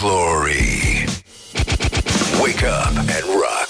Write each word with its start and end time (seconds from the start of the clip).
Glory. 0.00 1.04
Wake 2.40 2.64
up 2.64 2.96
and 2.96 3.24
rock 3.44 3.68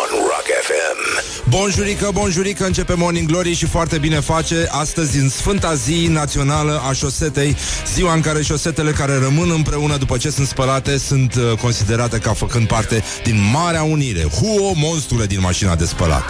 on 0.00 0.08
Rock 0.30 0.46
FM. 0.62 1.48
Bonjurică, 1.48 2.10
bonjurică, 2.12 2.64
începe 2.64 2.94
Morning 2.94 3.26
Glory 3.26 3.52
și 3.52 3.66
foarte 3.66 3.98
bine 3.98 4.20
face 4.20 4.66
astăzi 4.70 5.18
în 5.18 5.28
Sfânta 5.28 5.74
Zi 5.74 6.06
Națională 6.10 6.82
a 6.88 6.92
Șosetei, 6.92 7.56
ziua 7.94 8.14
în 8.14 8.20
care 8.20 8.42
șosetele 8.42 8.90
care 8.90 9.18
rămân 9.18 9.50
împreună 9.50 9.96
după 9.96 10.16
ce 10.16 10.30
sunt 10.30 10.46
spălate 10.46 10.96
sunt 10.96 11.34
uh, 11.34 11.58
considerate 11.58 12.18
ca 12.18 12.32
făcând 12.32 12.66
parte 12.66 13.04
din 13.24 13.50
Marea 13.52 13.82
Unire. 13.82 14.22
Huo, 14.22 14.72
monstrule 14.74 15.26
din 15.26 15.40
mașina 15.40 15.74
de 15.74 15.84
spălat. 15.84 16.24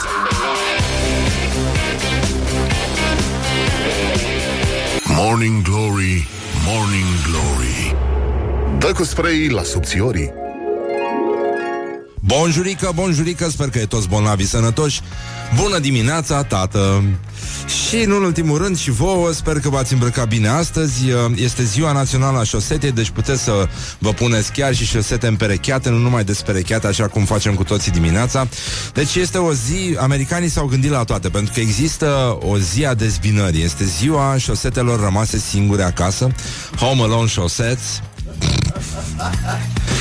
Morning 5.05 5.63
Glory, 5.63 6.29
Morning 6.67 7.07
Glory. 7.31 8.08
Dă 8.79 8.93
cu 8.93 9.05
spray 9.05 9.49
la 9.49 9.63
subțiorii. 9.63 10.33
Bonjurică, 12.21 12.93
bonjurică, 12.95 13.49
sper 13.49 13.69
că 13.69 13.79
e 13.79 13.87
toți 13.87 14.09
bolnavi 14.09 14.47
sănătoși. 14.47 15.01
Bună 15.63 15.79
dimineața, 15.79 16.43
tată! 16.43 17.03
Și, 17.89 17.97
în 17.97 18.11
ultimul 18.11 18.59
rând, 18.59 18.79
și 18.79 18.91
vouă, 18.91 19.33
sper 19.33 19.61
că 19.61 19.69
v-ați 19.69 19.93
îmbrăcat 19.93 20.29
bine 20.29 20.49
astăzi. 20.49 21.05
Este 21.35 21.63
ziua 21.63 21.93
națională 21.93 22.39
a 22.39 22.43
șosetei, 22.43 22.93
deci 22.93 23.11
puteți 23.11 23.43
să 23.43 23.69
vă 23.99 24.13
puneți 24.13 24.53
chiar 24.53 24.75
și 24.75 24.85
șosete 24.85 25.27
împerecheate, 25.27 25.89
nu 25.89 25.97
numai 25.97 26.25
desperecheate, 26.25 26.87
așa 26.87 27.07
cum 27.07 27.25
facem 27.25 27.55
cu 27.55 27.65
toții 27.65 27.93
dimineața. 27.93 28.49
Deci 28.93 29.15
este 29.15 29.39
o 29.39 29.53
zi, 29.53 29.97
americanii 29.99 30.49
s-au 30.49 30.67
gândit 30.67 30.91
la 30.91 31.05
toate, 31.05 31.29
pentru 31.29 31.53
că 31.55 31.61
există 31.61 32.39
o 32.41 32.59
zi 32.59 32.85
a 32.85 32.95
dezbinării. 32.95 33.63
Este 33.63 33.85
ziua 33.85 34.37
șosetelor 34.39 35.01
rămase 35.01 35.39
singure 35.39 35.83
acasă, 35.83 36.31
Home 36.77 37.03
Alone 37.03 37.29
Chaussets. 37.35 38.03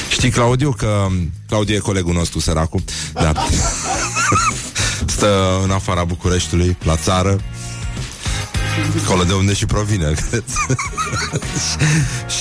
Știi, 0.09 0.29
Claudiu, 0.29 0.71
că 0.71 1.07
Claudiu 1.47 1.75
e 1.75 1.79
colegul 1.79 2.13
nostru, 2.13 2.39
săracul. 2.39 2.83
Da. 3.13 3.31
Stă 5.05 5.59
în 5.63 5.71
afara 5.71 6.03
Bucureștiului, 6.03 6.77
la 6.83 6.95
țară. 6.95 7.39
Acolo 9.03 9.23
de 9.23 9.33
unde 9.33 9.53
și 9.53 9.65
provine, 9.65 10.13
cred. 10.29 10.43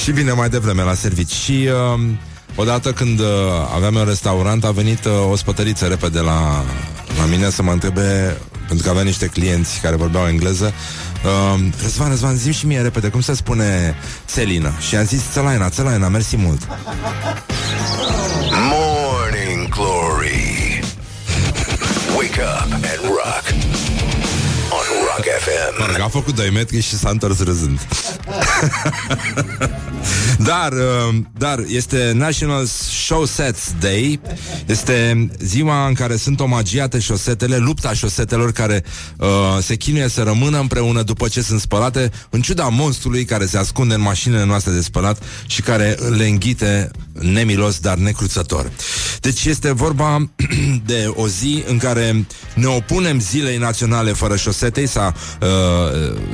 și 0.03 0.11
vine 0.11 0.33
mai 0.33 0.49
devreme 0.49 0.83
la 0.83 0.95
servici. 0.95 1.33
Și 1.33 1.69
uh, 1.95 2.01
odată 2.55 2.93
când 2.93 3.21
uh, 3.21 3.27
aveam 3.75 3.95
un 3.95 4.05
restaurant, 4.05 4.65
a 4.65 4.71
venit 4.71 5.05
uh, 5.05 5.31
o 5.31 5.37
spătăriță 5.37 5.87
repede 5.87 6.21
la, 6.21 6.65
la 7.19 7.25
mine 7.29 7.51
să 7.51 7.63
mă 7.63 7.73
întrebe, 7.73 8.37
pentru 8.67 8.85
că 8.85 8.91
avea 8.91 9.03
niște 9.03 9.27
clienți 9.27 9.81
care 9.81 9.97
vorbeau 9.97 10.27
engleză, 10.27 10.73
uh, 11.25 11.61
Răzvan, 11.83 12.09
Răzvan, 12.09 12.37
zi 12.37 12.53
și 12.53 12.67
mie 12.67 12.81
repede, 12.81 13.09
cum 13.09 13.21
se 13.21 13.35
spune 13.35 13.95
țelină? 14.27 14.73
Și 14.89 14.97
am 14.97 15.05
zis, 15.05 15.23
țelaina, 15.33 15.69
țelaina, 15.69 16.09
mersi 16.09 16.37
mult. 16.37 16.69
Morning 18.71 19.69
Glory. 19.69 20.81
Wake 22.17 22.41
up 22.41 22.73
and 22.73 23.01
rock 23.03 23.45
on 24.71 24.85
Rock 25.07 25.27
FM. 25.41 25.81
Mă 25.81 25.87
rog, 25.87 26.01
a 26.01 26.09
făcut 26.09 26.35
2 26.35 26.51
metri 26.51 26.81
și 26.81 26.97
s-a 26.97 27.11
întors 27.11 27.43
râzând. 27.43 27.87
dar, 30.51 30.73
uh, 30.73 31.15
dar 31.39 31.65
este 31.69 32.13
National 32.15 32.65
Show 33.05 33.25
Sets 33.25 33.73
Day. 33.81 34.21
Este 34.67 35.29
ziua 35.39 35.87
în 35.87 35.95
care 35.95 36.17
sunt 36.17 36.41
omagiate 36.41 36.99
șosetele, 36.99 37.57
lupta 37.57 37.93
șosetelor 37.93 38.53
care 38.53 38.85
uh, 39.17 39.29
se 39.61 39.75
chinuie 39.75 40.09
să 40.09 40.23
rămână 40.23 40.59
împreună 40.59 41.03
după 41.03 41.29
ce 41.29 41.43
sunt 41.43 41.61
spălate, 41.61 42.11
în 42.31 42.41
ciuda 42.41 42.69
monstrului 42.69 43.25
care 43.25 43.47
se 43.47 43.59
ascunde 43.59 43.95
în 43.95 44.01
mașinile 44.01 44.45
noastre 44.45 44.73
de 44.73 44.81
spălat 44.81 45.23
și 45.47 45.63
care 45.63 45.97
le 46.17 46.27
înghite 46.27 46.91
nemilos, 47.21 47.79
dar 47.79 47.97
necruțător. 47.97 48.71
Deci 49.21 49.45
este 49.45 49.73
vorba 49.73 50.31
de 50.87 51.13
o 51.15 51.29
zi 51.29 51.65
în 51.67 51.79
care 51.79 52.27
ne 52.55 52.67
opunem 52.67 53.21
zilei 53.21 53.57
naționale 53.57 54.13
fără 54.13 54.37
șosetei 54.37 54.87
sau 54.87 55.15
uh, 55.41 55.49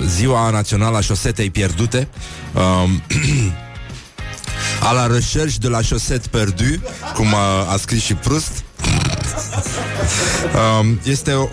ziua 0.06 0.50
națională 0.50 0.97
a 0.97 1.00
șosetei 1.00 1.50
pierdute. 1.50 2.09
Uh, 2.54 2.91
a 4.88 4.93
la 4.93 5.06
recherche 5.06 5.56
de 5.59 5.69
la 5.69 5.81
chaussette 5.88 6.28
perdu, 6.31 6.82
cum 7.14 7.34
a, 7.34 7.70
a 7.72 7.76
scris 7.76 8.03
și 8.03 8.14
Proust. 8.14 8.53
Um, 10.81 11.00
este 11.04 11.32
o, 11.32 11.49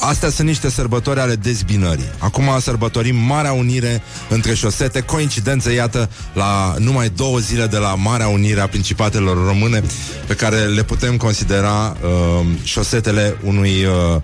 Astea 0.00 0.30
sunt 0.30 0.46
niște 0.46 0.70
sărbători 0.70 1.20
ale 1.20 1.34
dezbinării. 1.34 2.10
Acum 2.18 2.58
sărbătorim 2.60 3.16
Marea 3.16 3.52
Unire 3.52 4.02
între 4.28 4.54
șosete. 4.54 5.00
Coincidență, 5.00 5.72
iată, 5.72 6.10
la 6.32 6.74
numai 6.78 7.08
două 7.08 7.38
zile 7.38 7.66
de 7.66 7.76
la 7.76 7.94
Marea 7.94 8.28
Unire 8.28 8.60
a 8.60 8.66
Principatelor 8.66 9.46
Române, 9.46 9.82
pe 10.26 10.34
care 10.34 10.64
le 10.64 10.82
putem 10.82 11.16
considera 11.16 11.96
uh, 12.02 12.46
șosetele 12.62 13.36
unui 13.44 13.84
uh, 13.84 14.20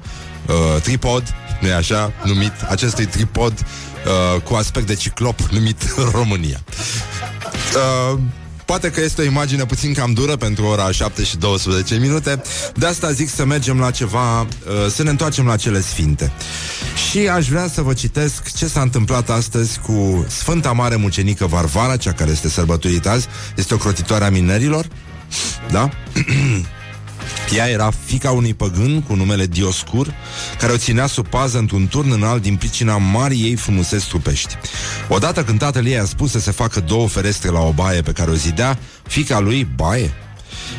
uh, 0.46 0.82
tripod, 0.82 1.34
nu 1.60 1.68
e 1.68 1.74
așa, 1.74 2.12
numit 2.24 2.52
acestui 2.68 3.06
tripod 3.06 3.52
uh, 3.52 4.40
cu 4.40 4.54
aspect 4.54 4.86
de 4.86 4.94
ciclop 4.94 5.40
numit 5.40 5.82
România. 6.18 6.60
Uh, 8.12 8.18
Poate 8.72 8.90
că 8.90 9.00
este 9.00 9.20
o 9.20 9.24
imagine 9.24 9.64
puțin 9.64 9.92
cam 9.92 10.12
dură 10.12 10.36
pentru 10.36 10.64
ora 10.64 10.90
7 10.90 11.24
și 11.24 11.36
12 11.36 11.94
minute, 11.94 12.42
de 12.74 12.86
asta 12.86 13.10
zic 13.10 13.28
să 13.28 13.44
mergem 13.44 13.78
la 13.78 13.90
ceva, 13.90 14.40
uh, 14.40 14.46
să 14.90 15.02
ne 15.02 15.10
întoarcem 15.10 15.46
la 15.46 15.56
cele 15.56 15.80
sfinte. 15.80 16.32
Și 17.10 17.18
aș 17.18 17.48
vrea 17.48 17.68
să 17.68 17.82
vă 17.82 17.92
citesc 17.92 18.56
ce 18.56 18.66
s-a 18.66 18.80
întâmplat 18.80 19.30
astăzi 19.30 19.78
cu 19.78 20.26
Sfânta 20.28 20.72
Mare 20.72 20.96
Mucenică 20.96 21.46
Varvara, 21.46 21.96
cea 21.96 22.12
care 22.12 22.30
este 22.30 22.48
sărbătorită 22.48 23.08
azi, 23.08 23.26
este 23.56 23.74
o 23.74 23.76
crotitoare 23.76 24.24
a 24.24 24.30
minerilor, 24.30 24.86
da? 25.70 25.90
Ea 27.56 27.68
era 27.68 27.90
fica 28.04 28.30
unui 28.30 28.54
păgân 28.54 29.02
cu 29.02 29.14
numele 29.14 29.46
Dioscur, 29.46 30.14
care 30.58 30.72
o 30.72 30.76
ținea 30.76 31.06
sub 31.06 31.26
pază 31.26 31.58
într-un 31.58 31.86
turn 31.86 32.10
înalt 32.10 32.42
din 32.42 32.56
pricina 32.56 32.96
marii 32.96 33.42
ei 33.42 33.54
frumuseți 33.54 34.08
trupești. 34.08 34.56
Odată 35.08 35.44
când 35.44 35.58
tatăl 35.58 35.86
ei 35.86 35.98
a 35.98 36.04
spus 36.04 36.30
să 36.30 36.38
se 36.38 36.50
facă 36.50 36.80
două 36.80 37.08
ferestre 37.08 37.50
la 37.50 37.60
o 37.60 37.72
baie 37.72 38.02
pe 38.02 38.12
care 38.12 38.30
o 38.30 38.34
zidea, 38.34 38.78
fica 39.02 39.40
lui, 39.40 39.68
baie, 39.76 40.12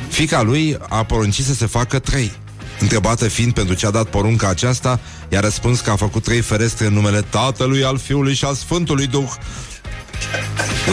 fica 0.10 0.42
lui 0.42 0.78
a 0.90 1.04
poruncit 1.04 1.46
să 1.46 1.54
se 1.54 1.66
facă 1.66 2.00
trei. 2.00 2.32
Întrebată 2.80 3.28
fiind 3.28 3.54
pentru 3.54 3.76
ce 3.76 3.86
a 3.86 3.92
dat 3.92 4.08
porunca 4.08 4.48
aceasta, 4.48 5.00
i-a 5.30 5.40
răspuns 5.40 5.80
că 5.80 5.90
a 5.90 5.96
făcut 5.96 6.24
trei 6.24 6.42
ferestre 6.42 6.86
în 6.86 6.94
numele 6.94 7.22
Tatălui, 7.22 7.84
al 7.84 7.98
Fiului 7.98 8.34
și 8.34 8.46
al 8.46 8.56
Sfântului 8.56 9.08
Duh, 9.08 9.32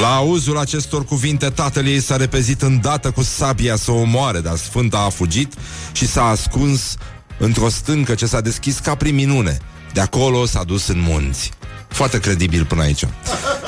la 0.00 0.14
auzul 0.14 0.58
acestor 0.58 1.04
cuvinte, 1.04 1.48
tatăl 1.48 1.86
ei 1.86 2.00
s-a 2.00 2.16
repezit 2.16 2.62
îndată 2.62 3.10
cu 3.10 3.22
sabia 3.22 3.76
să 3.76 3.91
o 3.91 4.04
moare, 4.04 4.41
dar 4.41 4.56
Sfânta 4.56 4.98
a 4.98 5.08
fugit 5.08 5.54
și 5.92 6.06
s-a 6.06 6.24
ascuns 6.24 6.96
într-o 7.38 7.69
stâncă 7.69 8.14
ce 8.14 8.26
s-a 8.26 8.40
deschis 8.40 8.78
ca 8.78 8.94
prin 8.94 9.14
minune. 9.14 9.58
De 9.92 10.00
acolo 10.00 10.46
s-a 10.46 10.64
dus 10.64 10.86
în 10.86 11.00
munți. 11.00 11.50
Foarte 11.90 12.18
credibil 12.18 12.64
până 12.64 12.82
aici. 12.82 13.04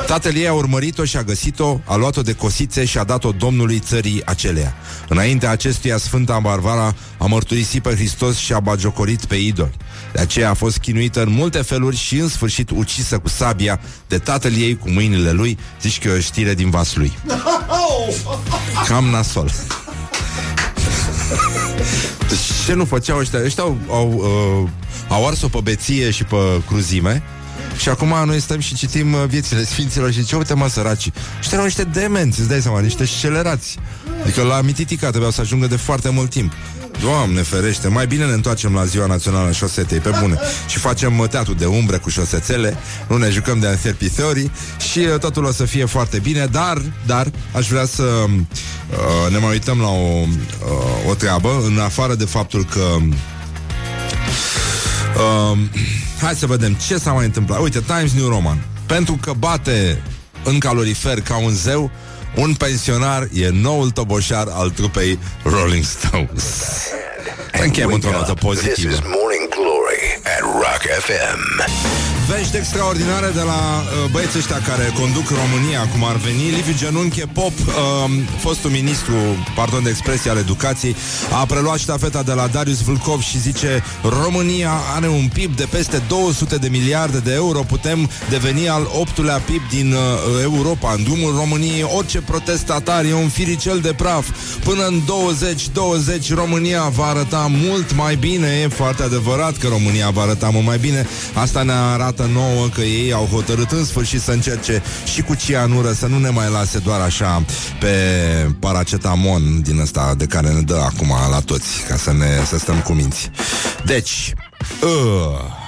Tatăl 0.07 0.35
ei 0.35 0.49
a 0.49 0.53
urmărit-o 0.53 1.05
și 1.05 1.17
a 1.17 1.23
găsit-o, 1.23 1.81
a 1.85 1.97
luat-o 1.97 2.23
de 2.23 2.33
cosițe 2.33 2.85
și 2.85 2.99
a 2.99 3.05
dat-o 3.05 3.31
domnului 3.31 3.79
țării 3.79 4.27
aceleia. 4.27 4.75
Înainte 5.09 5.47
acestuia, 5.47 5.97
Sfânta 5.97 6.39
Barbara 6.39 6.95
a 7.19 7.27
mărturisit 7.27 7.83
pe 7.83 7.95
Hristos 7.95 8.37
și 8.37 8.53
a 8.53 8.61
bagiocorit 8.61 9.25
pe 9.25 9.37
idoli. 9.37 9.77
De 10.13 10.21
aceea 10.21 10.51
a 10.51 10.55
fost 10.55 10.79
chinuită 10.79 11.23
în 11.23 11.33
multe 11.33 11.59
feluri 11.59 11.97
și 11.97 12.17
în 12.17 12.29
sfârșit 12.29 12.71
ucisă 12.71 13.19
cu 13.19 13.29
sabia 13.29 13.81
de 14.09 14.19
tatăl 14.19 14.53
ei 14.57 14.77
cu 14.77 14.91
mâinile 14.91 15.31
lui, 15.31 15.59
zici 15.81 15.99
că 15.99 16.09
e 16.09 16.17
o 16.17 16.21
știre 16.21 16.55
din 16.55 16.71
vas 16.71 16.95
lui. 16.95 17.13
Cam 18.87 19.05
nasol. 19.05 19.51
Deci 22.29 22.39
ce 22.67 22.73
nu 22.75 22.85
făceau 22.85 23.19
ăștia? 23.19 23.45
Ăștia 23.45 23.63
au, 23.63 23.79
au, 23.89 24.13
uh, 24.63 24.69
au 25.09 25.27
ars-o 25.27 25.49
pe 25.49 25.59
beție 25.63 26.11
și 26.11 26.25
pe 26.25 26.37
cruzime 26.67 27.23
și 27.77 27.89
acum 27.89 28.15
noi 28.25 28.41
stăm 28.41 28.61
și 28.61 28.75
citim 28.75 29.13
uh, 29.13 29.25
viețile 29.27 29.65
sfinților 29.65 30.13
și 30.13 30.25
ce 30.25 30.37
uite 30.37 30.55
mă 30.55 30.69
săraci. 30.69 31.11
Ăștia 31.39 31.53
erau 31.53 31.65
niște 31.65 31.85
demenți, 31.85 32.41
îți 32.41 32.49
dai 32.49 32.61
seama, 32.61 32.81
niște 32.81 33.05
scelerați. 33.05 33.79
Adică 34.23 34.43
la 34.43 34.61
Mititica 34.61 35.09
trebuiau 35.09 35.31
să 35.33 35.41
ajungă 35.41 35.67
de 35.67 35.77
foarte 35.77 36.09
mult 36.09 36.31
timp. 36.31 36.53
Doamne 37.01 37.43
ferește, 37.43 37.89
mai 37.89 38.07
bine 38.07 38.27
ne 38.27 38.33
întoarcem 38.33 38.75
la 38.75 38.85
ziua 38.85 39.07
națională 39.07 39.49
a 39.49 39.53
șosetei, 39.53 39.99
pe 39.99 40.11
bune. 40.21 40.39
Și 40.69 40.79
facem 40.79 41.19
uh, 41.19 41.29
teatru 41.29 41.55
de 41.55 41.67
umbre 41.67 41.97
cu 41.97 42.09
șosețele, 42.09 42.77
nu 43.09 43.17
ne 43.17 43.31
jucăm 43.31 43.59
de 43.59 43.67
anserpisorii 43.67 44.51
și 44.93 44.99
uh, 44.99 45.19
totul 45.19 45.45
o 45.45 45.53
să 45.53 45.65
fie 45.65 45.85
foarte 45.85 46.19
bine, 46.19 46.47
dar, 46.47 46.83
dar, 47.07 47.31
aș 47.53 47.69
vrea 47.69 47.85
să 47.85 48.03
uh, 48.03 49.31
ne 49.31 49.39
mai 49.39 49.51
uităm 49.51 49.79
la 49.79 49.89
o, 49.89 50.21
uh, 50.21 51.11
o 51.11 51.15
treabă, 51.15 51.63
în 51.67 51.79
afară 51.79 52.15
de 52.15 52.25
faptul 52.25 52.65
că 52.65 52.97
uh, 55.17 55.59
Hai 56.23 56.35
să 56.35 56.47
vedem 56.47 56.75
ce 56.75 56.97
s-a 56.99 57.13
mai 57.13 57.25
întâmplat. 57.25 57.61
Uite, 57.61 57.81
Times 57.81 58.13
New 58.13 58.29
Roman. 58.29 58.65
Pentru 58.87 59.19
că 59.21 59.33
bate 59.39 60.03
în 60.45 60.59
calorifer 60.59 61.21
ca 61.21 61.37
un 61.37 61.51
zeu, 61.51 61.91
un 62.37 62.55
pensionar 62.55 63.29
e 63.33 63.49
noul 63.49 63.91
toboșar 63.91 64.47
al 64.51 64.71
trupei 64.71 65.19
Rolling 65.43 65.85
Stones. 65.85 66.63
Încheiem 67.63 67.93
într-o 67.93 68.11
notă 68.11 68.33
This 68.33 68.43
pozitivă. 68.45 68.93
is 68.93 68.99
Morning 68.99 69.49
Glory 69.49 70.21
at 70.25 70.41
Rock 70.41 70.83
FM. 71.01 72.12
Vești 72.29 72.57
extraordinare 72.57 73.31
de 73.35 73.41
la 73.41 73.53
uh, 73.53 74.11
băieții 74.11 74.39
ăștia 74.39 74.61
care 74.69 74.93
conduc 75.01 75.27
România, 75.29 75.89
cum 75.93 76.05
ar 76.05 76.17
veni. 76.17 76.51
Liviu 76.51 76.75
Genunche 76.77 77.25
Pop, 77.33 77.53
uh, 77.59 77.75
fostul 78.39 78.71
ministru, 78.71 79.15
pardon 79.55 79.83
de 79.83 79.89
expresie, 79.89 80.31
al 80.31 80.37
educației, 80.37 80.97
a 81.41 81.47
preluat 81.47 81.79
ștafeta 81.79 82.23
de 82.23 82.33
la 82.33 82.47
Darius 82.47 82.83
Vulcov 82.83 83.21
și 83.21 83.41
zice 83.41 83.83
România 84.03 84.73
are 84.95 85.09
un 85.09 85.29
PIB 85.33 85.57
de 85.57 85.67
peste 85.71 86.03
200 86.09 86.57
de 86.57 86.69
miliarde 86.69 87.19
de 87.19 87.33
euro, 87.33 87.61
putem 87.61 88.11
deveni 88.31 88.69
al 88.69 88.89
optulea 89.01 89.39
PIB 89.39 89.63
din 89.71 89.93
uh, 89.93 89.99
Europa. 90.43 90.93
În 90.97 91.03
drumul 91.03 91.35
României, 91.37 91.91
orice 91.97 92.21
protestatar 92.21 93.05
e 93.05 93.15
un 93.15 93.29
firicel 93.29 93.79
de 93.79 93.93
praf. 93.93 94.27
Până 94.65 94.87
în 94.87 95.03
2020 95.07 96.35
România 96.35 96.83
va 96.83 97.05
arăta 97.07 97.51
mult 97.51 97.95
mai 97.95 98.17
bine. 98.17 98.61
E 98.63 98.69
foarte 98.69 99.03
adevărat 99.03 99.57
că 99.57 99.69
România 99.69 100.11
va 100.11 100.23
arăta 100.23 100.51
mult 100.51 100.67
mai 100.67 100.79
bine. 100.79 101.07
Asta 101.35 101.63
ne 101.63 101.73
arată 101.73 102.22
nouă 102.27 102.69
că 102.69 102.81
ei 102.81 103.13
au 103.13 103.25
hotărât 103.25 103.71
în 103.71 103.85
sfârșit 103.85 104.21
să 104.21 104.31
încerce 104.31 104.83
și 105.05 105.23
cu 105.23 105.35
cianură 105.35 105.93
să 105.93 106.07
nu 106.07 106.19
ne 106.19 106.29
mai 106.29 106.51
lase 106.51 106.79
doar 106.79 107.01
așa 107.01 107.45
pe 107.81 107.97
paracetamon 108.59 109.63
din 109.63 109.81
ăsta 109.81 110.15
de 110.17 110.27
care 110.27 110.49
ne 110.49 110.61
dă 110.61 110.75
acum 110.75 111.13
la 111.31 111.41
toți, 111.41 111.83
ca 111.89 111.97
să 111.97 112.13
ne 112.13 112.27
să 112.47 112.59
stăm 112.59 112.81
cu 112.81 112.93
minți. 112.93 113.31
Deci, 113.85 114.35
uh, 114.83 115.61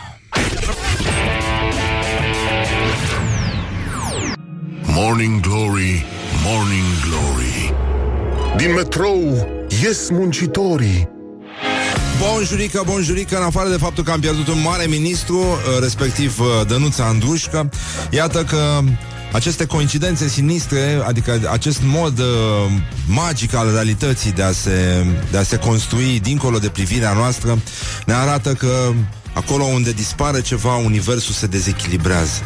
Morning 4.86 5.40
Glory, 5.40 6.04
Morning 6.44 6.84
Glory. 7.08 7.74
Din 8.56 8.72
metrou 8.72 9.48
ies 9.82 10.10
muncitorii 10.10 11.13
Bonjurică, 12.18 12.82
bonjurică, 12.86 13.36
în 13.36 13.42
afară 13.42 13.68
de 13.68 13.76
faptul 13.76 14.04
că 14.04 14.10
am 14.10 14.20
pierdut 14.20 14.48
un 14.48 14.60
mare 14.60 14.86
ministru, 14.86 15.38
uh, 15.38 15.78
respectiv 15.80 16.40
uh, 16.40 16.46
Dănuța 16.66 17.04
Andrușcă, 17.04 17.70
iată 18.10 18.44
că 18.44 18.80
aceste 19.32 19.66
coincidențe 19.66 20.28
sinistre, 20.28 21.02
adică 21.06 21.40
acest 21.50 21.80
mod 21.84 22.18
uh, 22.18 22.26
magic 23.06 23.54
al 23.54 23.70
realității 23.72 24.32
de 24.32 24.42
a, 24.42 24.52
se, 24.52 25.06
de 25.30 25.38
a 25.38 25.42
se 25.42 25.56
construi 25.56 26.20
dincolo 26.20 26.58
de 26.58 26.68
privirea 26.68 27.12
noastră, 27.12 27.58
ne 28.06 28.12
arată 28.12 28.52
că 28.52 28.92
acolo 29.32 29.64
unde 29.64 29.92
dispare 29.92 30.40
ceva, 30.40 30.76
universul 30.76 31.34
se 31.34 31.46
dezechilibrează. 31.46 32.42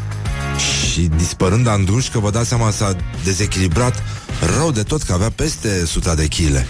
Și 0.92 1.00
dispărând 1.16 1.66
Andrușcă, 1.66 2.18
vă 2.18 2.30
dați 2.30 2.48
seama, 2.48 2.70
s-a 2.70 2.96
dezechilibrat 3.24 4.02
rău 4.56 4.70
de 4.70 4.82
tot, 4.82 5.02
că 5.02 5.12
avea 5.12 5.30
peste 5.30 5.80
100 5.82 6.14
de 6.16 6.26
chile. 6.26 6.66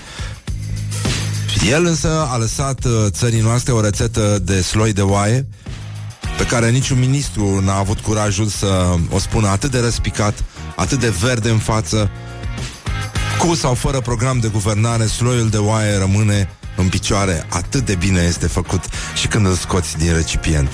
El 1.66 1.84
însă 1.84 2.26
a 2.30 2.36
lăsat 2.36 2.84
uh, 2.84 2.92
țării 3.08 3.40
noastre 3.40 3.72
o 3.72 3.80
rețetă 3.80 4.38
de 4.42 4.62
sloi 4.62 4.92
de 4.92 5.02
oaie 5.02 5.46
pe 6.36 6.44
care 6.44 6.70
niciun 6.70 6.98
ministru 6.98 7.60
n-a 7.60 7.76
avut 7.76 8.00
curajul 8.00 8.46
să 8.46 8.94
o 9.10 9.18
spună 9.18 9.48
atât 9.48 9.70
de 9.70 9.78
răspicat, 9.78 10.44
atât 10.76 11.00
de 11.00 11.08
verde 11.08 11.50
în 11.50 11.58
față. 11.58 12.10
Cu 13.38 13.54
sau 13.54 13.74
fără 13.74 14.00
program 14.00 14.38
de 14.38 14.48
guvernare, 14.48 15.06
sloiul 15.06 15.48
de 15.48 15.56
oaie 15.56 15.96
rămâne 15.96 16.50
în 16.76 16.88
picioare. 16.88 17.46
Atât 17.48 17.86
de 17.86 17.94
bine 17.94 18.20
este 18.20 18.46
făcut 18.46 18.84
și 19.14 19.26
când 19.26 19.46
îl 19.46 19.54
scoți 19.54 19.96
din 19.96 20.12
recipient. 20.14 20.68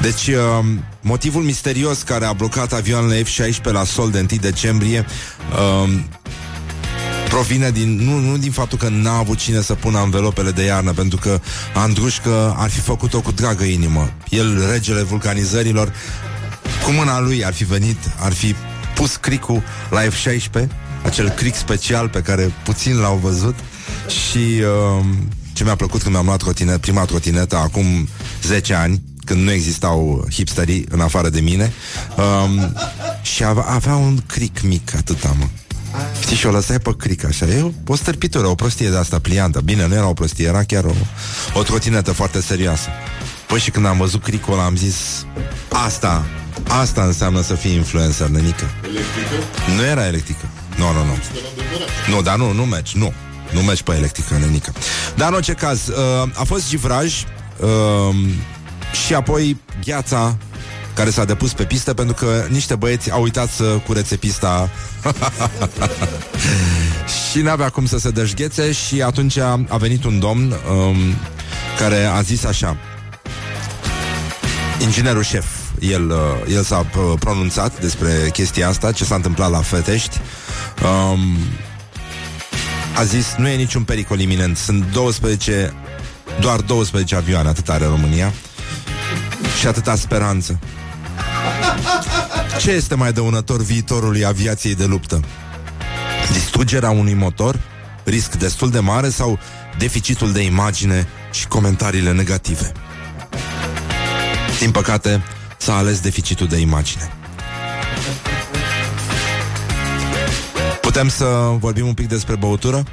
Deci, 0.00 0.26
uh, 0.26 0.64
motivul 1.00 1.42
misterios 1.42 2.02
care 2.02 2.24
a 2.24 2.32
blocat 2.32 2.72
avioanele 2.72 3.22
F-16 3.22 3.62
la 3.62 3.84
sol 3.84 4.10
de 4.10 4.26
1 4.30 4.40
decembrie 4.40 5.06
uh, 5.84 5.88
provine 7.28 7.70
din, 7.70 7.96
nu, 7.96 8.18
nu 8.18 8.36
din 8.36 8.52
faptul 8.52 8.78
că 8.78 8.88
n-a 8.88 9.16
avut 9.16 9.38
cine 9.38 9.60
să 9.60 9.74
pună 9.74 10.02
învelopele 10.02 10.50
de 10.50 10.64
iarnă, 10.64 10.92
pentru 10.92 11.18
că 11.18 11.40
Andrușcă 11.74 12.54
ar 12.56 12.70
fi 12.70 12.80
făcut-o 12.80 13.20
cu 13.20 13.32
dragă 13.32 13.64
inimă. 13.64 14.12
El, 14.28 14.70
regele 14.70 15.02
vulcanizărilor, 15.02 15.92
cu 16.84 16.90
mâna 16.90 17.20
lui 17.20 17.44
ar 17.44 17.52
fi 17.52 17.64
venit, 17.64 17.98
ar 18.18 18.32
fi 18.32 18.54
pus 18.94 19.16
cricul 19.16 19.62
la 19.90 20.00
F-16, 20.00 20.68
acel 21.04 21.28
cric 21.28 21.54
special 21.54 22.08
pe 22.08 22.20
care 22.20 22.52
puțin 22.64 22.98
l-au 22.98 23.16
văzut 23.16 23.54
și 24.06 24.38
uh, 24.38 25.04
ce 25.52 25.64
mi-a 25.64 25.76
plăcut 25.76 26.02
când 26.02 26.14
mi-am 26.14 26.26
luat 26.26 26.38
trotinet, 26.38 26.80
prima 26.80 27.04
trotinetă 27.04 27.56
acum 27.56 28.08
10 28.42 28.74
ani, 28.74 29.02
când 29.24 29.40
nu 29.40 29.52
existau 29.52 30.26
hipsterii 30.30 30.86
în 30.90 31.00
afară 31.00 31.28
de 31.28 31.40
mine 31.40 31.72
um, 32.16 32.74
și 33.22 33.44
avea, 33.44 33.62
avea 33.62 33.94
un 33.94 34.18
cric 34.26 34.60
mic, 34.62 34.94
atâta, 34.96 35.36
mă. 35.38 35.44
Știi, 36.20 36.36
și 36.36 36.46
o 36.46 36.50
lăsai 36.50 36.78
pe 36.78 36.96
cric 36.96 37.24
așa. 37.24 37.46
E 37.46 37.62
o, 37.62 37.70
o 37.86 37.96
stărpitură, 37.96 38.46
o 38.46 38.54
prostie 38.54 38.88
de 38.90 38.96
asta 38.96 39.18
pliantă 39.18 39.60
Bine, 39.60 39.86
nu 39.86 39.94
era 39.94 40.08
o 40.08 40.12
prostie, 40.12 40.46
era 40.46 40.62
chiar 40.62 40.84
o, 40.84 40.92
o 41.54 41.62
trotinetă 41.62 42.12
foarte 42.12 42.40
serioasă. 42.40 42.88
Păi 43.46 43.58
și 43.58 43.70
când 43.70 43.86
am 43.86 43.96
văzut 43.96 44.22
cricul 44.22 44.52
ăla 44.52 44.64
am 44.64 44.76
zis 44.76 45.26
Asta, 45.68 46.24
asta 46.68 47.02
înseamnă 47.02 47.42
să 47.42 47.54
fii 47.54 47.74
influencer, 47.74 48.26
nenică. 48.26 48.64
Electrică? 48.82 49.74
Nu 49.76 49.84
era 49.84 50.06
electrică. 50.06 50.48
Nu, 50.76 50.92
nu, 50.92 51.04
nu 51.04 51.16
Nu, 52.14 52.22
dar 52.22 52.36
nu, 52.36 52.52
nu 52.52 52.64
mergi, 52.64 52.98
nu. 52.98 53.12
Nu 53.52 53.60
mergi 53.60 53.82
pe 53.82 53.94
electrică, 53.94 54.36
nenică. 54.40 54.72
Dar 55.16 55.28
în 55.28 55.34
orice 55.34 55.52
caz, 55.52 55.86
uh, 55.88 56.28
a 56.34 56.44
fost 56.44 56.68
givraj 56.68 57.24
uh, 57.60 58.16
Și 59.06 59.14
apoi 59.14 59.56
gheața 59.84 60.36
care 60.94 61.10
s-a 61.10 61.24
depus 61.24 61.52
pe 61.52 61.64
pistă 61.64 61.94
pentru 61.94 62.14
că 62.14 62.46
niște 62.48 62.74
băieți 62.74 63.10
au 63.10 63.22
uitat 63.22 63.48
să 63.48 63.64
curețe 63.64 64.16
pista. 64.16 64.70
Și 67.30 67.40
n-avea 67.40 67.68
cum 67.68 67.86
să 67.86 67.98
se 67.98 68.10
dășghețe 68.10 68.72
și 68.72 69.02
atunci 69.02 69.36
a 69.68 69.76
venit 69.78 70.04
un 70.04 70.18
domn 70.18 70.54
um, 70.70 70.96
care 71.78 72.04
a 72.04 72.20
zis 72.20 72.44
așa. 72.44 72.76
Inginerul 74.80 75.22
șef 75.22 75.46
el, 75.80 76.10
uh, 76.10 76.54
el 76.54 76.62
s-a 76.62 76.78
uh, 76.78 77.12
pronunțat 77.18 77.80
despre 77.80 78.30
chestia 78.32 78.68
asta, 78.68 78.92
ce 78.92 79.04
s-a 79.04 79.14
întâmplat 79.14 79.50
la 79.50 79.60
Fetești. 79.60 80.20
Um, 80.82 81.36
a 82.96 83.04
zis, 83.04 83.34
nu 83.36 83.48
e 83.48 83.56
niciun 83.56 83.82
pericol 83.82 84.20
iminent 84.20 84.56
sunt 84.56 84.92
12 84.92 85.74
doar 86.40 86.60
12 86.60 87.16
avioane, 87.16 87.48
atât 87.48 87.68
are 87.68 87.84
România. 87.84 88.32
Și 89.60 89.66
atâta 89.66 89.94
speranță 89.94 90.58
ce 92.62 92.70
este 92.70 92.94
mai 92.94 93.12
dăunător 93.12 93.62
viitorului 93.62 94.24
aviației 94.24 94.74
de 94.74 94.84
luptă? 94.84 95.20
Distrugerea 96.32 96.90
unui 96.90 97.14
motor? 97.14 97.60
Risc 98.04 98.34
destul 98.34 98.70
de 98.70 98.78
mare 98.78 99.08
sau 99.08 99.38
deficitul 99.78 100.32
de 100.32 100.42
imagine 100.42 101.06
și 101.32 101.46
comentariile 101.46 102.12
negative? 102.12 102.72
Din 104.58 104.70
păcate, 104.70 105.22
s-a 105.56 105.76
ales 105.76 106.00
deficitul 106.00 106.46
de 106.46 106.56
imagine. 106.56 107.10
Putem 110.80 111.08
să 111.08 111.24
vorbim 111.58 111.86
un 111.86 111.94
pic 111.94 112.08
despre 112.08 112.36
băutură? 112.36 112.84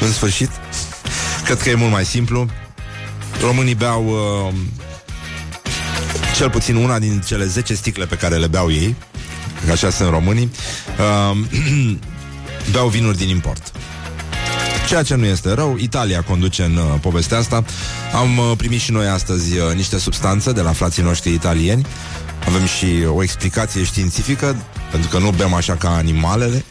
În 0.00 0.12
sfârșit? 0.12 0.50
Cred 1.44 1.62
că 1.62 1.68
e 1.68 1.74
mult 1.74 1.92
mai 1.92 2.04
simplu. 2.04 2.46
Românii 3.40 3.74
beau 3.74 4.06
uh, 4.06 4.54
cel 6.38 6.50
puțin 6.50 6.76
una 6.76 6.98
din 6.98 7.22
cele 7.26 7.44
10 7.44 7.74
sticle 7.74 8.06
pe 8.06 8.14
care 8.14 8.36
le 8.36 8.46
beau 8.46 8.70
ei, 8.70 8.96
așa 9.70 9.90
sunt 9.90 10.08
românii, 10.10 10.50
uh, 10.98 11.36
beau 12.72 12.88
vinuri 12.88 13.16
din 13.16 13.28
import. 13.28 13.72
Ceea 14.88 15.02
ce 15.02 15.14
nu 15.14 15.24
este 15.24 15.52
rău, 15.52 15.76
Italia 15.76 16.22
conduce 16.22 16.62
în 16.62 16.76
uh, 16.76 16.82
povestea 17.00 17.38
asta. 17.38 17.64
Am 18.14 18.38
uh, 18.38 18.52
primit 18.56 18.80
și 18.80 18.92
noi 18.92 19.06
astăzi 19.06 19.58
uh, 19.58 19.74
niște 19.74 19.98
substanțe 19.98 20.52
de 20.52 20.60
la 20.60 20.72
frații 20.72 21.02
noștri 21.02 21.32
italieni. 21.32 21.86
Avem 22.46 22.66
și 22.66 22.86
o 23.14 23.22
explicație 23.22 23.84
științifică, 23.84 24.56
pentru 24.90 25.10
că 25.10 25.18
nu 25.18 25.30
bem 25.30 25.54
așa 25.54 25.74
ca 25.74 25.88
animalele. 25.88 26.64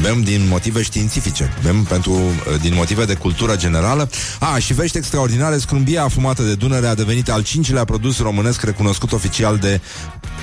Bem 0.00 0.22
din 0.22 0.46
motive 0.48 0.82
științifice, 0.82 1.52
bem 1.62 1.82
pentru, 1.82 2.12
uh, 2.12 2.60
din 2.60 2.74
motive 2.74 3.04
de 3.04 3.14
cultură 3.14 3.56
generală. 3.56 4.10
A, 4.40 4.58
și 4.58 4.74
vești 4.74 4.96
extraordinare, 4.96 5.58
scrumbia 5.58 6.02
afumată 6.02 6.42
de 6.42 6.54
Dunăre 6.54 6.86
a 6.86 6.94
devenit 6.94 7.30
al 7.30 7.42
cincilea 7.42 7.84
produs 7.84 8.18
românesc 8.18 8.62
recunoscut 8.62 9.12
oficial 9.12 9.56
de 9.56 9.80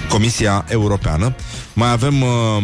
Comisia 0.09 0.65
Europeană. 0.69 1.35
Mai 1.73 1.91
avem... 1.91 2.21
Uh, 2.21 2.63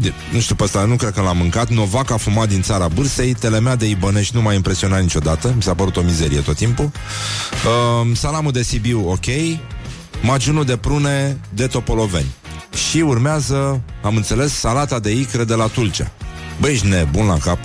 de, 0.00 0.12
nu 0.32 0.40
știu 0.40 0.54
pe 0.54 0.64
ăsta, 0.64 0.84
nu 0.84 0.96
cred 0.96 1.12
că 1.12 1.20
l-am 1.20 1.36
mâncat 1.36 1.68
Novac 1.68 2.10
a 2.10 2.16
fumat 2.16 2.48
din 2.48 2.62
țara 2.62 2.88
Bursei 2.88 3.34
Telemea 3.34 3.76
de 3.76 3.88
Ibănești 3.88 4.36
nu 4.36 4.42
m-a 4.42 4.52
impresionat 4.52 5.00
niciodată 5.00 5.52
Mi 5.56 5.62
s-a 5.62 5.74
părut 5.74 5.96
o 5.96 6.00
mizerie 6.00 6.40
tot 6.40 6.56
timpul 6.56 6.84
uh, 6.84 8.16
Salamul 8.16 8.52
de 8.52 8.62
Sibiu, 8.62 9.10
ok 9.10 9.24
Magiunul 10.22 10.64
de 10.64 10.76
prune 10.76 11.40
de 11.54 11.66
Topoloveni 11.66 12.26
Și 12.74 12.98
urmează, 12.98 13.80
am 14.02 14.16
înțeles, 14.16 14.52
salata 14.52 14.98
de 14.98 15.10
icre 15.10 15.44
de 15.44 15.54
la 15.54 15.66
Tulcea 15.66 16.12
Băi, 16.60 16.72
ești 16.72 16.86
nebun 16.86 17.26
la 17.26 17.38
cap 17.38 17.58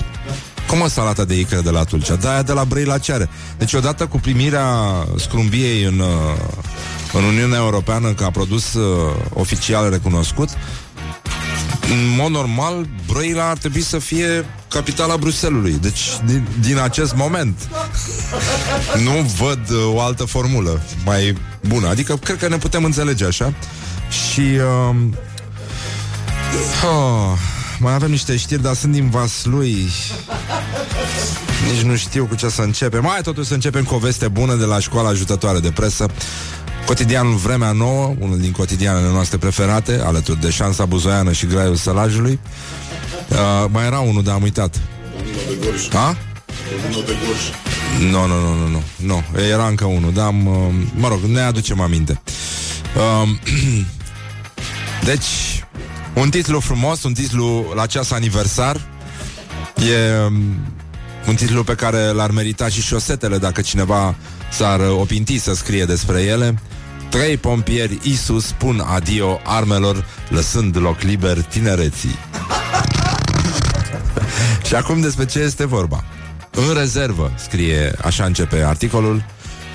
cum 0.68 0.82
o 0.82 0.88
salata 0.88 1.26
de 1.26 1.40
icre 1.40 1.62
de 1.62 1.70
la 1.70 1.84
Tulcea? 1.84 2.16
Da, 2.16 2.32
aia 2.32 2.42
de 2.42 2.52
la 2.52 2.66
Brăila 2.66 2.98
Ceare. 2.98 3.30
Deci 3.58 3.74
odată 3.74 4.06
cu 4.06 4.20
primirea 4.20 4.68
scrumbiei 5.18 5.84
în, 5.84 6.00
uh, 6.00 6.08
în 7.14 7.24
Uniunea 7.24 7.58
Europeană 7.58 8.14
ca 8.14 8.30
produs 8.30 8.74
uh, 8.74 9.16
oficial 9.34 9.90
recunoscut, 9.90 10.50
în 11.92 12.16
mod 12.18 12.32
normal, 12.32 12.88
Brăila 13.08 13.50
ar 13.50 13.58
trebui 13.58 13.82
să 13.82 13.98
fie 13.98 14.46
capitala 14.68 15.18
Bruselului. 15.18 15.78
Deci, 15.82 16.02
din, 16.26 16.48
din 16.62 16.78
acest 16.78 17.16
moment, 17.16 17.70
nu 19.04 19.34
văd 19.38 19.70
uh, 19.70 19.94
o 19.94 20.02
altă 20.02 20.26
formulă 20.26 20.82
mai 21.06 21.38
bună. 21.68 21.88
Adică 21.88 22.16
cred 22.16 22.38
că 22.38 22.48
ne 22.48 22.58
putem 22.58 22.84
înțelege 22.84 23.26
așa. 23.26 23.54
Și... 24.14 24.40
Uh, 24.40 24.96
oh, 26.84 27.38
mai 27.80 27.94
avem 27.94 28.10
niște 28.10 28.38
știri, 28.38 28.62
dar 28.62 28.74
sunt 28.74 28.92
din 28.92 29.10
Vaslui. 29.10 29.90
Nici 31.72 31.82
nu 31.82 31.96
știu 31.96 32.26
cu 32.26 32.36
ce 32.36 32.50
să 32.50 32.62
începem. 32.62 33.02
Mai 33.02 33.22
totuși 33.22 33.48
să 33.48 33.54
începem 33.54 33.84
cu 33.84 33.96
o 33.96 33.98
veste 33.98 34.28
bună 34.28 34.56
de 34.56 34.66
la 34.66 34.80
școala 34.80 35.10
ajutătoare 35.10 35.60
de 35.60 35.72
presă. 35.72 36.06
Cotidianul 36.86 37.36
Vremea 37.36 37.72
Nouă, 37.72 38.16
unul 38.20 38.40
din 38.40 38.52
cotidianele 38.52 39.08
noastre 39.08 39.38
preferate, 39.38 40.02
alături 40.04 40.42
de 40.42 40.50
Șansa 40.50 40.86
Buzoiană 40.86 41.32
și 41.32 41.46
Graiul 41.46 41.76
Sălajului. 41.76 42.40
Uh, 43.30 43.38
mai 43.70 43.86
era 43.86 44.00
unul, 44.00 44.24
dar 44.24 44.34
am 44.34 44.42
uitat. 44.42 44.80
Ha? 45.92 46.18
Nu, 48.00 48.28
nu, 48.28 48.40
nu, 48.40 48.54
nu, 48.56 48.68
nu, 48.68 48.82
nu. 48.96 49.24
Era 49.52 49.68
încă 49.68 49.86
unul, 49.86 50.14
dar 50.14 50.26
am, 50.26 50.46
uh, 50.46 50.54
mă 50.96 51.08
rog, 51.08 51.20
ne 51.24 51.42
aducem 51.42 51.80
aminte. 51.82 52.22
Uh, 52.96 53.30
deci, 55.04 55.66
un 56.14 56.30
titlu 56.30 56.60
frumos, 56.60 57.04
un 57.04 57.14
titlu 57.14 57.74
la 57.76 57.86
ceas 57.86 58.12
aniversar. 58.12 58.82
E 59.76 60.26
um, 60.26 60.34
un 61.28 61.36
titlu 61.36 61.64
pe 61.64 61.76
care 61.76 62.12
l-ar 62.12 62.32
merita 62.32 62.68
și 62.68 62.82
șosetele 62.82 63.38
dacă 63.38 63.62
cineva 63.62 64.16
s-ar 64.52 64.80
opinti 64.80 65.38
să 65.38 65.54
scrie 65.54 65.86
despre 65.86 66.22
ele. 66.22 66.60
Trei 67.10 67.38
pompieri 67.38 68.00
Isus 68.04 68.46
spun 68.46 68.80
adio 68.80 69.40
armelor, 69.44 70.06
lăsând 70.30 70.78
loc 70.78 71.02
liber 71.02 71.42
tinereții. 71.42 72.16
și 74.68 74.76
acum 74.76 75.02
despre 75.02 75.26
ce 75.26 75.40
este 75.40 75.66
vorba. 75.66 76.04
În 76.52 76.74
rezervă, 76.74 77.32
scrie, 77.36 77.96
așa 78.04 78.26
începe 78.26 78.64
articolul, 78.64 79.24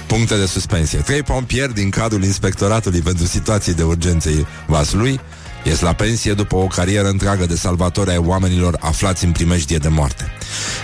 puncte 0.09 0.37
de 0.37 0.47
suspensie. 0.47 0.99
Trei 0.99 1.23
pompieri 1.23 1.75
din 1.75 1.91
cadrul 1.91 2.25
Inspectoratului 2.25 3.01
pentru 3.01 3.27
Situații 3.27 3.75
de 3.75 3.83
Urgențe 3.83 4.47
Vaslui 4.67 5.21
ies 5.65 5.81
la 5.81 5.93
pensie 5.93 6.33
după 6.33 6.57
o 6.57 6.67
carieră 6.67 7.09
întreagă 7.09 7.47
de 7.47 7.57
salvatori 7.57 8.11
ai 8.11 8.17
oamenilor 8.17 8.77
aflați 8.81 9.25
în 9.25 9.33
primejdie 9.33 9.79
de 9.79 9.89
moarte. 9.89 10.33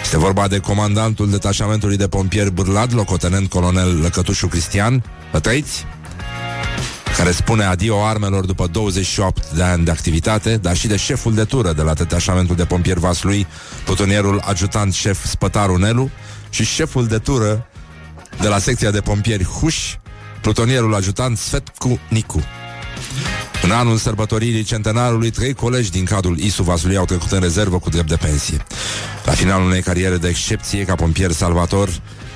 Este 0.02 0.18
vorba 0.18 0.48
de 0.48 0.58
comandantul 0.58 1.30
detașamentului 1.30 1.96
de 1.96 2.08
pompieri 2.08 2.52
Bârlad, 2.52 2.94
locotenent 2.94 3.48
colonel 3.48 4.00
Lăcătușu 4.00 4.46
Cristian, 4.46 5.04
Pătrăiți, 5.30 5.86
care 7.16 7.30
spune 7.30 7.64
adio 7.64 8.04
armelor 8.04 8.44
după 8.44 8.66
28 8.66 9.50
de 9.50 9.62
ani 9.62 9.84
de 9.84 9.90
activitate, 9.90 10.56
dar 10.56 10.76
și 10.76 10.86
de 10.86 10.96
șeful 10.96 11.34
de 11.34 11.44
tură 11.44 11.72
de 11.72 11.82
la 11.82 11.94
detașamentul 11.94 12.56
de 12.56 12.64
pompieri 12.64 13.00
Vaslui, 13.00 13.46
putonierul 13.84 14.42
ajutant 14.44 14.94
șef 14.94 15.26
Spătaru 15.26 15.76
Nelu 15.76 16.10
și 16.50 16.64
șeful 16.64 17.06
de 17.06 17.18
tură 17.18 17.66
de 18.40 18.48
la 18.48 18.58
secția 18.58 18.90
de 18.90 19.00
pompieri 19.00 19.44
Huș, 19.44 19.94
plutonierul 20.40 20.94
ajutant 20.94 21.38
Svetcu 21.38 22.00
Nicu. 22.08 22.42
În 23.62 23.70
anul 23.70 23.96
sărbătoririi 23.96 24.62
centenarului, 24.62 25.30
trei 25.30 25.54
colegi 25.54 25.90
din 25.90 26.04
cadrul 26.04 26.38
ISU 26.38 26.62
Vaslui 26.62 26.96
au 26.96 27.04
trecut 27.04 27.30
în 27.30 27.40
rezervă 27.40 27.78
cu 27.78 27.88
drept 27.88 28.08
de 28.08 28.16
pensie. 28.16 28.64
La 29.24 29.32
finalul 29.32 29.66
unei 29.66 29.82
cariere 29.82 30.16
de 30.16 30.28
excepție 30.28 30.84
ca 30.84 30.94
pompier 30.94 31.30
salvator, 31.30 31.88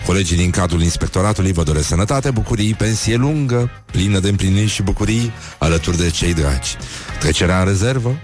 colegii 0.07 0.37
din 0.37 0.50
cadrul 0.50 0.83
inspectoratului 0.83 1.52
vă 1.52 1.62
doresc 1.62 1.87
sănătate, 1.87 2.31
bucurii, 2.31 2.75
pensie 2.75 3.17
lungă, 3.17 3.71
plină 3.93 4.19
de 4.19 4.28
împliniri 4.28 4.69
și 4.69 4.83
bucurii, 4.83 5.33
alături 5.59 5.97
de 5.97 6.11
cei 6.11 6.35
dragi. 6.35 6.76
Trecerea 7.21 7.59
în 7.59 7.64
rezervă, 7.64 8.19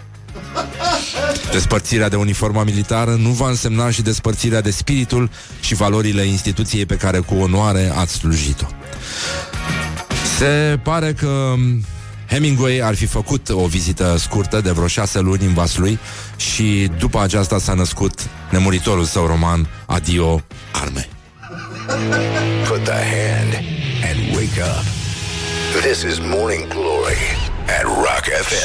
Despărțirea 1.53 2.09
de 2.09 2.17
uniforma 2.17 2.63
militară 2.63 3.11
nu 3.11 3.29
va 3.29 3.49
însemna 3.49 3.91
și 3.91 4.03
despărțirea 4.03 4.61
de 4.61 4.71
spiritul 4.71 5.31
și 5.61 5.75
valorile 5.75 6.23
instituției 6.23 6.87
pe 6.87 6.97
care 6.97 7.19
cu 7.19 7.35
onoare 7.35 7.93
ați 7.95 8.13
slujit-o. 8.13 8.67
Se 10.39 10.79
pare 10.83 11.13
că 11.13 11.55
Hemingway 12.29 12.79
ar 12.79 12.95
fi 12.95 13.07
făcut 13.07 13.49
o 13.49 13.67
vizită 13.67 14.17
scurtă 14.19 14.61
de 14.61 14.71
vreo 14.71 14.87
șase 14.87 15.21
luni 15.21 15.45
în 15.45 15.55
Vaslui 15.55 15.99
și 16.37 16.91
după 16.99 17.21
aceasta 17.21 17.59
s-a 17.59 17.75
născut 17.75 18.29
nemuritorul 18.51 19.05
său 19.05 19.27
roman 19.27 19.69
Adio 19.87 20.43
Arme. 20.73 21.09
Put 22.69 22.85
the 22.85 22.93
hand 22.93 23.55
and 24.09 24.35
wake 24.35 24.61
up. 24.61 24.85
This 25.83 26.03
is 26.03 26.19
Morning 26.19 26.69
Glory 26.69 27.19
at 27.19 27.25
Rock 27.25 27.41
FM. 27.41 27.44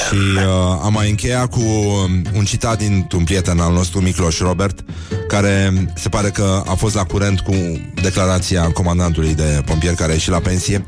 Și 0.10 0.16
uh, 0.16 0.80
am 0.84 0.94
mai 0.94 1.10
încheiat 1.10 1.50
cu 1.50 1.60
um, 1.60 2.22
un 2.34 2.46
citat 2.46 2.78
dintr-un 2.78 3.24
prieten 3.24 3.60
al 3.60 3.74
nostru, 3.74 4.02
Micloș 4.02 4.40
Robert, 4.40 4.80
care 5.28 5.74
se 5.96 6.10
pare 6.10 6.30
că 6.30 6.64
a 6.66 6.74
fost 6.74 6.96
la 6.96 7.04
curent 7.04 7.40
cu 7.40 7.54
declarația 8.02 8.72
comandantului 8.74 9.34
de 9.34 9.62
pompieri 9.66 9.96
care 9.96 10.12
a 10.12 10.14
ieșit 10.14 10.32
la 10.32 10.40
pensie 10.40 10.84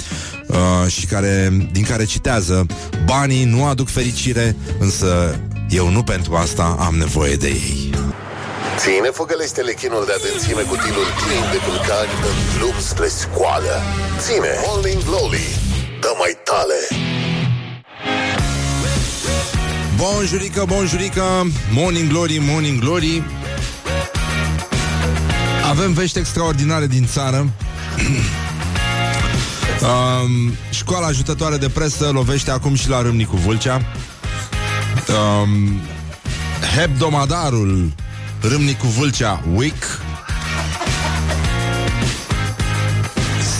uh, 0.47 0.91
și 0.91 1.05
care, 1.05 1.49
din 1.71 1.83
care 1.83 2.03
citează 2.03 2.65
Banii 3.05 3.43
nu 3.43 3.65
aduc 3.65 3.89
fericire, 3.89 4.55
însă 4.79 5.39
eu 5.69 5.89
nu 5.89 6.03
pentru 6.03 6.35
asta 6.35 6.75
am 6.79 6.95
nevoie 6.95 7.35
de 7.35 7.47
ei. 7.47 7.89
Ține 8.77 9.09
făgălește-le 9.13 9.73
chinul 9.73 10.03
de 10.05 10.13
adânțime 10.13 10.61
cu 10.61 10.75
tilul 10.75 11.09
plin 11.23 11.43
de 11.51 11.59
culcani 11.67 12.11
în 12.29 12.57
drum 12.57 12.79
spre 12.79 13.07
scoală. 13.07 13.75
Ține 14.19 14.51
Morning 14.65 15.03
Glory, 15.03 15.47
dă 16.01 16.11
mai 16.17 16.37
tale. 16.43 17.20
Bonjurică, 20.01 20.63
bonjurică, 20.67 21.23
morning 21.73 22.09
glory, 22.09 22.37
morning 22.37 22.79
glory. 22.79 23.23
Avem 25.69 25.93
vești 25.93 26.19
extraordinare 26.19 26.87
din 26.87 27.05
țară. 27.05 27.49
Um, 29.81 30.53
Școala 30.71 31.07
ajutătoare 31.07 31.57
de 31.57 31.69
presă 31.69 32.09
lovește 32.09 32.51
acum 32.51 32.75
și 32.75 32.89
la 32.89 33.01
Râmnicu 33.01 33.35
Vâlcea. 33.35 33.81
Um, 35.41 35.79
Hebdomadarul 36.77 37.93
Râmnicu 38.41 38.87
Vâlcea 38.87 39.43
Week 39.53 40.01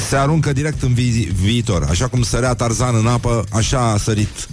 se 0.09 0.15
aruncă 0.15 0.53
direct 0.53 0.81
în 0.83 0.93
vi- 0.93 1.27
viitor. 1.41 1.87
Așa 1.89 2.07
cum 2.07 2.23
sărea 2.23 2.53
Tarzan 2.53 2.95
în 2.95 3.07
apă, 3.07 3.43
așa 3.51 3.91
a 3.91 3.97
sărit 3.97 4.47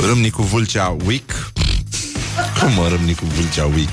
Râmnicu 0.00 0.42
Vâlcea 0.42 0.96
Week. 1.06 1.52
Cum 2.60 2.72
mă, 2.72 2.88
Râmnicu 2.88 3.24
Vâlcea 3.24 3.64
Week? 3.64 3.88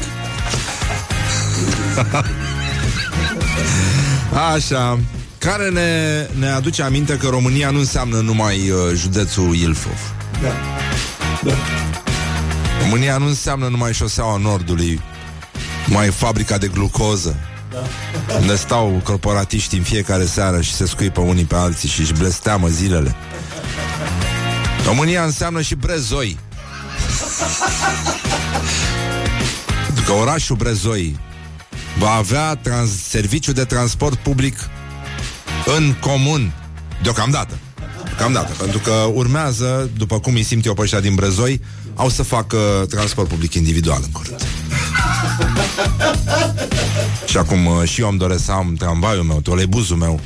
Așa, 4.55 4.99
care 5.37 5.69
ne, 5.69 6.27
ne 6.39 6.49
aduce 6.49 6.81
aminte 6.83 7.17
că 7.17 7.27
România 7.27 7.69
nu 7.69 7.79
înseamnă 7.79 8.17
numai 8.17 8.69
uh, 8.69 8.77
județul 8.95 9.55
Ilfov. 9.55 10.13
Da. 10.41 10.51
Da. 11.43 11.53
România 12.81 13.17
nu 13.17 13.25
înseamnă 13.27 13.67
numai 13.67 13.93
șoseaua 13.93 14.37
Nordului, 14.37 15.01
mai 15.85 16.07
fabrica 16.07 16.57
de 16.57 16.67
glucoză, 16.67 17.35
Da. 17.71 18.33
unde 18.39 18.55
stau 18.55 19.01
corporatiști 19.03 19.75
în 19.75 19.83
fiecare 19.83 20.25
seară 20.25 20.61
și 20.61 20.73
se 20.73 20.85
scuipă 20.87 21.21
unii 21.21 21.43
pe 21.43 21.55
alții 21.55 21.89
și 21.89 21.99
își 22.01 22.13
blesteamă 22.13 22.67
zilele. 22.67 23.15
România 24.85 25.23
înseamnă 25.23 25.61
și 25.61 25.75
Brezoi. 25.75 26.37
Pentru 29.85 30.03
că 30.03 30.11
orașul 30.11 30.55
Brezoi 30.55 31.19
va 31.97 32.11
avea 32.11 32.55
trans- 32.55 33.03
serviciu 33.07 33.51
de 33.51 33.63
transport 33.63 34.17
public 34.17 34.69
în 35.77 35.95
comun 35.99 36.51
deocamdată. 37.01 37.57
Deocamdată, 38.05 38.53
pentru 38.57 38.79
că 38.79 38.91
urmează, 39.13 39.89
după 39.97 40.19
cum 40.19 40.33
îi 40.33 40.43
simt 40.43 40.65
eu 40.65 40.73
pe 40.73 40.81
ăștia 40.81 40.99
din 40.99 41.15
Brezoi, 41.15 41.61
au 41.95 42.09
să 42.09 42.23
facă 42.23 42.85
transport 42.89 43.27
public 43.27 43.53
individual 43.53 43.99
în 44.03 44.11
curând. 44.11 44.45
Și 47.25 47.37
acum 47.37 47.65
uh, 47.65 47.83
și 47.83 48.01
eu 48.01 48.09
îmi 48.09 48.17
doresc 48.17 48.43
să 48.45 48.51
am 48.51 48.75
tramvaiul 48.77 49.23
meu, 49.23 49.39
trolebuzul 49.41 49.97
meu, 49.97 50.19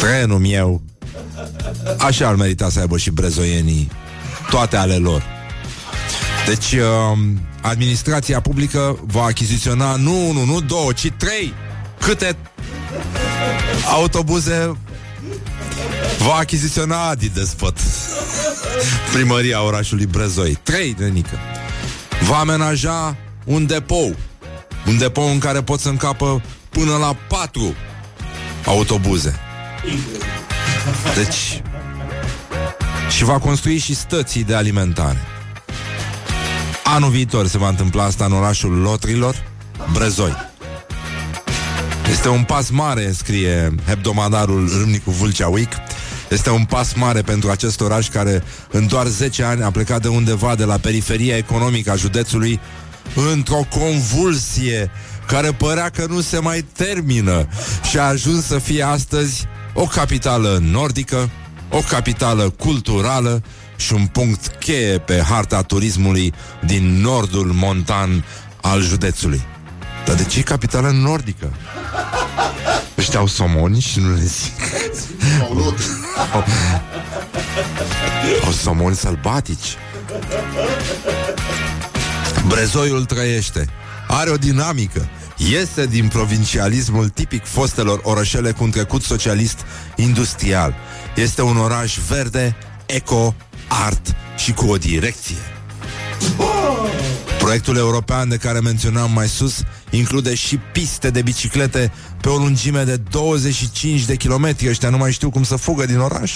trenul 0.00 0.38
meu. 0.38 0.82
Așa 1.98 2.28
ar 2.28 2.34
merita 2.34 2.68
să 2.70 2.80
aibă 2.80 2.96
și 2.96 3.10
brezoienii 3.10 3.90
toate 4.50 4.76
ale 4.76 4.96
lor. 4.96 5.22
Deci, 6.46 6.72
uh, 6.72 7.18
administrația 7.60 8.40
publică 8.40 8.98
va 9.06 9.22
achiziționa 9.22 9.96
nu 9.96 10.28
unu, 10.28 10.44
nu 10.44 10.60
două, 10.60 10.92
ci 10.92 11.12
trei 11.16 11.54
câte 11.98 12.36
autobuze 13.90 14.76
va 16.18 16.34
achiziționa 16.34 17.08
Adi 17.08 17.28
Despot. 17.28 17.76
Primăria 19.12 19.62
orașului 19.62 20.06
Brezoi. 20.06 20.58
Trei, 20.62 20.94
nenică. 20.98 21.38
Va 22.28 22.38
amenaja 22.38 23.16
un 23.44 23.66
depou. 23.66 24.16
Un 24.86 24.98
depou 24.98 25.30
în 25.30 25.38
care 25.38 25.62
pot 25.62 25.80
să 25.80 25.88
încapă 25.88 26.42
până 26.68 26.96
la 26.96 27.16
patru 27.28 27.74
autobuze. 28.64 29.38
Deci... 31.14 31.62
Și 33.10 33.24
va 33.24 33.38
construi 33.38 33.78
și 33.78 33.94
stății 33.94 34.44
de 34.44 34.54
alimentare. 34.54 35.18
Anul 36.84 37.10
viitor 37.10 37.46
se 37.46 37.58
va 37.58 37.68
întâmpla 37.68 38.04
asta 38.04 38.24
în 38.24 38.32
orașul 38.32 38.72
Lotrilor, 38.72 39.44
Brezoi. 39.92 40.34
Este 42.10 42.28
un 42.28 42.42
pas 42.42 42.70
mare, 42.70 43.12
scrie 43.12 43.74
hebdomadarul 43.86 44.70
Râmnicu 44.78 45.10
Vâlcea 45.10 45.48
Week. 45.48 45.72
Este 46.28 46.50
un 46.50 46.64
pas 46.64 46.92
mare 46.94 47.22
pentru 47.22 47.50
acest 47.50 47.80
oraș 47.80 48.08
care 48.08 48.42
în 48.70 48.86
doar 48.86 49.06
10 49.06 49.42
ani 49.42 49.62
a 49.62 49.70
plecat 49.70 50.02
de 50.02 50.08
undeva 50.08 50.54
de 50.54 50.64
la 50.64 50.76
periferia 50.76 51.36
economică 51.36 51.90
a 51.90 51.96
județului 51.96 52.60
într-o 53.32 53.66
convulsie 53.70 54.90
care 55.26 55.52
părea 55.52 55.88
că 55.88 56.06
nu 56.08 56.20
se 56.20 56.38
mai 56.38 56.66
termină 56.72 57.48
și 57.90 57.98
a 57.98 58.02
ajuns 58.02 58.46
să 58.46 58.58
fie 58.58 58.82
astăzi 58.82 59.46
o 59.72 59.86
capitală 59.86 60.58
nordică, 60.62 61.30
o 61.70 61.78
capitală 61.88 62.50
culturală 62.50 63.42
și 63.76 63.92
un 63.92 64.06
punct 64.06 64.46
cheie 64.46 64.98
pe 64.98 65.22
harta 65.28 65.62
turismului 65.62 66.34
din 66.66 67.00
nordul 67.00 67.46
montan 67.46 68.24
al 68.60 68.82
județului. 68.82 69.42
Dar 70.04 70.14
de 70.14 70.24
ce 70.24 70.38
e 70.38 70.42
capitală 70.42 70.90
nordică? 70.90 71.52
Ăștia 72.98 73.18
au 73.18 73.26
somoni 73.26 73.80
și 73.80 74.00
nu 74.00 74.14
le 74.14 74.20
zic. 74.24 74.52
au, 76.32 76.44
au 78.44 78.52
somoni 78.52 78.96
sălbatici. 78.96 79.76
Brezoiul 82.46 83.04
trăiește. 83.04 83.68
Are 84.08 84.30
o 84.30 84.36
dinamică. 84.36 85.08
Iese 85.36 85.86
din 85.86 86.08
provincialismul 86.08 87.08
tipic 87.08 87.44
fostelor 87.44 88.00
orășele 88.02 88.52
cu 88.52 88.64
un 88.64 88.70
trecut 88.70 89.02
socialist 89.02 89.58
industrial. 89.96 90.74
Este 91.14 91.42
un 91.42 91.56
oraș 91.56 91.98
verde, 92.08 92.56
eco, 92.86 93.34
art 93.68 94.14
și 94.36 94.52
cu 94.52 94.66
o 94.66 94.76
direcție. 94.76 95.36
Proiectul 97.38 97.76
european 97.76 98.28
de 98.28 98.36
care 98.36 98.60
menționam 98.60 99.10
mai 99.12 99.28
sus 99.28 99.62
include 99.90 100.34
și 100.34 100.56
piste 100.56 101.10
de 101.10 101.22
biciclete 101.22 101.92
pe 102.20 102.28
o 102.28 102.36
lungime 102.36 102.84
de 102.84 102.96
25 102.96 104.04
de 104.04 104.16
kilometri. 104.16 104.68
Ăștia 104.68 104.88
nu 104.88 104.96
mai 104.96 105.12
știu 105.12 105.30
cum 105.30 105.42
să 105.42 105.56
fugă 105.56 105.86
din 105.86 105.98
oraș. 105.98 106.32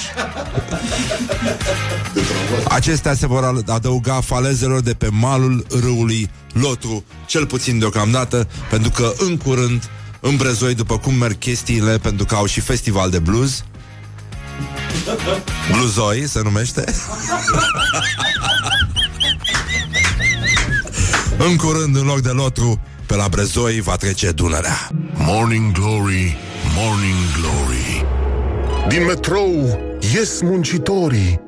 Acestea 2.68 3.14
se 3.14 3.26
vor 3.26 3.62
adăuga 3.66 4.20
falezelor 4.20 4.80
de 4.80 4.94
pe 4.94 5.08
malul 5.10 5.66
râului 5.80 6.30
Lotru, 6.52 7.04
cel 7.26 7.46
puțin 7.46 7.78
deocamdată, 7.78 8.48
pentru 8.70 8.90
că 8.90 9.12
în 9.18 9.36
curând, 9.36 9.90
în 10.20 10.36
Brezoi, 10.36 10.74
după 10.74 10.98
cum 10.98 11.14
merg 11.14 11.38
chestiile, 11.38 11.98
pentru 11.98 12.24
că 12.24 12.34
au 12.34 12.46
și 12.46 12.60
festival 12.60 13.10
de 13.10 13.18
blues, 13.18 13.64
Bluzoi 15.72 16.28
se 16.28 16.40
numește. 16.42 16.84
În 21.38 21.56
curând, 21.56 21.96
în 21.96 22.06
loc 22.06 22.20
de 22.20 22.28
lotru 22.30 22.80
Pe 23.06 23.14
la 23.14 23.28
Brezoi 23.28 23.80
va 23.80 23.96
trece 23.96 24.30
Dunărea. 24.30 24.90
Morning 25.14 25.72
Glory, 25.72 26.36
Morning 26.76 27.16
Glory. 27.40 28.04
Din 28.88 29.04
metrou 29.04 29.80
ies 30.14 30.40
muncitorii 30.40 31.40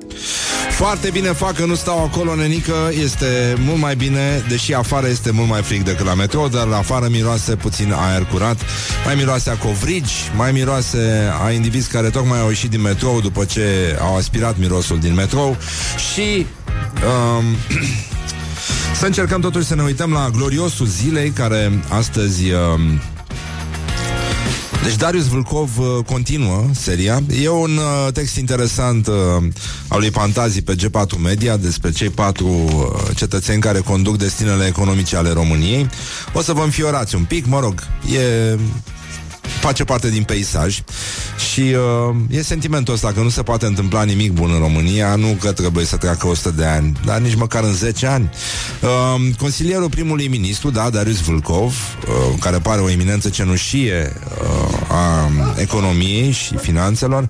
foarte 0.78 1.11
bine 1.11 1.28
fac 1.28 1.54
că 1.54 1.64
nu 1.64 1.75
stau 1.75 2.04
acolo, 2.04 2.35
nenică. 2.35 2.90
Este 3.02 3.56
mult 3.58 3.78
mai 3.78 3.97
bine 3.97 4.44
Deși 4.49 4.75
afară 4.75 5.08
este 5.08 5.30
mult 5.30 5.49
mai 5.49 5.62
frig 5.62 5.82
decât 5.82 6.06
la 6.06 6.14
metrou 6.14 6.49
Dar 6.49 6.66
la 6.66 6.76
afară 6.76 7.08
miroase 7.08 7.56
puțin 7.56 7.92
aer 7.92 8.25
curat. 8.25 8.61
Mai 9.04 9.14
miroase 9.14 9.50
a 9.50 9.56
covrigi 9.56 10.12
Mai 10.37 10.52
miroase 10.52 11.32
a 11.44 11.50
indivizi 11.50 11.90
care 11.90 12.08
tocmai 12.08 12.40
au 12.40 12.49
ieșit 12.49 12.70
din 12.70 12.80
metrou 12.80 13.20
După 13.20 13.44
ce 13.44 13.97
au 14.00 14.16
aspirat 14.16 14.58
mirosul 14.58 14.99
din 14.99 15.14
metrou. 15.14 15.56
Și 16.12 16.47
um, 17.38 17.44
Să 19.00 19.06
încercăm 19.06 19.40
totuși 19.40 19.66
să 19.66 19.75
ne 19.75 19.82
uităm 19.82 20.12
la 20.12 20.28
gloriosul 20.32 20.87
zilei 20.87 21.30
Care 21.30 21.80
astăzi 21.88 22.50
um, 22.50 23.00
deci 24.88 24.97
Darius 24.97 25.26
Vulcov 25.26 25.78
uh, 25.78 26.04
continuă 26.07 26.64
seria. 26.73 27.23
E 27.42 27.49
un 27.49 27.76
uh, 27.76 28.12
text 28.12 28.37
interesant 28.37 29.07
uh, 29.07 29.14
al 29.88 29.99
lui 29.99 30.11
Pantazi 30.11 30.62
pe 30.62 30.75
G4 30.75 31.18
Media 31.23 31.57
despre 31.57 31.90
cei 31.90 32.11
patru 32.11 32.47
uh, 32.47 33.16
cetățeni 33.16 33.61
care 33.61 33.78
conduc 33.78 34.16
destinele 34.16 34.66
economice 34.66 35.16
ale 35.16 35.30
României. 35.30 35.88
O 36.33 36.42
să 36.42 36.52
vă 36.52 36.62
înfiorați 36.62 37.14
un 37.14 37.25
pic, 37.25 37.46
mă 37.46 37.61
rog, 37.61 37.74
e 38.12 38.59
face 39.61 39.84
parte 39.84 40.11
din 40.11 40.22
peisaj 40.22 40.82
și 41.50 41.61
uh, 41.61 42.16
e 42.30 42.42
sentimentul 42.42 42.94
ăsta 42.94 43.12
că 43.12 43.20
nu 43.20 43.28
se 43.28 43.42
poate 43.42 43.66
întâmpla 43.66 44.02
nimic 44.02 44.32
bun 44.32 44.50
în 44.52 44.58
România, 44.58 45.14
nu 45.14 45.37
că 45.40 45.52
trebuie 45.52 45.84
să 45.84 45.96
treacă 45.96 46.26
100 46.26 46.50
de 46.50 46.64
ani, 46.64 47.00
dar 47.04 47.18
nici 47.18 47.34
măcar 47.34 47.62
în 47.62 47.72
10 47.72 48.06
ani. 48.06 48.30
Uh, 48.80 49.34
consilierul 49.38 49.88
primului 49.88 50.28
ministru, 50.28 50.70
da, 50.70 50.90
Darius 50.90 51.20
Vulcov, 51.20 51.72
uh, 51.72 52.38
care 52.40 52.58
pare 52.58 52.80
o 52.80 52.90
eminență 52.90 53.28
cenușie 53.28 54.12
uh, 54.42 54.90
a 54.90 55.30
economiei 55.56 56.30
și 56.30 56.56
finanțelor, 56.56 57.28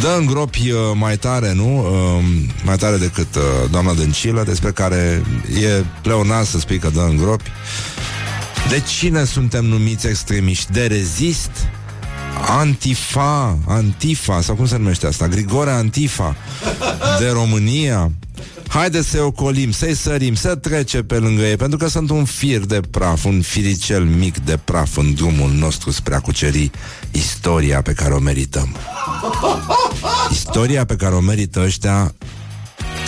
dă 0.00 0.16
în 0.18 0.26
gropi 0.26 0.70
uh, 0.70 0.78
mai 0.94 1.16
tare, 1.16 1.52
nu? 1.54 1.78
Uh, 1.78 2.24
mai 2.64 2.76
tare 2.76 2.96
decât 2.96 3.34
uh, 3.34 3.70
doamna 3.70 3.92
Dăncilă, 3.92 4.42
despre 4.42 4.70
care 4.70 5.22
e 5.62 5.84
pleonat 6.02 6.44
să 6.44 6.58
spui 6.58 6.78
că 6.78 6.90
dă 6.94 7.00
în 7.00 7.16
gropi. 7.16 7.50
De 8.68 8.82
cine 8.98 9.24
suntem 9.24 9.64
numiți 9.64 10.06
extremiști? 10.06 10.72
De 10.72 10.86
rezist? 10.86 11.50
Antifa, 12.48 13.58
Antifa, 13.66 14.40
sau 14.40 14.54
cum 14.54 14.66
se 14.66 14.76
numește 14.76 15.06
asta? 15.06 15.28
Grigore 15.28 15.70
Antifa 15.70 16.36
de 17.18 17.28
România. 17.28 18.10
Haideți 18.68 19.08
să-i 19.08 19.20
ocolim, 19.20 19.70
să-i 19.70 19.94
sărim, 19.94 20.34
să 20.34 20.54
trece 20.54 21.02
pe 21.02 21.18
lângă 21.18 21.42
ei, 21.42 21.56
pentru 21.56 21.78
că 21.78 21.88
sunt 21.88 22.10
un 22.10 22.24
fir 22.24 22.58
de 22.58 22.80
praf, 22.90 23.24
un 23.24 23.42
firicel 23.42 24.04
mic 24.04 24.38
de 24.38 24.58
praf 24.64 24.96
în 24.96 25.14
drumul 25.14 25.50
nostru 25.50 25.90
spre 25.90 26.14
a 26.14 26.20
cuceri 26.20 26.70
istoria 27.10 27.82
pe 27.82 27.92
care 27.92 28.14
o 28.14 28.18
merităm. 28.18 28.76
Istoria 30.30 30.84
pe 30.84 30.96
care 30.96 31.14
o 31.14 31.20
merită 31.20 31.60
ăștia 31.60 32.14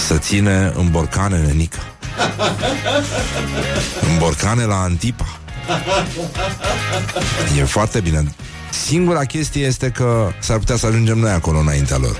să 0.06 0.16
ține 0.16 0.72
în 0.76 0.90
borcane 0.90 1.38
nenică. 1.38 1.78
În 4.00 4.18
borcane 4.18 4.64
la 4.64 4.80
Antipa. 4.80 5.40
E 7.58 7.64
foarte 7.64 8.00
bine. 8.00 8.34
Singura 8.70 9.24
chestie 9.24 9.64
este 9.64 9.90
că 9.90 10.28
s-ar 10.40 10.58
putea 10.58 10.76
să 10.76 10.86
ajungem 10.86 11.18
noi 11.18 11.30
acolo 11.30 11.58
înaintea 11.58 11.96
lor. 11.96 12.16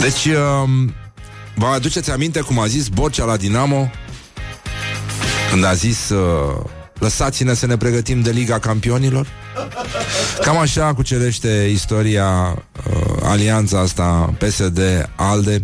Deci, 0.00 0.24
um, 0.24 0.94
vă 1.54 1.66
aduceți 1.66 2.10
aminte 2.10 2.40
cum 2.40 2.58
a 2.58 2.66
zis 2.66 2.88
Borcea 2.88 3.24
la 3.24 3.36
Dinamo? 3.36 3.90
Când 5.50 5.64
a 5.64 5.74
zis 5.74 6.08
uh, 6.08 6.64
Lăsați-ne 7.00 7.54
să 7.54 7.66
ne 7.66 7.76
pregătim 7.76 8.20
de 8.20 8.30
Liga 8.30 8.58
Campionilor? 8.58 9.26
Cam 10.40 10.58
așa 10.58 10.94
cucerește 10.94 11.68
istoria 11.72 12.28
uh, 12.90 13.16
alianța 13.22 13.80
asta 13.80 14.34
PSD-ALDE 14.38 15.60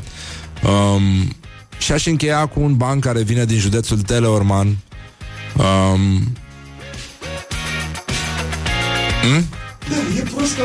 um, 0.62 1.36
Și 1.78 1.92
aș 1.92 2.06
încheia 2.06 2.46
cu 2.46 2.60
un 2.60 2.76
banc 2.76 3.04
care 3.04 3.22
vine 3.22 3.44
din 3.44 3.58
județul 3.58 4.00
Teleorman 4.00 4.76
Um, 5.58 6.36
hmm? 9.22 9.48
Da, 9.88 9.96
e 10.18 10.22
prost 10.34 10.56
ca 10.56 10.62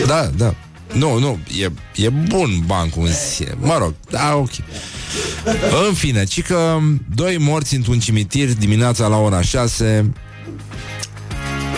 e... 0.00 0.04
Da, 0.04 0.30
da. 0.36 0.54
Nu, 0.92 1.18
nu, 1.18 1.38
e, 1.60 1.72
e 2.04 2.08
bun 2.08 2.62
bancul 2.66 3.06
în 3.06 3.12
sine. 3.12 3.54
Mă 3.60 3.78
rog, 3.78 3.94
da, 4.10 4.34
ok. 4.36 4.50
În 5.88 5.94
fine, 5.94 6.24
ci 6.24 6.42
că 6.42 6.78
doi 7.14 7.38
morți 7.38 7.74
într-un 7.74 7.98
cimitir 7.98 8.54
dimineața 8.54 9.06
la 9.06 9.16
ora 9.16 9.42
6 9.42 10.12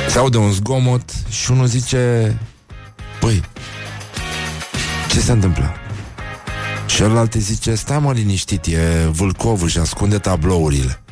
se 0.08 0.18
aude 0.18 0.38
un 0.38 0.50
zgomot 0.50 1.10
și 1.28 1.50
unul 1.50 1.66
zice 1.66 2.36
Păi, 3.20 3.42
ce 5.10 5.20
se 5.20 5.32
întâmplă? 5.32 5.74
Celălalt 6.86 7.32
zice, 7.32 7.74
stai 7.74 7.98
mă 7.98 8.12
liniștit, 8.12 8.66
e 8.66 9.08
Vâlcovul 9.10 9.68
și 9.68 9.78
ascunde 9.78 10.18
tablourile. 10.18 11.03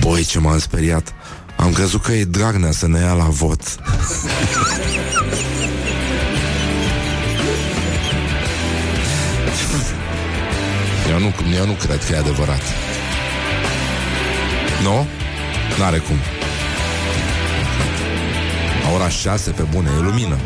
Boi, 0.00 0.24
ce 0.24 0.38
m-am 0.38 0.58
speriat. 0.58 1.14
Am 1.56 1.72
crezut 1.72 2.02
că 2.02 2.12
e 2.12 2.24
Dragnea 2.24 2.72
să 2.72 2.86
ne 2.86 2.98
ia 3.00 3.12
la 3.12 3.24
vot. 3.24 3.60
Eu 11.10 11.18
nu, 11.18 11.32
eu 11.56 11.66
nu 11.66 11.72
cred 11.72 12.04
că 12.04 12.12
e 12.12 12.18
adevărat. 12.18 12.62
Nu? 14.82 15.06
N-are 15.78 15.98
cum. 15.98 16.16
La 18.82 18.94
ora 18.94 19.08
6 19.08 19.50
pe 19.50 19.62
bune, 19.62 19.90
e 19.98 20.02
lumină. 20.02 20.36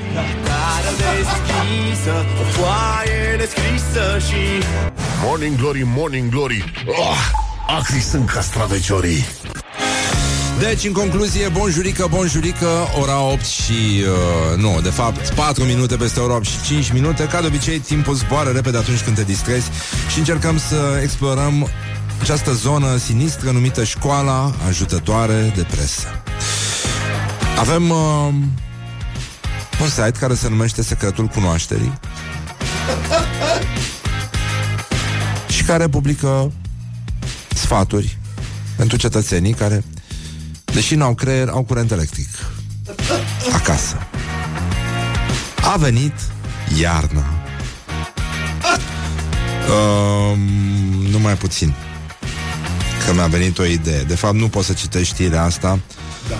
Morning 5.22 5.56
Glory, 5.56 5.82
Morning 5.84 6.30
Glory. 6.30 6.72
Oh! 6.86 7.45
acri 7.66 8.00
sunt 8.00 8.30
castraveciorii. 8.30 9.24
Deci, 10.58 10.84
în 10.84 10.92
concluzie, 10.92 11.48
bonjurică, 11.48 12.06
bonjurică, 12.10 12.68
ora 13.00 13.20
8 13.20 13.44
și... 13.44 13.72
Uh, 13.72 14.58
nu, 14.58 14.80
de 14.82 14.88
fapt, 14.88 15.28
4 15.28 15.64
minute 15.64 15.96
peste 15.96 16.20
ora 16.20 16.34
8 16.34 16.44
și 16.44 16.62
5 16.62 16.92
minute. 16.92 17.26
Ca 17.26 17.40
de 17.40 17.46
obicei, 17.46 17.78
timpul 17.78 18.14
zboară 18.14 18.50
repede 18.50 18.76
atunci 18.76 19.00
când 19.00 19.16
te 19.16 19.24
distrezi 19.24 19.70
și 20.10 20.18
încercăm 20.18 20.58
să 20.58 21.00
explorăm 21.02 21.68
această 22.20 22.52
zonă 22.52 22.96
sinistră 22.96 23.50
numită 23.50 23.84
Școala 23.84 24.54
Ajutătoare 24.66 25.52
de 25.56 25.66
Presă. 25.70 26.22
Avem 27.58 27.90
uh, 27.90 28.28
un 29.80 29.88
site 29.88 30.18
care 30.20 30.34
se 30.34 30.48
numește 30.48 30.82
Secretul 30.82 31.26
Cunoașterii 31.26 31.92
și 35.48 35.62
care 35.62 35.88
publică 35.88 36.52
sfaturi 37.66 38.18
pentru 38.76 38.96
cetățenii 38.96 39.52
care, 39.52 39.84
deși 40.64 40.94
n-au 40.94 41.14
creier, 41.14 41.48
au 41.48 41.62
curent 41.62 41.90
electric 41.90 42.28
acasă. 43.52 43.96
A 45.62 45.76
venit 45.76 46.12
iarna. 46.80 47.24
Um, 49.68 50.38
numai 51.10 51.34
puțin. 51.34 51.74
Că 53.06 53.12
mi-a 53.12 53.26
venit 53.26 53.58
o 53.58 53.64
idee. 53.64 54.02
De 54.02 54.14
fapt, 54.14 54.34
nu 54.34 54.48
poți 54.48 54.66
să 54.66 54.72
citești 54.72 55.14
știrea 55.14 55.42
asta 55.42 55.78
da. 56.28 56.38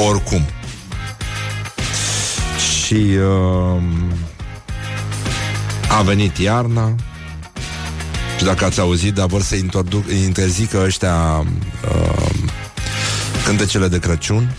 oricum. 0.00 0.42
Și 2.58 2.94
uh, 2.94 3.82
a 5.98 6.02
venit 6.02 6.38
iarna 6.38 6.94
și 8.40 8.46
dacă 8.46 8.64
ați 8.64 8.80
auzit, 8.80 9.14
dar 9.14 9.26
vor 9.26 9.42
să 9.42 9.54
introduc, 9.54 10.10
interzică 10.24 10.82
ăștia 10.84 11.44
uh, 11.90 12.30
cântecele 13.44 13.88
de 13.88 13.98
Crăciun. 13.98 14.56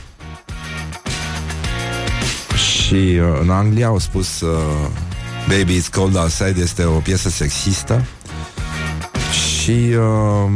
Și 2.55 2.93
uh, 2.93 3.39
în 3.41 3.49
Anglia 3.49 3.87
au 3.87 3.97
spus 3.97 4.41
uh, 4.41 4.87
Baby 5.47 5.79
It's 5.79 5.89
Cold 5.91 6.15
Outside 6.15 6.61
este 6.61 6.83
o 6.83 6.99
piesă 6.99 7.29
sexistă. 7.29 8.05
Și 9.31 9.95
uh, 9.95 10.51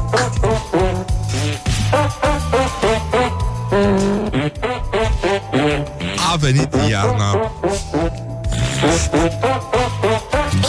A 6.34 6.36
venit 6.36 6.74
iarna. 6.90 7.52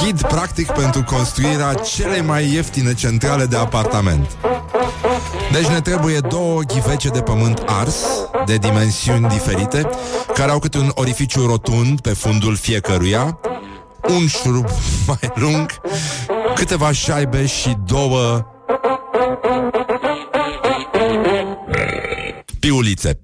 Ghid 0.01 0.21
practic 0.21 0.71
pentru 0.71 1.04
construirea 1.04 1.73
celei 1.73 2.21
mai 2.21 2.54
ieftine 2.54 2.93
centrale 2.93 3.45
de 3.45 3.56
apartament. 3.56 4.38
Deci 5.51 5.65
ne 5.65 5.82
trebuie 5.82 6.19
două 6.19 6.62
ghivece 6.62 7.10
de 7.10 7.21
pământ 7.21 7.63
ars 7.65 7.95
De 8.45 8.58
dimensiuni 8.58 9.28
diferite 9.28 9.89
Care 10.34 10.51
au 10.51 10.60
câte 10.60 10.78
un 10.78 10.91
orificiu 10.93 11.45
rotund 11.45 12.01
pe 12.01 12.10
fundul 12.10 12.56
fiecăruia 12.56 13.39
Un 14.10 14.28
șurub 14.28 14.65
mai 15.08 15.32
lung 15.36 15.69
Câteva 16.56 16.91
șaibe 16.91 17.45
și 17.45 17.78
două 17.86 18.45
Piulițe 22.60 23.19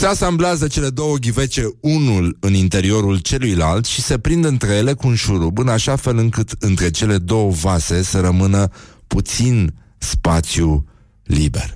se 0.00 0.06
asamblează 0.06 0.66
cele 0.66 0.88
două 0.88 1.16
ghivece 1.16 1.70
unul 1.80 2.36
în 2.40 2.54
interiorul 2.54 3.18
celuilalt 3.18 3.84
și 3.84 4.02
se 4.02 4.18
prind 4.18 4.44
între 4.44 4.72
ele 4.72 4.92
cu 4.92 5.06
un 5.06 5.14
șurub 5.14 5.58
în 5.58 5.68
așa 5.68 5.96
fel 5.96 6.18
încât 6.18 6.50
între 6.58 6.90
cele 6.90 7.18
două 7.18 7.50
vase 7.50 8.02
să 8.02 8.20
rămână 8.20 8.68
puțin 9.06 9.74
spațiu 9.98 10.86
liber. 11.22 11.74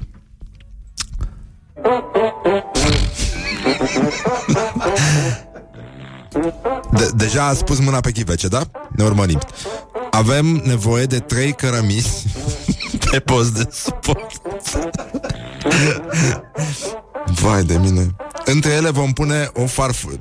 De- 6.93 7.11
deja 7.17 7.47
a 7.47 7.55
spus 7.55 7.79
mâna 7.79 8.01
pe 8.01 8.11
ghivece, 8.11 8.49
da? 8.49 8.71
Ne 8.97 9.05
urmărim. 9.05 9.39
Avem 10.11 10.47
nevoie 10.47 11.05
de 11.05 11.19
trei 11.19 11.53
cărămizi 11.53 12.27
pe 13.11 13.19
post 13.19 13.55
de 13.55 13.69
suport. 13.73 14.41
Vai 17.41 17.63
de 17.63 17.79
mine. 17.79 18.17
Între 18.45 18.71
ele 18.71 18.91
vom 18.91 19.13
pune 19.13 19.51
o 19.55 19.67
farfură. 19.67 20.15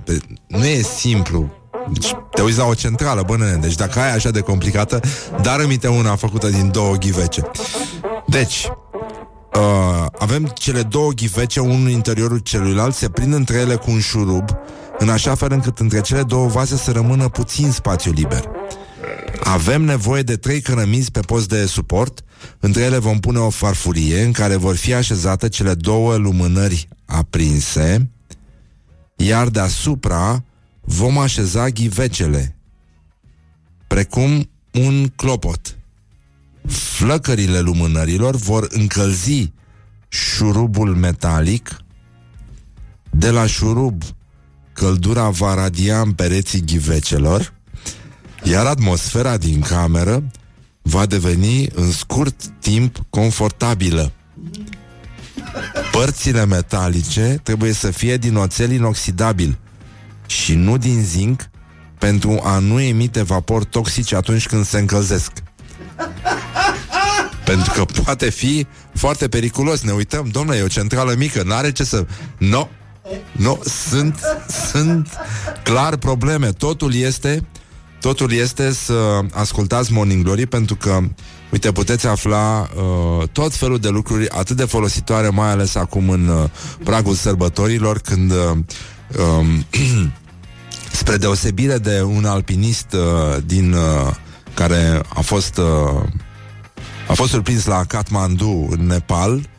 Nu 0.47 0.65
e 0.65 0.81
simplu. 0.81 1.51
Deci, 1.91 2.15
te 2.33 2.41
uiți 2.41 2.57
la 2.57 2.65
o 2.65 2.73
centrală, 2.73 3.23
bă, 3.25 3.37
nene. 3.37 3.57
Deci 3.61 3.75
dacă 3.75 3.99
ai 3.99 4.13
așa 4.13 4.29
de 4.29 4.39
complicată, 4.39 4.99
dar 5.41 5.59
îmite 5.59 5.87
una 5.87 6.15
făcută 6.15 6.49
din 6.49 6.71
două 6.71 6.95
ghivece. 6.95 7.41
Deci, 8.27 8.67
uh, 9.55 10.05
avem 10.19 10.51
cele 10.53 10.81
două 10.81 11.11
ghivece, 11.11 11.59
unul 11.59 11.85
în 11.85 11.89
interiorul 11.89 12.37
celuilalt, 12.37 12.95
se 12.95 13.09
prind 13.09 13.33
între 13.33 13.57
ele 13.57 13.75
cu 13.75 13.91
un 13.91 13.99
șurub, 13.99 14.49
în 14.97 15.09
așa 15.09 15.35
fel 15.35 15.51
încât 15.51 15.79
între 15.79 16.01
cele 16.01 16.23
două 16.23 16.47
vase 16.47 16.77
să 16.77 16.91
rămână 16.91 17.27
puțin 17.27 17.71
spațiu 17.71 18.11
liber. 18.11 18.49
Avem 19.43 19.81
nevoie 19.81 20.21
de 20.21 20.35
trei 20.35 20.61
cărămizi 20.61 21.11
pe 21.11 21.19
post 21.19 21.47
de 21.49 21.65
suport, 21.65 22.23
între 22.59 22.81
ele 22.81 22.97
vom 22.97 23.19
pune 23.19 23.39
o 23.39 23.49
farfurie 23.49 24.21
în 24.21 24.31
care 24.31 24.55
vor 24.55 24.75
fi 24.75 24.93
așezate 24.93 25.49
cele 25.49 25.73
două 25.73 26.15
lumânări 26.15 26.87
aprinse, 27.13 28.09
iar 29.15 29.49
deasupra 29.49 30.43
vom 30.81 31.17
așeza 31.17 31.69
ghivecele, 31.69 32.55
precum 33.87 34.49
un 34.71 35.07
clopot. 35.07 35.77
Flăcările 36.67 37.59
lumânărilor 37.59 38.35
vor 38.35 38.67
încălzi 38.69 39.51
șurubul 40.07 40.95
metalic, 40.95 41.77
de 43.09 43.29
la 43.29 43.45
șurub 43.45 44.03
căldura 44.73 45.29
va 45.29 45.53
radia 45.53 46.01
în 46.01 46.11
pereții 46.11 46.61
ghivecelor, 46.61 47.53
iar 48.43 48.65
atmosfera 48.65 49.37
din 49.37 49.59
cameră 49.61 50.31
va 50.81 51.05
deveni 51.05 51.67
în 51.73 51.91
scurt 51.91 52.45
timp 52.59 53.05
confortabilă. 53.09 54.11
Părțile 55.91 56.45
metalice 56.45 57.39
trebuie 57.43 57.73
să 57.73 57.91
fie 57.91 58.17
din 58.17 58.35
oțel 58.35 58.71
inoxidabil 58.71 59.57
și 60.25 60.53
nu 60.53 60.77
din 60.77 61.03
zinc 61.03 61.41
pentru 61.99 62.41
a 62.43 62.59
nu 62.59 62.79
emite 62.81 63.21
vapori 63.21 63.65
toxici 63.65 64.13
atunci 64.13 64.47
când 64.47 64.65
se 64.65 64.79
încălzesc. 64.79 65.31
Pentru 67.45 67.71
că 67.71 67.85
poate 68.03 68.29
fi 68.29 68.67
foarte 68.93 69.27
periculos. 69.27 69.81
Ne 69.81 69.91
uităm, 69.91 70.27
domnule, 70.31 70.57
e 70.57 70.61
o 70.61 70.67
centrală 70.67 71.13
mică, 71.17 71.43
n-are 71.43 71.71
ce 71.71 71.83
să... 71.83 72.05
No, 72.37 72.67
no, 73.31 73.57
sunt, 73.87 74.19
sunt 74.71 75.09
clar 75.63 75.95
probleme. 75.95 76.51
Totul 76.51 76.93
este 76.93 77.47
Totul 78.03 78.31
este 78.31 78.71
să 78.71 79.19
ascultați 79.31 79.93
Morning 79.93 80.23
Glory 80.23 80.45
pentru 80.45 80.75
că, 80.75 80.99
uite, 81.53 81.71
puteți 81.71 82.07
afla 82.07 82.69
uh, 82.75 83.27
tot 83.31 83.55
felul 83.55 83.79
de 83.79 83.89
lucruri 83.89 84.29
atât 84.29 84.55
de 84.55 84.65
folositoare, 84.65 85.29
mai 85.29 85.49
ales 85.49 85.75
acum 85.75 86.09
în 86.09 86.27
uh, 86.27 86.49
pragul 86.83 87.13
sărbătorilor, 87.13 87.99
când, 87.99 88.31
uh, 88.31 88.57
um, 89.39 89.65
spre 90.99 91.17
deosebire 91.17 91.77
de 91.77 92.01
un 92.01 92.25
alpinist 92.25 92.93
uh, 92.93 93.43
din 93.45 93.73
uh, 93.73 94.15
care 94.53 95.01
a 95.13 95.21
fost 95.21 95.57
uh, 95.57 96.03
a 97.07 97.13
fost 97.13 97.31
surprins 97.31 97.65
la 97.65 97.83
Kathmandu, 97.83 98.67
în 98.69 98.85
Nepal, 98.85 99.49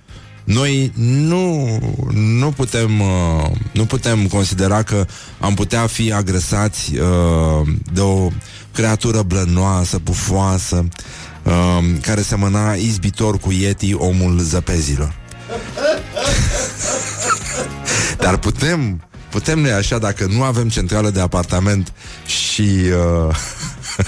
noi 0.45 0.93
nu, 0.97 1.79
nu, 2.13 2.51
putem, 2.51 3.01
uh, 3.01 3.51
nu 3.73 3.85
putem 3.85 4.27
considera 4.27 4.83
că 4.83 5.07
am 5.41 5.55
putea 5.55 5.87
fi 5.87 6.13
agresați 6.13 6.97
uh, 6.97 7.69
de 7.93 8.01
o 8.01 8.29
creatură 8.73 9.23
blănoasă, 9.23 9.99
pufoasă, 9.99 10.77
uh, 10.77 10.93
care 12.01 12.23
semăna 12.23 12.73
izbitor 12.73 13.39
cu 13.39 13.53
Yeti, 13.53 13.95
omul 13.95 14.39
zăpezilor. 14.39 15.15
Dar 18.19 18.37
putem, 18.37 19.09
putem 19.31 19.59
noi 19.59 19.73
așa, 19.73 19.99
dacă 19.99 20.27
nu 20.31 20.43
avem 20.43 20.69
centrală 20.69 21.11
de 21.11 21.21
apartament 21.21 21.93
și, 22.27 22.71
uh, 23.29 23.37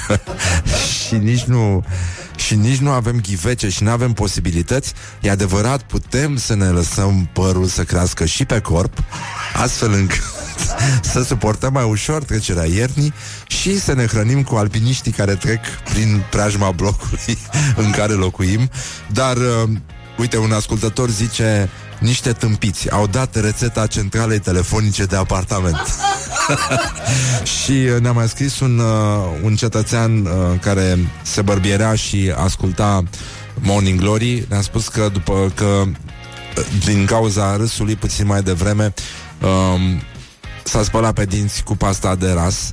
și 1.07 1.15
nici 1.15 1.43
nu 1.43 1.85
și 2.37 2.55
nici 2.55 2.79
nu 2.79 2.91
avem 2.91 3.21
ghivece 3.21 3.69
și 3.69 3.83
nu 3.83 3.91
avem 3.91 4.13
posibilități, 4.13 4.93
e 5.21 5.31
adevărat, 5.31 5.83
putem 5.83 6.37
să 6.37 6.55
ne 6.55 6.67
lăsăm 6.67 7.29
părul 7.33 7.67
să 7.67 7.83
crească 7.83 8.25
și 8.25 8.45
pe 8.45 8.61
corp, 8.61 8.99
astfel 9.63 9.93
încât 9.93 10.36
să 11.03 11.23
suportăm 11.23 11.73
mai 11.73 11.85
ușor 11.85 12.25
trecerea 12.25 12.65
iernii 12.65 13.13
și 13.47 13.81
să 13.81 13.95
ne 13.95 14.07
hrănim 14.07 14.43
cu 14.43 14.55
alpiniștii 14.55 15.13
care 15.13 15.35
trec 15.35 15.61
prin 15.93 16.25
preajma 16.31 16.71
blocului 16.71 17.39
în 17.85 17.91
care 17.91 18.13
locuim. 18.13 18.71
Dar, 19.13 19.37
uh, 19.37 19.69
uite, 20.19 20.39
un 20.39 20.53
ascultător 20.53 21.11
zice 21.11 21.71
niște 21.99 22.33
tâmpiți 22.33 22.91
au 22.91 23.07
dat 23.07 23.35
rețeta 23.35 23.87
centralei 23.87 24.39
telefonice 24.39 25.05
de 25.05 25.17
apartament. 25.17 25.99
și 27.63 27.73
uh, 27.73 28.01
ne-a 28.01 28.13
mai 28.13 28.29
scris 28.29 28.61
un, 28.61 28.79
uh, 28.79 29.41
un 29.43 29.57
cetățean 29.57 30.25
uh, 30.25 30.31
care 30.61 30.99
se 31.23 31.43
bărbierea 31.43 31.95
și 31.95 32.33
asculta 32.37 33.03
Morning 33.61 34.01
Glory. 34.01 34.45
Ne-a 34.49 34.61
spus 34.61 34.89
că 34.89 35.09
după 35.13 35.53
că 35.55 35.65
uh, 35.65 36.65
din 36.85 37.05
cauza 37.05 37.57
râsului 37.57 37.97
puțin 37.97 38.27
mai 38.27 38.43
devreme 38.43 38.95
um, 39.43 40.03
s-a 40.67 40.83
spălat 40.83 41.13
pe 41.13 41.25
dinți 41.25 41.63
cu 41.63 41.77
pasta 41.77 42.15
de 42.15 42.33
ras. 42.33 42.71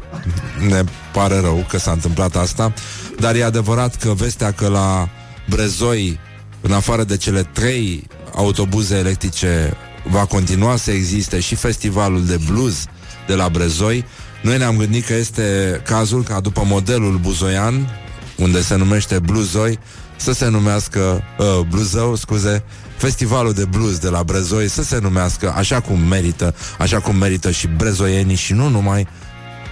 Ne 0.67 0.83
pare 1.13 1.39
rău 1.39 1.65
că 1.69 1.77
s-a 1.77 1.91
întâmplat 1.91 2.35
asta, 2.35 2.73
dar 3.19 3.35
e 3.35 3.43
adevărat 3.43 3.95
că 3.95 4.13
vestea 4.13 4.51
că 4.51 4.67
la 4.67 5.09
Brezoi, 5.49 6.19
în 6.61 6.71
afară 6.71 7.03
de 7.03 7.17
cele 7.17 7.43
trei 7.43 8.07
autobuze 8.35 8.95
electrice 8.95 9.77
va 10.09 10.25
continua 10.25 10.75
să 10.75 10.91
existe 10.91 11.39
și 11.39 11.55
festivalul 11.55 12.25
de 12.25 12.39
blues 12.45 12.85
de 13.27 13.33
la 13.33 13.49
Brezoi, 13.49 14.05
noi 14.41 14.57
ne-am 14.57 14.77
gândit 14.77 15.05
că 15.05 15.13
este 15.13 15.81
cazul 15.85 16.23
ca 16.23 16.39
după 16.39 16.63
modelul 16.65 17.17
buzoian, 17.17 17.89
unde 18.37 18.61
se 18.61 18.75
numește 18.75 19.19
Bluzoi, 19.19 19.79
să 20.15 20.31
se 20.31 20.47
numească 20.47 21.23
uh, 21.37 21.45
Bluzău, 21.69 22.15
scuze, 22.15 22.63
festivalul 22.97 23.53
de 23.53 23.65
blues 23.65 23.97
de 23.97 24.09
la 24.09 24.23
Brezoi 24.23 24.67
să 24.67 24.83
se 24.83 24.99
numească 25.01 25.53
așa 25.57 25.79
cum 25.79 25.99
merită, 25.99 26.55
așa 26.77 26.99
cum 26.99 27.15
merită 27.15 27.51
și 27.51 27.67
brezoienii 27.67 28.35
și 28.35 28.53
nu 28.53 28.67
numai 28.67 29.07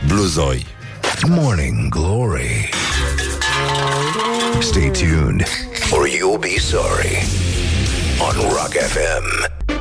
Bluzoi. 0.08 0.66
Morning 1.28 1.90
Glory. 1.90 2.70
Stay 4.60 4.92
tuned, 4.92 5.48
or 5.92 6.08
you'll 6.08 6.40
be 6.40 6.60
sorry. 6.60 7.26
On 8.20 8.36
Rock 8.50 8.74
FM. 8.74 9.81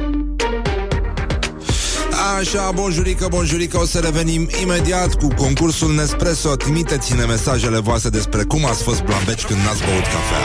Așa, 2.38 2.70
bonjurică, 2.74 3.26
bonjurică, 3.30 3.78
o 3.78 3.84
să 3.84 3.98
revenim 3.98 4.48
imediat 4.62 5.14
cu 5.14 5.28
concursul 5.36 5.94
Nespresso. 5.94 6.56
Trimiteți-ne 6.56 7.24
mesajele 7.24 7.78
voastre 7.78 8.10
despre 8.10 8.42
cum 8.42 8.64
ați 8.64 8.82
fost 8.82 9.02
blambeci 9.02 9.44
când 9.44 9.60
n-ați 9.64 9.82
băut 9.84 10.04
cafea. 10.14 10.44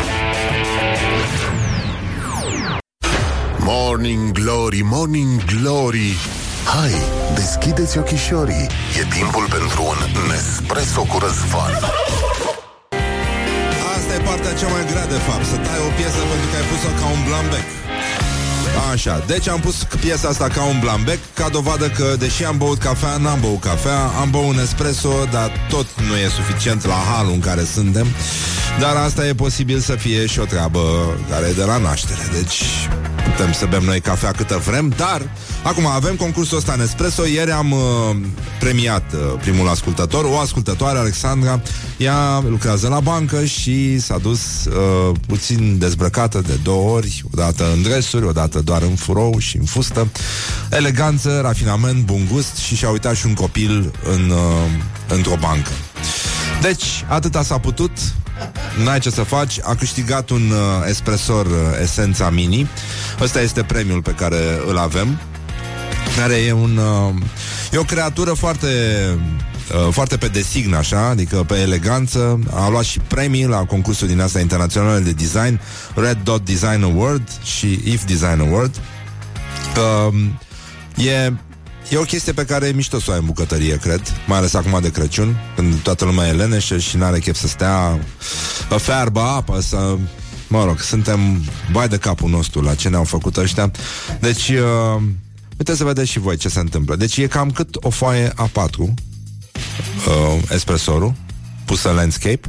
Morning 3.60 4.32
Glory, 4.32 4.82
Morning 4.84 5.44
Glory 5.54 6.10
Hai, 6.76 6.94
deschideți 7.36 7.98
ochișorii 7.98 8.68
E 9.00 9.04
timpul 9.18 9.46
pentru 9.58 9.82
un 9.92 10.00
Nespresso 10.30 11.02
cu 11.12 11.18
răzvan 11.26 11.74
Asta 13.96 14.12
e 14.18 14.20
partea 14.30 14.54
cea 14.60 14.70
mai 14.76 14.86
grea, 14.92 15.08
de 15.16 15.20
fapt, 15.28 15.46
să 15.52 15.56
tai 15.66 15.80
o 15.88 15.90
piesă 15.98 16.22
pentru 16.32 16.48
că 16.52 16.56
ai 16.60 16.66
pus-o 16.72 16.92
ca 17.00 17.06
un 17.16 17.22
blambec. 17.28 17.68
Așa, 18.92 19.24
deci 19.28 19.48
am 19.48 19.60
pus 19.60 19.88
piesa 20.00 20.28
asta 20.28 20.48
ca 20.48 20.64
un 20.64 20.80
blambec 20.80 21.20
Ca 21.34 21.50
dovadă 21.50 21.90
că, 21.90 22.16
deși 22.20 22.44
am 22.44 22.58
băut 22.58 22.78
cafea 22.78 23.18
N-am 23.18 23.40
băut 23.40 23.62
cafea, 23.62 24.00
am 24.20 24.30
băut 24.30 24.48
un 24.48 24.60
espresso 24.60 25.14
Dar 25.32 25.52
tot 25.70 25.86
nu 26.08 26.16
e 26.16 26.28
suficient 26.28 26.86
la 26.86 27.04
halul 27.14 27.32
în 27.32 27.40
care 27.40 27.64
suntem. 27.74 28.08
Dar 28.80 28.96
asta 28.96 29.28
e 29.28 29.34
posibil 29.34 29.80
să 29.80 29.96
fie 29.96 30.26
și 30.26 30.40
o 30.40 30.44
treabă 30.44 30.80
Care 31.30 31.48
e 31.48 31.52
de 31.52 31.64
la 31.64 31.78
naștere 31.78 32.30
Deci 32.34 32.64
putem 33.24 33.54
să 33.54 33.66
bem 33.66 33.84
noi 33.84 34.00
cafea 34.02 34.32
câtă 34.32 34.62
vrem 34.66 34.94
Dar, 34.98 35.22
acum 35.66 35.86
avem 35.86 36.16
concursul 36.16 36.58
ăsta 36.58 36.74
în 36.74 36.82
espresso 36.82 37.26
Ieri 37.26 37.52
am 37.52 37.72
uh, 37.72 37.80
premiat 38.60 39.14
uh, 39.14 39.20
primul 39.42 39.68
ascultător 39.68 40.26
O 40.26 40.40
ascultătoare, 40.40 40.98
Alexandra. 40.98 41.62
Ea 41.98 42.44
lucrează 42.50 42.88
la 42.88 43.00
bancă 43.00 43.46
și 43.46 44.00
s-a 44.00 44.18
dus 44.18 44.66
uh, 44.66 45.16
puțin 45.28 45.78
dezbrăcată 45.78 46.42
de 46.42 46.60
două 46.64 46.92
ori 46.92 47.24
Odată 47.34 47.72
în 47.76 47.82
dresuri, 47.82 48.26
odată 48.26 48.60
doar 48.60 48.82
în 48.82 48.96
furou 48.96 49.38
și 49.38 49.58
în 49.58 49.66
fustă. 49.66 50.08
Eleganță, 50.70 51.40
rafinament, 51.42 52.06
bun 52.06 52.28
gust 52.32 52.56
Și 52.56 52.76
și-a 52.76 52.90
uitat 52.90 53.16
și 53.16 53.26
un 53.26 53.34
copil 53.34 53.92
în, 54.04 54.30
uh, 54.30 54.38
într-o 55.08 55.36
bancă. 55.40 55.72
Deci, 56.62 57.06
atâta 57.08 57.44
s-a 57.44 57.58
putut. 57.58 57.92
N-ai 58.84 59.00
ce 59.00 59.10
să 59.10 59.22
faci. 59.22 59.60
A 59.64 59.76
câștigat 59.76 60.30
un 60.30 60.50
uh, 60.50 60.90
espresor 60.90 61.46
uh, 61.46 61.52
Esența 61.82 62.30
Mini. 62.30 62.70
Ăsta 63.22 63.42
este 63.42 63.64
premiul 63.64 64.02
pe 64.02 64.12
care 64.12 64.38
îl 64.68 64.78
avem 64.78 65.20
care 66.16 66.34
e 66.34 66.52
un 66.52 66.78
uh, 66.78 67.14
e 67.72 67.78
o 67.78 67.84
creatură 67.84 68.34
foarte 68.34 68.68
uh, 69.74 69.92
foarte 69.92 70.18
pe 70.18 70.28
design 70.28 70.74
așa, 70.74 71.08
adică 71.08 71.44
pe 71.48 71.56
eleganță. 71.56 72.40
A 72.54 72.70
luat 72.70 72.84
și 72.84 73.00
premii 73.00 73.46
la 73.46 73.66
concursul 73.66 74.08
din 74.08 74.20
asta 74.20 74.40
internațional 74.40 75.04
de 75.04 75.12
design, 75.12 75.60
Red 75.96 76.18
Dot 76.24 76.46
Design 76.46 76.84
Award 76.84 77.30
și 77.44 77.80
If 77.84 78.06
Design 78.06 78.40
Award. 78.40 78.76
Uh, 80.08 81.06
e 81.06 81.34
E 81.90 81.98
o 81.98 82.02
chestie 82.02 82.34
pe 82.34 82.46
care 82.46 82.68
e 82.68 82.72
mișto 82.72 83.00
să 83.00 83.06
o 83.10 83.14
ai 83.14 83.20
în 83.20 83.26
bucătărie, 83.26 83.78
cred 83.78 84.02
Mai 84.28 84.38
ales 84.38 84.54
acum 84.54 84.80
de 84.82 84.92
Crăciun 84.92 85.36
Când 85.56 85.76
toată 85.76 86.06
lumea 86.06 86.28
e 86.28 86.32
leneșă 86.32 86.78
și 86.78 86.98
n-are 86.98 87.20
chef 87.20 87.36
să 87.36 87.48
stea 87.48 88.00
Fearbă 88.78 89.20
apă 89.20 89.62
Să 89.62 89.96
Mă 90.48 90.64
rog, 90.66 90.80
suntem 90.80 91.44
bai 91.72 91.88
de 91.88 91.98
capul 91.98 92.30
nostru 92.30 92.62
la 92.62 92.76
ce 92.76 92.90
ne-au 92.90 93.04
făcut 93.04 93.38
ăștia. 93.38 93.72
Deci, 94.20 94.50
uh, 94.50 95.02
uite 95.58 95.76
să 95.76 95.84
vedeți 95.84 96.10
și 96.10 96.20
voi 96.20 96.38
ce 96.38 96.50
se 96.50 96.60
întâmplă. 96.60 96.96
Deci 96.96 97.18
e 97.18 97.28
cam 97.28 97.52
cât 97.52 97.76
o 97.82 97.90
foaie 97.90 98.30
A4, 98.30 98.78
uh, 98.78 98.90
espresorul, 100.50 101.14
pusă 101.66 101.90
în 101.90 101.96
landscape, 101.96 102.40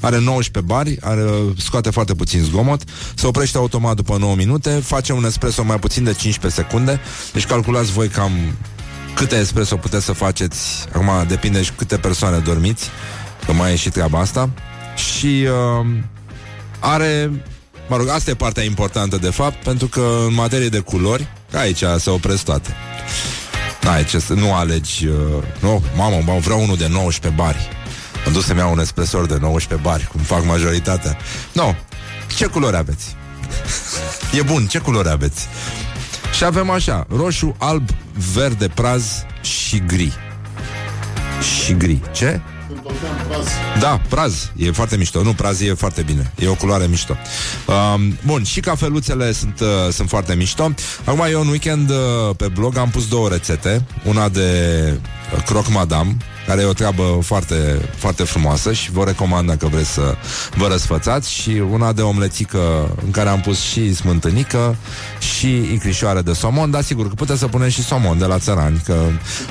are 0.00 0.18
19 0.18 0.60
bari, 0.60 0.98
are, 1.00 1.30
scoate 1.56 1.90
foarte 1.90 2.14
puțin 2.14 2.42
zgomot, 2.42 2.82
se 3.14 3.26
oprește 3.26 3.58
automat 3.58 3.96
după 3.96 4.16
9 4.18 4.34
minute, 4.34 4.70
face 4.70 5.12
un 5.12 5.24
espresso 5.24 5.64
mai 5.64 5.78
puțin 5.78 6.04
de 6.04 6.12
15 6.12 6.60
secunde, 6.60 7.00
deci 7.32 7.46
calculați 7.46 7.92
voi 7.92 8.08
cam 8.08 8.32
câte 9.14 9.36
espresso 9.36 9.76
puteți 9.76 10.04
să 10.04 10.12
faceți, 10.12 10.86
acum 10.92 11.08
depinde 11.28 11.62
și 11.62 11.72
câte 11.72 11.96
persoane 11.96 12.38
dormiți, 12.38 12.88
că 13.46 13.52
mai 13.52 13.72
e 13.72 13.76
și 13.76 13.90
treaba 13.90 14.18
asta, 14.18 14.50
și 14.96 15.46
uh, 15.80 15.86
are 16.78 17.30
Mă 17.88 17.96
rog, 17.96 18.08
asta 18.08 18.30
e 18.30 18.34
partea 18.34 18.62
importantă 18.62 19.16
de 19.16 19.30
fapt 19.30 19.62
Pentru 19.62 19.86
că 19.86 20.24
în 20.26 20.34
materie 20.34 20.68
de 20.68 20.78
culori 20.78 21.28
Aici 21.56 21.82
se 21.98 22.10
opresc 22.10 22.44
toate 22.44 22.74
N-ai 23.82 24.04
ce 24.04 24.18
să, 24.18 24.32
nu 24.32 24.54
alegi 24.54 25.06
uh, 25.06 25.14
nu, 25.60 25.82
Mamă, 25.96 26.22
mă, 26.24 26.38
vreau 26.40 26.62
unul 26.62 26.76
de 26.76 26.86
19 26.88 27.42
bari 27.42 27.68
Am 28.26 28.32
dus 28.32 28.44
să-mi 28.44 28.58
iau 28.58 28.72
un 28.72 28.78
espresor 28.78 29.26
de 29.26 29.36
19 29.40 29.88
bari 29.88 30.08
Cum 30.12 30.20
fac 30.20 30.44
majoritatea 30.44 31.16
Nu, 31.52 31.62
no. 31.62 31.74
ce 32.36 32.46
culori 32.46 32.76
aveți? 32.76 33.16
e 34.38 34.42
bun, 34.42 34.66
ce 34.66 34.78
culori 34.78 35.08
aveți? 35.08 35.48
Și 36.36 36.44
avem 36.44 36.70
așa 36.70 37.06
Roșu, 37.16 37.56
alb, 37.58 37.88
verde, 38.34 38.68
praz 38.68 39.24
și 39.40 39.82
gri 39.86 40.12
Și 41.64 41.74
gri 41.74 42.00
Ce? 42.12 42.40
Da, 43.80 44.00
praz, 44.08 44.50
e 44.56 44.70
foarte 44.70 44.96
mișto. 44.96 45.22
Nu, 45.22 45.32
praz 45.32 45.60
e 45.60 45.74
foarte 45.74 46.02
bine, 46.02 46.32
e 46.38 46.48
o 46.48 46.54
culoare 46.54 46.86
mișto. 46.86 47.16
Um, 47.66 48.18
Bun, 48.24 48.42
și 48.44 48.60
cafeluțele 48.60 49.32
sunt, 49.32 49.60
uh, 49.60 49.92
sunt 49.92 50.08
foarte 50.08 50.34
mișto. 50.34 50.74
Acum 51.04 51.24
eu 51.30 51.40
în 51.40 51.48
weekend 51.48 51.90
uh, 51.90 51.96
pe 52.36 52.48
blog 52.48 52.76
am 52.76 52.90
pus 52.90 53.08
două 53.08 53.28
rețete. 53.28 53.84
Una 54.04 54.28
de 54.28 54.50
uh, 55.36 55.42
croc 55.42 55.68
madame 55.68 56.16
care 56.46 56.62
e 56.62 56.64
o 56.64 56.72
treabă 56.72 57.18
foarte, 57.22 57.80
foarte 57.96 58.22
frumoasă 58.24 58.72
și 58.72 58.90
vă 58.90 59.04
recomand 59.04 59.48
dacă 59.48 59.66
vreți 59.66 59.90
să 59.90 60.14
vă 60.56 60.66
răsfățați 60.66 61.32
și 61.32 61.62
una 61.70 61.92
de 61.92 62.02
omlețică 62.02 62.90
în 63.04 63.10
care 63.10 63.28
am 63.28 63.40
pus 63.40 63.60
și 63.60 63.94
smântânică 63.94 64.76
și 65.18 65.56
icrișoare 65.56 66.20
de 66.20 66.32
somon, 66.32 66.70
dar 66.70 66.82
sigur 66.82 67.08
că 67.08 67.14
puteți 67.14 67.38
să 67.38 67.46
puneți 67.46 67.74
și 67.74 67.82
somon 67.82 68.18
de 68.18 68.24
la 68.24 68.38
țărani, 68.38 68.82
că 68.84 68.96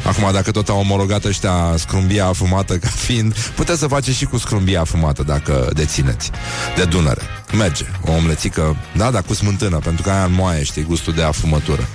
acum 0.06 0.32
dacă 0.34 0.52
tot 0.52 0.70
au 0.70 0.80
omologat 0.80 1.26
ăștia 1.26 1.74
scrumbia 1.78 2.26
afumată 2.26 2.78
ca 2.78 2.88
fiind, 2.88 3.34
puteți 3.56 3.80
să 3.80 3.88
faceți 3.88 4.18
și 4.18 4.26
cu 4.26 4.38
scrumbia 4.38 4.82
afumată 4.82 5.24
dacă 5.24 5.70
dețineți 5.74 6.32
de 6.76 6.84
Dunăre. 6.84 7.22
Merge, 7.54 7.86
o 8.06 8.12
omlețică, 8.12 8.76
da, 8.96 9.12
dar 9.12 9.22
cu 9.22 9.34
smântână, 9.34 9.78
pentru 9.78 10.04
că 10.04 10.10
aia 10.10 10.28
moaie, 10.28 10.64
știi, 10.64 10.84
gustul 10.84 11.14
de 11.14 11.24
afumătură. 11.24 11.88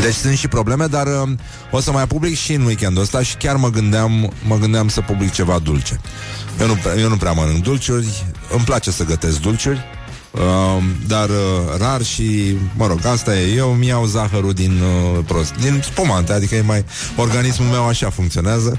Deci 0.00 0.14
sunt 0.14 0.36
și 0.36 0.48
probleme, 0.48 0.86
dar 0.86 1.06
uh, 1.06 1.30
o 1.70 1.80
să 1.80 1.92
mai 1.92 2.06
public 2.06 2.36
și 2.36 2.52
în 2.52 2.64
weekendul 2.64 3.02
ăsta 3.02 3.22
și 3.22 3.36
chiar 3.36 3.56
mă 3.56 3.70
gândeam, 3.70 4.32
mă 4.46 4.58
gândeam 4.58 4.88
să 4.88 5.00
public 5.00 5.32
ceva 5.32 5.58
dulce. 5.58 6.00
Eu 6.60 6.66
nu, 6.66 6.76
eu 6.98 7.08
nu 7.08 7.16
prea 7.16 7.32
mănânc 7.32 7.62
dulciuri, 7.62 8.24
îmi 8.50 8.64
place 8.64 8.90
să 8.90 9.04
gătesc 9.04 9.40
dulciuri, 9.40 9.84
Uh, 10.32 10.40
dar 11.06 11.28
uh, 11.28 11.36
rar 11.78 12.02
și, 12.02 12.56
mă 12.76 12.86
rog, 12.86 13.06
asta 13.06 13.38
e. 13.38 13.54
Eu 13.54 13.68
mi 13.68 13.86
iau 13.86 14.04
zahărul 14.04 14.52
din 14.52 14.80
uh, 14.80 15.24
prost, 15.26 15.54
din 15.60 15.82
spumante, 15.84 16.32
adică 16.32 16.54
e 16.54 16.60
mai 16.60 16.84
organismul 17.16 17.68
meu 17.68 17.86
așa 17.86 18.10
funcționează. 18.10 18.78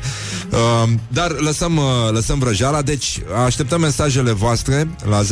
Uh, 0.50 0.84
dar 1.08 1.32
lăsăm 1.32 1.78
uh, 1.78 1.84
lăsăm 2.12 2.40
vrăjeala, 2.40 2.82
deci 2.82 3.22
așteptăm 3.46 3.82
mesajele 3.82 4.32
voastre 4.32 4.88
la 5.10 5.22
0729001122 5.22 5.26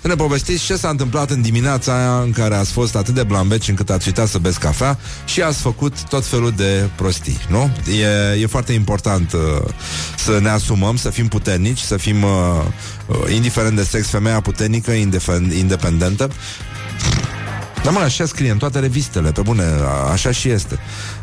să 0.00 0.08
ne 0.08 0.14
povestiți 0.14 0.64
ce 0.64 0.76
s-a 0.76 0.88
întâmplat 0.88 1.30
în 1.30 1.42
dimineața 1.42 1.98
aia 1.98 2.20
în 2.20 2.32
care 2.32 2.54
ați 2.54 2.72
fost 2.72 2.96
atât 2.96 3.14
de 3.14 3.22
blambeci 3.22 3.68
încât 3.68 3.90
ați 3.90 4.08
uitat 4.08 4.28
să 4.28 4.38
beți 4.38 4.60
cafea 4.60 4.98
și 5.24 5.42
ați 5.42 5.60
făcut 5.60 6.02
tot 6.02 6.26
felul 6.26 6.52
de 6.56 6.88
prostii, 6.96 7.38
nu? 7.48 7.70
E, 8.34 8.40
e 8.40 8.46
foarte 8.46 8.72
important 8.72 9.32
uh, 9.32 9.40
să 10.16 10.38
ne 10.40 10.48
asumăm, 10.48 10.96
să 10.96 11.10
fim 11.10 11.28
puternici, 11.28 11.78
să 11.78 11.96
fim 11.96 12.22
uh, 12.22 12.30
uh, 13.06 13.34
indiferent 13.34 13.76
de 13.80 13.86
sex, 13.86 14.08
femeia 14.08 14.40
puternică, 14.40 14.90
independentă. 15.50 16.30
Da, 17.82 17.90
mă, 17.90 17.98
așa 17.98 18.26
scrie 18.26 18.50
în 18.50 18.58
toate 18.58 18.78
revistele, 18.78 19.32
pe 19.32 19.40
bune, 19.40 19.62
a, 19.62 20.10
așa 20.10 20.30
și 20.30 20.48
este. 20.48 20.78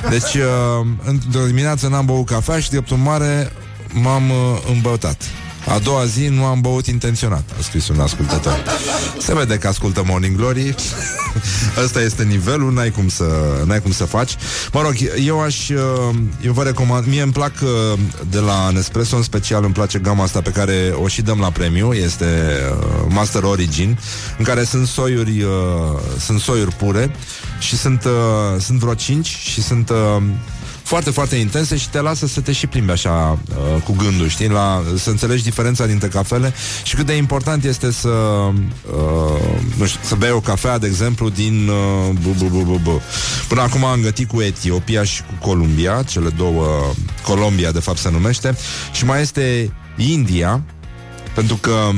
Deci, 0.09 0.33
uh, 0.81 0.87
într-o 1.03 1.45
dimineață 1.45 1.87
n-am 1.87 2.05
băut 2.05 2.25
cafea 2.25 2.59
și, 2.59 2.69
drept 2.69 2.89
urmare, 2.89 3.51
m-am 3.93 4.29
uh, 4.29 4.35
îmbăutat. 4.73 5.21
A 5.69 5.79
doua 5.79 6.05
zi 6.05 6.27
nu 6.27 6.45
am 6.45 6.61
băut 6.61 6.87
intenționat, 6.87 7.43
a 7.59 7.61
scris 7.61 7.87
un 7.87 7.99
ascultător. 7.99 8.63
Se 9.19 9.35
vede 9.35 9.57
că 9.57 9.67
ascultă 9.67 10.03
Morning 10.05 10.35
Glory. 10.35 10.75
Ăsta 11.83 12.01
este 12.01 12.23
nivelul, 12.23 12.73
n-ai 12.73 12.91
cum 12.91 13.07
să, 13.09 13.25
n-ai 13.65 13.81
cum 13.81 13.91
să 13.91 14.05
faci. 14.05 14.35
Mă 14.73 14.81
rog, 14.81 14.93
eu 15.25 15.41
aș, 15.41 15.69
uh, 15.69 16.15
eu 16.41 16.51
vă 16.51 16.63
recomand, 16.63 17.05
mie 17.05 17.21
îmi 17.21 17.31
plac 17.31 17.53
uh, 17.61 17.99
de 18.29 18.39
la 18.39 18.69
Nespresso 18.69 19.15
în 19.15 19.23
special, 19.23 19.63
îmi 19.63 19.73
place 19.73 19.99
gama 19.99 20.23
asta 20.23 20.41
pe 20.41 20.49
care 20.49 20.93
o 21.01 21.07
și 21.07 21.21
dăm 21.21 21.39
la 21.39 21.51
premiu, 21.51 21.93
este 21.93 22.25
uh, 22.25 23.05
Master 23.09 23.43
Origin, 23.43 23.99
în 24.37 24.43
care 24.43 24.63
sunt 24.63 24.87
soiuri, 24.87 25.45
sunt 26.19 26.39
soiuri 26.39 26.75
pure 26.75 27.11
și 27.59 27.77
sunt, 27.77 28.07
sunt 28.59 28.79
vreo 28.79 28.93
5 28.93 29.27
și 29.27 29.61
sunt 29.61 29.91
foarte, 30.87 31.11
foarte 31.11 31.35
intense 31.35 31.77
și 31.77 31.89
te 31.89 32.01
lasă 32.01 32.27
să 32.27 32.41
te 32.41 32.51
și 32.51 32.67
plimbi 32.67 32.91
așa 32.91 33.39
uh, 33.49 33.81
cu 33.83 33.95
gândul, 33.97 34.27
știi, 34.27 34.49
la, 34.49 34.83
să 34.97 35.09
înțelegi 35.09 35.43
diferența 35.43 35.85
dintre 35.85 36.07
cafele 36.07 36.53
și 36.83 36.95
cât 36.95 37.05
de 37.05 37.13
important 37.13 37.63
este 37.63 37.91
să 37.91 38.09
uh, 38.09 38.51
nu 39.77 39.85
știu, 39.85 39.99
să 40.03 40.15
bei 40.15 40.31
o 40.31 40.39
cafea, 40.39 40.77
de 40.77 40.87
exemplu, 40.87 41.29
din 41.29 41.67
uh, 41.67 42.15
bu, 42.21 42.29
bu, 42.37 42.45
bu, 42.45 42.61
bu, 42.63 42.79
bu. 42.83 43.01
Până 43.47 43.61
acum 43.61 43.83
am 43.83 44.01
gătit 44.01 44.27
cu 44.27 44.41
Etiopia 44.41 45.03
și 45.03 45.21
cu 45.21 45.47
Columbia, 45.47 46.03
cele 46.03 46.29
două, 46.29 46.93
Columbia 47.23 47.71
de 47.71 47.79
fapt 47.79 47.97
se 47.97 48.09
numește, 48.09 48.57
și 48.91 49.05
mai 49.05 49.21
este 49.21 49.73
India, 49.97 50.61
pentru 51.33 51.55
că 51.55 51.89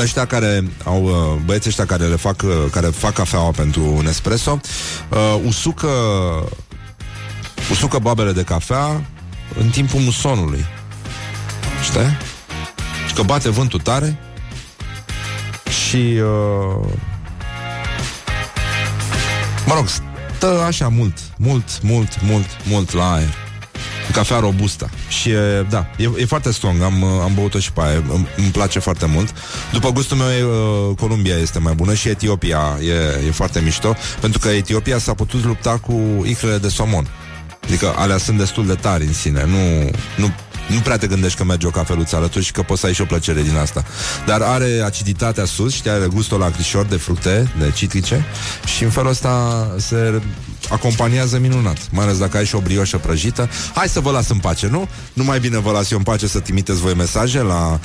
ăștia 0.00 0.24
care 0.24 0.64
au, 0.84 1.04
uh, 1.04 1.42
băieții 1.44 1.68
ăștia 1.68 1.86
care 1.86 2.04
le 2.04 2.16
fac, 2.16 2.42
uh, 2.44 2.50
care 2.70 2.86
fac 2.86 3.12
cafeaua 3.12 3.50
pentru 3.50 4.00
Nespresso, 4.02 4.60
uh, 5.10 5.40
usucă 5.46 5.88
usucă 7.70 7.98
babele 7.98 8.32
de 8.32 8.42
cafea 8.42 9.04
în 9.58 9.68
timpul 9.68 10.00
musonului. 10.00 10.64
Știi? 11.82 12.16
Și 13.06 13.14
că 13.14 13.22
bate 13.22 13.50
vântul 13.50 13.80
tare 13.80 14.18
și 15.86 15.96
uh, 15.96 16.88
mă 19.66 19.74
rog, 19.74 19.86
stă 20.36 20.62
așa 20.66 20.88
mult, 20.88 21.18
mult, 21.36 21.82
mult, 21.82 22.22
mult, 22.22 22.46
mult 22.68 22.92
la 22.92 23.12
aer. 23.12 23.34
Cafea 24.12 24.38
robusta. 24.38 24.90
Și 25.08 25.30
da, 25.68 25.86
e, 25.96 26.10
e 26.16 26.24
foarte 26.24 26.52
strong. 26.52 26.82
Am, 26.82 27.04
am 27.04 27.32
băut-o 27.34 27.58
și 27.58 27.72
pe 27.72 27.80
aia. 27.80 28.02
Îmi, 28.12 28.28
îmi 28.36 28.50
place 28.50 28.78
foarte 28.78 29.06
mult. 29.06 29.34
După 29.72 29.90
gustul 29.90 30.16
meu, 30.16 30.28
e, 30.28 30.42
uh, 30.42 30.96
Columbia 30.96 31.36
este 31.36 31.58
mai 31.58 31.74
bună 31.74 31.94
și 31.94 32.08
Etiopia 32.08 32.78
e, 32.80 33.26
e 33.26 33.30
foarte 33.30 33.60
mișto, 33.60 33.96
pentru 34.20 34.38
că 34.38 34.48
Etiopia 34.48 34.98
s-a 34.98 35.14
putut 35.14 35.44
lupta 35.44 35.78
cu 35.78 36.24
icrele 36.26 36.58
de 36.58 36.68
somon. 36.68 37.06
Adică 37.62 37.94
alea 37.96 38.18
sunt 38.18 38.38
destul 38.38 38.66
de 38.66 38.74
tari 38.74 39.04
în 39.04 39.12
sine 39.12 39.44
Nu, 39.44 39.90
nu 40.16 40.32
nu 40.68 40.80
prea 40.80 40.98
te 40.98 41.06
gândești 41.06 41.38
că 41.38 41.44
merge 41.44 41.66
o 41.66 41.70
cafeluță 41.70 42.16
alături 42.16 42.44
și 42.44 42.52
că 42.52 42.62
poți 42.62 42.80
să 42.80 42.86
ai 42.86 42.92
și 42.94 43.00
o 43.00 43.04
plăcere 43.04 43.42
din 43.42 43.56
asta. 43.56 43.84
Dar 44.26 44.40
are 44.40 44.82
aciditatea 44.84 45.44
sus, 45.44 45.72
și 45.72 45.88
are 45.88 46.06
gustul 46.06 46.38
la 46.38 46.50
crișor 46.50 46.86
de 46.86 46.96
fructe, 46.96 47.52
de 47.58 47.70
citrice 47.70 48.24
și 48.64 48.84
în 48.84 48.90
felul 48.90 49.10
ăsta 49.10 49.74
se 49.78 50.22
acompaniază 50.70 51.38
minunat. 51.38 51.78
Mai 51.90 52.04
ales 52.04 52.18
dacă 52.18 52.36
ai 52.36 52.44
și 52.44 52.54
o 52.54 52.60
brioșă 52.60 52.96
prăjită. 52.96 53.48
Hai 53.74 53.88
să 53.88 54.00
vă 54.00 54.10
las 54.10 54.28
în 54.28 54.38
pace, 54.38 54.68
nu? 54.68 54.88
Nu 55.12 55.24
mai 55.24 55.40
bine 55.40 55.58
vă 55.58 55.70
las 55.70 55.90
eu 55.90 55.98
în 55.98 56.04
pace 56.04 56.26
să 56.26 56.38
trimiteți 56.38 56.80
voi 56.80 56.94
mesaje 56.94 57.42
la 57.42 57.80
0729001122. 57.80 57.82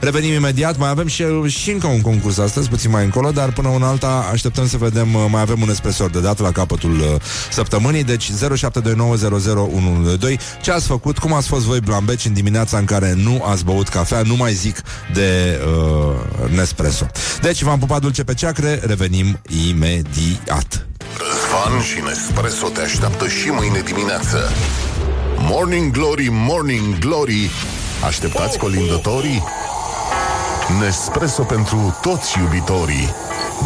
Revenim 0.00 0.32
imediat, 0.32 0.78
mai 0.78 0.88
avem 0.88 1.06
și, 1.06 1.24
și 1.46 1.70
încă 1.70 1.86
un 1.86 2.00
concurs 2.00 2.38
astăzi, 2.38 2.68
puțin 2.68 2.90
mai 2.90 3.04
încolo, 3.04 3.30
dar 3.30 3.52
până 3.52 3.68
una 3.68 3.88
alta 3.88 4.28
așteptăm 4.32 4.68
să 4.68 4.76
vedem, 4.76 5.08
mai 5.30 5.40
avem 5.40 5.62
un 5.62 5.70
espresor 5.70 6.10
de 6.10 6.20
dat 6.20 6.40
la 6.40 6.52
capătul 6.52 7.00
uh, 7.00 7.06
săptămânii, 7.50 8.04
deci 8.04 8.30
0729001122 8.30 8.34
2. 10.18 10.38
Ce 10.62 10.70
ați 10.70 10.86
făcut? 10.86 11.18
Cum 11.18 11.32
ați 11.32 11.48
fost 11.48 11.64
voi 11.64 11.80
blambeci 11.80 12.24
în 12.24 12.32
dimineața 12.32 12.78
în 12.78 12.84
care 12.84 13.14
nu 13.16 13.44
ați 13.46 13.64
băut 13.64 13.88
cafea? 13.88 14.22
Nu 14.22 14.36
mai 14.36 14.52
zic 14.52 14.80
de 15.12 15.60
uh, 15.66 16.50
Nespresso. 16.50 17.06
Deci 17.42 17.62
v-am 17.62 17.78
pupat 17.78 18.00
dulce 18.00 18.24
pe 18.24 18.34
ceacre, 18.34 18.80
revenim 18.84 19.40
imediat. 19.68 20.23
Răzvan 21.18 21.80
și 21.80 22.00
Nespresso 22.00 22.68
te 22.68 22.80
așteaptă 22.80 23.28
și 23.28 23.48
mâine 23.48 23.80
dimineață. 23.80 24.52
Morning 25.36 25.92
Glory, 25.92 26.28
Morning 26.30 26.98
Glory 26.98 27.50
Așteptați 28.06 28.58
colindătorii? 28.58 29.42
Nespresso 30.80 31.42
pentru 31.42 31.98
toți 32.02 32.38
iubitorii 32.38 33.14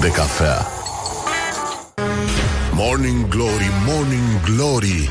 de 0.01 0.09
cafea 0.09 0.67
Morning 2.73 3.29
Glory, 3.29 3.71
Morning 3.87 4.41
Glory 4.45 5.11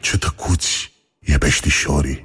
ce 0.00 0.18
tăcuți 0.18 0.92
e 1.18 1.38
peștișorii. 1.38 2.20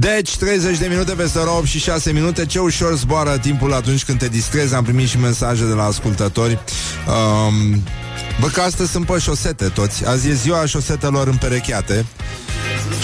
Deci, 0.00 0.36
30 0.36 0.78
de 0.78 0.86
minute 0.86 1.12
peste 1.12 1.38
8 1.38 1.66
și 1.66 1.78
6 1.78 2.12
minute. 2.12 2.46
Ce 2.46 2.58
ușor 2.58 2.96
zboară 2.96 3.38
timpul 3.38 3.72
atunci 3.72 4.04
când 4.04 4.18
te 4.18 4.28
distrezi. 4.28 4.74
Am 4.74 4.84
primit 4.84 5.08
și 5.08 5.18
mesaje 5.18 5.64
de 5.64 5.72
la 5.72 5.84
ascultători. 5.84 6.58
Um, 7.06 7.82
Bă, 8.40 8.46
că 8.46 8.60
astăzi 8.60 8.90
sunt 8.90 9.06
pe 9.06 9.18
șosete 9.18 9.68
toți. 9.68 10.06
Azi 10.06 10.28
e 10.28 10.32
ziua 10.32 10.66
șosetelor 10.66 11.28
împerecheate 11.28 12.04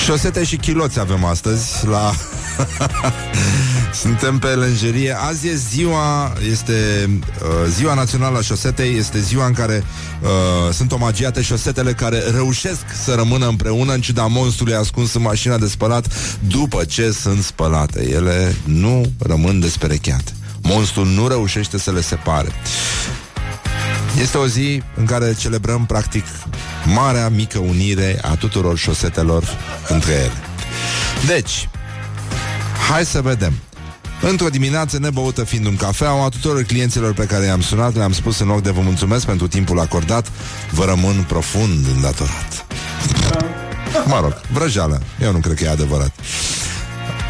Șosete 0.05 0.44
și 0.44 0.57
chiloți 0.57 1.01
avem 1.01 1.25
astăzi 1.25 1.87
La 1.87 2.12
Suntem 4.03 4.38
pe 4.38 4.47
lenjerie. 4.47 5.16
Azi 5.18 5.49
e 5.49 5.55
ziua, 5.55 6.33
este 6.51 7.09
uh, 7.42 7.49
ziua 7.68 7.94
națională 7.94 8.38
a 8.38 8.42
șosetei, 8.42 8.97
este 8.97 9.20
ziua 9.20 9.47
în 9.47 9.53
care 9.53 9.85
uh, 10.20 10.73
sunt 10.73 10.92
omagiate 10.92 11.42
șosetele 11.42 11.92
care 11.92 12.18
reușesc 12.18 12.85
să 13.05 13.14
rămână 13.14 13.49
împreună 13.49 13.92
în 13.92 14.01
ciuda 14.01 14.27
monstrului 14.27 14.75
ascuns 14.75 15.14
în 15.14 15.23
mașina 15.23 15.59
de 15.59 15.66
spălat 15.66 16.07
după 16.49 16.85
ce 16.85 17.11
sunt 17.11 17.42
spălate. 17.42 18.09
Ele 18.11 18.57
nu 18.64 19.12
rămân 19.18 19.61
desperecheate. 19.61 20.33
Monstrul 20.62 21.07
nu 21.07 21.29
reușește 21.29 21.79
să 21.79 21.92
le 21.92 22.01
separe. 22.01 22.49
Este 24.20 24.38
o 24.38 24.47
zi 24.47 24.83
în 24.97 25.05
care 25.05 25.35
celebrăm 25.38 25.87
practic 25.87 26.25
marea 26.85 27.29
mică 27.29 27.59
unire 27.59 28.18
a 28.23 28.35
tuturor 28.35 28.79
șosetelor 28.79 29.44
între 29.88 30.12
ele. 30.12 30.42
Deci, 31.27 31.68
Hai 32.88 33.05
să 33.05 33.23
vedem. 33.23 33.53
Într-o 34.23 34.49
dimineață 34.49 34.99
nebăută 34.99 35.44
fiind 35.44 35.66
un 35.66 35.77
cafea, 35.77 36.11
a 36.11 36.29
tuturor 36.29 36.62
clienților 36.62 37.14
pe 37.14 37.27
care 37.27 37.44
i-am 37.44 37.61
sunat, 37.61 37.94
le-am 37.94 38.12
spus 38.12 38.38
în 38.38 38.47
loc 38.47 38.62
de 38.62 38.70
vă 38.70 38.81
mulțumesc 38.81 39.27
pentru 39.27 39.49
timpul 39.49 39.81
acordat, 39.81 40.31
vă 40.70 40.85
rămân 40.85 41.25
profund 41.29 41.87
îndatorat. 41.94 42.66
Mă 44.07 44.20
rog, 44.20 44.40
vrăjeală. 44.53 45.03
Eu 45.23 45.33
nu 45.33 45.38
cred 45.38 45.55
că 45.55 45.64
e 45.64 45.68
adevărat. 45.68 46.12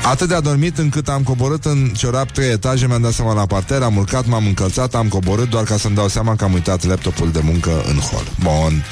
Atât 0.05 0.29
de 0.29 0.35
adormit 0.35 0.79
încât 0.79 1.09
am 1.09 1.23
coborât 1.23 1.65
în 1.65 1.93
ciorap 1.97 2.31
trei 2.31 2.51
etaje, 2.51 2.87
mi-am 2.87 3.03
dat 3.03 3.13
seama 3.13 3.33
la 3.33 3.47
parter, 3.47 3.83
am 3.83 3.97
urcat, 3.97 4.27
m-am 4.27 4.47
încălțat, 4.47 4.95
am 4.95 5.09
coborât 5.09 5.51
doar 5.51 5.65
ca 5.65 5.77
să-mi 5.77 5.95
dau 5.95 6.09
seama 6.09 6.37
că 6.37 6.45
am 6.45 6.53
uitat 6.53 6.85
laptopul 6.85 7.31
de 7.31 7.41
muncă 7.43 7.83
în 7.89 7.97
hol. 7.97 8.25
Bun. 8.43 8.85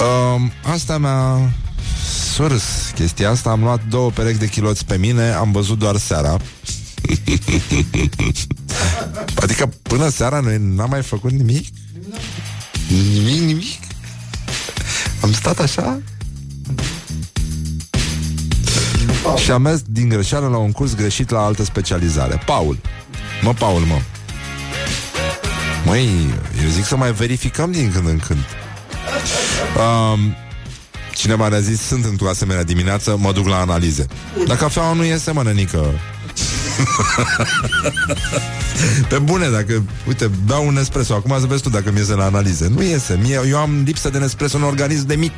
Uh, 0.00 0.70
asta 0.72 0.98
mi-a 0.98 1.52
surs 2.34 2.64
chestia 2.94 3.30
asta 3.30 3.50
Am 3.50 3.62
luat 3.62 3.80
două 3.88 4.10
perechi 4.10 4.38
de 4.38 4.48
chiloți 4.48 4.84
pe 4.84 4.96
mine 4.96 5.32
Am 5.32 5.52
văzut 5.52 5.78
doar 5.78 5.96
seara 5.96 6.36
Adică 9.42 9.72
până 9.82 10.08
seara 10.08 10.40
noi 10.40 10.56
n-am 10.60 10.90
mai 10.90 11.02
făcut 11.02 11.30
nimic 11.30 11.66
Nimic, 12.88 13.40
nimic 13.40 13.80
Am 15.20 15.32
stat 15.32 15.58
așa 15.58 16.00
Și 19.36 19.50
am 19.50 19.62
mers 19.62 19.82
din 19.86 20.08
greșeală 20.08 20.48
la 20.48 20.56
un 20.56 20.72
curs 20.72 20.94
greșit 20.94 21.30
la 21.30 21.44
altă 21.44 21.64
specializare 21.64 22.42
Paul 22.46 22.78
Mă, 23.42 23.54
Paul, 23.58 23.80
mă 23.80 23.98
Măi, 25.84 26.08
eu 26.62 26.68
zic 26.68 26.84
să 26.84 26.96
mai 26.96 27.12
verificăm 27.12 27.70
din 27.70 27.92
când 27.92 28.08
în 28.08 28.18
când 28.18 28.44
um, 29.76 30.36
Cineva 31.14 31.48
ne-a 31.48 31.60
zis, 31.60 31.80
sunt 31.80 32.04
într-o 32.04 32.28
asemenea 32.28 32.62
dimineață, 32.62 33.16
mă 33.18 33.32
duc 33.32 33.46
la 33.46 33.60
analize. 33.60 34.06
Dar 34.46 34.56
cafeaua 34.56 34.92
nu 34.92 35.04
este 35.04 35.30
mănănică. 35.30 35.84
Pe 39.08 39.18
bune, 39.18 39.48
dacă, 39.48 39.82
uite, 40.06 40.30
beau 40.44 40.66
un 40.66 40.76
espresso, 40.76 41.14
acum 41.14 41.36
să 41.40 41.46
vezi 41.46 41.62
tu 41.62 41.68
dacă 41.68 41.90
mi 41.90 41.98
iese 41.98 42.14
la 42.14 42.24
analize. 42.24 42.68
Nu 42.68 42.82
iese, 42.82 43.18
mie, 43.22 43.40
eu 43.48 43.58
am 43.58 43.82
lipsă 43.84 44.10
de 44.10 44.18
Nespresso 44.18 44.56
în 44.56 44.62
organism 44.62 45.06
de 45.06 45.14
mic. 45.14 45.32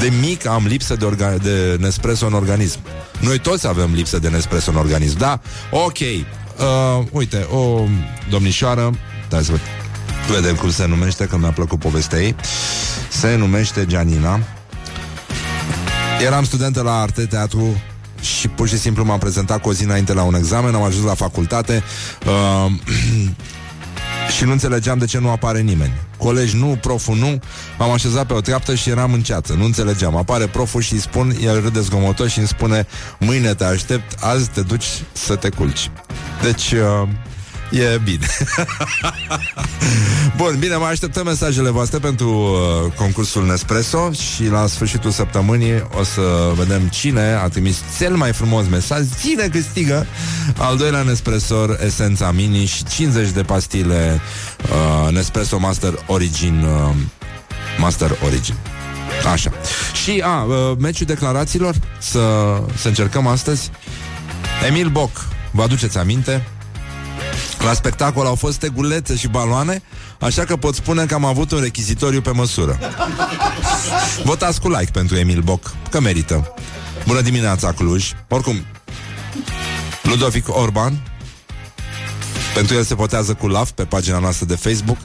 De 0.00 0.12
mic 0.20 0.46
am 0.46 0.66
lipsă 0.66 0.94
de, 0.94 1.04
orga- 1.04 1.42
de 1.42 1.76
Nespresso 1.80 2.26
în 2.26 2.32
organism. 2.32 2.78
Noi 3.20 3.38
toți 3.38 3.66
avem 3.66 3.92
lipsă 3.94 4.18
de 4.18 4.28
Nespresso 4.28 4.70
în 4.70 4.76
organism, 4.76 5.18
da? 5.18 5.40
Ok. 5.70 5.98
Uh, 5.98 7.06
uite, 7.10 7.46
o 7.50 7.84
domnișoară, 8.30 8.94
da, 9.28 9.42
să 9.42 9.52
vedem 10.30 10.54
cum 10.54 10.70
se 10.70 10.86
numește, 10.86 11.26
că 11.26 11.36
mi-a 11.36 11.50
plăcut 11.50 11.78
povestea 11.78 12.18
ei. 12.18 12.34
Se 13.08 13.36
numește 13.36 13.86
Gianina. 13.86 14.40
Eram 16.24 16.44
studentă 16.44 16.82
la 16.82 17.00
arte 17.00 17.26
teatru 17.26 17.82
și 18.20 18.48
pur 18.48 18.68
și 18.68 18.78
simplu 18.78 19.04
m-am 19.04 19.18
prezentat 19.18 19.60
cu 19.60 19.68
o 19.68 19.72
zi 19.72 19.84
înainte 19.84 20.12
la 20.12 20.22
un 20.22 20.34
examen, 20.34 20.74
am 20.74 20.82
ajuns 20.82 21.04
la 21.04 21.14
facultate. 21.14 21.82
Uh, 22.26 22.72
și 24.30 24.44
nu 24.44 24.52
înțelegeam 24.52 24.98
de 24.98 25.04
ce 25.04 25.18
nu 25.18 25.30
apare 25.30 25.60
nimeni. 25.60 25.92
Colegi 26.18 26.56
nu, 26.56 26.78
proful 26.80 27.16
nu, 27.16 27.40
m-am 27.78 27.90
așezat 27.90 28.26
pe 28.26 28.32
o 28.32 28.40
treaptă 28.40 28.74
și 28.74 28.90
eram 28.90 29.12
în 29.12 29.22
ceață. 29.22 29.52
Nu 29.52 29.64
înțelegeam. 29.64 30.16
Apare 30.16 30.46
proful 30.46 30.80
și 30.80 30.92
îi 30.92 30.98
spun, 31.00 31.36
el 31.42 31.60
râde 31.60 31.80
zgomotos 31.80 32.30
și 32.30 32.38
îmi 32.38 32.48
spune 32.48 32.86
mâine 33.18 33.54
te 33.54 33.64
aștept, 33.64 34.22
azi 34.22 34.48
te 34.48 34.60
duci 34.60 34.86
să 35.12 35.36
te 35.36 35.48
culci. 35.48 35.90
Deci, 36.42 36.72
uh, 36.72 37.08
E 37.70 38.00
bine. 38.04 38.26
Bun, 40.36 40.56
bine, 40.58 40.76
mai 40.76 40.90
așteptăm 40.90 41.24
mesajele 41.24 41.70
voastre 41.70 41.98
pentru 41.98 42.30
uh, 42.30 42.92
concursul 42.92 43.46
Nespresso 43.46 44.12
și 44.12 44.48
la 44.48 44.66
sfârșitul 44.66 45.10
săptămânii 45.10 45.86
o 45.98 46.04
să 46.04 46.52
vedem 46.54 46.88
cine 46.88 47.20
a 47.20 47.48
trimis 47.48 47.82
cel 47.98 48.16
mai 48.16 48.32
frumos 48.32 48.68
mesaj. 48.68 49.04
Cine 49.20 49.48
câștigă 49.48 50.06
al 50.58 50.76
doilea 50.76 51.02
Nespresso 51.02 51.66
Esența 51.84 52.30
Mini 52.30 52.64
și 52.64 52.84
50 52.84 53.30
de 53.30 53.42
pastile 53.42 54.20
uh, 54.62 55.12
Nespresso 55.12 55.58
Master 55.58 56.04
Origin 56.06 56.62
uh, 56.62 56.94
Master 57.78 58.18
Origin. 58.24 58.54
Așa. 59.32 59.52
Și, 60.02 60.22
a, 60.24 60.42
uh, 60.42 60.76
meciul 60.78 61.06
declarațiilor 61.06 61.74
să, 61.98 62.20
să 62.76 62.88
încercăm 62.88 63.26
astăzi. 63.26 63.70
Emil 64.68 64.88
Boc, 64.88 65.26
vă 65.50 65.62
aduceți 65.62 65.98
aminte? 65.98 66.46
La 67.66 67.72
spectacol 67.72 68.26
au 68.26 68.34
fost 68.34 68.58
tegulețe 68.58 69.16
și 69.16 69.28
baloane, 69.28 69.82
așa 70.20 70.44
că 70.44 70.56
pot 70.56 70.74
spune 70.74 71.06
că 71.06 71.14
am 71.14 71.24
avut 71.24 71.50
un 71.50 71.60
rechizitoriu 71.60 72.20
pe 72.20 72.30
măsură. 72.30 72.78
Votați 74.24 74.60
cu 74.60 74.68
like 74.68 74.90
pentru 74.92 75.16
Emil 75.16 75.40
Boc, 75.40 75.74
că 75.90 76.00
merită. 76.00 76.54
Bună 77.06 77.20
dimineața, 77.20 77.72
Cluj. 77.72 78.10
Oricum, 78.28 78.64
Ludovic 80.02 80.56
Orban, 80.56 81.02
pentru 82.54 82.74
el 82.74 82.84
se 82.84 82.94
votează 82.94 83.34
cu 83.34 83.48
laf 83.48 83.70
pe 83.70 83.84
pagina 83.84 84.18
noastră 84.18 84.46
de 84.46 84.56
Facebook. 84.56 84.98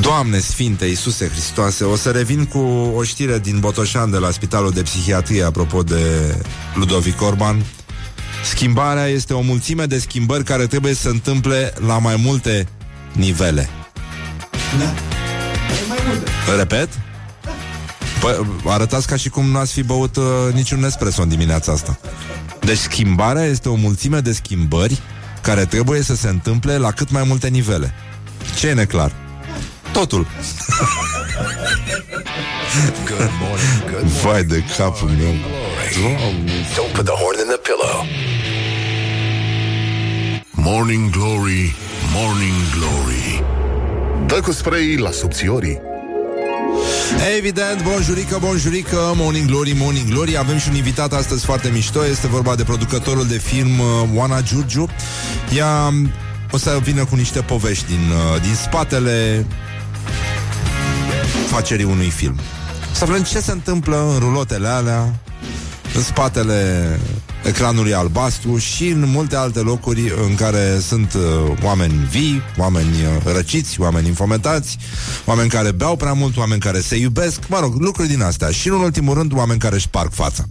Doamne 0.00 0.38
Sfinte, 0.38 0.84
Iisuse 0.84 1.28
Hristoase, 1.28 1.84
o 1.84 1.96
să 1.96 2.10
revin 2.10 2.44
cu 2.44 2.58
o 2.96 3.02
știre 3.02 3.38
din 3.38 3.60
Botoșan 3.60 4.10
de 4.10 4.18
la 4.18 4.30
Spitalul 4.30 4.70
de 4.70 4.82
Psihiatrie 4.82 5.42
apropo 5.42 5.82
de 5.82 6.34
Ludovic 6.74 7.22
Orban. 7.22 7.64
Schimbarea 8.48 9.06
este 9.06 9.34
o 9.34 9.40
mulțime 9.40 9.84
de 9.84 9.98
schimbări 9.98 10.44
care 10.44 10.66
trebuie 10.66 10.94
să 10.94 11.00
se 11.00 11.08
întâmple 11.08 11.72
la 11.86 11.98
mai 11.98 12.16
multe 12.16 12.68
nivele. 13.12 13.68
Da. 14.78 14.84
Mai 15.88 15.98
multe. 16.06 16.30
Repet? 16.56 16.88
Păi, 18.20 18.46
arătați 18.64 19.06
ca 19.06 19.16
și 19.16 19.28
cum 19.28 19.50
n-ați 19.50 19.72
fi 19.72 19.82
băut 19.82 20.16
uh, 20.16 20.24
niciun 20.52 20.84
espresso 20.84 21.22
în 21.22 21.28
dimineața 21.28 21.72
asta. 21.72 21.98
Deci 22.60 22.78
schimbarea 22.78 23.44
este 23.44 23.68
o 23.68 23.74
mulțime 23.74 24.20
de 24.20 24.32
schimbări 24.32 25.00
care 25.42 25.64
trebuie 25.64 26.02
să 26.02 26.14
se 26.14 26.28
întâmple 26.28 26.76
la 26.76 26.90
cât 26.90 27.10
mai 27.10 27.22
multe 27.22 27.48
nivele. 27.48 27.94
Ce 28.58 28.68
e 28.68 28.72
neclar? 28.72 29.12
Totul. 29.92 30.26
Good 33.06 33.30
morning, 33.40 33.90
good 33.90 34.02
morning. 34.02 34.12
Vai 34.22 34.44
de 34.44 34.64
capul 34.76 35.08
meu. 35.08 35.34
Don't 35.96 36.92
put 36.92 37.06
the 37.06 37.16
horn 37.16 37.40
in 37.40 37.48
the 37.48 37.56
pillow. 37.56 38.04
Morning 40.50 41.10
Glory, 41.10 41.74
Morning 42.12 42.54
Glory. 42.74 43.42
Dă 44.26 44.40
cu 44.40 44.52
spray 44.52 44.96
la 44.96 45.10
subțiorii. 45.10 45.80
Evident, 47.36 47.82
bonjurică, 47.82 48.38
bonjurică, 48.40 49.12
Morning 49.14 49.48
Glory, 49.48 49.74
Morning 49.78 50.08
Glory. 50.08 50.38
Avem 50.38 50.58
și 50.58 50.68
un 50.68 50.74
invitat 50.74 51.12
astăzi 51.12 51.44
foarte 51.44 51.68
mișto. 51.68 52.06
Este 52.06 52.26
vorba 52.26 52.54
de 52.54 52.64
producătorul 52.64 53.26
de 53.26 53.38
film 53.38 53.78
uh, 53.78 53.86
Oana 54.14 54.40
Giurgiu. 54.42 54.88
Ea 55.56 55.86
um, 55.88 56.10
o 56.50 56.58
să 56.58 56.78
vină 56.82 57.04
cu 57.04 57.14
niște 57.14 57.40
povești 57.40 57.86
din, 57.86 58.10
uh, 58.10 58.40
din 58.42 58.54
spatele 58.54 59.46
facerii 61.46 61.84
unui 61.84 62.10
film. 62.10 62.38
Să 62.92 63.04
vedem 63.04 63.22
ce 63.22 63.40
se 63.40 63.52
întâmplă 63.52 64.10
în 64.12 64.18
rulotele 64.18 64.68
alea 64.68 65.20
În 65.96 66.02
spatele 66.02 67.00
ecranului 67.46 67.94
albastru 67.94 68.58
și 68.58 68.88
în 68.88 69.04
multe 69.08 69.36
alte 69.36 69.58
locuri 69.58 70.12
în 70.28 70.34
care 70.34 70.78
sunt 70.86 71.12
uh, 71.14 71.22
oameni 71.62 72.06
vii, 72.10 72.42
oameni 72.56 72.90
uh, 72.90 73.32
răciți, 73.34 73.80
oameni 73.80 74.06
infometați, 74.06 74.78
oameni 75.24 75.48
care 75.48 75.72
beau 75.72 75.96
prea 75.96 76.12
mult, 76.12 76.36
oameni 76.36 76.60
care 76.60 76.80
se 76.80 76.96
iubesc, 76.96 77.40
mă 77.48 77.58
rog, 77.60 77.74
lucruri 77.74 78.08
din 78.08 78.22
astea. 78.22 78.50
Și, 78.50 78.68
în 78.68 78.74
ultimul 78.74 79.14
rând, 79.14 79.32
oameni 79.34 79.58
care 79.58 79.74
își 79.74 79.88
parc 79.88 80.12
fața. 80.12 80.44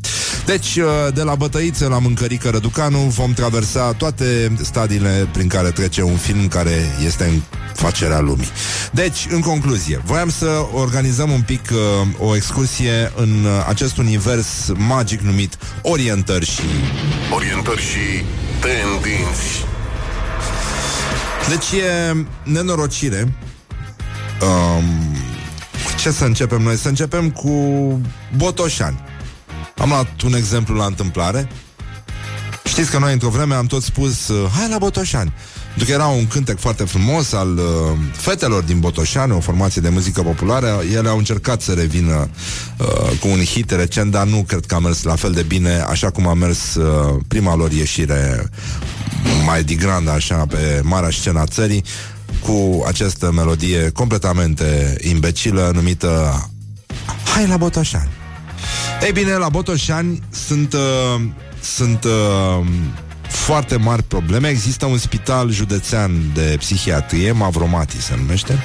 Deci, 0.46 0.76
uh, 0.76 1.14
de 1.14 1.22
la 1.22 1.36
bătăiță 1.36 1.88
la 1.88 2.00
mâncărică 2.00 2.50
Răducanu, 2.50 2.98
vom 2.98 3.34
traversa 3.34 3.94
toate 3.94 4.52
stadiile 4.62 5.28
prin 5.32 5.48
care 5.48 5.70
trece 5.70 6.02
un 6.02 6.18
film 6.18 6.48
care 6.48 6.96
este 7.06 7.24
în 7.24 7.42
facerea 7.74 8.20
lumii. 8.20 8.48
Deci, 8.92 9.28
în 9.30 9.40
concluzie, 9.40 10.02
voiam 10.06 10.30
să 10.30 10.66
organizăm 10.74 11.32
un 11.32 11.42
pic 11.42 11.70
uh, 11.72 12.28
o 12.28 12.36
excursie 12.36 13.12
în 13.16 13.30
uh, 13.30 13.66
acest 13.68 13.98
univers 13.98 14.48
magic 14.76 15.20
numit 15.20 15.58
orientări 15.82 16.46
și 16.46 16.62
Orientări 17.34 17.82
și 17.82 18.24
tendinți. 18.60 19.66
Deci 21.50 21.82
e 21.82 22.16
nenorocire 22.44 23.38
um, 24.42 24.84
Ce 26.00 26.12
să 26.12 26.26
începem 26.26 26.62
noi? 26.62 26.76
Să 26.76 26.88
începem 26.88 27.32
cu 27.32 27.52
Botoșani. 28.38 29.04
Am 29.78 29.90
luat 29.90 30.22
un 30.22 30.34
exemplu 30.34 30.76
la 30.76 30.86
întâmplare 30.86 31.50
Știți 32.76 32.92
că 32.92 33.00
noi 33.00 33.14
într-o 33.14 33.30
vreme 33.30 33.54
am 33.54 33.66
tot 33.66 33.84
spus 33.84 34.28
uh, 34.28 34.50
Hai 34.52 34.70
la 34.70 34.78
Botoșani 34.78 35.34
pentru 35.76 35.86
că 35.86 35.92
era 35.92 36.06
un 36.06 36.28
cântec 36.28 36.60
foarte 36.60 36.84
frumos 36.84 37.34
al 37.34 37.58
uh, 37.58 37.64
fetelor 38.12 38.64
din 38.64 38.80
Botoșani, 38.80 39.32
o 39.32 39.40
formație 39.40 39.82
de 39.82 39.90
muzică 39.90 40.22
populară. 40.22 40.82
Ele 40.94 41.10
au 41.10 41.18
încercat 41.18 41.62
să 41.62 41.74
revină 41.74 42.30
uh, 42.78 43.20
cu 43.20 43.28
un 43.28 43.44
hit 43.44 43.72
recent, 43.72 44.12
dar 44.12 44.26
nu 44.26 44.44
cred 44.48 44.66
că 44.66 44.76
a 44.76 44.80
mers 44.80 45.04
la 45.04 45.16
fel 45.16 45.32
de 45.32 45.42
bine, 45.42 45.86
așa 45.90 46.10
cum 46.10 46.28
a 46.28 46.34
mers 46.34 46.76
uh, 46.76 47.22
prima 47.28 47.56
lor 47.56 47.72
ieșire 47.72 48.50
mai 49.46 49.64
digrandă, 49.64 50.12
așa, 50.12 50.46
pe 50.50 50.82
marea 50.84 51.10
scena 51.10 51.46
țării, 51.46 51.84
cu 52.40 52.84
această 52.88 53.32
melodie 53.32 53.90
completamente 53.90 54.98
imbecilă 55.02 55.72
numită 55.74 56.50
Hai 57.34 57.48
la 57.48 57.58
Botoșani. 57.58 58.10
Ei 59.06 59.12
bine, 59.12 59.34
la 59.34 59.50
Botoșani 59.50 60.22
sunt, 60.30 60.74
uh, 60.74 61.22
sunt 61.66 62.04
uh, 62.04 62.66
foarte 63.28 63.76
mari 63.76 64.04
probleme. 64.04 64.48
Există 64.48 64.86
un 64.86 64.98
spital 64.98 65.52
județean 65.52 66.12
de 66.34 66.56
psihiatrie, 66.60 67.32
Mavromati 67.32 68.02
se 68.02 68.16
numește, 68.18 68.60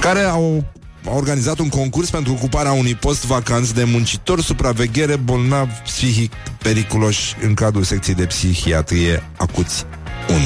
care 0.00 0.20
au 0.20 0.64
a 1.06 1.14
organizat 1.14 1.58
un 1.58 1.68
concurs 1.68 2.10
pentru 2.10 2.32
ocuparea 2.32 2.72
unui 2.72 2.94
post 2.94 3.24
vacant 3.26 3.72
de 3.72 3.84
muncitor 3.84 4.40
supraveghere 4.40 5.16
bolnav 5.16 5.68
psihic 5.84 6.32
periculoși 6.62 7.36
în 7.42 7.54
cadrul 7.54 7.82
secției 7.82 8.14
de 8.14 8.26
psihiatrie 8.26 9.22
acuți 9.36 9.84
1. 10.28 10.38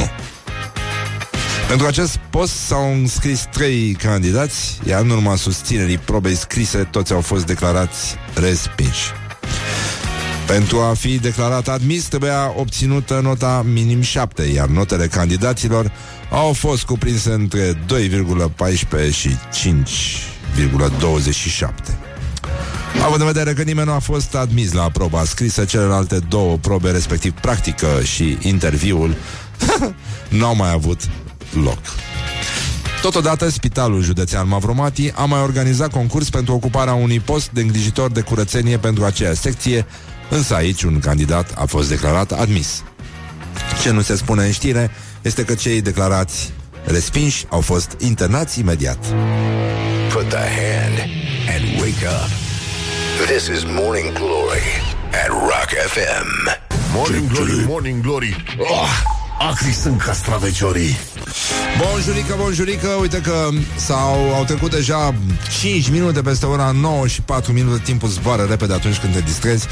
Pentru 1.69 1.87
acest 1.87 2.17
post 2.31 2.55
s-au 2.55 2.93
înscris 2.93 3.47
trei 3.53 3.93
candidați, 3.93 4.79
iar 4.87 5.01
în 5.01 5.11
urma 5.11 5.37
susținerii 5.37 5.99
probei 5.99 6.35
scrise, 6.35 6.79
toți 6.79 7.13
au 7.13 7.21
fost 7.21 7.47
declarați 7.47 8.15
respinși. 8.35 9.22
Pentru 10.53 10.81
a 10.81 10.95
fi 10.95 11.19
declarat 11.19 11.69
admis, 11.69 12.05
trebuia 12.05 12.53
obținută 12.57 13.21
nota 13.23 13.65
minim 13.73 14.01
7, 14.01 14.43
iar 14.43 14.69
notele 14.69 15.07
candidaților 15.07 15.93
au 16.31 16.53
fost 16.53 16.85
cuprinse 16.85 17.33
între 17.33 17.73
2,14 17.73 17.79
și 19.13 19.29
5,27. 19.29 19.37
Având 23.05 23.21
în 23.21 23.27
vedere 23.27 23.53
că 23.53 23.63
nimeni 23.63 23.87
nu 23.87 23.93
a 23.93 23.99
fost 23.99 24.35
admis 24.35 24.73
la 24.73 24.91
proba 24.91 25.25
scrisă, 25.25 25.65
celelalte 25.65 26.19
două 26.29 26.57
probe, 26.57 26.91
respectiv 26.91 27.33
practică 27.33 27.87
și 28.03 28.39
interviul, 28.41 29.15
nu 30.39 30.47
au 30.47 30.57
mai 30.57 30.71
avut 30.71 31.09
loc. 31.63 31.79
Totodată, 33.03 33.49
Spitalul 33.49 34.03
Județean 34.03 34.49
Mavromati 34.49 35.13
a 35.15 35.25
mai 35.25 35.41
organizat 35.41 35.91
concurs 35.91 36.31
pentru 36.31 36.55
ocuparea 36.55 36.95
unui 36.95 37.21
post 37.21 37.51
de 37.51 37.61
îngrijitor 37.61 38.11
de 38.11 38.21
curățenie 38.21 38.79
pentru 38.79 39.05
aceea 39.05 39.35
secție, 39.35 39.87
însă 40.33 40.55
aici 40.55 40.83
un 40.83 40.99
candidat 40.99 41.53
a 41.55 41.65
fost 41.65 41.89
declarat 41.89 42.33
admis. 42.33 42.83
Ce 43.83 43.91
nu 43.91 44.01
se 44.01 44.17
spune 44.17 44.45
în 44.45 44.53
știre 44.53 44.91
este 45.23 45.45
că 45.45 45.55
cei 45.55 45.81
declarați 45.81 46.53
respinși 46.85 47.45
au 47.49 47.61
fost 47.61 47.97
internați 47.99 48.59
imediat. 48.59 48.99
Put 50.13 50.29
the 50.29 50.37
hand 50.39 50.99
and 51.55 51.81
wake 51.81 52.07
up. 52.07 52.31
This 53.27 53.47
is 53.47 53.65
Morning 53.65 54.13
Glory 54.13 54.69
at 55.25 55.29
Rock 55.29 55.71
FM. 55.87 56.61
Morning 56.95 57.33
Glory, 57.33 57.65
Morning 57.67 58.03
Glory 58.03 58.37
oh, 58.59 59.22
acri 59.51 59.73
sunt 59.73 60.01
castraveciorii. 60.01 60.99
Bonjurică, 61.79 62.35
bonjurică, 62.39 62.89
uite 62.89 63.21
că 63.21 63.49
s-au, 63.77 64.35
au 64.35 64.45
trecut 64.45 64.71
deja 64.71 65.15
5 65.61 65.91
minute 65.91 66.21
peste 66.21 66.47
ora 66.47 66.71
9 66.71 67.07
și 67.07 67.23
4 67.23 67.53
minute, 67.53 67.83
timpul 67.85 68.09
zboară 68.09 68.43
repede 68.43 68.73
atunci 68.73 68.99
când 68.99 69.15
te 69.15 69.21
distrezi 69.21 69.67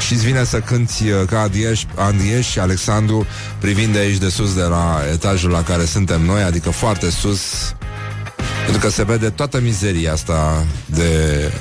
și 0.00 0.12
îți 0.12 0.24
vine 0.24 0.44
să 0.44 0.58
cânti 0.60 1.10
uh, 1.10 1.26
ca 1.26 1.40
Andrieș, 1.40 1.82
Andrieș 1.94 2.46
și 2.50 2.58
Alexandru 2.58 3.26
privind 3.58 3.92
de 3.92 3.98
aici 3.98 4.18
de 4.18 4.28
sus 4.28 4.54
de 4.54 4.62
la 4.62 5.00
etajul 5.12 5.50
la 5.50 5.62
care 5.62 5.84
suntem 5.84 6.22
noi, 6.24 6.42
adică 6.42 6.70
foarte 6.70 7.10
sus, 7.10 7.74
pentru 8.64 8.80
că 8.80 8.90
se 8.90 9.04
vede 9.04 9.30
toată 9.30 9.60
mizeria 9.60 10.12
asta 10.12 10.66
de 10.86 11.52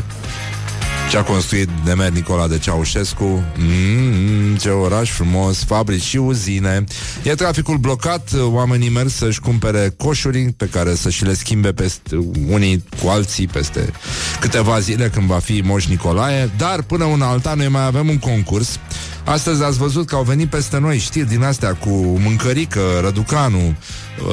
ce 1.09 1.17
a 1.17 1.23
construit 1.23 1.69
Nemer 1.83 2.09
Nicola 2.09 2.47
de 2.47 2.57
Ceaușescu? 2.57 3.43
Mm, 3.57 4.55
Ce 4.55 4.69
oraș 4.69 5.11
frumos 5.11 5.63
Fabrici 5.63 6.01
și 6.01 6.17
uzine. 6.17 6.83
E 7.23 7.35
traficul 7.35 7.77
blocat 7.77 8.29
Oamenii 8.41 8.89
merg 8.89 9.09
să-și 9.09 9.39
cumpere 9.39 9.93
coșuri 9.97 10.53
Pe 10.57 10.65
care 10.65 10.95
să 10.95 11.09
și 11.09 11.25
le 11.25 11.33
schimbe 11.33 11.73
peste 11.73 12.15
unii 12.49 12.83
cu 13.01 13.07
alții 13.07 13.47
Peste 13.47 13.91
câteva 14.39 14.79
zile 14.79 15.09
când 15.09 15.27
va 15.27 15.39
fi 15.39 15.61
Moș 15.65 15.85
Nicolae. 15.85 16.49
Dar 16.57 16.81
până 16.81 17.03
una 17.03 17.27
alta 17.27 17.53
noi 17.53 17.67
mai 17.67 17.85
avem 17.85 18.09
un 18.09 18.19
concurs. 18.19 18.79
Astăzi 19.23 19.63
ați 19.63 19.77
văzut 19.77 20.07
că 20.07 20.15
au 20.15 20.23
venit 20.23 20.49
peste 20.49 20.79
noi 20.79 20.97
știri 20.97 21.27
din 21.27 21.43
astea 21.43 21.73
cu 21.73 21.89
mâncărică, 22.23 22.81
răducanu, 23.01 23.75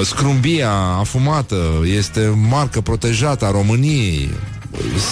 scrumbia 0.05 0.73
afumată, 0.99 1.57
este 1.97 2.35
marcă 2.49 2.81
protejată 2.81 3.45
a 3.45 3.51
României, 3.51 4.31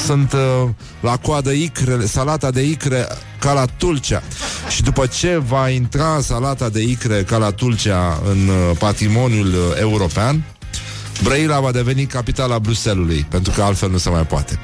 sunt 0.04 0.32
uh, 0.32 0.68
la 1.00 1.16
coadă 1.16 1.50
icrele, 1.50 2.06
salata 2.06 2.50
de 2.50 2.62
icre 2.62 3.08
ca 3.38 3.52
la 3.52 3.64
Tulcea. 3.64 4.22
Și 4.68 4.82
după 4.82 5.06
ce 5.06 5.42
va 5.46 5.68
intra 5.68 6.20
salata 6.20 6.68
de 6.68 6.82
icre 6.82 7.22
ca 7.22 7.36
la 7.36 7.50
Tulcea 7.50 8.22
în 8.30 8.48
uh, 8.48 8.76
patrimoniul 8.78 9.46
uh, 9.46 9.80
european, 9.80 10.44
Brăila 11.22 11.60
va 11.60 11.72
deveni 11.72 12.06
capitala 12.06 12.58
Bruselului, 12.58 13.26
pentru 13.30 13.52
că 13.52 13.62
altfel 13.62 13.90
nu 13.90 13.98
se 13.98 14.10
mai 14.10 14.26
poate. 14.26 14.58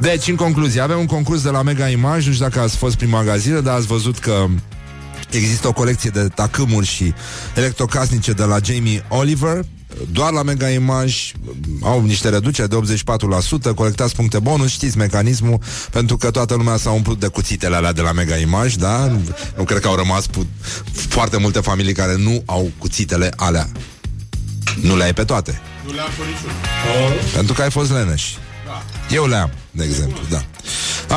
Deci, 0.00 0.28
în 0.28 0.34
concluzie, 0.34 0.80
avem 0.80 0.98
un 0.98 1.06
concurs 1.06 1.42
de 1.42 1.50
la 1.50 1.62
Mega 1.62 1.88
Image, 1.88 2.26
nu 2.26 2.32
știu 2.32 2.44
dacă 2.44 2.60
ați 2.60 2.76
fost 2.76 2.96
prin 2.96 3.08
magazine, 3.08 3.60
dar 3.60 3.74
ați 3.74 3.86
văzut 3.86 4.18
că 4.18 4.46
Există 5.30 5.68
o 5.68 5.72
colecție 5.72 6.10
de 6.10 6.28
tacâmuri 6.34 6.86
și 6.86 7.14
electrocasnice 7.54 8.32
de 8.32 8.44
la 8.44 8.56
Jamie 8.62 9.04
Oliver 9.08 9.64
doar 10.12 10.32
la 10.32 10.42
Mega 10.42 10.68
Image 10.68 11.14
au 11.82 12.02
niște 12.04 12.28
reduceri 12.28 12.68
de 12.68 12.76
84%, 13.70 13.74
colectați 13.74 14.14
puncte 14.14 14.38
bonus, 14.38 14.70
știți 14.70 14.96
mecanismul, 14.96 15.58
pentru 15.90 16.16
că 16.16 16.30
toată 16.30 16.54
lumea 16.54 16.76
s-a 16.76 16.90
umplut 16.90 17.20
de 17.20 17.26
cuțitele 17.26 17.76
alea 17.76 17.92
de 17.92 18.00
la 18.00 18.12
Mega 18.12 18.36
Image, 18.36 18.76
da? 18.76 19.16
Nu 19.56 19.64
cred 19.64 19.80
că 19.80 19.88
au 19.88 19.94
rămas 19.96 20.26
pu- 20.26 20.46
foarte 20.92 21.36
multe 21.36 21.60
familii 21.60 21.92
care 21.94 22.16
nu 22.16 22.42
au 22.46 22.70
cuțitele 22.78 23.30
alea. 23.36 23.68
Nu 24.80 24.96
le 24.96 25.04
ai 25.04 25.12
pe 25.14 25.24
toate. 25.24 25.60
Nu 25.86 25.92
le-am 25.92 26.08
pe 26.18 26.22
niciun. 26.24 27.30
Pentru 27.34 27.54
că 27.54 27.62
ai 27.62 27.70
fost 27.70 27.90
leneș. 27.90 28.24
Da. 28.66 28.82
Eu 29.14 29.26
le 29.26 29.36
am, 29.36 29.50
de 29.70 29.84
exemplu, 29.84 30.18
da. 30.30 30.44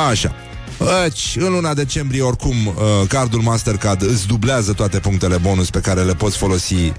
Așa. 0.00 0.34
Deci, 0.80 1.36
în 1.38 1.52
luna 1.52 1.74
decembrie, 1.74 2.22
oricum, 2.22 2.66
uh, 2.66 2.74
cardul 3.08 3.40
Mastercard 3.40 4.02
îți 4.02 4.26
dublează 4.26 4.72
toate 4.72 4.98
punctele 4.98 5.36
bonus 5.36 5.70
pe 5.70 5.80
care 5.80 6.02
le 6.02 6.14
poți 6.14 6.36
folosi 6.36 6.74
uh, 6.74 6.92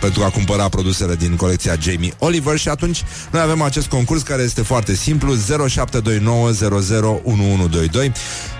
pentru 0.00 0.22
a 0.22 0.30
cumpăra 0.30 0.68
produsele 0.68 1.14
din 1.14 1.36
colecția 1.36 1.76
Jamie 1.80 2.14
Oliver. 2.18 2.58
Și 2.58 2.68
atunci 2.68 3.02
noi 3.30 3.40
avem 3.40 3.62
acest 3.62 3.86
concurs 3.86 4.22
care 4.22 4.42
este 4.42 4.62
foarte 4.62 4.94
simplu. 4.94 5.34
0729001122 5.36 5.42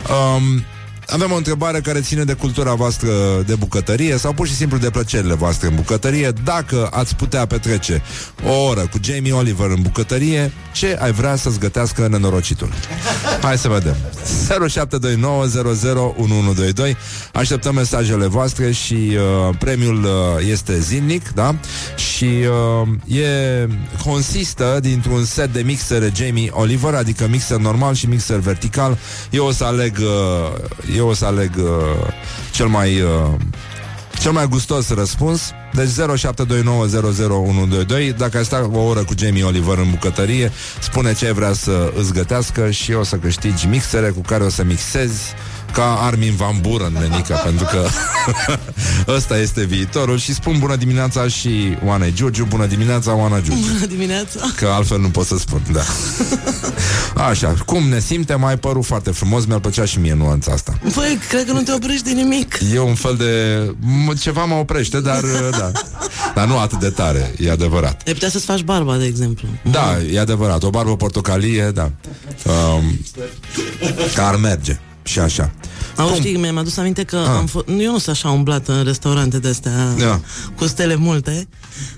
um, 0.08 0.64
avem 1.08 1.32
o 1.32 1.36
întrebare 1.36 1.80
care 1.80 2.00
ține 2.00 2.24
de 2.24 2.32
cultura 2.32 2.74
voastră 2.74 3.08
de 3.46 3.54
bucătărie 3.54 4.16
sau 4.16 4.32
pur 4.32 4.46
și 4.46 4.54
simplu 4.54 4.78
de 4.78 4.90
plăcerile 4.90 5.34
voastre 5.34 5.68
în 5.68 5.74
bucătărie. 5.74 6.32
Dacă 6.44 6.88
ați 6.92 7.16
putea 7.16 7.46
petrece 7.46 8.02
o 8.46 8.52
oră 8.68 8.80
cu 8.80 8.98
Jamie 9.02 9.32
Oliver 9.32 9.70
în 9.70 9.82
bucătărie, 9.82 10.52
ce 10.72 10.96
ai 11.00 11.12
vrea 11.12 11.36
să-ți 11.36 11.58
gătească 11.58 12.08
nenorocitul? 12.08 12.68
Hai 13.42 13.58
să 13.58 13.68
vedem. 13.68 13.96
0729001122 16.92 16.96
Așteptăm 17.32 17.74
mesajele 17.74 18.26
voastre 18.26 18.72
și 18.72 18.94
uh, 18.94 19.56
premiul 19.58 20.04
uh, 20.04 20.10
este 20.50 20.78
zilnic, 20.78 21.28
da? 21.28 21.54
Și 21.96 22.30
uh, 22.84 23.18
e 23.18 23.68
consistă 24.04 24.78
dintr-un 24.82 25.24
set 25.24 25.52
de 25.52 25.60
mixere 25.60 26.12
Jamie 26.14 26.50
Oliver, 26.52 26.94
adică 26.94 27.26
mixer 27.30 27.56
normal 27.56 27.94
și 27.94 28.06
mixer 28.06 28.38
vertical. 28.38 28.98
Eu 29.30 29.46
o 29.46 29.52
să 29.52 29.64
aleg 29.64 29.98
uh, 29.98 30.93
eu 30.96 31.08
o 31.08 31.14
să 31.14 31.24
aleg 31.24 31.50
uh, 31.56 31.62
cel 32.50 32.66
mai 32.66 33.00
uh, 33.00 33.30
cel 34.18 34.32
mai 34.32 34.46
gustos 34.46 34.88
răspuns. 34.88 35.50
Deci 35.72 35.88
0729001122 35.88 35.92
Dacă 38.16 38.36
ai 38.36 38.44
sta 38.44 38.70
o 38.72 38.80
oră 38.80 39.04
cu 39.04 39.14
Jamie 39.18 39.44
Oliver 39.44 39.78
în 39.78 39.90
bucătărie 39.90 40.52
Spune 40.80 41.14
ce 41.14 41.32
vrea 41.32 41.52
să 41.52 41.92
îți 41.96 42.12
gătească 42.12 42.70
Și 42.70 42.92
o 42.92 43.02
să 43.02 43.16
câștigi 43.16 43.66
mixere 43.66 44.08
cu 44.08 44.20
care 44.20 44.44
o 44.44 44.48
să 44.48 44.64
mixezi 44.64 45.34
ca 45.74 45.98
Armin 46.00 46.34
Van 46.36 46.58
Buren, 46.60 46.92
nenică, 46.92 47.40
pentru 47.44 47.64
că 47.64 47.86
ăsta 49.16 49.38
este 49.38 49.64
viitorul 49.64 50.18
și 50.18 50.34
spun 50.34 50.58
bună 50.58 50.76
dimineața 50.76 51.28
și 51.28 51.76
Oana 51.84 52.08
Giurgiu, 52.08 52.44
bună 52.44 52.66
dimineața 52.66 53.14
Oana 53.14 53.40
Giurgiu. 53.40 53.72
Bună 53.72 53.86
dimineața! 53.86 54.40
Că 54.56 54.66
altfel 54.66 55.00
nu 55.00 55.08
pot 55.08 55.26
să 55.26 55.38
spun, 55.38 55.62
da. 55.72 55.82
Așa, 57.28 57.54
cum 57.66 57.88
ne 57.88 57.98
simte, 58.00 58.34
mai 58.34 58.58
părut 58.58 58.84
foarte 58.84 59.10
frumos, 59.10 59.44
mi-ar 59.44 59.58
plăcea 59.58 59.84
și 59.84 59.98
mie 59.98 60.14
nuanța 60.14 60.52
asta. 60.52 60.78
Păi, 60.94 61.18
cred 61.28 61.46
că 61.46 61.52
nu 61.52 61.62
te 61.62 61.72
oprești 61.72 62.04
de 62.04 62.10
nimic. 62.10 62.58
E 62.74 62.78
un 62.80 62.94
fel 62.94 63.14
de... 63.16 63.60
m- 64.14 64.20
ceva 64.20 64.44
mă 64.44 64.54
oprește, 64.54 65.00
dar 65.00 65.20
da. 65.58 65.70
Dar 66.34 66.46
nu 66.46 66.58
atât 66.58 66.78
de 66.78 66.90
tare, 66.90 67.34
e 67.38 67.50
adevărat. 67.50 68.02
Ai 68.06 68.12
putea 68.12 68.28
să-ți 68.28 68.44
faci 68.44 68.62
barba, 68.62 68.96
de 68.96 69.04
exemplu. 69.04 69.48
Da, 69.70 69.98
e 70.12 70.20
adevărat, 70.20 70.62
o 70.62 70.70
barbă 70.70 70.96
portocalie, 70.96 71.70
da. 71.70 71.90
Um, 72.74 72.98
ar 74.16 74.36
merge. 74.36 74.78
Și 75.04 75.18
așa. 75.18 75.50
Au, 75.96 76.06
Cum? 76.06 76.16
știi, 76.16 76.36
mi-am 76.36 76.56
adus 76.56 76.76
aminte 76.76 77.02
că 77.02 77.16
Ah. 77.16 77.26
am 77.28 77.48
f- 77.48 77.66
eu 77.80 77.90
nu 77.92 77.98
sunt 77.98 78.08
așa 78.16 78.30
umblat 78.30 78.68
în 78.68 78.84
restaurante 78.84 79.38
de-astea 79.38 79.94
Da. 79.98 80.20
cu 80.56 80.66
stele 80.66 80.94
multe, 80.96 81.48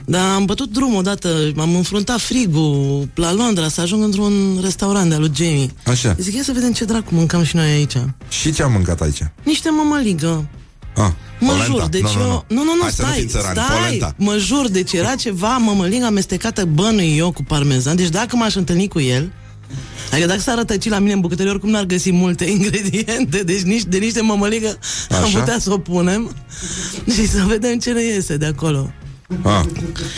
dar 0.04 0.34
am 0.34 0.44
bătut 0.44 0.70
drumul 0.72 0.96
odată, 0.98 1.52
m-am 1.54 1.74
înfruntat 1.74 2.20
frigul 2.20 3.08
la 3.14 3.32
Londra 3.32 3.68
să 3.68 3.80
ajung 3.80 4.02
într-un 4.02 4.58
restaurant 4.62 5.08
de-al 5.08 5.20
lui 5.20 5.30
Jamie. 5.34 5.70
Așa. 5.86 6.16
Zic, 6.18 6.34
ia 6.34 6.42
să 6.42 6.52
vedem 6.52 6.72
ce 6.72 6.84
dracu 6.84 7.14
mâncăm 7.14 7.42
și 7.42 7.56
noi 7.56 7.66
aici. 7.70 7.96
Și 8.28 8.52
ce 8.52 8.62
am 8.62 8.72
mâncat 8.72 9.00
aici? 9.00 9.20
Niște 9.44 9.68
mămăligă. 9.70 10.48
Ah, 10.96 11.10
Mă 11.40 11.46
polenta. 11.52 11.64
jur, 11.64 11.86
deci 11.88 12.00
nu, 12.02 12.12
nu, 12.14 12.20
eu... 12.20 12.28
nu. 12.28 12.44
Nu, 12.56 12.62
nu, 12.64 12.74
nu, 12.74 12.80
Hai 12.82 12.90
să 12.90 13.02
nu 13.02 13.08
stai, 13.08 13.18
fim 13.20 13.28
țărani, 13.28 13.58
stai, 13.58 13.78
polenta. 13.80 14.14
mă 14.18 14.36
jur, 14.38 14.68
deci 14.68 14.92
era 14.92 15.14
ceva 15.14 15.56
mămăligă 15.56 16.04
amestecată 16.04 16.64
bănui 16.64 17.16
eu 17.16 17.32
cu 17.32 17.42
parmezan, 17.42 17.96
deci 17.96 18.08
dacă 18.08 18.36
m-aș 18.36 18.54
întâlni 18.54 18.88
cu 18.88 19.00
el, 19.00 19.32
Adică 20.12 20.26
dacă 20.26 20.40
s-ar 20.40 20.56
rătăci 20.56 20.88
la 20.88 20.98
mine 20.98 21.12
în 21.12 21.20
bucătărie, 21.20 21.50
oricum 21.50 21.70
n-ar 21.70 21.84
găsi 21.84 22.12
multe 22.12 22.44
ingrediente, 22.58 23.42
deci 23.44 23.60
nici, 23.60 23.84
de 23.84 23.98
niște 23.98 24.20
mămăligă 24.20 24.78
am 25.10 25.24
Așa? 25.24 25.38
putea 25.38 25.58
să 25.58 25.72
o 25.72 25.78
punem 25.78 26.36
și 27.12 27.28
să 27.28 27.44
vedem 27.46 27.78
ce 27.78 27.90
ne 27.92 28.02
iese 28.02 28.36
de 28.36 28.46
acolo. 28.46 28.90
Ah, 29.42 29.64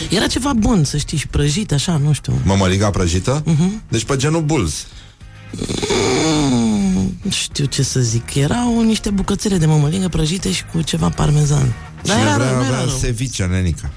Era 0.09 0.27
ceva 0.27 0.53
bun, 0.53 0.83
să 0.83 0.97
știi, 0.97 1.17
și 1.17 1.27
prăjit, 1.27 1.71
așa, 1.71 1.97
nu 2.03 2.13
știu. 2.13 2.33
mămăliga 2.45 2.89
prăjită? 2.89 3.41
Mhm. 3.45 3.81
Deci 3.89 4.03
pe 4.03 4.15
genul 4.15 4.41
bulz. 4.41 4.85
Mm, 6.51 7.17
nu 7.21 7.29
știu 7.31 7.65
ce 7.65 7.83
să 7.83 7.99
zic. 7.99 8.33
Erau 8.35 8.81
niște 8.81 9.09
bucățele 9.09 9.57
de 9.57 9.65
mămăligă 9.65 10.07
prăjite 10.07 10.51
și 10.51 10.63
cu 10.73 10.81
ceva 10.81 11.09
parmezan. 11.09 11.73
Dar 12.03 12.15
Cine 12.17 12.27
era 12.29 12.35
vrea 12.35 12.47
rău, 12.49 12.57
nu 12.57 12.63
era 12.65 12.73
avea 12.75 12.85
rău. 12.85 12.99
ceviche, 13.01 13.43
nenica. 13.45 13.89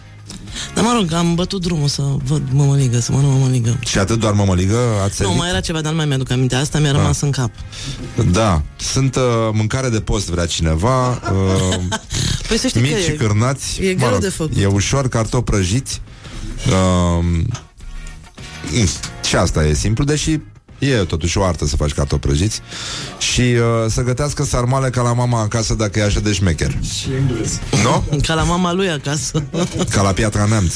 Dar 0.74 0.84
mă 0.84 0.92
rog, 0.96 1.12
am 1.12 1.34
bătut 1.34 1.60
drumul 1.60 1.88
să 1.88 2.02
văd 2.24 2.42
mămăligă, 2.52 2.98
să 3.00 3.12
mănânc 3.12 3.32
mămăligă. 3.32 3.78
Și 3.86 3.98
atât 3.98 4.18
doar 4.20 4.32
mămăligă 4.32 4.76
ați 5.02 5.08
Nu, 5.08 5.26
servit? 5.26 5.36
mai 5.36 5.48
era 5.48 5.60
ceva, 5.60 5.80
dar 5.80 5.90
nu 5.90 5.96
mai 5.96 6.06
mi-aduc 6.06 6.30
aminte. 6.30 6.54
Asta 6.54 6.78
mi-a 6.78 6.92
rămas 6.92 7.20
în 7.20 7.30
cap. 7.30 7.50
Da. 8.30 8.62
Sunt 8.76 9.16
uh, 9.16 9.22
mâncare 9.52 9.88
de 9.88 10.00
post, 10.00 10.28
vrea 10.28 10.46
cineva. 10.46 11.08
Uh, 11.10 11.78
Păi 12.48 12.58
să 12.58 12.66
știi 12.66 12.80
mici 12.80 12.90
că 12.92 12.98
și 12.98 13.10
e, 13.10 13.14
cârnați. 13.14 13.80
e 13.82 13.94
greu 13.94 14.18
de 14.18 14.28
făcut. 14.28 14.56
E 14.56 14.66
ușor, 14.66 15.08
cartofi 15.08 15.44
prăjiți. 15.44 16.00
Uh, 16.66 17.18
mm, 17.22 17.46
și 19.24 19.36
asta 19.36 19.64
e 19.66 19.74
simplu, 19.74 20.04
deși 20.04 20.38
e 20.86 20.96
totuși 21.04 21.38
o 21.38 21.44
artă 21.44 21.66
să 21.66 21.76
faci 21.76 21.92
cartofi 21.92 22.20
prăjiți. 22.26 22.60
Și 23.18 23.40
uh, 23.40 23.90
să 23.90 24.02
gătească 24.02 24.44
sarmale 24.44 24.90
ca 24.90 25.02
la 25.02 25.12
mama 25.12 25.40
acasă 25.40 25.74
dacă 25.74 25.98
e 25.98 26.02
așa 26.04 26.20
de 26.20 26.32
șmecher. 26.32 26.76
Și 26.98 27.08
englez. 27.20 27.58
Nu? 27.82 28.04
ca 28.26 28.34
la 28.34 28.42
mama 28.42 28.72
lui 28.72 28.90
acasă. 28.90 29.42
Ca 29.90 30.02
la 30.02 30.12
Piatra 30.12 30.44
Neamț. 30.44 30.74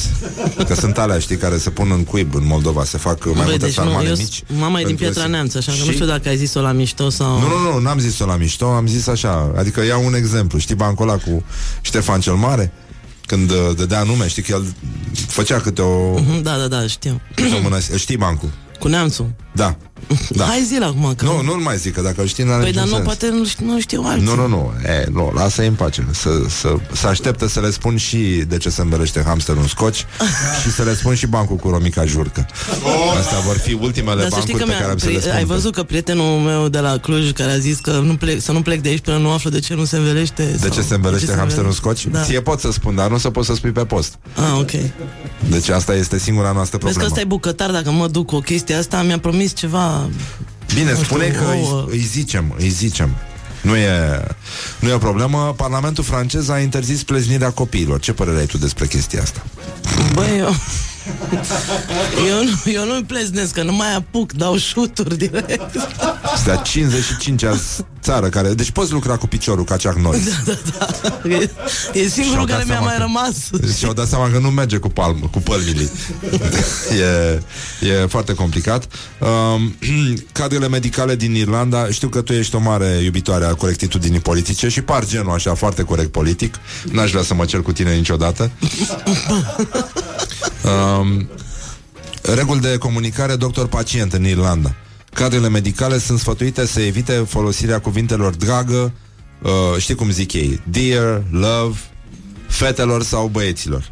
Că 0.67 0.75
sunt 0.75 0.99
alea, 0.99 1.19
știi, 1.19 1.37
care 1.37 1.59
se 1.59 1.71
pun 1.71 1.91
în 1.91 2.05
cuib 2.05 2.35
în 2.35 2.47
Moldova. 2.47 2.85
Se 2.85 2.99
fac 2.99 3.25
mai 3.25 3.33
Băi, 3.35 3.43
multe 3.43 3.59
deci 3.59 3.77
nu, 3.77 3.83
sarmale 3.85 4.09
eu, 4.09 4.15
mici. 4.17 4.43
mama 4.59 4.81
e 4.81 4.85
din 4.85 4.95
pentru 4.97 5.05
Pietra 5.05 5.23
zi. 5.25 5.29
Neamț, 5.31 5.55
așa 5.55 5.71
că 5.73 5.77
Și- 5.79 5.87
nu 5.87 5.93
știu 5.93 6.07
dacă 6.07 6.29
ai 6.29 6.37
zis-o 6.37 6.61
la 6.61 6.73
mișto 6.73 7.09
sau... 7.11 7.39
Nu, 7.41 7.47
nu, 7.49 7.73
nu, 7.73 7.79
n-am 7.79 7.99
zis-o 7.99 8.27
la 8.27 8.37
mișto, 8.37 8.67
am 8.67 8.87
zis 8.87 9.07
așa. 9.07 9.53
Adică 9.59 9.85
iau 9.85 10.05
un 10.07 10.15
exemplu. 10.15 10.59
Știi 10.59 10.75
bancul 10.75 11.09
ăla 11.09 11.19
cu 11.19 11.45
Ștefan 11.81 12.21
cel 12.21 12.35
Mare? 12.35 12.73
Când 13.27 13.51
uh, 13.51 13.57
dădea 13.77 14.03
nume, 14.03 14.29
știi 14.29 14.43
că 14.43 14.53
el 14.53 14.65
făcea 15.27 15.61
câte 15.61 15.83
o, 15.83 16.19
Mhm, 16.19 16.43
Da, 16.43 16.57
da, 16.57 16.67
da, 16.67 16.87
știu. 16.87 17.21
câte 17.35 17.55
o 17.55 17.61
mână... 17.63 17.79
Știi 17.97 18.17
bancul? 18.17 18.49
Cu 18.79 18.89
neamțul. 18.89 19.31
Da. 19.57 19.77
Da. 20.29 20.45
Hai 20.45 20.65
zi 20.69 20.83
acum 20.83 21.13
că... 21.17 21.25
Nu, 21.25 21.43
nu-l 21.43 21.61
mai 21.61 21.77
zic, 21.77 21.95
că 21.95 22.01
dacă 22.01 22.21
îl 22.21 22.27
știi, 22.27 22.45
n-are 22.45 22.63
Păi 22.63 22.71
niciun 22.71 22.81
dar 22.83 22.89
nu, 22.91 23.05
sens. 23.05 23.05
poate 23.19 23.29
nu 23.37 23.45
știu, 23.45 23.67
nu 23.67 23.81
știu 23.81 24.03
alții. 24.05 24.25
Nu, 24.27 24.35
nu, 24.35 24.47
nu, 24.47 24.73
e, 24.85 25.07
nu, 25.13 25.33
lasă-i 25.35 25.67
în 25.67 25.75
pace 25.75 26.07
Să, 26.13 26.31
să, 26.49 26.75
să 26.93 27.07
aștepte 27.07 27.49
să 27.49 27.61
le 27.61 27.71
spun 27.71 27.97
și 27.97 28.19
de 28.49 28.57
ce 28.57 28.69
se 28.69 28.81
învelește 28.81 29.23
hamsterul 29.27 29.61
în 29.63 29.69
scoci 29.69 30.07
Și 30.63 30.71
să 30.71 30.83
le 30.83 30.95
spun 30.95 31.15
și 31.15 31.27
bancul 31.27 31.57
cu 31.57 31.69
Romica 31.69 32.05
Jurcă 32.05 32.47
Astea 33.19 33.39
vor 33.39 33.57
fi 33.57 33.73
ultimele 33.73 34.21
Dar 34.23 34.31
să 34.31 34.41
știi 34.41 34.53
bancuri 34.53 34.59
că 34.59 34.65
pe 34.65 34.71
mi-a, 34.71 34.79
care 34.79 34.91
am 34.91 34.99
să 34.99 35.07
le 35.09 35.17
pri- 35.19 35.21
spun 35.21 35.35
ai 35.35 35.45
văzut 35.45 35.75
că 35.75 35.83
prietenul 35.83 36.39
meu 36.39 36.69
de 36.69 36.79
la 36.79 36.99
Cluj 36.99 37.31
care 37.33 37.51
a 37.53 37.59
zis 37.59 37.79
că 37.79 37.91
nu 37.91 38.17
plec, 38.17 38.41
să 38.41 38.53
nu 38.53 38.63
plec 38.63 38.81
de 38.81 38.89
aici 38.89 39.01
până 39.01 39.17
nu 39.17 39.31
află 39.31 39.51
de 39.51 39.59
ce 39.61 39.75
nu 39.75 39.85
se 39.85 39.97
învelește 39.97 40.45
De 40.45 40.59
sau 40.59 40.69
ce 40.69 40.81
se 40.83 40.95
învelește 40.95 41.35
hamsterul 41.37 41.71
în 41.71 41.75
învelește. 41.83 42.09
scoci? 42.09 42.13
Da. 42.13 42.23
Ție 42.23 42.41
pot 42.41 42.61
să 42.61 42.71
spun, 42.73 42.95
dar 42.95 43.11
nu 43.11 43.19
să 43.19 43.31
poți 43.31 43.47
să 43.47 43.55
spui 43.55 43.71
pe 43.71 43.85
post 43.85 44.19
Ah, 44.35 44.59
ok. 44.61 44.71
Deci 45.51 45.69
asta 45.69 45.95
este 45.95 46.19
singura 46.19 46.53
noastră 46.53 46.79
Vezi 46.83 46.93
că 46.99 46.99
problemă 46.99 47.07
ăsta 47.07 47.21
e 47.21 47.25
bucătar, 47.25 47.71
dacă 47.71 47.91
mă 47.91 48.07
duc 48.09 48.27
cu 48.27 48.35
o 48.37 48.41
chestie 48.41 48.75
asta, 48.75 49.03
mi-a 49.03 49.19
promis 49.19 49.46
ceva... 49.53 50.09
Bine, 50.75 50.93
Nu 50.93 51.03
spune 51.03 51.29
știu, 51.29 51.43
că 51.43 51.51
îi, 51.51 51.61
ouă. 51.63 51.87
îi 51.91 51.99
zicem, 51.99 52.55
îi 52.59 52.69
zicem 52.69 53.17
nu 53.67 53.77
e, 53.77 54.27
nu 54.79 54.89
e 54.89 54.93
o 54.93 54.99
problemă 54.99 55.55
Parlamentul 55.57 56.05
francez 56.05 56.49
a 56.49 56.59
interzis 56.59 57.03
pleznirea 57.03 57.51
copiilor 57.51 58.01
Ce 58.01 58.13
părere 58.13 58.39
ai 58.39 58.47
tu 58.47 58.59
despre 58.59 58.87
chestia 58.87 59.23
asta? 59.23 59.43
Băi, 60.13 60.39
eu... 60.39 60.55
Eu, 62.29 62.45
nu, 62.45 62.73
eu 62.73 62.87
nu-mi 62.87 63.05
pleznesc, 63.05 63.53
că 63.53 63.63
nu 63.63 63.73
mai 63.73 63.95
apuc, 63.95 64.33
dau 64.33 64.57
șuturi 64.57 65.17
direct. 65.17 65.75
Este 66.35 66.51
a 66.51 66.63
55-a 66.63 67.59
țară 68.03 68.29
care... 68.29 68.55
Deci 68.55 68.71
poți 68.71 68.93
lucra 68.93 69.17
cu 69.17 69.27
piciorul 69.27 69.65
ca 69.65 69.77
Chuck 69.77 69.97
Norris 69.99 70.27
E, 71.25 71.35
e 71.35 71.49
Și-au 71.99 72.09
singurul 72.09 72.47
dat 72.47 72.57
care 72.57 72.65
mi-a 72.65 72.75
seama 72.75 72.85
mai 72.87 72.97
că- 72.97 73.03
rămas. 73.03 73.35
Și 73.79 73.85
au 73.85 73.93
dat 73.93 74.09
seama 74.09 74.31
că 74.31 74.39
nu 74.39 74.51
merge 74.51 74.77
cu 74.77 74.89
palmă, 74.89 75.29
cu 75.31 75.39
pălmile. 75.39 75.83
e, 77.83 77.89
e 77.89 78.07
foarte 78.07 78.35
complicat. 78.35 78.87
Um, 79.19 79.77
cadrele 80.33 80.69
medicale 80.69 81.17
din 81.17 81.35
Irlanda, 81.35 81.91
știu 81.91 82.09
că 82.09 82.21
tu 82.21 82.33
ești 82.33 82.55
o 82.55 82.59
mare 82.59 83.01
iubitoare 83.05 83.45
a 83.45 83.55
corectitudinii 83.55 84.21
politice 84.21 84.69
și 84.69 84.81
par 84.81 85.07
genul 85.07 85.33
așa 85.33 85.55
foarte 85.55 85.83
corect 85.83 86.11
politic. 86.11 86.59
N-aș 86.93 87.11
vrea 87.11 87.23
să 87.23 87.35
mă 87.35 87.45
cer 87.45 87.61
cu 87.63 87.73
tine 87.73 87.95
niciodată. 87.95 88.51
Um, 90.99 91.29
reguli 92.35 92.61
de 92.61 92.77
comunicare 92.79 93.37
doctor-pacient 93.37 94.13
în 94.13 94.27
Irlanda. 94.27 94.75
Cadrele 95.13 95.49
medicale 95.49 95.99
sunt 95.99 96.19
sfătuite 96.19 96.67
să 96.67 96.81
evite 96.81 97.13
folosirea 97.13 97.81
cuvintelor 97.81 98.35
dragă, 98.35 98.93
uh, 99.43 99.51
știi 99.79 99.95
cum 99.95 100.11
zic 100.11 100.33
ei, 100.33 100.61
dear, 100.71 101.23
love, 101.31 101.79
fetelor 102.49 103.03
sau 103.03 103.27
băieților. 103.27 103.91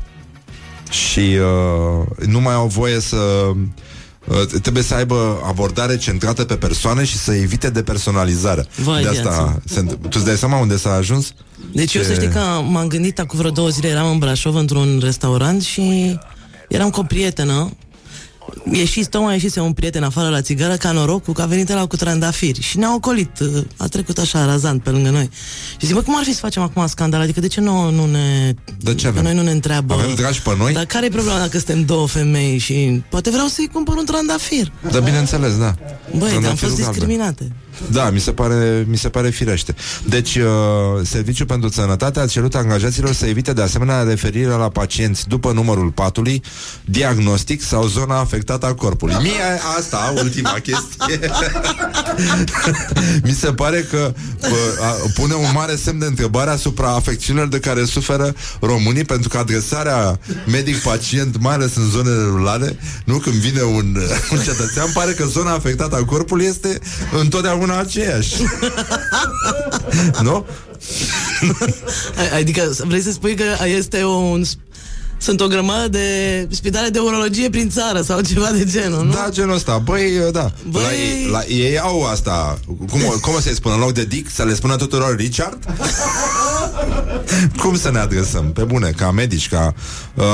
Și 0.90 1.18
uh, 1.18 2.26
nu 2.26 2.40
mai 2.40 2.54
au 2.54 2.66
voie 2.66 3.00
să... 3.00 3.16
Uh, 3.16 4.46
trebuie 4.62 4.82
să 4.82 4.94
aibă 4.94 5.40
abordare 5.46 5.96
centrată 5.96 6.44
pe 6.44 6.54
persoane 6.54 7.04
și 7.04 7.16
să 7.16 7.32
evite 7.34 7.70
depersonalizarea. 7.70 8.66
Vai, 8.76 9.02
de 9.02 9.08
asta 9.08 9.22
viață. 9.22 9.62
se, 9.64 9.78
întâmplă. 9.78 10.08
tu 10.08 10.16
îți 10.16 10.26
dai 10.26 10.36
seama 10.36 10.58
unde 10.58 10.76
s-a 10.76 10.92
ajuns? 10.92 11.32
Deci 11.72 11.94
eu 11.94 12.02
Ce- 12.02 12.08
să 12.08 12.14
știi 12.14 12.28
că 12.28 12.40
m-am 12.70 12.86
gândit 12.86 13.18
acum 13.18 13.38
vreo 13.38 13.50
două 13.50 13.68
zile, 13.68 13.88
eram 13.88 14.10
în 14.10 14.18
Brașov 14.18 14.54
într-un 14.54 15.00
restaurant 15.02 15.62
și 15.62 16.18
eram 16.68 16.90
cu 16.90 17.00
o 17.00 17.02
prietenă 17.02 17.70
Ieșit, 18.72 19.08
tocmai 19.08 19.32
ieșise 19.32 19.60
un 19.60 19.72
prieten 19.72 20.02
afară 20.02 20.28
la 20.28 20.40
țigară 20.40 20.74
ca 20.74 20.92
norocul 20.92 21.34
că 21.34 21.42
a 21.42 21.46
venit 21.46 21.72
la 21.72 21.86
cu 21.86 21.96
trandafiri 21.96 22.60
și 22.60 22.78
ne-a 22.78 22.94
ocolit, 22.94 23.38
uh, 23.40 23.64
a 23.76 23.86
trecut 23.86 24.18
așa 24.18 24.44
razant 24.44 24.82
pe 24.82 24.90
lângă 24.90 25.10
noi. 25.10 25.30
Și 25.78 25.86
zic, 25.86 25.94
bă, 25.94 26.02
cum 26.02 26.16
ar 26.16 26.24
fi 26.24 26.32
să 26.32 26.38
facem 26.38 26.62
acum 26.62 26.86
scandal? 26.86 27.20
Adică 27.20 27.40
de 27.40 27.46
ce 27.46 27.60
nu, 27.60 27.90
nu 27.90 28.06
ne... 28.06 28.54
De 28.80 28.94
ce 28.94 29.02
pe 29.02 29.08
avem? 29.08 29.22
noi 29.22 29.34
nu 29.34 29.42
ne 29.42 29.50
întreabă? 29.50 29.94
Avem 29.94 30.14
dragi 30.14 30.42
pe 30.42 30.54
noi? 30.58 30.72
Dar 30.72 30.84
care 30.84 31.06
e 31.06 31.08
problema 31.08 31.38
dacă 31.38 31.56
suntem 31.56 31.84
două 31.84 32.06
femei 32.06 32.58
și 32.58 33.02
poate 33.10 33.30
vreau 33.30 33.46
să-i 33.46 33.68
cumpăr 33.72 33.96
un 33.96 34.04
trandafir? 34.04 34.72
Da, 34.90 35.00
bineînțeles, 35.00 35.58
da. 35.58 35.74
Băi, 36.10 36.18
dar 36.18 36.34
am 36.34 36.40
Trandafirul 36.40 36.76
fost 36.76 36.98
galben. 36.98 37.52
Discriminate. 37.78 38.04
Da, 38.04 38.10
mi 38.10 38.20
se 38.20 38.32
pare, 38.32 38.84
mi 38.88 38.96
se 38.96 39.08
pare 39.08 39.30
firește. 39.30 39.74
Deci, 40.04 40.34
uh, 40.34 40.44
Serviciul 41.02 41.46
pentru 41.46 41.68
Sănătate 41.68 42.20
a 42.20 42.26
cerut 42.26 42.54
angajaților 42.54 43.12
să 43.12 43.26
evite 43.26 43.52
de 43.52 43.62
asemenea 43.62 44.02
referirea 44.02 44.56
la 44.56 44.68
pacienți 44.68 45.28
după 45.28 45.52
numărul 45.52 45.90
patului, 45.90 46.42
diagnostic 46.84 47.62
sau 47.62 47.86
zona 47.86 48.18
afectată 48.18 48.66
a 48.66 48.74
corpului. 48.74 49.14
Mie 49.22 49.60
asta, 49.78 50.12
ultima 50.22 50.50
chestie. 50.62 51.30
mi 53.24 53.32
se 53.32 53.52
pare 53.52 53.86
că 53.90 54.14
uh, 54.42 54.48
a, 54.80 55.10
pune 55.14 55.34
un 55.34 55.50
mare 55.54 55.76
semn 55.76 55.98
de 55.98 56.04
întrebare 56.04 56.50
asupra 56.50 56.94
afecțiunilor 56.94 57.48
de 57.48 57.58
care 57.58 57.84
suferă 57.84 58.34
românii, 58.60 59.04
pentru 59.04 59.28
că 59.28 59.38
adresarea 59.38 60.18
medic-pacient, 60.46 61.40
mai 61.40 61.54
ales 61.54 61.76
în 61.76 61.90
zonele 61.90 62.22
rurale, 62.22 62.78
nu 63.04 63.16
când 63.16 63.34
vine 63.34 63.62
un, 63.62 63.96
un 64.30 64.38
cetățean, 64.38 64.90
pare 64.94 65.12
că 65.12 65.24
zona 65.24 65.52
afectată 65.52 65.96
a 65.96 66.04
corpului 66.04 66.44
este 66.44 66.78
întotdeauna 67.20 67.63
aceeași. 67.70 68.34
nu? 70.22 70.46
Adică 72.34 72.70
vrei 72.86 73.00
să 73.02 73.12
spui 73.12 73.34
că 73.34 73.44
este 73.76 74.04
un... 74.04 74.42
Sunt 75.18 75.40
o 75.40 75.46
grămadă 75.46 75.88
de 75.88 76.48
spitale 76.50 76.88
de 76.88 76.98
urologie 76.98 77.50
prin 77.50 77.70
țară 77.70 78.00
sau 78.00 78.20
ceva 78.20 78.50
de 78.50 78.64
genul, 78.64 79.04
nu? 79.04 79.12
Da, 79.12 79.28
genul 79.30 79.54
ăsta. 79.54 79.78
Băi, 79.78 80.10
da. 80.32 80.52
Băi- 80.70 80.72
La, 80.82 80.92
ei- 80.92 81.28
la, 81.30 81.44
ei 81.46 81.78
au 81.78 82.02
asta. 82.04 82.58
Cum, 82.90 83.00
o- 83.06 83.18
cum 83.20 83.34
o 83.36 83.40
să-i 83.40 83.54
spună? 83.54 83.74
În 83.74 83.80
loc 83.80 83.92
de 83.92 84.04
Dick, 84.04 84.30
să 84.30 84.42
le 84.44 84.54
spună 84.54 84.76
tuturor 84.76 85.16
Richard? 85.16 85.58
cum 87.62 87.76
să 87.76 87.90
ne 87.90 87.98
adresăm? 87.98 88.52
Pe 88.52 88.62
bune, 88.62 88.90
ca 88.96 89.10
medici, 89.10 89.48
ca... 89.48 89.74
Uh, 90.14 90.24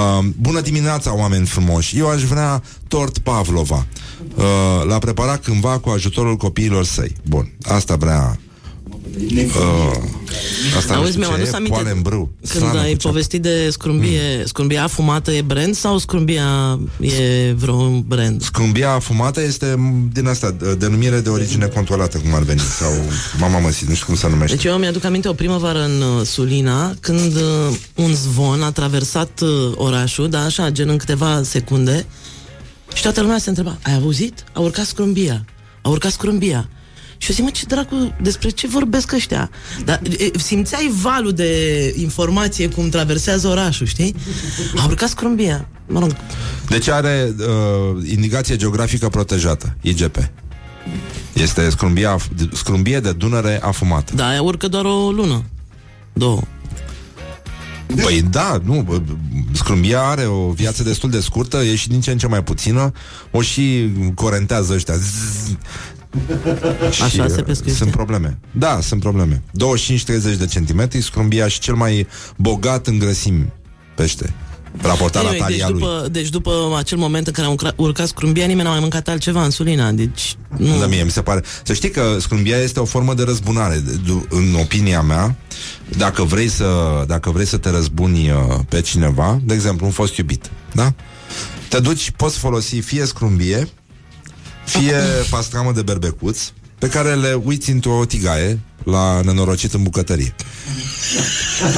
bună 0.40 0.60
dimineața, 0.60 1.14
oameni 1.16 1.46
frumoși. 1.46 1.98
Eu 1.98 2.08
aș 2.10 2.22
vrea 2.22 2.62
tort 2.88 3.18
Pavlova. 3.18 3.86
Uh, 4.40 4.86
l-a 4.88 4.98
preparat 4.98 5.44
cândva 5.44 5.78
cu 5.78 5.88
ajutorul 5.88 6.36
copiilor 6.36 6.84
săi. 6.84 7.16
Bun, 7.28 7.52
asta 7.62 7.96
vrea... 7.96 8.38
Uh, 9.16 9.96
asta 10.76 10.94
nu 10.94 10.98
Auzi, 10.98 11.10
știu 11.10 11.20
mi-am 11.20 11.32
ce 11.34 11.40
adus 11.40 11.52
e, 11.52 11.56
aminte 11.56 11.74
poale 11.74 11.90
în 11.90 12.02
brâu. 12.02 12.30
Când 12.48 12.62
Slană 12.64 12.78
ai 12.78 12.92
cu 12.92 12.96
ceapă. 12.96 13.08
povestit 13.08 13.42
de 13.42 13.68
scrumbie 13.70 14.20
Mm. 14.38 14.44
Scrumbia 14.46 14.82
afumată 14.82 15.30
e 15.32 15.40
brand 15.42 15.74
sau 15.74 15.98
scrumbia 15.98 16.78
e 17.00 17.52
vreun 17.52 18.04
brand? 18.06 18.42
Scrumbia 18.42 18.90
afumată 18.92 19.42
este 19.42 19.74
m, 19.78 20.08
din 20.12 20.26
asta, 20.26 20.56
d- 20.56 20.78
denumire 20.78 21.20
de 21.20 21.28
origine 21.28 21.66
controlată, 21.66 22.18
cum 22.18 22.34
ar 22.34 22.42
veni, 22.42 22.60
sau 22.60 22.90
mama 23.38 23.58
măsit, 23.58 23.88
nu 23.88 23.94
știu 23.94 24.06
cum 24.06 24.14
se 24.14 24.28
numește. 24.28 24.56
Deci 24.56 24.64
eu 24.64 24.76
mi-aduc 24.76 25.04
aminte 25.04 25.28
o 25.28 25.32
primăvară 25.32 25.84
în 25.84 26.00
uh, 26.02 26.26
Sulina 26.26 26.94
Când 27.00 27.34
uh, 27.36 27.76
un 27.94 28.14
zvon 28.14 28.62
a 28.62 28.70
traversat 28.70 29.40
uh, 29.40 29.48
orașul 29.74 30.28
Da, 30.28 30.44
așa, 30.44 30.70
gen 30.70 30.88
în 30.88 30.96
câteva 30.96 31.40
secunde 31.44 32.06
Și 32.94 33.02
toată 33.02 33.20
lumea 33.20 33.38
se 33.38 33.48
întreba 33.48 33.78
Ai 33.82 33.94
auzit? 33.94 34.44
A 34.52 34.60
urcat 34.60 34.84
scrumbia 34.84 35.44
A 35.82 35.88
urcat 35.88 36.12
scrumbia 36.12 36.68
și 37.22 37.28
eu 37.28 37.34
zic, 37.34 37.44
mă, 37.44 37.50
ce 37.50 37.64
dracu, 37.66 38.14
despre 38.22 38.48
ce 38.48 38.66
vorbesc 38.66 39.12
ăștia? 39.12 39.50
Dar 39.84 40.00
e, 40.18 40.38
simțeai 40.38 40.90
valul 41.02 41.32
de 41.32 41.94
informație 41.96 42.68
cum 42.68 42.88
traversează 42.88 43.48
orașul, 43.48 43.86
știi? 43.86 44.14
A 44.76 44.84
urcat 44.84 45.08
scrumbia. 45.08 45.68
Mă 45.86 45.98
rog, 45.98 46.16
Deci 46.68 46.88
are 46.88 47.34
uh, 47.38 48.10
indicație 48.10 48.56
geografică 48.56 49.08
protejată, 49.08 49.76
IGP. 49.80 50.16
Este 51.32 51.70
scrumbia, 51.70 52.16
scrumbie 52.52 53.00
de 53.00 53.12
Dunăre 53.12 53.58
afumată. 53.62 54.14
da, 54.14 54.28
aia 54.28 54.42
urcă 54.42 54.68
doar 54.68 54.84
o 54.84 55.10
lună. 55.10 55.44
Două. 56.12 56.40
Păi 58.02 58.22
da, 58.30 58.58
nu, 58.64 58.82
bă, 58.82 59.00
scrumbia 59.70 60.00
are 60.02 60.26
o 60.26 60.50
viață 60.50 60.82
destul 60.82 61.10
de 61.10 61.20
scurtă, 61.20 61.56
e 61.56 61.74
și 61.74 61.88
din 61.88 62.00
ce 62.00 62.10
în 62.10 62.18
ce 62.18 62.26
mai 62.26 62.42
puțină, 62.42 62.92
o 63.30 63.40
și 63.40 63.90
corentează 64.14 64.72
ăștia. 64.72 64.94
Zzz. 64.94 65.56
Așa 66.88 67.08
Și, 67.08 67.14
se 67.14 67.20
uh, 67.22 67.28
pescuiește? 67.28 67.82
Sunt 67.82 67.90
probleme. 67.90 68.38
Da, 68.50 68.80
sunt 68.80 69.00
probleme. 69.00 69.42
25-30 69.48 70.36
de 70.38 70.46
centimetri, 70.48 71.00
scrumbia 71.00 71.48
și 71.48 71.60
cel 71.60 71.74
mai 71.74 72.06
bogat 72.36 72.86
în 72.86 72.98
grăsimi 72.98 73.52
pește. 73.94 74.34
Raportat 74.82 75.22
la 75.22 75.28
Anyway, 75.28 75.48
deci, 75.48 75.58
talia 75.58 75.68
lui. 75.68 75.80
după, 75.80 76.08
deci 76.10 76.28
după 76.28 76.74
acel 76.76 76.98
moment 76.98 77.26
în 77.26 77.32
care 77.32 77.46
am 77.46 77.52
urca- 77.58 77.74
urcat 77.76 78.06
scrumbia, 78.08 78.46
nimeni 78.46 78.64
n-a 78.64 78.70
mai 78.70 78.80
mâncat 78.80 79.08
altceva 79.08 79.44
în 79.44 79.50
Sulina. 79.50 79.90
Deci, 79.90 80.34
nu. 80.56 80.78
Da, 80.78 80.86
mie 80.86 81.02
mi 81.02 81.10
se 81.10 81.22
pare. 81.22 81.42
Să 81.64 81.72
știi 81.72 81.90
că 81.90 82.16
scrumbia 82.20 82.56
este 82.56 82.80
o 82.80 82.84
formă 82.84 83.14
de 83.14 83.22
răzbunare. 83.22 83.76
De- 83.76 83.96
du- 84.06 84.26
În 84.28 84.54
opinia 84.60 85.02
mea, 85.02 85.36
dacă 85.96 86.22
vrei 86.22 86.48
să, 86.48 87.04
dacă 87.06 87.30
vrei 87.30 87.46
să 87.46 87.56
te 87.56 87.70
răzbuni 87.70 88.30
uh, 88.30 88.36
pe 88.68 88.80
cineva, 88.80 89.40
de 89.44 89.54
exemplu, 89.54 89.86
un 89.86 89.92
fost 89.92 90.16
iubit, 90.16 90.50
da? 90.72 90.94
Te 91.68 91.80
duci, 91.80 92.10
poți 92.10 92.38
folosi 92.38 92.78
fie 92.78 93.04
scrumbie, 93.04 93.68
fie 94.64 94.96
pastramă 95.30 95.72
de 95.72 95.82
berbecuț, 95.82 96.38
pe 96.80 96.88
care 96.88 97.14
le 97.14 97.40
uiți 97.44 97.70
într-o 97.70 98.04
tigaie 98.08 98.58
la 98.84 99.20
nenorocit 99.24 99.72
în 99.74 99.82
bucătărie. 99.82 100.34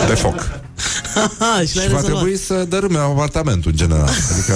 Pe 0.06 0.14
foc. 0.14 0.60
Aha, 1.14 1.62
și 1.66 1.76
l-ai 1.76 1.84
Și 1.84 1.90
va 1.90 1.96
rezolvat. 1.96 2.04
trebui 2.04 2.36
să 2.38 2.64
dărâme 2.68 2.98
apartamentul 2.98 3.70
în 3.70 3.76
general. 3.76 4.08
Adică 4.32 4.54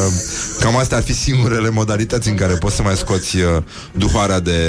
cam 0.61 0.77
astea 0.77 0.97
ar 0.97 1.03
fi 1.03 1.15
singurele 1.15 1.71
modalități 1.71 2.29
în 2.29 2.35
care 2.35 2.55
poți 2.55 2.77
să 2.77 2.83
mai 2.83 2.97
scoți 2.97 3.37
uh, 3.37 3.63
duhoarea 3.93 4.41
de, 4.41 4.61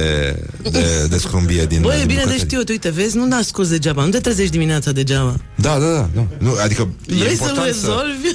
de, 0.72 1.06
de 1.10 1.18
scrumbie 1.18 1.66
din 1.66 1.82
Băi, 1.82 1.96
e 1.96 1.98
din 1.98 2.08
bine 2.08 2.18
de 2.20 2.24
bucătărie. 2.24 2.46
știut, 2.46 2.70
uite, 2.70 2.90
vezi, 2.90 3.18
nu 3.18 3.28
da 3.28 3.40
scurs 3.44 3.70
degeaba, 3.70 4.04
nu 4.04 4.10
te 4.10 4.20
trezești 4.20 4.52
dimineața 4.52 4.92
degeaba. 4.92 5.36
Da, 5.56 5.78
da, 5.80 5.86
da. 5.92 6.10
da. 6.16 6.26
Nu, 6.40 6.56
adică 6.64 6.88
e 7.08 7.14
Vrei 7.16 7.36
să-l 7.36 7.48
important 7.48 7.66
rezolvi? 7.66 8.28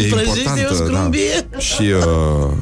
E, 0.00 0.04
e 0.06 0.08
Prăjește 0.08 0.38
importantă, 0.38 0.68
o 0.72 0.74
scrumbie? 0.74 1.46
da. 1.50 1.58
Și 1.58 1.82
uh, 1.82 2.52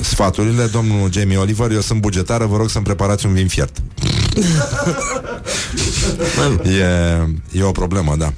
sfaturile, 0.00 0.66
domnul 0.66 1.12
Jamie 1.12 1.36
Oliver, 1.36 1.70
eu 1.70 1.80
sunt 1.80 2.00
bugetară, 2.00 2.46
vă 2.46 2.56
rog 2.56 2.70
să-mi 2.70 2.84
preparați 2.84 3.26
un 3.26 3.32
vin 3.32 3.48
fiert. 3.48 3.82
e, 6.64 7.58
e 7.58 7.62
o 7.62 7.70
problemă, 7.70 8.14
da. 8.18 8.32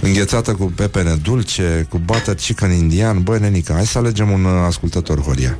Înghețată 0.00 0.54
cu 0.54 0.64
pepene 0.64 1.14
dulce, 1.14 1.86
cu 1.88 2.00
butter 2.04 2.34
chicken 2.34 2.72
indian 2.72 3.22
Băi, 3.22 3.40
nenica, 3.40 3.74
hai 3.74 3.86
să 3.86 3.98
alegem 3.98 4.30
un 4.30 4.44
uh, 4.44 4.52
ascultător, 4.66 5.20
Horia 5.20 5.58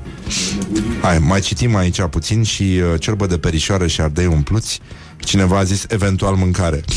Hai, 1.00 1.18
mai 1.18 1.40
citim 1.40 1.76
aici 1.76 2.02
puțin 2.10 2.42
Și 2.42 2.62
uh, 2.62 3.00
cerbă 3.00 3.26
de 3.26 3.38
perișoară 3.38 3.86
și 3.86 4.00
ardei 4.00 4.26
umpluți 4.26 4.80
Cineva 5.18 5.58
a 5.58 5.62
zis 5.62 5.84
eventual 5.88 6.34
mâncare 6.34 6.80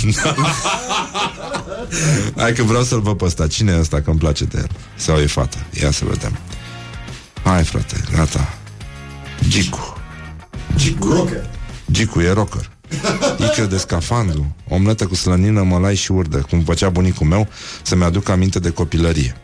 Hai 2.38 2.54
că 2.54 2.64
vreau 2.64 2.84
să-l 2.84 3.02
văd 3.02 3.18
pe 3.18 3.26
ăsta 3.26 3.48
Cine 3.48 3.72
e 3.72 3.80
ăsta 3.80 4.02
că 4.02 4.10
îmi 4.10 4.20
place 4.20 4.44
de 4.44 4.58
el? 4.58 4.70
Sau 4.96 5.18
e 5.18 5.26
fată? 5.26 5.58
Ia 5.82 5.92
să 5.92 6.04
vedem 6.08 6.38
Hai 7.44 7.64
frate, 7.64 8.04
gata 8.16 8.54
Gicu 9.48 9.98
Gicu. 10.76 11.30
Gicu 11.92 12.20
e 12.20 12.32
rocker 12.32 12.70
Icre 13.38 13.66
de 13.66 13.78
scafandru 13.78 14.56
Omletă 14.70 15.06
cu 15.06 15.16
slănină, 15.16 15.64
mălai 15.64 15.96
și 15.96 16.12
urdă 16.12 16.38
Cum 16.50 16.62
făcea 16.62 16.90
bunicul 16.90 17.28
meu 17.28 17.48
Să-mi 17.82 18.04
aduc 18.04 18.30
aminte 18.30 18.60
de 18.60 18.70
copilărie 18.70 19.36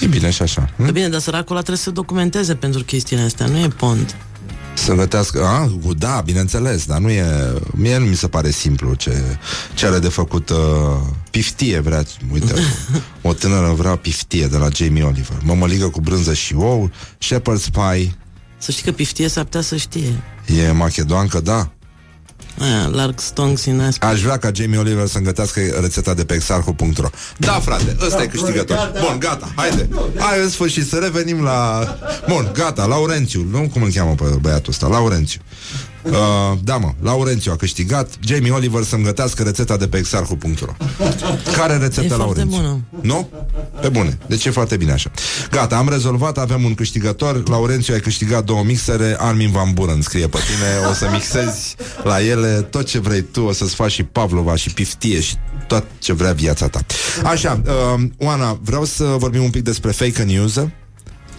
E 0.00 0.06
bine 0.06 0.30
și 0.30 0.42
așa 0.42 0.70
hm? 0.76 0.84
E 0.84 0.90
bine, 0.90 1.08
dar 1.08 1.20
săracul 1.20 1.50
ăla 1.50 1.60
trebuie 1.60 1.76
să 1.76 1.82
se 1.82 1.90
documenteze 1.90 2.54
pentru 2.54 2.84
chestiile 2.84 3.22
astea, 3.22 3.46
nu 3.46 3.58
e 3.58 3.68
pont. 3.68 4.16
Să 4.84 4.94
gătească, 4.94 5.44
a, 5.44 5.70
cu- 5.84 5.94
da, 5.94 6.22
bineînțeles 6.24 6.84
Dar 6.84 6.98
nu 6.98 7.10
e, 7.10 7.24
mie 7.74 7.96
nu 7.98 8.04
mi 8.04 8.16
se 8.16 8.28
pare 8.28 8.50
simplu 8.50 8.94
Ce, 8.94 9.22
ce 9.74 9.86
are 9.86 9.98
de 9.98 10.08
făcut 10.08 10.48
uh, 10.50 10.56
Piftie 11.30 11.78
vrea, 11.80 12.04
uite 12.32 12.54
O 13.22 13.32
tânără 13.32 13.72
vrea 13.72 13.96
piftie 13.96 14.46
de 14.46 14.56
la 14.56 14.68
Jamie 14.74 15.02
Oliver. 15.02 15.38
Mămăligă 15.42 15.88
cu 15.88 16.00
brânză 16.00 16.34
și 16.34 16.54
ou 16.54 16.90
Shepherd's 17.24 17.70
pie. 17.72 18.14
Să 18.58 18.70
știi 18.70 18.82
că 18.84 18.92
piftie 18.92 19.28
s-ar 19.28 19.44
putea 19.44 19.60
să 19.60 19.76
știe. 19.76 20.22
E 20.46 20.70
machedoancă, 20.70 21.40
da 21.40 21.70
Aia, 22.58 22.86
larg 22.86 23.20
stonks 23.20 23.64
in 23.64 23.80
asp. 23.80 24.02
Aș 24.04 24.22
vrea 24.22 24.36
ca 24.36 24.50
Jamie 24.54 24.78
Oliver 24.78 25.06
să 25.06 25.18
îngătească 25.18 25.60
rețeta 25.80 26.14
de 26.14 26.24
pe 26.24 26.34
exarhu.ro 26.34 27.08
Da, 27.36 27.52
frate, 27.52 27.96
ăsta 28.06 28.22
e 28.22 28.26
câștigător. 28.26 28.92
Bun, 29.00 29.18
gata, 29.18 29.52
haide. 29.56 29.88
Hai 30.18 30.40
în 30.42 30.50
sfârșit 30.50 30.88
să 30.88 30.96
revenim 30.96 31.42
la... 31.42 31.84
Bun, 32.28 32.50
gata, 32.54 32.84
Laurențiu. 32.84 33.46
Nu 33.50 33.68
cum 33.72 33.82
îl 33.82 33.92
cheamă 33.92 34.14
pe 34.14 34.24
băiatul 34.40 34.72
ăsta, 34.72 34.86
Laurențiu 34.86 35.40
uh, 36.02 36.12
Da, 36.64 36.76
mă, 36.76 36.92
Laurențiu 37.02 37.52
a 37.52 37.56
câștigat. 37.56 38.08
Jamie 38.20 38.50
Oliver 38.50 38.82
să-mi 38.82 39.04
gătească 39.04 39.42
rețeta 39.42 39.76
de 39.76 39.88
pe 39.88 39.96
exarhu.ro 39.96 40.72
Care 41.56 41.76
rețetă, 41.76 42.04
E 42.04 42.08
foarte 42.08 42.16
Laurențiu? 42.16 42.56
bună. 42.56 42.80
Nu? 43.00 43.28
Pe 43.80 43.88
bune, 43.88 44.18
deci 44.26 44.44
e 44.44 44.50
foarte 44.50 44.76
bine 44.76 44.92
așa. 44.92 45.10
Gata, 45.50 45.76
am 45.76 45.88
rezolvat, 45.88 46.38
avem 46.38 46.64
un 46.64 46.74
câștigător. 46.74 47.48
Laurențiu 47.48 47.94
ai 47.94 48.00
câștigat 48.00 48.44
două 48.44 48.62
mixere. 48.64 49.16
Armin 49.18 49.50
Van 49.50 49.72
Buren 49.72 50.02
scrie 50.02 50.26
pe 50.28 50.38
tine. 50.38 50.88
O 50.90 50.92
să 50.92 51.08
mixezi 51.12 51.74
la 52.02 52.22
ele 52.24 52.66
tot 52.70 52.86
ce 52.86 52.98
vrei 52.98 53.22
tu. 53.22 53.42
O 53.42 53.52
să-ți 53.52 53.74
faci 53.74 53.90
și 53.90 54.02
Pavlova 54.02 54.56
și 54.56 54.70
piftie 54.74 55.20
Și 55.20 55.34
tot 55.66 55.84
ce 55.98 56.12
vrea 56.12 56.32
viața 56.32 56.68
ta. 56.68 56.80
Așa, 57.24 57.60
uh, 57.66 58.02
Oana, 58.18 58.58
vreau 58.62 58.84
să 58.84 59.04
vorbim 59.04 59.42
un 59.42 59.50
pic 59.50 59.62
despre 59.62 59.90
fake 59.90 60.22
news 60.22 60.54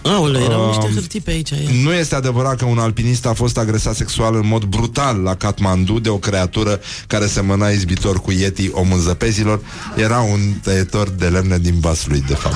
Aoleu, 0.03 0.41
erau 0.41 0.61
Um, 0.61 0.67
niște 0.67 0.91
hârtii 0.93 1.21
pe 1.21 1.31
aici. 1.31 1.49
Ia. 1.49 1.57
nu 1.83 1.93
este 1.93 2.15
adevărat 2.15 2.55
că 2.55 2.65
un 2.65 2.77
alpinist 2.79 3.25
a 3.25 3.33
fost 3.33 3.57
agresat 3.57 3.95
sexual 3.95 4.35
în 4.35 4.47
mod 4.47 4.63
brutal 4.63 5.17
la 5.17 5.35
Kathmandu 5.35 5.99
de 5.99 6.09
o 6.09 6.17
creatură 6.17 6.79
care 7.07 7.27
semăna 7.27 7.69
izbitor 7.69 8.21
cu 8.21 8.31
Yeti, 8.31 8.69
omul 8.71 8.99
zăpezilor. 8.99 9.59
Era 9.95 10.19
un 10.19 10.39
tăietor 10.63 11.09
de 11.09 11.25
lemne 11.27 11.57
din 11.57 11.79
Vaslui, 11.79 12.23
de 12.27 12.33
fapt. 12.33 12.55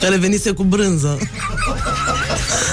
Care 0.00 0.16
venise 0.16 0.50
cu 0.50 0.62
brânză. 0.62 1.18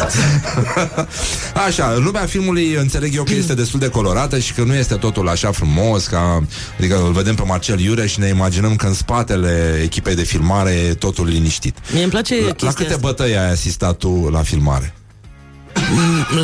Așa, 1.67 1.95
lumea 1.97 2.25
filmului 2.25 2.73
înțeleg 2.73 3.15
eu 3.15 3.23
că 3.23 3.33
este 3.33 3.53
destul 3.53 3.79
de 3.79 3.89
colorată 3.89 4.39
și 4.39 4.53
că 4.53 4.63
nu 4.63 4.73
este 4.73 4.95
totul 4.95 5.29
așa 5.29 5.51
frumos 5.51 6.05
ca, 6.05 6.43
adică 6.77 7.01
îl 7.05 7.11
vedem 7.11 7.35
pe 7.35 7.43
Marcel 7.45 7.79
Iureș 7.79 8.11
și 8.11 8.19
ne 8.19 8.27
imaginăm 8.27 8.75
că 8.75 8.85
în 8.85 8.93
spatele 8.93 9.79
echipei 9.83 10.15
de 10.15 10.23
filmare 10.23 10.71
e 10.71 10.93
totul 10.93 11.27
liniștit. 11.27 11.77
Mie 11.93 12.01
îmi 12.01 12.11
place 12.11 12.35
La, 12.35 12.45
la 12.45 12.51
chestia 12.53 12.71
câte 12.71 12.93
asta. 12.93 13.07
bătăi 13.07 13.37
ai 13.37 13.51
asistat 13.51 13.97
tu 13.97 14.29
la 14.31 14.41
filmare? 14.41 14.93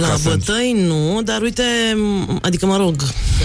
La 0.02 0.08
ca 0.08 0.16
să- 0.16 0.30
bătăi 0.30 0.84
nu, 0.88 1.22
dar 1.24 1.42
uite, 1.42 1.64
m- 1.94 2.42
adică 2.42 2.66
mă 2.66 2.78
rog, 2.78 2.96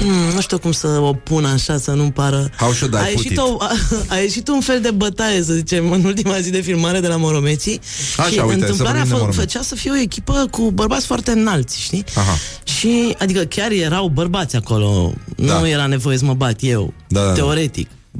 m, 0.04 0.34
nu 0.34 0.40
știu 0.40 0.58
cum 0.58 0.72
să 0.72 0.86
o 0.86 1.12
pun 1.12 1.44
așa 1.44 1.78
să 1.78 1.90
nu 1.90 2.10
pară. 2.10 2.50
How 2.58 2.72
should 2.72 2.94
I 2.94 2.96
a 2.96 3.00
put 3.00 3.08
ieșit, 3.10 3.30
it? 3.30 3.38
o, 3.38 3.56
a, 3.58 3.70
a 4.06 4.16
ieșit 4.16 4.48
un 4.48 4.60
fel 4.60 4.80
de 4.80 4.90
bătaie, 4.90 5.42
să 5.42 5.52
zicem, 5.52 5.92
în 5.92 6.04
ultima 6.04 6.40
zi 6.40 6.50
de 6.50 6.60
filmare 6.60 7.00
de 7.00 7.06
la 7.08 7.16
Moromeții. 7.16 7.80
Așa, 8.16 8.28
și 8.28 8.38
uite, 8.38 8.46
să 8.48 8.52
întâmplarea 8.54 8.92
vorbim 8.92 9.02
de 9.02 9.08
fă, 9.08 9.14
Moromeți. 9.16 9.38
făcea 9.38 9.62
să 9.62 9.74
fie 9.74 9.90
o 9.90 9.96
echipă 9.96 10.46
cu 10.50 10.70
bărbați 10.70 11.06
foarte 11.06 11.30
înalți, 11.30 11.80
știi? 11.80 12.04
Aha. 12.14 12.36
Și, 12.64 13.14
adică 13.18 13.40
chiar 13.40 13.70
erau 13.70 14.08
bărbați 14.08 14.56
acolo. 14.56 15.12
Da. 15.36 15.58
Nu 15.58 15.68
era 15.68 15.86
nevoie 15.86 16.18
să 16.18 16.24
mă 16.24 16.34
bat 16.34 16.56
eu, 16.60 16.92
Da, 17.08 17.20
da, 17.20 17.26
da. 17.26 17.32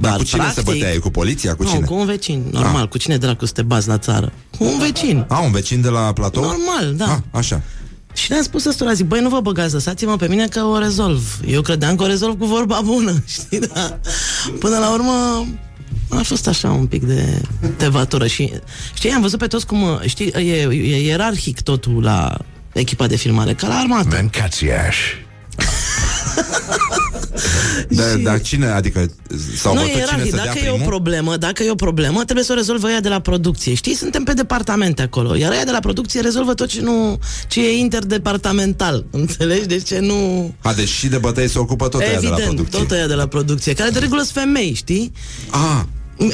Teoretic. 0.01 0.09
Dar 0.09 0.15
cu 0.17 0.23
cine 0.23 0.43
se 0.53 0.61
practic- 0.61 0.63
băteai? 0.79 0.97
Cu 0.97 1.09
poliția? 1.09 1.55
Cu 1.55 1.63
nu, 1.63 1.69
cine? 1.69 1.85
cu 1.85 1.93
un 1.93 2.05
vecin, 2.05 2.43
normal. 2.51 2.87
Cu 2.87 2.97
cine 2.97 3.17
dracu 3.17 3.45
să 3.45 3.51
te 3.53 3.61
bați 3.61 3.87
la 3.87 3.97
țară? 3.97 4.31
Cu 4.57 4.63
un 4.63 4.77
vecin. 4.79 5.25
A, 5.29 5.39
un 5.39 5.51
vecin 5.51 5.81
de 5.81 5.89
la 5.89 6.13
platou? 6.13 6.43
Normal, 6.43 6.93
da. 6.95 7.05
Ah, 7.11 7.17
așa. 7.31 7.61
Și 8.13 8.29
le-am 8.29 8.41
spus 8.43 8.65
ăstora, 8.65 8.93
zic, 8.93 9.05
băi, 9.05 9.21
nu 9.21 9.29
vă 9.29 9.39
băgați, 9.39 9.73
lăsați-mă 9.73 10.15
pe 10.15 10.27
mine 10.27 10.47
că 10.47 10.59
o 10.59 10.77
rezolv. 10.79 11.39
Eu 11.47 11.61
credeam 11.61 11.95
că 11.95 12.03
o 12.03 12.07
rezolv 12.07 12.37
cu 12.39 12.45
vorba 12.45 12.81
bună, 12.83 13.23
știi, 13.35 13.59
da? 13.59 13.99
Până 14.59 14.77
la 14.77 14.91
urmă, 14.93 15.47
a 16.09 16.21
fost 16.23 16.47
așa 16.47 16.71
un 16.71 16.85
pic 16.85 17.03
de 17.03 17.41
tevatură 17.77 18.27
și, 18.27 18.53
știi, 18.93 19.09
am 19.11 19.21
văzut 19.21 19.39
pe 19.39 19.47
toți 19.47 19.65
cum, 19.65 20.01
știi, 20.05 20.27
e, 20.27 20.61
e 20.71 21.05
ierarhic 21.05 21.61
totul 21.61 22.03
la 22.03 22.37
echipa 22.73 23.07
de 23.07 23.15
filmare, 23.15 23.53
ca 23.53 23.67
la 23.67 23.75
armată. 23.75 24.17
Mâncați-aș. 24.21 24.97
Dar, 27.89 28.09
Și- 28.17 28.23
dar 28.23 28.41
cine, 28.41 28.65
adică 28.67 29.11
s-au 29.57 29.73
Nu, 29.73 29.79
e 29.79 29.83
bătut 29.83 29.91
cine 29.91 29.99
ierarhic. 29.99 30.29
să 30.29 30.35
dea 30.35 30.45
Dacă 30.45 30.57
e 30.57 30.61
o 30.69 30.71
primul? 30.71 30.87
problemă, 30.87 31.37
dacă 31.37 31.63
e 31.63 31.69
o 31.71 31.75
problemă, 31.75 32.23
trebuie 32.23 32.45
să 32.45 32.51
o 32.51 32.55
rezolvă 32.55 32.89
ea 32.89 32.99
de 33.01 33.09
la 33.09 33.19
producție. 33.19 33.73
Știi, 33.73 33.93
suntem 33.95 34.23
pe 34.23 34.33
departamente 34.33 35.01
acolo. 35.01 35.35
Iar 35.35 35.51
ea 35.51 35.65
de 35.65 35.71
la 35.71 35.79
producție 35.79 36.21
rezolvă 36.21 36.53
tot 36.53 36.67
ce 36.67 36.81
nu 36.81 37.19
ce 37.47 37.65
e 37.67 37.77
interdepartamental. 37.77 39.05
Înțelegi? 39.11 39.65
Deci 39.65 39.87
ce 39.87 39.99
nu... 39.99 40.53
A, 40.61 40.73
deci 40.73 40.87
și 40.89 41.07
de 41.07 41.17
bătăi 41.17 41.49
se 41.49 41.59
ocupă 41.59 41.87
tot 41.87 42.01
aia 42.01 42.09
de 42.09 42.15
la 42.15 42.27
Evident, 42.27 42.43
producție. 42.55 42.79
tot 42.79 42.91
aia 42.91 43.07
de 43.07 43.13
la 43.13 43.27
producție. 43.27 43.73
Care 43.73 43.89
de 43.89 43.99
regulă 43.99 44.21
sunt 44.21 44.33
femei, 44.33 44.73
știi? 44.73 45.11
Ah, 45.49 45.81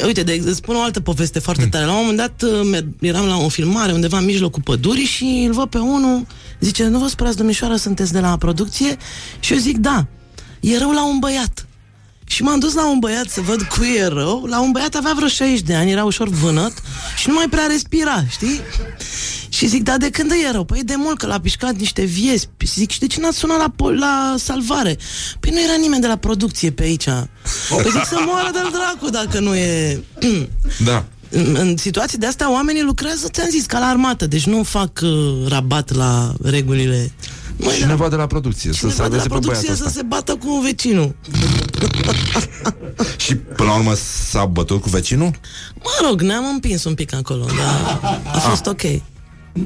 Uite, 0.06 0.24
de, 0.24 0.42
îți 0.46 0.56
spun 0.58 0.76
o 0.76 0.82
altă 0.82 1.00
poveste 1.00 1.40
foarte 1.40 1.66
tare. 1.66 1.86
La 1.86 1.92
un 1.92 1.98
moment 2.00 2.18
dat 2.18 2.42
uh, 2.52 2.70
mer- 2.72 2.86
eram 3.00 3.26
la 3.26 3.38
o 3.38 3.48
filmare 3.50 3.92
undeva 3.92 4.18
în 4.18 4.26
mijlocul 4.26 4.62
pădurii 4.62 5.06
și 5.06 5.44
îl 5.48 5.54
văd 5.54 5.66
pe 5.70 5.78
unul, 5.78 6.26
zice, 6.60 6.88
nu 6.88 7.00
vă 7.00 7.08
spărați, 7.08 7.38
domnișoară, 7.38 7.76
sunteți 7.76 8.12
de 8.14 8.20
la 8.20 8.38
producție? 8.38 8.98
Și 9.40 9.54
eu 9.54 9.60
zic, 9.60 9.78
da. 9.78 10.06
E 10.64 10.78
rău 10.78 10.92
la 10.92 11.06
un 11.06 11.20
băiat. 11.20 11.68
Și 12.26 12.44
m-am 12.44 12.60
dus 12.60 12.74
la 12.74 12.90
un 12.90 13.00
băiat 13.00 13.30
să 13.30 13.42
văd 13.42 13.62
cui 13.62 13.94
e 13.96 14.06
rău. 14.06 14.46
La 14.46 14.62
un 14.62 14.72
băiat 14.72 14.96
avea 14.96 15.14
vreo 15.16 15.28
60 15.28 15.62
de 15.62 15.76
ani, 15.76 15.92
era 15.92 16.04
ușor 16.04 16.28
vânăt 16.30 16.74
și 17.18 17.28
nu 17.28 17.34
mai 17.34 17.50
prea 17.50 17.66
respira, 17.66 18.24
știi? 18.30 18.60
Și 19.50 19.68
zic, 19.68 19.84
dar 19.84 19.98
de 19.98 20.10
când 20.10 20.32
e 20.32 20.52
rău? 20.52 20.64
Păi 20.64 20.84
de 20.84 20.94
mult 20.98 21.18
că 21.18 21.26
l-a 21.26 21.40
pișcat 21.40 21.76
niște 21.76 22.04
viespi. 22.04 22.66
Și 22.66 22.74
zic, 22.74 22.92
și 22.92 23.00
de 23.00 23.08
ce 23.08 23.20
n-ați 23.20 23.38
sunat 23.38 23.58
la, 23.58 23.70
pol- 23.76 23.98
la 23.98 24.36
salvare? 24.38 24.98
Păi 25.40 25.52
nu 25.52 25.62
era 25.62 25.76
nimeni 25.80 26.02
de 26.02 26.08
la 26.08 26.16
producție 26.16 26.72
pe 26.72 26.84
aici. 26.84 27.06
Păi 27.70 27.92
zic 27.92 28.06
să 28.06 28.24
moară 28.26 28.50
de-al 28.52 28.72
dracu 28.72 29.10
dacă 29.10 29.40
nu 29.40 29.56
e... 29.56 30.04
da. 30.86 31.06
În, 31.30 31.56
în 31.60 31.78
situații 31.78 32.18
de 32.18 32.26
astea 32.26 32.52
oamenii 32.52 32.82
lucrează, 32.82 33.28
ți-am 33.28 33.50
zis, 33.50 33.66
ca 33.66 33.80
la 33.80 33.86
armată, 33.86 34.28
deci 34.28 34.46
nu 34.46 34.64
fac 34.64 35.00
uh, 35.04 35.48
rabat 35.48 35.96
la 35.96 36.34
regulile. 36.44 37.12
Măi, 37.64 37.76
Cineva 37.76 38.10
de 38.10 38.16
la 38.16 38.28
producție, 38.28 38.72
să 38.72 38.78
cineva 38.78 38.96
de 38.96 38.98
la 38.98 39.04
salveze 39.04 39.24
pe 39.24 39.30
producție 39.30 39.68
băiatul 39.68 39.76
să 39.76 39.84
ăsta. 39.88 40.00
se 40.00 40.06
bată 40.06 40.36
cu 40.36 40.60
vecinul. 40.64 41.16
Și 43.18 43.36
până 43.36 43.70
la 43.70 43.76
urmă 43.76 43.94
s-a 44.30 44.46
bătut 44.46 44.82
cu 44.82 44.90
vecinul? 44.90 45.32
Mă 45.76 46.08
rog, 46.08 46.22
ne-am 46.22 46.46
împins 46.54 46.84
un 46.84 46.94
pic 46.94 47.14
acolo, 47.14 47.46
dar 47.46 48.00
a 48.34 48.38
fost 48.38 48.66
ok. 48.66 48.82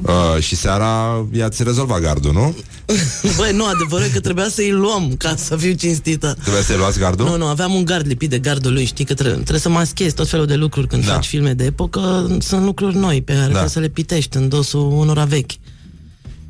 Uh, 0.02 0.40
și 0.42 0.56
seara 0.56 1.24
i-ați 1.32 1.62
rezolvat 1.62 2.00
gardul, 2.00 2.32
nu? 2.32 2.54
Băi, 3.36 3.52
nu, 3.52 3.64
adevărul 3.66 4.06
e 4.06 4.10
că 4.12 4.20
trebuia 4.20 4.48
să-i 4.48 4.70
luăm 4.70 5.14
ca 5.18 5.34
să 5.36 5.56
fiu 5.56 5.72
cinstită. 5.72 6.36
Trebuie 6.42 6.62
să-i 6.62 6.76
luați 6.76 6.98
gardul? 6.98 7.26
Nu, 7.26 7.36
nu, 7.36 7.46
aveam 7.46 7.74
un 7.74 7.84
gard 7.84 8.06
lipit 8.06 8.30
de 8.30 8.38
gardul 8.38 8.72
lui, 8.72 8.84
știi 8.84 9.04
că 9.04 9.14
trebuie, 9.14 9.34
trebuie 9.36 9.60
să 9.60 9.68
maschezi 9.68 10.14
tot 10.14 10.28
felul 10.28 10.46
de 10.46 10.54
lucruri 10.54 10.86
când 10.86 11.06
Da. 11.06 11.12
faci 11.12 11.26
filme 11.26 11.52
de 11.52 11.64
epocă, 11.64 12.36
sunt 12.40 12.64
lucruri 12.64 12.96
noi 12.96 13.22
pe 13.22 13.32
care 13.32 13.44
trebuie 13.46 13.68
să 13.68 13.80
le 13.80 13.88
pitești 13.88 14.36
în 14.36 14.48
dosul 14.48 14.92
unora 14.92 15.24
vechi. 15.24 15.50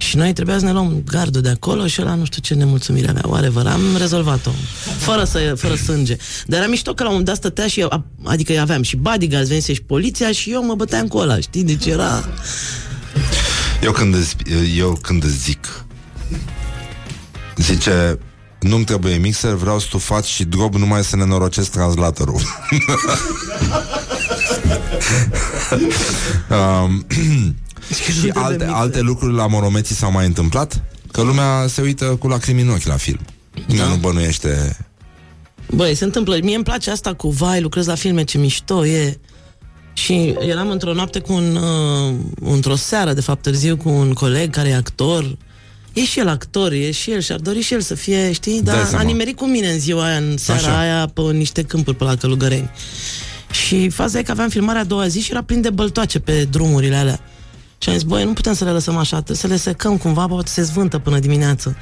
Și 0.01 0.16
noi 0.16 0.32
trebuia 0.32 0.59
să 0.59 0.64
ne 0.64 0.72
luăm 0.72 1.03
gardul 1.11 1.40
de 1.40 1.49
acolo 1.49 1.86
și 1.86 2.01
ăla 2.03 2.14
nu 2.14 2.24
știu 2.24 2.40
ce 2.42 2.55
nemulțumire 2.55 3.09
avea, 3.09 3.22
whatever, 3.26 3.66
am 3.66 3.80
rezolvat-o, 3.99 4.51
fără, 4.99 5.24
să, 5.24 5.55
fără 5.57 5.74
sânge. 5.74 6.16
Dar 6.46 6.61
era 6.61 6.68
mișto 6.68 6.92
că 6.94 7.03
la 7.03 7.09
un 7.09 7.14
moment 7.14 7.26
dat 7.26 7.36
stătea 7.36 7.66
și, 7.66 7.86
a- 7.88 8.05
adică 8.24 8.61
aveam 8.61 8.82
și 8.82 8.96
bodyguards, 8.96 9.49
venise 9.49 9.72
și 9.72 9.82
poliția 9.82 10.32
și 10.32 10.51
eu 10.53 10.64
mă 10.64 10.74
băteam 10.74 11.07
cu 11.09 11.16
ăla, 11.18 11.40
știi? 11.40 11.64
Deci 11.64 11.86
era... 11.86 12.28
Eu 13.82 13.92
când 13.92 14.14
îți, 14.14 14.36
eu 14.76 14.99
când 15.03 15.24
îți 15.24 15.38
zic 15.38 15.84
Zice 17.57 18.18
Nu-mi 18.61 18.84
trebuie 18.84 19.16
mixer, 19.16 19.53
vreau 19.53 19.78
stufat 19.78 20.24
și 20.24 20.44
drob 20.44 20.74
numai 20.74 21.05
să 21.05 21.16
ne 21.16 21.24
norocesc 21.24 21.70
translatorul 21.70 22.40
um, 26.51 27.07
Și 27.95 28.12
Rudele 28.20 28.32
alte, 28.45 28.64
mixe. 28.64 28.78
alte 28.78 29.01
lucruri 29.01 29.34
la 29.34 29.47
Moromeții 29.47 29.95
s-au 29.95 30.12
mai 30.12 30.26
întâmplat? 30.26 30.82
Că 31.12 31.22
lumea 31.22 31.66
se 31.68 31.82
uită 31.82 32.05
cu 32.05 32.28
lacrimi 32.28 32.61
în 32.61 32.68
ochi 32.68 32.82
la 32.86 32.97
film. 32.97 33.20
Nimeni 33.66 33.86
Da. 33.89 33.95
nu 33.95 33.97
bănuiește... 34.01 34.76
Băi, 35.70 35.95
se 35.95 36.05
întâmplă. 36.05 36.36
Mie 36.43 36.55
îmi 36.55 36.64
place 36.64 36.91
asta 36.91 37.14
cu 37.14 37.28
vai, 37.30 37.61
lucrez 37.61 37.86
la 37.86 37.95
filme, 37.95 38.24
ce 38.24 38.39
mișto 38.39 38.86
e. 38.86 39.18
Și 39.93 40.34
eram 40.41 40.70
într-o 40.70 40.93
noapte 40.95 41.18
cu 41.18 41.32
un... 41.32 41.57
Uh, 41.57 42.14
într-o 42.53 42.74
seară, 42.76 43.12
de 43.12 43.20
fapt, 43.20 43.43
târziu, 43.43 43.76
cu 43.76 43.89
un 43.89 44.12
coleg 44.12 44.51
care 44.51 44.68
e 44.68 44.74
actor. 44.76 45.36
E 45.93 46.05
și 46.05 46.18
el 46.18 46.28
actor, 46.28 46.72
e 46.72 46.91
și 46.91 47.11
el 47.11 47.20
și-ar 47.20 47.39
dori 47.39 47.61
și 47.61 47.74
el 47.74 47.80
să 47.80 47.95
fie, 47.95 48.32
știi? 48.32 48.62
Dai 48.62 48.74
Dar 48.74 48.84
a 48.84 48.86
seama. 48.86 49.05
nimerit 49.05 49.36
cu 49.36 49.47
mine 49.47 49.68
în 49.72 49.78
ziua 49.78 50.05
aia, 50.07 50.16
în 50.16 50.36
seara 50.36 50.61
Așa. 50.61 50.78
aia, 50.78 51.11
pe 51.14 51.20
niște 51.20 51.62
câmpuri 51.62 51.97
pe 51.97 52.05
la 52.05 52.16
Călugăreni. 52.16 52.70
Și 53.51 53.89
faza 53.89 54.18
e 54.18 54.22
că 54.22 54.30
aveam 54.30 54.49
filmarea 54.49 54.80
a 54.80 54.84
doua 54.84 55.07
zi 55.09 55.20
și 55.20 55.30
era 55.30 55.43
plin 55.43 55.61
de 55.61 55.70
băltoace 55.70 56.18
pe 56.18 56.45
drumurile 56.51 56.97
alea. 56.97 57.20
Și 57.79 57.89
am 57.89 57.95
zis, 57.95 58.03
băi, 58.03 58.24
nu 58.24 58.33
putem 58.33 58.55
să 58.55 58.64
le 58.64 58.70
lăsăm 58.70 58.97
așa, 58.97 59.16
trebuie 59.16 59.37
să 59.37 59.47
le 59.47 59.57
secăm 59.57 59.97
cumva, 59.97 60.26
poate 60.26 60.51
se 60.51 60.62
zvântă 60.62 60.99
până 60.99 61.18
dimineață. 61.18 61.76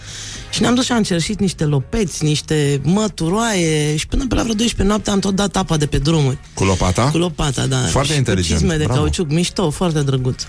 Și 0.51 0.61
ne-am 0.61 0.74
dus 0.74 0.84
și 0.84 0.92
am 0.92 1.03
cerșit 1.03 1.40
niște 1.40 1.64
lopeți, 1.64 2.24
niște 2.24 2.80
măturoaie 2.82 3.97
și 3.97 4.07
până 4.07 4.26
pe 4.28 4.34
la 4.34 4.42
vreo 4.42 4.55
12 4.55 4.82
noapte 4.82 5.11
am 5.11 5.18
tot 5.18 5.34
dat 5.34 5.57
apa 5.57 5.76
de 5.76 5.86
pe 5.86 5.99
drumuri. 5.99 6.38
Cu 6.55 6.64
lopata? 6.64 7.11
Cu 7.11 7.18
lopata, 7.18 7.66
da. 7.66 7.76
Foarte 7.78 8.12
și 8.12 8.18
inteligent, 8.18 8.55
Cu 8.55 8.61
cizme 8.61 8.76
de 8.76 8.84
bravo. 8.84 9.01
cauciuc, 9.01 9.30
mișto, 9.30 9.70
foarte 9.70 10.03
drăguț. 10.03 10.42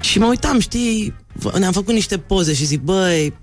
Și 0.00 0.18
mă 0.18 0.26
uitam, 0.26 0.58
știi, 0.60 1.14
ne-am 1.58 1.72
făcut 1.72 1.94
niște 1.94 2.18
poze 2.18 2.54
și 2.54 2.64
zic, 2.64 2.80
băi, 2.80 3.34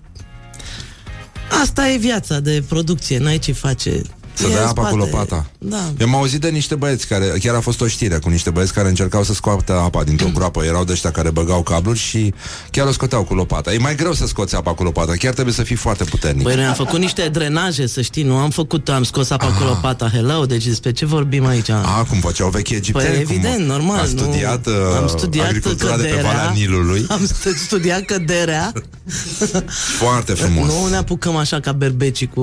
asta 1.62 1.90
e 1.90 1.98
viața 1.98 2.40
de 2.40 2.64
producție, 2.68 3.18
n-ai 3.18 3.40
ce 3.40 3.52
face. 3.52 4.02
Să 4.38 4.46
E 4.48 4.54
dai 4.54 4.62
în 4.62 4.68
apa 4.68 4.82
cu 4.82 4.88
spate. 4.88 4.96
lopata. 5.12 5.46
Da. 5.58 5.92
Eu 6.00 6.08
m-am 6.08 6.20
auzit 6.20 6.42
de 6.42 6.50
niște 6.50 6.76
băieți 6.76 7.08
care, 7.08 7.26
chiar 7.40 7.56
a 7.56 7.60
fost 7.60 7.82
o 7.82 7.88
știre 7.88 8.18
cu 8.18 8.30
niște 8.30 8.50
băieți 8.50 8.74
care 8.74 8.88
încercau 8.88 9.24
să 9.24 9.34
scoată 9.34 9.74
apa 9.74 10.04
dintr-o 10.04 10.28
groapă. 10.34 10.64
Erau 10.64 10.84
de 10.84 10.92
ăștia 10.92 11.12
care 11.12 11.30
băgau 11.30 11.64
cabluri 11.64 12.00
și 12.00 12.34
chiar 12.72 12.88
o 12.88 12.92
scoteau 12.92 13.24
cu 13.24 13.34
lopata. 13.34 13.74
E 13.74 13.78
mai 13.78 13.96
greu 13.96 14.14
să 14.14 14.26
scoți 14.28 14.56
apa 14.56 14.74
cu 14.74 14.84
lopata, 14.84 15.12
chiar 15.12 15.34
trebuie 15.34 15.54
să 15.54 15.64
fii 15.64 15.76
foarte 15.76 16.04
puternic. 16.04 16.44
Băi, 16.44 16.56
noi 16.56 16.66
am 16.66 16.74
făcut 16.74 17.00
niște 17.00 17.30
drenaje, 17.32 17.88
să 17.88 18.02
știi, 18.02 18.24
nu 18.24 18.36
am 18.36 18.50
făcut, 18.50 18.90
am 18.90 19.04
scos 19.04 19.30
apa 19.30 19.46
cu 19.48 19.64
lopata, 19.64 20.10
hello, 20.14 20.46
deci 20.46 20.66
despre 20.66 20.92
ce 20.92 21.06
vorbim 21.06 21.46
aici? 21.46 21.70
A, 21.70 22.06
cum 22.10 22.20
făceau 22.20 22.50
vechi 22.50 22.70
egipteni? 22.70 23.08
Păi 23.16 23.24
cum 23.24 23.36
evident, 23.36 23.66
normal. 23.68 24.00
A 24.00 24.06
studiat, 24.06 24.66
nu? 24.66 24.72
uh, 24.74 24.98
am 25.02 25.08
studiat 25.08 25.46
agricultura 25.48 25.96
de 25.98 26.02
pe 26.04 26.10
căderea, 26.10 26.32
Valea 26.32 26.52
Nilului. 26.56 27.06
Am 27.10 27.26
stu- 27.26 27.56
studiat 27.66 28.02
căderea. 28.02 28.74
Foarte 29.98 30.34
frumos. 30.34 30.68
nu 30.68 30.88
ne 30.90 30.96
apucăm 30.96 31.36
așa 31.36 31.60
ca 31.60 31.72
berbecii 31.72 32.28
cu... 32.28 32.42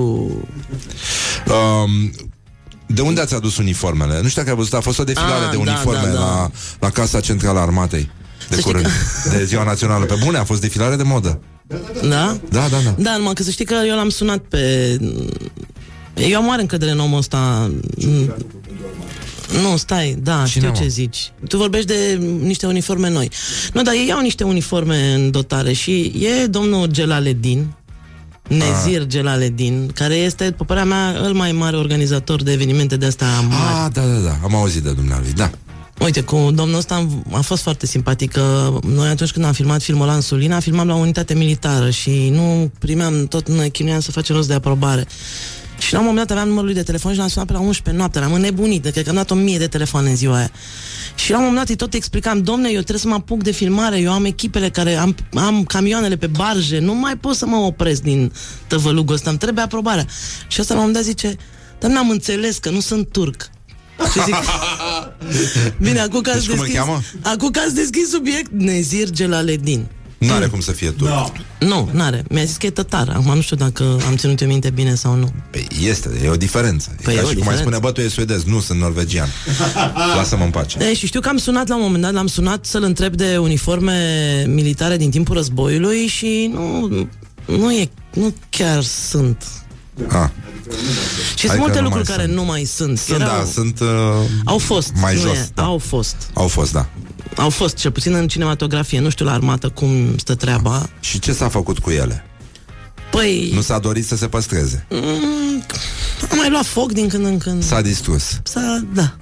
Um, 1.47 1.82
de 2.87 3.01
unde 3.01 3.21
ați 3.21 3.33
adus 3.33 3.57
uniformele? 3.57 4.21
Nu 4.21 4.27
știu 4.27 4.41
dacă 4.41 4.49
ai 4.49 4.55
văzut, 4.55 4.73
a 4.73 4.79
fost 4.79 4.99
o 4.99 5.03
defilare 5.03 5.43
Ah, 5.45 5.49
de 5.49 5.55
da, 5.55 5.71
uniforme 5.71 6.05
da, 6.07 6.11
da. 6.13 6.19
La, 6.19 6.51
la 6.79 6.89
Casa 6.89 7.19
Centrală 7.19 7.59
a 7.59 7.61
Armatei. 7.61 8.09
De 8.49 8.55
Să 8.55 8.59
știi 8.59 8.63
curând, 8.63 8.87
de 9.31 9.43
Ziua 9.45 9.63
Națională. 9.63 10.05
Pe 10.05 10.15
bune, 10.23 10.37
a 10.37 10.43
fost 10.43 10.61
defilare 10.61 10.95
de 10.95 11.03
modă. 11.03 11.39
Da? 12.07 12.37
Da, 12.49 12.67
da, 12.69 12.77
da. 12.83 12.95
Da, 12.97 13.17
numai 13.17 13.33
că 13.33 13.43
să 13.43 13.51
știi 13.51 13.65
că 13.65 13.75
eu 13.87 13.95
l-am 13.95 14.09
sunat 14.09 14.37
pe... 14.39 14.97
Eu 16.15 16.37
am 16.39 16.45
mare 16.45 16.61
încredere 16.61 16.91
în 16.91 16.99
omul 16.99 17.17
ăsta. 17.17 17.71
Nu, 19.61 19.77
stai, 19.77 20.17
da, 20.23 20.33
Cine, 20.33 20.45
știu 20.47 20.67
mă? 20.67 20.75
ce 20.75 20.87
zici. 20.87 21.31
Tu 21.47 21.57
vorbești 21.57 21.87
de 21.87 22.19
niște 22.41 22.65
uniforme 22.65 23.09
noi. 23.09 23.29
Nu, 23.73 23.81
dar 23.81 23.93
ei 23.93 24.11
au 24.11 24.21
niște 24.21 24.43
uniforme 24.43 25.13
în 25.13 25.31
dotare 25.31 25.73
și 25.73 26.01
e 26.41 26.45
domnul 26.45 26.87
Gelaledin, 26.87 27.73
Nezir 28.49 29.01
Ah. 29.01 29.07
Gelaledin, 29.07 29.91
care 29.93 30.15
este, 30.15 30.49
după 30.49 30.65
părerea 30.65 30.87
mea, 30.87 31.21
el 31.23 31.33
mai 31.33 31.51
mare 31.51 31.75
organizator 31.77 32.43
de 32.43 32.51
evenimente 32.51 32.97
de 32.97 33.05
astea 33.05 33.39
mari. 33.39 33.85
Ah, 33.85 33.91
da, 33.93 34.01
da, 34.01 34.17
da. 34.19 34.37
Am 34.43 34.55
auzit 34.55 34.83
de 34.83 34.91
dumnealui, 34.91 35.31
da. 35.33 35.49
Uite, 35.99 36.21
cu 36.21 36.51
domnul 36.53 36.77
ăsta 36.77 36.95
am, 36.95 37.25
a 37.31 37.39
fost 37.41 37.61
foarte 37.61 37.85
simpatic 37.85 38.31
că 38.31 38.73
noi 38.87 39.07
atunci 39.09 39.31
când 39.31 39.45
am 39.45 39.51
filmat 39.51 39.81
filmul 39.81 40.05
la 40.05 40.13
Insulina, 40.13 40.59
filmam 40.59 40.87
la 40.87 40.93
o 40.93 40.97
unitate 40.97 41.33
militară 41.33 41.89
și 41.89 42.29
nu 42.29 42.71
primeam, 42.79 43.27
tot 43.27 43.49
ne 43.49 43.67
chinuiam 43.67 43.99
să 43.99 44.11
facem 44.11 44.35
rost 44.35 44.47
de 44.47 44.53
aprobare. 44.53 45.07
Și 45.77 45.93
la 45.93 45.99
un 45.99 46.05
moment 46.05 46.27
dat 46.27 46.31
aveam 46.37 46.47
numărul 46.47 46.69
lui 46.69 46.77
de 46.77 46.83
telefon 46.83 47.11
și 47.11 47.17
l-am 47.17 47.27
sunat 47.27 47.47
pe 47.47 47.53
la 47.53 47.59
11 47.59 47.95
noapte, 47.97 48.17
eram 48.19 48.33
înnebunit, 48.33 48.81
cred 48.91 49.03
că 49.03 49.09
am 49.09 49.15
dat 49.15 49.31
o 49.31 49.35
mie 49.35 49.57
de 49.57 49.67
telefoane 49.67 50.09
în 50.09 50.15
ziua 50.15 50.35
aia. 50.37 50.51
Și 51.15 51.31
la 51.31 51.37
un 51.37 51.43
moment 51.43 51.59
dat 51.59 51.69
îi 51.69 51.75
tot 51.75 51.93
explicam, 51.93 52.41
domne, 52.41 52.67
eu 52.67 52.73
trebuie 52.73 52.97
să 52.99 53.07
mă 53.07 53.13
apuc 53.13 53.43
de 53.43 53.51
filmare, 53.51 53.99
eu 53.99 54.11
am 54.11 54.25
echipele 54.25 54.69
care 54.69 54.95
am, 54.95 55.15
am 55.33 55.63
camioanele 55.63 56.17
pe 56.17 56.27
barje, 56.27 56.79
nu 56.79 56.93
mai 56.95 57.17
pot 57.17 57.35
să 57.35 57.45
mă 57.45 57.55
opresc 57.55 58.01
din 58.01 58.31
tăvălugul 58.67 59.15
ăsta, 59.15 59.29
îmi 59.29 59.39
trebuie 59.39 59.63
aprobarea. 59.63 60.05
Și 60.47 60.59
asta 60.59 60.73
la 60.73 60.79
un 60.79 60.85
moment 60.85 61.05
dat 61.05 61.15
zice, 61.15 61.35
dar 61.79 61.91
n-am 61.91 62.09
înțeles 62.09 62.57
că 62.57 62.69
nu 62.69 62.79
sunt 62.79 63.07
turc. 63.11 63.49
Și 64.11 64.23
zic, 64.23 64.35
bine, 65.85 65.99
acum 65.99 66.21
că 66.21 66.29
ați 66.29 66.39
Deci 66.39 66.47
cum 66.47 66.59
îl 66.59 66.65
deschis, 66.65 66.79
cheamă? 66.83 67.01
acum 67.21 67.49
că 67.49 67.59
ați 67.65 67.75
deschis 67.75 68.09
subiect, 68.09 68.51
Nezir 68.51 69.09
Gelaledin. 69.09 69.85
Nu 70.27 70.33
are 70.33 70.47
cum 70.47 70.59
să 70.59 70.71
fie 70.71 70.89
turc. 70.91 71.09
Da. 71.09 71.31
Nu, 71.59 71.89
n-are. 71.91 72.23
Mi-a 72.29 72.43
zis 72.43 72.55
că 72.55 72.65
e 72.65 72.69
tătar. 72.69 73.09
Acum 73.09 73.35
nu 73.35 73.41
știu 73.41 73.55
dacă 73.55 73.97
am 74.07 74.15
ținut 74.15 74.41
eu 74.41 74.47
minte 74.47 74.69
bine 74.69 74.95
sau 74.95 75.15
nu. 75.15 75.33
Păi 75.51 75.67
este, 75.81 76.09
e 76.23 76.27
o 76.29 76.35
diferență. 76.35 76.95
Păi 77.03 77.13
e 77.13 77.17
e 77.17 77.19
ca 77.19 77.25
o 77.25 77.29
și 77.29 77.35
cum 77.35 77.47
ai 77.47 77.53
diferență. 77.53 77.61
spune, 77.61 77.77
bă, 77.79 77.91
tu 77.91 78.01
e 78.01 78.07
suedez, 78.07 78.43
nu 78.43 78.59
sunt 78.59 78.79
norvegian. 78.79 79.27
Lasă-mă 80.17 80.43
în 80.43 80.49
pace. 80.49 80.77
E, 80.83 80.93
și 80.93 81.05
știu 81.07 81.19
că 81.19 81.29
am 81.29 81.37
sunat 81.37 81.67
la 81.67 81.75
un 81.75 81.81
moment 81.81 82.03
dat, 82.03 82.13
l-am 82.13 82.27
sunat 82.27 82.65
să-l 82.65 82.83
întreb 82.83 83.15
de 83.15 83.37
uniforme 83.37 83.97
militare 84.47 84.97
din 84.97 85.09
timpul 85.09 85.35
războiului 85.35 86.07
și 86.07 86.49
nu, 86.53 86.87
nu 87.45 87.71
e, 87.71 87.89
nu 88.13 88.33
chiar 88.49 88.83
sunt. 88.83 89.43
Ah. 90.07 90.29
Și 91.35 91.47
sunt 91.47 91.51
Adică 91.51 91.57
multe 91.57 91.77
nu 91.79 91.83
lucruri 91.83 92.07
mai 92.07 92.15
care 92.17 92.27
sunt. 92.27 92.35
nu 92.39 92.45
mai 92.45 92.63
sunt. 92.63 92.97
Sunt, 92.97 93.19
Erau- 93.21 93.37
da, 93.37 93.45
sunt 93.45 93.79
uh, 93.79 93.87
Au 94.45 94.57
fost. 94.57 94.91
mai 95.01 95.13
nu 95.15 95.19
jos. 95.19 95.37
e, 95.37 95.49
da. 95.53 95.63
Au 95.63 95.77
fost. 95.77 96.15
Au 96.33 96.47
fost, 96.47 96.71
da. 96.71 96.89
Au 97.35 97.49
fost, 97.49 97.75
cel 97.75 97.91
puțin 97.91 98.13
în 98.13 98.27
cinematografie. 98.27 98.99
Nu 98.99 99.09
știu 99.09 99.25
la 99.25 99.31
armată 99.33 99.69
cum 99.69 100.17
stă 100.17 100.35
treaba. 100.35 100.89
Și 100.99 101.19
ce 101.19 101.33
s-a 101.33 101.49
făcut 101.49 101.79
cu 101.79 101.89
ele? 101.89 102.25
Păi, 103.11 103.51
Nu 103.53 103.61
s-a 103.61 103.79
dorit 103.79 104.05
să 104.05 104.15
se 104.15 104.27
păstreze. 104.27 104.85
mm, 104.89 105.63
am 106.31 106.37
mai 106.37 106.49
luat 106.49 106.65
foc 106.65 106.91
din 106.91 107.07
când 107.07 107.25
în 107.25 107.37
când. 107.37 107.63
S-a 107.63 107.81
distrus. 107.81 108.39
S-a, 108.43 108.85
da. 108.93 109.15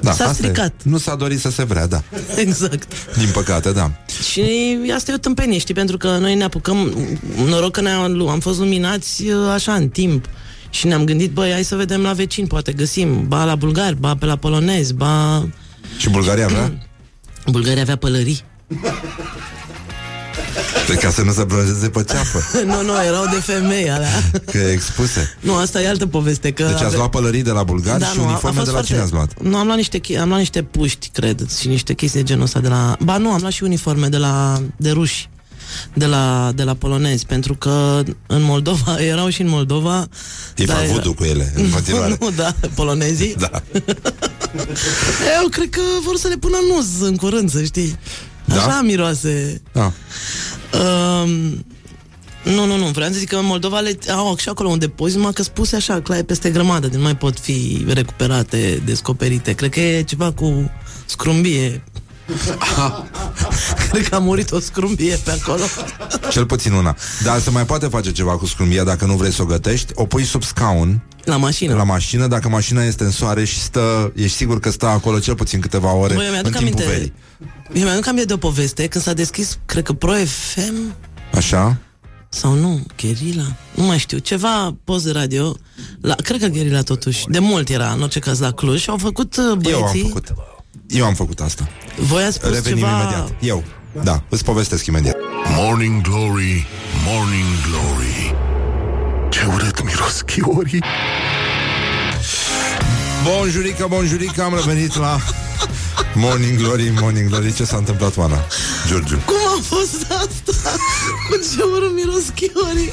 Da, 0.00 0.12
S-a 0.12 0.24
asta 0.24 0.42
e. 0.46 0.48
stricat. 0.48 0.72
Nu 0.82 0.98
s-a 0.98 1.14
dorit 1.14 1.40
să 1.40 1.50
se 1.50 1.64
vrea, 1.64 1.86
da. 1.86 2.02
Exact. 2.36 2.92
Din 3.18 3.28
păcate, 3.32 3.72
da. 3.72 3.90
Și 4.32 4.42
asta 4.94 5.10
e 5.10 5.14
o 5.14 5.18
tâmpenie, 5.18 5.58
știi, 5.58 5.74
pentru 5.74 5.96
că 5.96 6.16
noi 6.20 6.34
ne 6.34 6.44
apucăm, 6.44 6.92
noroc 7.46 7.70
că 7.72 7.80
ne-am 7.80 8.28
am 8.28 8.40
fost 8.40 8.58
luminați 8.58 9.22
uh, 9.22 9.48
așa 9.52 9.74
în 9.74 9.88
timp. 9.88 10.24
Și 10.70 10.86
ne-am 10.86 11.04
gândit, 11.04 11.30
băi, 11.32 11.50
hai 11.52 11.64
să 11.64 11.76
vedem 11.76 12.00
la 12.02 12.12
vecini, 12.12 12.46
poate 12.46 12.72
găsim, 12.72 13.28
ba 13.28 13.44
la 13.44 13.54
bulgari, 13.54 13.96
ba 14.00 14.14
pe 14.14 14.26
la 14.26 14.36
polonezi, 14.36 14.94
ba... 14.94 15.46
Și 15.98 16.08
Bulgaria 16.10 16.44
avea? 16.44 16.72
Bulgaria 17.50 17.82
avea 17.82 17.96
pălării. 17.96 18.40
Păi 20.86 20.96
ca 20.96 21.10
să 21.10 21.22
nu 21.22 21.32
se 21.32 21.44
bronzeze 21.44 21.88
pe 21.88 22.04
ceapă. 22.08 22.42
nu, 22.72 22.82
nu, 22.82 22.92
erau 23.06 23.24
de 23.24 23.40
femei 23.40 23.90
alea. 23.90 24.30
Că 24.50 24.58
e 24.58 24.72
expuse. 24.72 25.36
Nu, 25.40 25.54
asta 25.54 25.82
e 25.82 25.88
altă 25.88 26.06
poveste. 26.06 26.50
Că 26.52 26.62
Deci 26.62 26.72
ați 26.72 26.84
ave- 26.84 26.96
luat 26.96 27.10
pălării 27.10 27.42
de 27.42 27.50
la 27.50 27.62
bulgari 27.62 28.04
și 28.04 28.10
nu, 28.16 28.22
a- 28.22 28.24
a 28.24 28.28
uniforme 28.28 28.56
fost 28.56 28.70
de 28.70 28.76
la 28.76 28.82
cine 28.82 28.98
ați 28.98 29.12
luat? 29.12 29.42
Nu, 29.42 29.56
am 29.56 29.64
luat 29.66 29.76
niște, 29.76 29.98
chi- 30.00 30.18
am 30.20 30.26
luat 30.28 30.38
niște 30.38 30.62
puști, 30.62 31.08
cred, 31.12 31.50
și 31.60 31.68
niște 31.68 31.92
chestii 31.94 32.20
de 32.20 32.26
genul 32.26 32.42
ăsta 32.44 32.60
de 32.60 32.68
la... 32.68 32.96
Ba 33.00 33.16
nu, 33.16 33.30
am 33.32 33.38
luat 33.40 33.52
și 33.52 33.62
uniforme 33.62 34.08
de 34.08 34.16
la... 34.16 34.62
de 34.76 34.90
ruși, 34.90 35.28
de 35.94 36.06
la, 36.06 36.52
de 36.54 36.62
la 36.62 36.74
polonezi, 36.74 37.26
pentru 37.26 37.54
că 37.54 38.02
în 38.26 38.42
Moldova, 38.42 38.96
erau 39.12 39.28
și 39.28 39.40
în 39.42 39.48
Moldova... 39.48 40.06
Ei 40.56 40.66
dar 40.66 40.76
fac 40.76 40.84
era- 40.84 40.92
voodoo 40.92 41.12
cu 41.12 41.24
ele, 41.24 41.52
în 41.56 41.70
continuare. 41.74 42.16
nu, 42.20 42.30
da, 42.30 42.54
polonezii. 42.74 43.34
Da. 43.38 43.50
Eu 45.40 45.48
cred 45.48 45.70
că 45.70 45.80
vor 46.02 46.16
să 46.16 46.28
le 46.28 46.36
pună 46.36 46.56
nuz 46.74 47.00
în 47.00 47.16
curând, 47.16 47.50
să 47.50 47.62
știi. 47.62 47.98
Da? 48.44 48.54
Așa 48.54 48.80
miroase. 48.80 49.62
da. 49.72 49.92
Um, 50.78 51.64
nu, 52.44 52.66
nu, 52.66 52.76
nu, 52.76 52.86
vreau 52.86 53.10
să 53.10 53.18
zic 53.18 53.28
că 53.28 53.36
în 53.36 53.46
Moldova 53.46 53.80
le 53.80 53.98
au 54.08 54.36
și 54.36 54.48
acolo 54.48 54.68
un 54.68 54.78
depozit, 54.78 55.16
numai 55.16 55.32
că 55.32 55.42
spuse 55.42 55.76
așa, 55.76 56.00
claie 56.00 56.22
peste 56.22 56.50
grămadă, 56.50 56.86
de 56.86 56.96
nu 56.96 57.02
mai 57.02 57.16
pot 57.16 57.38
fi 57.38 57.84
recuperate, 57.88 58.82
descoperite. 58.84 59.52
Cred 59.52 59.70
că 59.70 59.80
e 59.80 60.02
ceva 60.02 60.32
cu 60.32 60.70
scrumbie. 61.06 61.84
Cred 63.90 64.08
că 64.08 64.14
a 64.14 64.18
murit 64.18 64.52
o 64.52 64.60
scrumbie 64.60 65.16
pe 65.24 65.30
acolo. 65.30 65.62
Cel 66.30 66.46
puțin 66.46 66.72
una. 66.72 66.96
Dar 67.22 67.40
se 67.40 67.50
mai 67.50 67.66
poate 67.66 67.86
face 67.86 68.12
ceva 68.12 68.36
cu 68.36 68.46
scrumbia 68.46 68.84
dacă 68.84 69.04
nu 69.04 69.14
vrei 69.16 69.32
să 69.32 69.42
o 69.42 69.44
gătești. 69.44 69.92
O 69.94 70.04
pui 70.06 70.24
sub 70.24 70.42
scaun 70.42 71.02
La 71.24 71.36
mașină. 71.36 71.74
la 71.74 71.82
mașină. 71.84 72.26
Dacă 72.26 72.48
mașina 72.48 72.82
este 72.84 73.04
în 73.04 73.10
soare 73.10 73.44
și 73.44 73.58
stă, 73.60 74.12
ești 74.16 74.36
sigur 74.36 74.60
că 74.60 74.70
stă 74.70 74.86
acolo 74.86 75.18
cel 75.18 75.34
puțin 75.34 75.60
câteva 75.60 75.92
ore 75.94 76.14
Băi, 76.14 76.24
eu 76.24 76.32
în 76.32 76.32
mi-aduc 76.32 76.56
timpul 76.56 76.82
aminte, 76.82 76.96
verii. 76.96 77.12
eu 77.72 77.82
mi-aduc 77.84 78.06
aminte 78.06 78.26
de 78.26 78.32
o 78.32 78.36
poveste 78.36 78.86
când 78.86 79.04
s-a 79.04 79.12
deschis, 79.12 79.58
cred 79.66 79.84
că 79.84 79.92
Pro 79.92 80.12
FM 80.24 80.94
Așa? 81.34 81.76
sau 82.28 82.52
nu, 82.54 82.80
Gherila, 82.96 83.52
nu 83.74 83.84
mai 83.84 83.98
știu, 83.98 84.18
ceva 84.18 84.76
post 84.84 85.04
de 85.04 85.10
radio, 85.10 85.56
la, 86.00 86.14
cred 86.14 86.40
că 86.40 86.46
Gherila 86.46 86.82
totuși, 86.82 87.24
de 87.28 87.38
mult 87.38 87.68
era, 87.68 87.92
în 87.92 88.02
orice 88.02 88.18
caz 88.18 88.38
la 88.40 88.50
Cluj 88.50 88.80
și 88.80 88.90
au 88.90 88.96
făcut 88.96 89.36
uh, 89.36 89.56
băieții, 89.58 90.00
Eu 90.00 90.04
am 90.04 90.08
făcut. 90.08 90.34
Eu 90.86 91.04
am 91.04 91.14
făcut 91.14 91.40
asta. 91.40 91.68
Voi 91.96 92.22
ați 92.22 92.34
spus 92.34 92.50
Revenim 92.50 92.78
ceva, 92.78 92.90
imediat. 92.90 93.32
Eu. 93.40 93.64
Da, 94.02 94.22
îți 94.28 94.44
povestesc 94.44 94.86
imediat. 94.86 95.16
Morning 95.56 96.00
Glory, 96.02 96.66
Morning 97.06 97.46
Glory 97.68 98.34
Ce 99.28 99.46
urât 99.54 99.84
miros 99.84 100.20
chiorii 100.20 100.82
Bonjurică, 103.24 103.86
bonjurică, 103.88 104.42
am 104.42 104.54
revenit 104.54 104.96
la 104.96 105.18
Morning 106.14 106.58
glory, 106.58 106.92
morning 107.00 107.28
glory 107.28 107.54
Ce 107.54 107.64
s-a 107.64 107.76
întâmplat, 107.76 108.16
Oana? 108.16 108.44
Giurgiu 108.86 109.18
Cum 109.26 109.36
a 109.58 109.60
fost 109.62 110.06
asta? 110.10 110.70
Cu 111.28 111.34
ce 111.54 111.62
ură 111.62 111.90
miros 111.94 112.24
chiorii? 112.34 112.90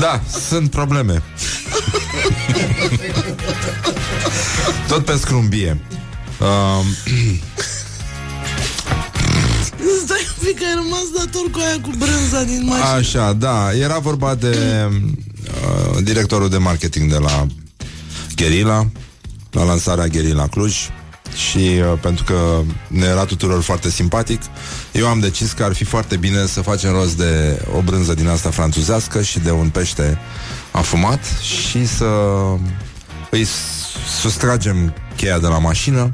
Da, 0.00 0.20
sunt 0.48 0.70
probleme 0.70 1.22
Tot 4.88 5.04
pe 5.04 5.16
scrumbie 5.16 5.80
uh, 6.40 6.84
Stai 10.04 10.26
un 10.38 10.46
pic, 10.46 10.62
ai 10.62 10.74
rămas 10.74 11.04
dator 11.16 11.50
cu 11.50 11.58
aia 11.58 11.80
cu 11.80 11.90
brânza 11.98 12.42
din 12.42 12.64
mașină. 12.64 12.88
Așa, 12.88 13.32
da, 13.32 13.72
era 13.72 13.98
vorba 13.98 14.34
de 14.34 14.56
uh, 14.88 16.02
directorul 16.02 16.48
de 16.48 16.58
marketing 16.58 17.10
de 17.10 17.18
la 17.18 17.46
Guerilla, 18.36 18.86
la 19.50 19.64
lansarea 19.64 20.06
Guerilla 20.06 20.46
Cluj 20.46 20.76
și 21.34 21.58
uh, 21.58 21.98
pentru 22.00 22.24
că 22.24 22.60
ne 22.88 23.06
era 23.06 23.24
tuturor 23.24 23.62
foarte 23.62 23.90
simpatic, 23.90 24.42
eu 24.92 25.06
am 25.06 25.18
decis 25.18 25.52
că 25.52 25.64
ar 25.64 25.74
fi 25.74 25.84
foarte 25.84 26.16
bine 26.16 26.46
să 26.46 26.60
facem 26.60 26.92
rost 26.92 27.16
de 27.16 27.62
o 27.76 27.80
brânză 27.80 28.14
din 28.14 28.28
asta 28.28 28.50
franțuzească 28.50 29.22
și 29.22 29.38
de 29.38 29.50
un 29.50 29.68
pește 29.68 30.18
afumat 30.70 31.20
și 31.40 31.86
să 31.86 32.06
îi 33.30 33.46
sustragem 34.20 34.94
cheia 35.16 35.38
de 35.38 35.46
la 35.46 35.58
mașină 35.58 36.10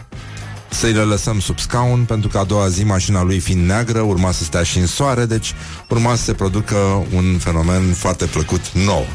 să-i 0.75 0.93
le 0.93 1.01
lăsăm 1.01 1.41
sub 1.41 1.59
scaun, 1.59 2.05
pentru 2.05 2.29
că 2.29 2.39
a 2.39 2.45
doua 2.45 2.69
zi 2.69 2.85
mașina 2.85 3.23
lui 3.23 3.39
fiind 3.39 3.67
neagră, 3.67 4.01
urma 4.01 4.33
să 4.33 4.45
stea 4.45 4.63
și 4.63 4.79
în 4.79 4.87
soare, 4.87 5.25
deci 5.25 5.55
urma 5.89 6.15
să 6.15 6.23
se 6.23 6.33
producă 6.33 6.77
un 7.15 7.39
fenomen 7.39 7.93
foarte 7.93 8.25
plăcut 8.25 8.61
nou. 8.73 9.07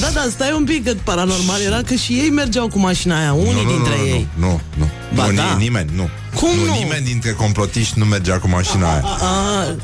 Da, 0.00 0.08
da, 0.14 0.26
stai 0.30 0.52
un 0.56 0.64
pic, 0.64 0.84
că 0.84 0.92
paranormal 1.04 1.60
era 1.60 1.80
că 1.86 1.94
și 1.94 2.12
ei 2.12 2.30
mergeau 2.30 2.68
cu 2.68 2.78
mașina 2.78 3.18
aia, 3.18 3.32
unii 3.32 3.52
nu, 3.52 3.62
nu, 3.62 3.70
dintre 3.70 3.94
nu, 3.98 4.06
ei. 4.06 4.26
Nu, 4.34 4.46
nu, 4.46 4.60
nu. 4.76 4.90
Ba 5.14 5.26
nu 5.26 5.34
da. 5.34 5.56
nimeni, 5.58 5.90
nu. 5.94 6.08
Cum 6.34 6.56
nu? 6.66 6.72
Nimeni 6.72 7.04
dintre 7.04 7.32
complotiști 7.32 7.98
nu 7.98 8.04
mergea 8.04 8.38
cu 8.38 8.48
mașina 8.48 8.92
aia. 8.92 9.02
A, 9.04 9.76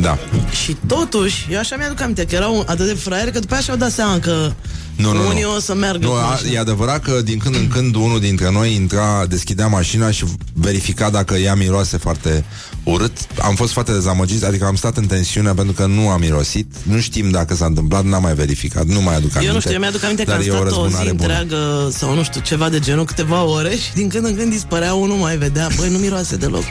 Da. 0.00 0.18
și 0.64 0.76
totuși, 0.86 1.46
eu 1.50 1.58
așa 1.58 1.76
mi-aduc 1.76 2.00
aminte 2.00 2.24
că 2.24 2.34
erau 2.34 2.64
atât 2.66 2.86
de 2.86 2.94
fraieri 2.94 3.32
că 3.32 3.38
după 3.38 3.52
aia 3.52 3.62
și-au 3.62 3.76
dat 3.76 3.90
seama 3.90 4.18
că 4.18 4.52
Nu, 4.96 5.12
nu, 5.12 5.28
unii 5.28 5.42
nu. 5.42 5.54
o 5.54 5.60
să 5.60 5.74
meargă 5.74 6.04
Nu, 6.04 6.10
cu 6.10 6.16
a, 6.16 6.28
mașina. 6.28 6.50
e 6.50 6.58
adevărat 6.58 7.02
că 7.02 7.20
din 7.24 7.38
când 7.38 7.54
în 7.54 7.68
când 7.68 7.94
unul 7.94 8.20
dintre 8.20 8.50
noi 8.50 8.74
intra, 8.74 9.26
deschidea 9.28 9.66
mașina 9.66 10.10
și 10.10 10.24
verifica 10.52 11.10
dacă 11.10 11.34
ea 11.34 11.54
miroase 11.54 11.96
foarte 11.96 12.44
urât. 12.84 13.12
Am 13.42 13.54
fost 13.54 13.72
foarte 13.72 13.92
dezamăgiți, 13.92 14.44
adică 14.44 14.64
am 14.64 14.74
stat 14.76 14.96
în 14.96 15.06
tensiune 15.06 15.52
pentru 15.52 15.72
că 15.72 15.86
nu 15.86 16.08
am 16.08 16.20
mirosit. 16.20 16.66
Nu 16.82 17.00
știm 17.00 17.30
dacă 17.30 17.54
s-a 17.54 17.64
întâmplat, 17.66 18.04
n-am 18.04 18.22
mai 18.22 18.34
verificat, 18.34 18.84
nu 18.86 19.00
mai 19.00 19.14
aduc 19.14 19.30
aminte. 19.30 19.46
Eu 19.46 19.52
nu 19.52 19.60
știu, 19.60 19.72
eu 19.72 19.78
mi-aduc 19.78 20.02
aminte 20.04 20.24
că 20.24 20.30
dar 20.30 20.38
am 20.38 20.46
e 20.46 20.50
o 20.50 20.54
stat 20.54 20.66
o 20.66 20.68
zi 20.70 20.74
răzbunare 20.80 21.12
bună. 21.12 21.32
întreagă 21.34 21.90
sau 21.90 22.14
nu 22.14 22.22
știu, 22.22 22.40
ceva 22.40 22.68
de 22.68 22.78
genul, 22.78 23.04
câteva 23.04 23.42
ore 23.44 23.70
și 23.76 23.92
din 23.94 24.08
când 24.08 24.24
în 24.26 24.36
când 24.36 24.50
dispărea 24.50 24.94
unul, 24.94 25.16
mai 25.16 25.36
vedea, 25.36 25.68
băi, 25.76 25.90
nu 25.90 25.98
miroase 25.98 26.36
deloc. 26.36 26.64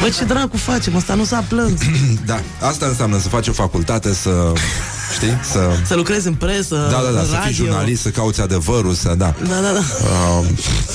Băi, 0.00 0.10
ce 0.10 0.24
dracu 0.24 0.56
facem? 0.56 0.94
Ăsta 0.96 1.14
nu 1.14 1.24
s-a 1.24 1.44
plâns. 1.48 1.80
Da, 2.26 2.40
asta 2.60 2.86
înseamnă 2.86 3.18
să 3.18 3.28
faci 3.28 3.48
o 3.48 3.52
facultate, 3.52 4.14
să 4.14 4.52
știi, 5.14 5.38
să 5.42 5.70
Să 5.86 5.94
lucrezi 5.94 6.26
în 6.26 6.34
presă, 6.34 6.74
da, 6.90 7.02
da, 7.02 7.10
da, 7.10 7.20
în 7.20 7.26
să 7.26 7.32
radio. 7.32 7.46
fii 7.46 7.54
jurnalist, 7.54 8.02
să 8.02 8.08
cauți 8.08 8.40
adevărul, 8.40 8.92
să 8.94 9.14
da. 9.18 9.34
Da, 9.48 9.60
da, 9.60 9.72
da. 9.72 9.82
Um, 10.38 10.46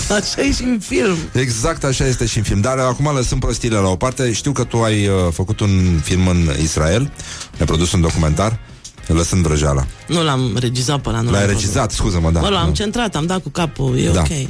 Așa 0.17 0.41
e 0.41 0.51
și 0.51 0.63
în 0.63 0.79
film. 0.79 1.17
Exact 1.33 1.83
așa 1.83 2.05
este 2.05 2.25
și 2.25 2.37
în 2.37 2.43
film 2.43 2.61
Dar 2.61 2.77
acum 2.77 3.11
lăsăm 3.15 3.39
prostiile 3.39 3.75
la 3.77 3.87
o 3.87 3.95
parte 3.95 4.31
Știu 4.33 4.51
că 4.51 4.63
tu 4.63 4.77
ai 4.77 5.07
uh, 5.07 5.13
făcut 5.33 5.59
un 5.59 5.99
film 6.03 6.27
în 6.27 6.49
Israel 6.61 7.11
Ai 7.59 7.65
produs 7.65 7.91
un 7.91 8.01
documentar 8.01 8.59
Lăsând 9.07 9.43
vrăjeala 9.45 9.85
Nu 10.07 10.23
l-am 10.23 10.57
regizat 10.59 10.99
pe 10.99 11.09
ăla, 11.09 11.21
nu 11.21 11.31
L-ai 11.31 11.39
l-am 11.39 11.49
regizat, 11.49 11.91
scuză-mă, 11.91 12.31
da 12.31 12.39
Bă, 12.39 12.49
l-am 12.49 12.65
da. 12.67 12.71
centrat, 12.71 13.15
am 13.15 13.25
dat 13.25 13.41
cu 13.43 13.49
capul, 13.49 13.97
e 13.99 14.09
Da. 14.09 14.19
ok. 14.19 14.47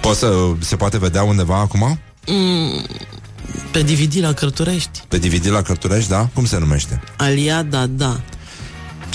Poți 0.00 0.18
să, 0.18 0.32
se 0.58 0.76
poate 0.76 0.98
vedea 0.98 1.22
undeva 1.22 1.56
acum? 1.58 1.98
Pe 3.70 3.82
DVD 3.82 4.22
la 4.22 4.32
Cărturești. 4.32 5.02
Pe 5.08 5.18
DVD 5.18 5.50
la 5.50 5.62
Cărturești, 5.62 6.08
da? 6.10 6.28
Cum 6.34 6.44
se 6.46 6.58
numește? 6.58 7.02
Aliada, 7.16 7.86
da. 7.86 8.20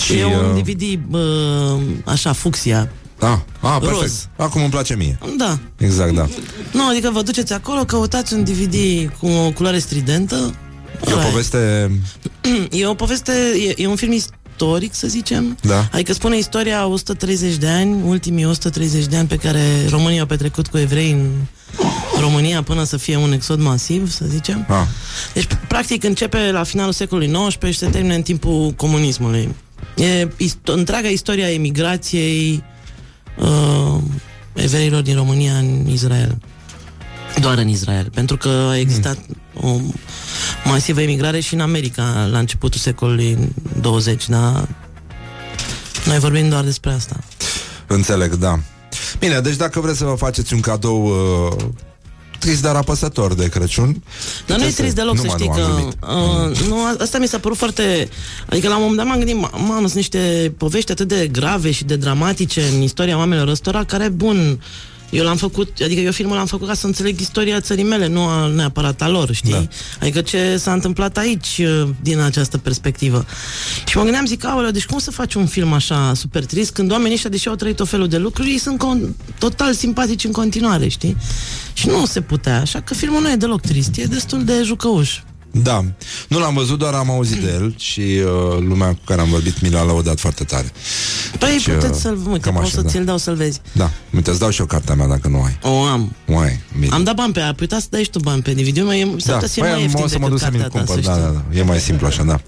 Și, 0.04 0.18
e 0.18 0.26
un 0.26 0.56
uh, 0.56 0.62
DVD, 0.62 1.00
bă, 1.10 1.78
așa, 2.06 2.32
fucsia. 2.34 2.90
Da, 3.20 3.44
ah, 3.60 3.78
perfect 3.80 4.02
Roz. 4.02 4.28
Acum 4.38 4.62
îmi 4.62 4.70
place 4.70 4.96
mie 4.96 5.18
Da. 5.38 5.60
Exact, 5.78 6.14
da 6.14 6.28
Nu, 6.72 6.88
adică 6.90 7.10
vă 7.14 7.22
duceți 7.22 7.54
acolo, 7.54 7.84
căutați 7.84 8.34
un 8.34 8.44
DVD 8.44 9.10
cu 9.20 9.28
o 9.28 9.52
culoare 9.52 9.80
stridentă. 9.80 10.54
E 11.08 11.14
o 11.14 11.18
Ăla 11.18 11.22
poveste 11.22 11.92
E 12.80 12.86
o 12.86 12.94
poveste, 12.94 13.32
e, 13.68 13.82
e 13.82 13.88
un 13.88 13.96
film 13.96 14.12
istoric, 14.12 14.94
să 14.94 15.08
zicem. 15.08 15.58
Da. 15.62 15.88
Adică 15.92 16.14
spune 16.14 16.38
istoria 16.38 16.80
a 16.80 16.86
130 16.86 17.56
de 17.56 17.68
ani, 17.68 18.02
ultimii 18.06 18.46
130 18.46 19.06
de 19.06 19.18
ani 19.18 19.28
pe 19.28 19.36
care 19.36 19.62
România 19.90 20.20
au 20.20 20.26
petrecut 20.26 20.68
cu 20.68 20.78
evrei 20.78 21.12
în 21.12 21.30
România 22.20 22.64
până 22.64 22.84
să 22.84 22.98
fie 22.98 23.18
un 23.18 23.32
exod 23.32 23.60
masiv, 23.60 24.12
să 24.12 24.26
zicem. 24.28 24.66
ah, 24.70 24.86
Deci, 25.34 25.48
practic, 25.68 26.04
începe 26.04 26.52
la 26.52 26.64
finalul 26.64 26.94
secolului 26.94 27.32
XIX 27.32 27.72
și 27.72 27.78
se 27.78 27.88
termină 27.88 28.14
în 28.14 28.22
timpul 28.22 28.74
comunismului. 28.76 29.50
E 29.96 30.28
isto- 30.38 30.74
întreaga 30.74 31.08
istoria 31.08 31.52
emigrației 31.52 32.64
uh, 33.38 33.98
evreilor 34.54 35.02
din 35.02 35.16
România 35.16 35.54
în 35.54 35.88
Israel. 35.88 36.38
Doar 37.40 37.58
în 37.58 37.68
Israel. 37.68 38.10
Pentru 38.14 38.38
că 38.38 38.50
a 38.50 38.78
existat 38.78 39.18
o 39.62 39.80
masivă 40.64 41.02
emigrare 41.02 41.40
și 41.40 41.54
în 41.54 41.60
America 41.60 42.28
la 42.32 42.40
începutul 42.40 42.80
secolului 42.80 43.38
20, 43.82 44.30
dar 44.30 44.68
noi 46.06 46.20
vorbim 46.20 46.50
doar 46.50 46.64
despre 46.64 46.92
asta. 46.92 47.16
Înțeleg, 47.88 48.36
da 48.36 48.60
Bine, 49.20 49.40
deci 49.40 49.56
dacă 49.56 49.80
vreți 49.80 49.98
să 49.98 50.06
vă 50.06 50.16
faceți 50.16 50.54
un 50.54 50.60
cadou 50.60 51.06
uh, 51.06 51.64
Trist, 52.42 52.62
dar 52.62 52.76
apăsător 52.76 53.34
de 53.34 53.48
Crăciun 53.50 54.04
Dar 54.46 54.58
nu 54.58 54.64
e 54.64 54.68
puteți 54.68 54.76
trist 54.82 54.96
deloc 54.96 55.16
Nu, 55.16 55.22
să 55.22 55.28
mă, 55.28 55.34
știi 55.38 55.48
nu, 55.48 55.54
că 55.54 55.62
am 55.62 55.72
glumit. 55.76 56.52
uh, 56.52 56.68
nu, 56.68 56.78
asta 57.00 57.18
mi 57.18 57.28
s-a 57.28 57.40
părut 57.40 57.58
foarte 57.58 58.10
Adică 58.50 58.68
la 58.68 58.74
un 58.76 58.80
moment 58.82 58.98
dat 58.98 59.08
m-am 59.08 59.18
gândit 59.18 59.36
"Ma- 59.48 59.52
Mamă, 59.68 59.80
sunt 59.80 59.94
niște 59.94 60.54
povești 60.58 60.92
atât 60.92 61.08
de 61.08 61.28
grave 61.32 61.72
și 61.72 61.84
de 61.84 61.96
dramatice 61.96 62.62
În 62.74 62.82
istoria 62.82 63.18
oamenilor 63.18 63.48
ăstora 63.48 63.84
Care, 63.84 64.10
bun, 64.10 64.64
eu 65.12 65.24
l-am 65.24 65.38
făcut 65.38 65.80
Adică 65.84 66.02
eu 66.02 66.12
filmul 66.12 66.36
l-am 66.36 66.46
făcut 66.46 66.68
ca 66.68 66.74
să 66.74 66.86
înțeleg 66.86 67.20
istoria 67.20 67.62
țării 67.62 67.84
mele 67.84 68.08
Nu 68.08 68.22
a, 68.22 68.48
neapărat 68.48 69.02
a 69.02 69.10
lor, 69.10 69.34
știi? 69.34 69.52
Da. 69.52 69.68
Adică 70.02 70.22
ce 70.22 70.58
s-a 70.58 70.74
întâmplat 70.74 71.18
aici 71.18 71.62
uh, 71.64 71.90
Din 72.02 72.20
această 72.20 72.58
perspectivă 72.58 73.26
Și 73.88 73.98
mă 73.98 74.04
gândeam, 74.04 74.26
zic, 74.26 74.46
aoleu, 74.46 74.72
deci 74.72 74.86
cum 74.86 75.00
să 75.00 75.12
faci 75.12 75.34
un 75.34 75.46
film 75.46 75.74
așa 75.74 76.14
super 76.14 76.46
trist 76.46 76.72
Când 76.72 76.92
oamenii 76.92 77.14
ăștia, 77.14 77.30
deși 77.30 77.48
au 77.48 77.56
trăit 77.56 77.80
o 77.80 77.86
felul 77.86 78.08
de 78.08 78.18
lucruri 78.18 78.50
Ei 78.50 78.58
sunt 78.58 78.84
con- 78.84 79.16
total 79.40 79.74
simpatici 79.74 80.24
în 80.24 80.32
continuare, 80.32 80.88
știi? 80.88 81.18
Și 81.74 81.88
nu 81.88 82.06
se 82.06 82.22
putea, 82.22 82.60
așa 82.60 82.82
că 82.82 82.94
filmul 82.94 83.22
nu 83.22 83.32
e 83.32 83.36
deloc 83.36 83.62
trist 83.62 83.98
E 83.98 84.04
destul 84.04 84.44
de 84.44 84.62
jucăuș 84.64 85.20
Da, 85.52 85.86
nu 86.28 86.40
l-am 86.40 86.54
văzut, 86.54 86.80
doar 86.80 86.94
am 86.94 87.10
auzit 87.10 87.42
de 87.42 87.52
el 87.52 87.76
și 87.78 88.00
uh, 88.00 88.58
lumea 88.60 88.88
cu 88.88 89.00
care 89.06 89.22
am 89.22 89.30
vorbit 89.30 89.62
mi 89.62 89.70
l-a 89.70 89.84
lăudat 89.84 90.20
foarte 90.20 90.44
tare. 90.44 90.72
Păi 91.40 91.50
Deci, 91.50 91.66
uh, 91.66 91.74
puteți 91.74 92.02
să-l... 92.02 92.18
Uite, 92.28 92.40
cam 92.40 92.54
pot 92.54 92.64
așa, 92.64 92.72
să 92.76 92.82
da. 92.82 92.90
ți-l 92.90 93.06
dau 93.06 93.18
să-l 93.18 93.36
vezi. 93.36 93.62
Da, 93.72 93.92
uite, 94.16 94.30
îți 94.30 94.40
dau 94.40 94.50
și 94.50 94.60
eu 94.60 94.66
cartea 94.66 94.96
mea 94.96 95.08
dacă 95.08 95.28
nu 95.28 95.42
ai. 95.42 95.58
O 95.62 95.84
am. 95.84 96.16
O 96.28 96.38
ai, 96.38 96.60
bine. 96.80 96.94
Am 96.94 97.04
dat 97.04 97.16
bani 97.16 97.34
pe 97.34 97.40
ea. 97.40 97.46
Păi 97.46 97.58
uita 97.60 97.80
să 97.80 97.88
dai 97.90 98.04
și 98.04 98.10
tu 98.10 98.20
bani 98.20 98.42
pe 98.42 98.54
DVD. 98.54 98.84
Mai 98.84 99.00
e, 99.00 99.16
da, 99.26 99.34
da, 99.34 99.40
să 99.40 99.48
fie 99.48 99.62
mai 99.62 99.72
păi, 99.72 99.82
ieftin 99.82 100.04
o 100.04 100.08
să 100.08 100.20
mă 100.20 100.30
decât 100.30 100.30
duc 100.30 100.40
să 100.40 100.50
mi-l 100.52 100.62
cartea 100.62 100.80
ta, 100.80 100.86
cumpăr, 100.86 101.04
să 101.04 101.10
da, 101.10 101.16
știi. 101.16 101.34
da, 101.34 101.44
da, 101.52 101.60
e 101.60 101.64
mai 101.64 101.80
simplu 101.80 102.08
așa, 102.08 102.24
da. 102.24 102.42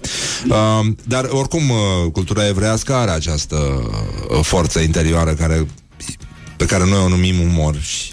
Uh, 0.48 0.86
dar 1.02 1.28
oricum, 1.30 1.70
uh, 1.70 2.10
cultura 2.12 2.46
evrească 2.46 2.94
are 2.94 3.10
această 3.10 3.56
uh, 3.56 4.40
forță 4.42 4.78
interioară 4.78 5.32
care, 5.32 5.66
pe 6.56 6.64
care 6.64 6.84
noi 6.84 6.98
o 7.04 7.08
numim 7.08 7.40
umor 7.40 7.76
și 7.80 8.12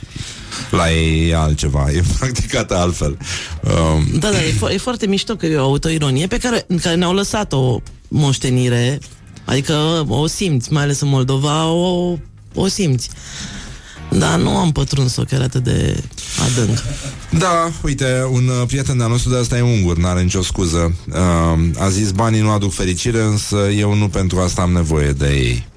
la 0.72 0.92
ei 0.92 1.30
e 1.30 1.36
altceva, 1.36 1.86
e 1.92 2.04
practicată 2.20 2.76
altfel. 2.76 3.18
Uh, 3.64 4.20
Da, 4.20 4.30
da, 4.32 4.38
e, 4.38 4.54
fo- 4.54 4.74
e 4.74 4.78
foarte 4.78 5.08
mișto 5.08 5.36
că 5.36 5.46
e 5.46 5.56
o 5.58 5.64
autoironie 5.64 6.28
pe 6.28 6.38
care, 6.38 6.64
în 6.68 6.78
care 6.78 6.96
ne-au 6.96 7.14
lăsat 7.14 7.54
o 7.54 7.80
moștenire, 8.08 9.00
adică 9.46 10.06
o 10.08 10.28
simți, 10.28 10.74
mai 10.74 10.84
ales 10.84 11.00
în 11.00 11.08
Moldova, 11.08 11.66
o, 11.68 12.18
o 12.54 12.68
simți. 12.68 13.10
Dar 14.18 14.40
nu 14.40 14.50
am 14.50 14.72
pătruns-o 14.72 15.24
chiar 15.24 15.42
atât 15.42 15.64
de 15.64 16.04
adânc. 16.52 16.78
Da, 17.30 17.72
uite, 17.84 18.28
un 18.32 18.48
uh, 18.48 18.68
prieten 18.68 18.98
de-al 18.98 19.10
nostru 19.10 19.30
de 19.30 19.38
asta 19.38 19.58
e 19.58 19.62
ungur, 19.62 19.98
n-are 19.98 20.22
nicio 20.22 20.42
scuză. 20.42 20.96
Uh, 21.10 21.60
a 21.80 21.90
zis, 21.90 22.12
banii 22.12 22.42
nu 22.42 22.50
aduc 22.50 22.74
fericire, 22.74 23.22
însă 23.22 23.56
eu 23.78 23.94
nu 23.94 24.08
pentru 24.08 24.40
asta 24.40 24.62
am 24.62 24.72
nevoie 24.72 25.12
de 25.12 25.28
ei. 25.28 25.68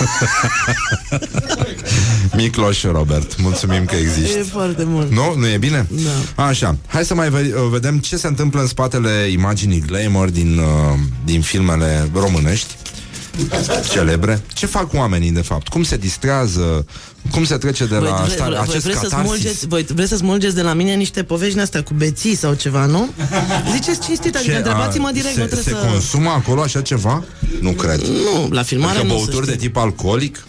Micloș 2.36 2.82
Robert, 2.82 3.40
mulțumim 3.40 3.84
că 3.84 3.94
existi. 3.94 4.38
E 4.38 4.42
foarte 4.42 4.84
mult. 4.84 5.10
Nu? 5.12 5.34
Nu 5.36 5.46
e 5.48 5.56
bine? 5.58 5.86
Da. 6.36 6.44
Așa, 6.44 6.76
hai 6.86 7.04
să 7.04 7.14
mai 7.14 7.30
ve- 7.30 7.54
vedem 7.70 7.98
ce 7.98 8.16
se 8.16 8.26
întâmplă 8.26 8.60
în 8.60 8.66
spatele 8.66 9.10
imaginii 9.30 9.80
glamour 9.86 10.28
din, 10.28 10.58
uh, 10.58 10.98
din 11.24 11.40
filmele 11.40 12.10
românești 12.14 12.74
celebre. 13.92 14.42
Ce 14.54 14.66
fac 14.66 14.92
oamenii, 14.92 15.30
de 15.30 15.40
fapt? 15.40 15.68
Cum 15.68 15.82
se 15.82 15.96
distrează? 15.96 16.86
Cum 17.30 17.44
se 17.44 17.56
trece 17.56 17.84
de 17.86 17.96
Voi, 17.96 18.08
la 18.08 18.22
vre, 18.24 18.32
stare, 18.34 18.50
voi, 18.54 18.64
acest 18.68 18.84
vreți 18.84 18.98
să 18.98 19.06
catarsis? 19.06 19.28
smulgeți, 19.30 19.66
voi 19.66 19.82
vreți 19.94 20.08
să 20.10 20.16
smulgeți 20.16 20.54
de 20.54 20.62
la 20.62 20.72
mine 20.72 20.94
niște 20.94 21.22
povești 21.22 21.52
din 21.52 21.62
astea 21.62 21.82
cu 21.82 21.94
beții 21.94 22.34
sau 22.36 22.54
ceva, 22.54 22.86
nu? 22.86 23.08
Ziceți 23.72 24.00
cinstit, 24.06 24.36
adică 24.36 24.50
Ce, 24.50 24.56
întrebați-mă 24.56 25.06
a, 25.08 25.12
direct, 25.12 25.34
se, 25.34 25.40
nu 25.40 25.46
trebuie 25.46 25.74
se 25.74 25.80
să... 25.80 25.86
consumă 25.90 26.30
acolo 26.30 26.60
așa 26.60 26.80
ceva? 26.80 27.24
Nu 27.60 27.70
cred. 27.70 28.00
Nu, 28.00 28.48
la 28.50 28.62
filmare 28.62 28.98
Adică 28.98 29.12
nu, 29.12 29.18
să 29.18 29.24
băuturi 29.24 29.46
de 29.46 29.52
știi. 29.52 29.66
tip 29.66 29.76
alcoolic? 29.76 30.46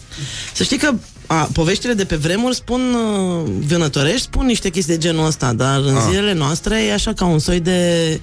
Să 0.52 0.62
știi 0.62 0.76
că 0.78 0.92
a, 1.26 1.48
poveștile 1.52 1.92
de 1.92 2.04
pe 2.04 2.16
vremuri 2.16 2.54
spun 2.54 2.80
uh, 2.94 3.50
vânătorești, 3.66 4.20
spun 4.20 4.46
niște 4.46 4.68
chestii 4.70 4.94
de 4.94 5.00
genul 5.00 5.26
ăsta, 5.26 5.52
dar 5.52 5.78
în 5.80 5.96
Ah. 5.96 6.02
zilele 6.08 6.32
noastre 6.32 6.82
e 6.84 6.92
așa 6.92 7.12
ca 7.12 7.24
un 7.24 7.38
soi 7.38 7.60
de 7.60 8.20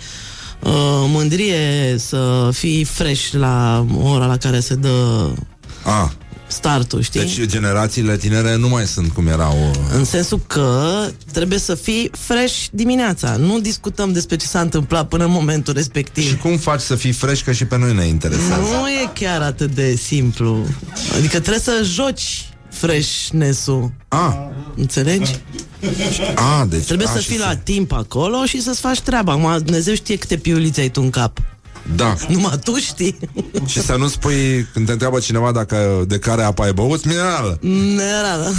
uh, 0.63 0.71
mândrie 1.07 1.95
să 1.97 2.49
fii 2.53 2.83
fresh 2.83 3.31
la 3.31 3.85
ora 4.03 4.25
la 4.25 4.37
care 4.37 4.59
se 4.59 4.75
dă 4.75 5.27
A, 5.83 6.13
startul, 6.51 7.01
știi? 7.01 7.19
deci 7.19 7.45
generațiile 7.45 8.17
tinere 8.17 8.55
nu 8.55 8.67
mai 8.69 8.85
sunt 8.85 9.11
cum 9.11 9.27
erau. 9.27 9.71
În 9.93 10.03
sensul 10.05 10.41
că 10.47 11.05
trebuie 11.31 11.59
să 11.59 11.75
fii 11.75 12.11
fresh 12.17 12.65
dimineața. 12.71 13.35
Nu 13.35 13.59
discutăm 13.59 14.11
despre 14.11 14.35
ce 14.35 14.45
s-a 14.45 14.61
întâmplat 14.61 15.07
până 15.07 15.23
în 15.23 15.31
momentul 15.31 15.73
respectiv. 15.73 16.27
Și 16.27 16.37
cum 16.37 16.57
faci 16.57 16.81
să 16.81 16.95
fii 16.95 17.11
fresh 17.11 17.43
că 17.43 17.51
și 17.51 17.65
pe 17.65 17.77
noi 17.77 17.93
ne 17.93 18.05
interesează? 18.05 18.61
Nu 18.61 18.89
e 18.89 19.09
chiar 19.13 19.41
atât 19.41 19.71
de 19.75 19.95
simplu. 19.95 20.65
Adică 21.17 21.39
trebuie 21.39 21.59
să 21.59 21.81
joci 21.83 22.49
freshness-ul. 22.69 23.91
A, 24.07 24.51
Înțelegi? 24.75 25.35
a, 26.35 26.65
deci 26.65 26.85
Trebuie 26.85 27.07
a, 27.07 27.11
să 27.11 27.19
și 27.19 27.27
fii 27.27 27.37
la 27.39 27.55
timp 27.55 27.91
acolo 27.91 28.45
și 28.45 28.61
să-ți 28.61 28.79
faci 28.79 28.99
treaba. 28.99 29.31
Acum, 29.31 29.57
Dumnezeu 29.63 29.93
știe 29.93 30.15
câte 30.15 30.37
piulițe 30.37 30.81
ai 30.81 30.89
tu 30.89 31.01
în 31.01 31.09
cap. 31.09 31.39
Da. 31.95 32.15
Numai 32.27 32.59
tu 32.63 32.75
știi. 32.75 33.17
Și 33.65 33.81
să 33.81 33.95
nu 33.95 34.07
spui, 34.07 34.67
când 34.73 34.85
te 34.85 34.91
întreabă 34.91 35.19
cineva 35.19 35.51
dacă 35.51 36.03
de 36.07 36.19
care 36.19 36.43
apă 36.43 36.63
ai 36.63 36.73
băut, 36.73 37.05
minerală. 37.05 37.59
Era, 38.19 38.37
da. 38.43 38.51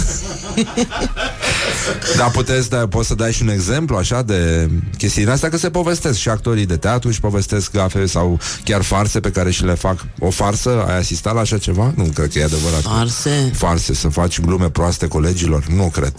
Da, 2.17 2.23
puteți, 2.23 2.69
da, 2.69 2.87
poți 2.87 3.07
să 3.07 3.15
dai 3.15 3.31
și 3.31 3.41
un 3.41 3.49
exemplu 3.49 3.95
așa 3.95 4.21
de 4.21 4.69
chestiile 4.97 5.31
astea, 5.31 5.49
că 5.49 5.57
se 5.57 5.69
povestesc 5.69 6.19
și 6.19 6.29
actorii 6.29 6.65
de 6.65 6.77
teatru 6.77 7.11
și 7.11 7.19
povestesc 7.19 7.71
gafe 7.71 8.05
sau 8.05 8.39
chiar 8.63 8.81
farse 8.81 9.19
pe 9.19 9.31
care 9.31 9.51
și 9.51 9.63
le 9.63 9.73
fac. 9.73 10.05
O 10.19 10.29
farsă, 10.29 10.85
ai 10.87 10.97
asistat 10.97 11.33
la 11.33 11.39
așa 11.39 11.57
ceva? 11.57 11.93
Nu 11.95 12.03
cred 12.03 12.31
că 12.31 12.39
e 12.39 12.43
adevărat. 12.43 12.81
Farse. 12.81 13.51
Farse, 13.53 13.93
să 13.93 14.07
faci 14.07 14.39
glume 14.39 14.69
proaste 14.69 15.07
colegilor? 15.07 15.65
Nu 15.65 15.89
cred. 15.93 16.13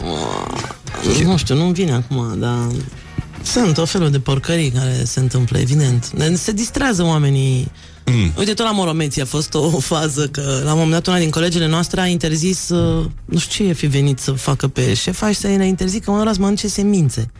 Nu 1.25 1.37
știu, 1.37 1.55
nu-mi 1.55 1.73
vine 1.73 1.93
acum, 1.93 2.39
dar... 2.39 2.59
Sunt 3.43 3.79
o 3.79 3.85
felul 3.85 4.11
de 4.11 4.21
porcării 4.21 4.71
care 4.71 5.05
se 5.05 5.21
întâmplă, 5.21 5.59
evident. 5.59 6.13
Se 6.35 6.53
distrează 6.53 7.05
oamenii. 7.05 7.71
Mm. 8.05 8.33
Uite, 8.39 8.55
tot 8.55 8.67
la 8.67 8.73
Moromeții 8.73 9.23
a 9.23 9.25
fost 9.25 9.55
o 9.55 9.79
fază 9.95 10.27
că 10.27 10.61
la 10.65 10.73
un 10.73 10.79
moment 10.79 10.91
dat 10.91 11.07
una 11.07 11.19
din 11.19 11.31
colegele 11.31 11.67
noastre 11.67 12.01
a 12.01 12.07
interzis, 12.07 12.69
uh, 12.69 13.07
nu 13.25 13.39
știu 13.39 13.65
ce 13.65 13.71
e 13.71 13.75
fi 13.75 13.87
venit 13.87 14.19
să 14.19 14.33
facă 14.33 14.69
pe 14.69 14.95
șefa 14.95 15.31
și 15.33 15.39
să 15.39 15.47
ne 15.47 15.67
interzică 15.67 16.11
mă 16.11 16.31
să 16.33 16.41
mănânce 16.41 16.69
semințe. 16.69 17.31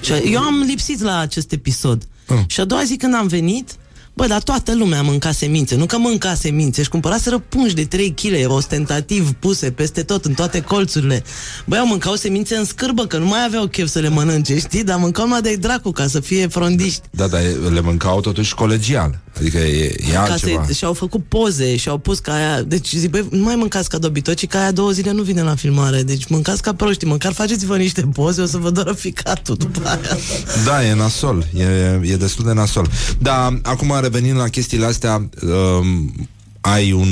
Și 0.00 0.12
eu 0.12 0.40
am 0.40 0.64
lipsit 0.66 1.00
la 1.00 1.18
acest 1.18 1.52
episod. 1.52 2.02
Mm. 2.26 2.44
Și 2.46 2.60
a 2.60 2.64
doua 2.64 2.84
zi 2.84 2.96
când 2.96 3.14
am 3.14 3.26
venit, 3.26 3.70
Bă, 4.16 4.26
dar 4.26 4.42
toată 4.42 4.74
lumea 4.74 5.02
mânca 5.02 5.32
semințe, 5.32 5.76
nu 5.76 5.86
că 5.86 5.98
mânca 5.98 6.34
semințe, 6.34 6.80
își 6.80 6.88
cumpăraseră 6.88 7.38
pungi 7.38 7.74
de 7.74 7.84
3 7.84 8.14
kg 8.14 8.50
ostentativ 8.50 9.32
puse 9.32 9.70
peste 9.70 10.02
tot, 10.02 10.24
în 10.24 10.32
toate 10.32 10.60
colțurile. 10.60 11.22
Băi, 11.64 11.78
au 11.78 11.86
mâncau 11.86 12.14
semințe 12.14 12.56
în 12.56 12.64
scârbă, 12.64 13.06
că 13.06 13.16
nu 13.16 13.26
mai 13.26 13.44
aveau 13.44 13.66
chef 13.66 13.88
să 13.88 13.98
le 13.98 14.08
mănânce, 14.08 14.58
știi? 14.58 14.84
Dar 14.84 14.98
mâncau 14.98 15.24
numai 15.24 15.40
de 15.40 15.56
dracu, 15.56 15.90
ca 15.90 16.06
să 16.06 16.20
fie 16.20 16.46
frondiști. 16.46 17.00
Da, 17.10 17.26
dar 17.26 17.40
le 17.72 17.80
mâncau 17.80 18.20
totuși 18.20 18.54
colegial. 18.54 19.18
Adică 19.38 19.58
e, 19.58 19.94
e 20.08 20.12
Ca 20.12 20.20
altceva. 20.22 20.64
să, 20.66 20.72
și-au 20.72 20.92
făcut 20.92 21.24
poze 21.28 21.76
și-au 21.76 21.98
pus 21.98 22.18
ca 22.18 22.34
aia 22.34 22.62
Deci 22.62 22.94
zic, 22.94 23.10
băi, 23.10 23.26
nu 23.30 23.42
mai 23.42 23.56
mâncați 23.56 23.88
ca 23.88 23.98
dobitoci 23.98 24.46
Ca 24.46 24.58
aia 24.58 24.70
două 24.72 24.90
zile 24.90 25.10
nu 25.12 25.22
vine 25.22 25.42
la 25.42 25.54
filmare 25.54 26.02
Deci 26.02 26.26
mâncați 26.26 26.62
ca 26.62 26.74
proști, 26.74 27.04
măcar 27.04 27.32
faceți-vă 27.32 27.76
niște 27.76 28.00
poze 28.12 28.42
O 28.42 28.46
să 28.46 28.56
vă 28.56 28.70
doară 28.70 28.92
ficatul 28.92 29.56
după 29.56 29.80
aia 29.84 30.18
Da, 30.64 30.84
e 30.86 30.94
nasol, 30.94 31.46
e, 31.54 31.64
e 32.02 32.16
destul 32.16 32.44
de 32.44 32.52
nasol. 32.52 32.88
Dar 33.18 33.60
acum 33.62 33.90
revenind 34.04 34.36
la 34.38 34.48
chestiile 34.48 34.86
astea, 34.86 35.28
um, 35.42 36.28
ai 36.60 36.92
un 36.92 37.08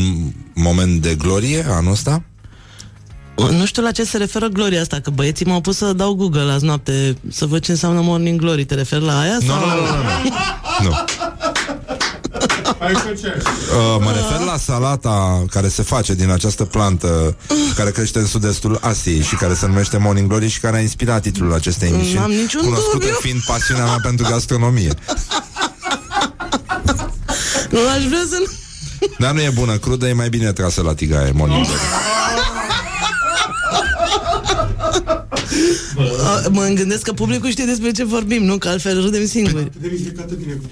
moment 0.55 1.03
de 1.03 1.15
glorie 1.15 1.67
anul 1.69 1.93
ăsta? 1.93 2.23
Nu 3.51 3.65
știu 3.67 3.83
la 3.83 3.91
ce 3.91 4.05
se 4.05 4.17
referă 4.17 4.47
gloria 4.47 4.81
asta 4.81 5.01
Că 5.01 5.11
băieții 5.11 5.47
m-au 5.47 5.61
pus 5.61 5.77
să 5.77 5.93
dau 5.93 6.15
Google 6.15 6.51
azi 6.53 6.65
noapte 6.65 7.17
Să 7.31 7.47
văd 7.47 7.63
ce 7.63 7.71
înseamnă 7.71 8.01
Morning 8.01 8.41
Glory 8.41 8.65
Te 8.65 8.75
referi 8.75 9.05
la 9.05 9.21
aia? 9.21 9.37
Nu, 9.41 9.47
sau... 9.47 9.59
nu, 9.59 9.65
nu, 9.67 9.81
nu, 9.81 10.03
nu. 10.83 10.89
nu. 10.89 10.95
Hai 12.79 12.93
să 12.95 13.17
cer. 13.21 13.37
Uh, 13.37 13.97
mă 14.01 14.11
refer 14.13 14.47
la 14.47 14.57
salata 14.57 15.45
care 15.51 15.69
se 15.69 15.83
face 15.83 16.15
din 16.15 16.31
această 16.31 16.65
plantă 16.65 17.37
care 17.75 17.91
crește 17.91 18.19
în 18.19 18.27
sud-estul 18.27 18.79
Asiei 18.81 19.23
și 19.23 19.35
care 19.35 19.55
se 19.55 19.67
numește 19.67 19.97
Morning 19.97 20.29
Glory 20.29 20.49
și 20.49 20.61
care 20.61 20.77
a 20.77 20.81
inspirat 20.81 21.23
titlul 21.23 21.53
acestei 21.55 21.89
emisiuni, 21.89 22.19
N-am 22.19 22.31
niciun 22.31 22.61
cunoscută 22.63 22.97
dubiu. 22.99 23.19
fiind 23.21 23.41
pasiunea 23.47 23.85
mea 23.85 23.99
pentru 24.03 24.27
gastronomie. 24.31 24.91
Nu 27.71 27.79
aș 27.89 28.05
vrea 28.07 28.25
să 28.31 28.37
nu... 28.39 28.47
Dar 29.19 29.33
nu 29.33 29.41
e 29.41 29.51
bună, 29.55 29.77
crudă 29.77 30.09
e 30.09 30.13
mai 30.13 30.29
bine 30.29 30.53
trasă 30.53 30.83
la 30.83 30.95
tigaie, 30.95 31.31
Morning 31.35 31.65
Glory. 31.67 31.81
A, 36.25 36.49
Mă 36.51 36.67
gândesc 36.75 37.03
că 37.03 37.13
publicul 37.13 37.51
știe 37.51 37.65
despre 37.65 37.91
ce 37.91 38.05
vorbim 38.05 38.45
Nu? 38.45 38.59
Că 38.59 38.69
altfel 38.69 39.01
râdem 39.03 39.27
singuri 39.27 39.71
Trebuie 39.81 40.01
frecată 40.05 40.35
bine 40.35 40.53
cu 40.53 40.69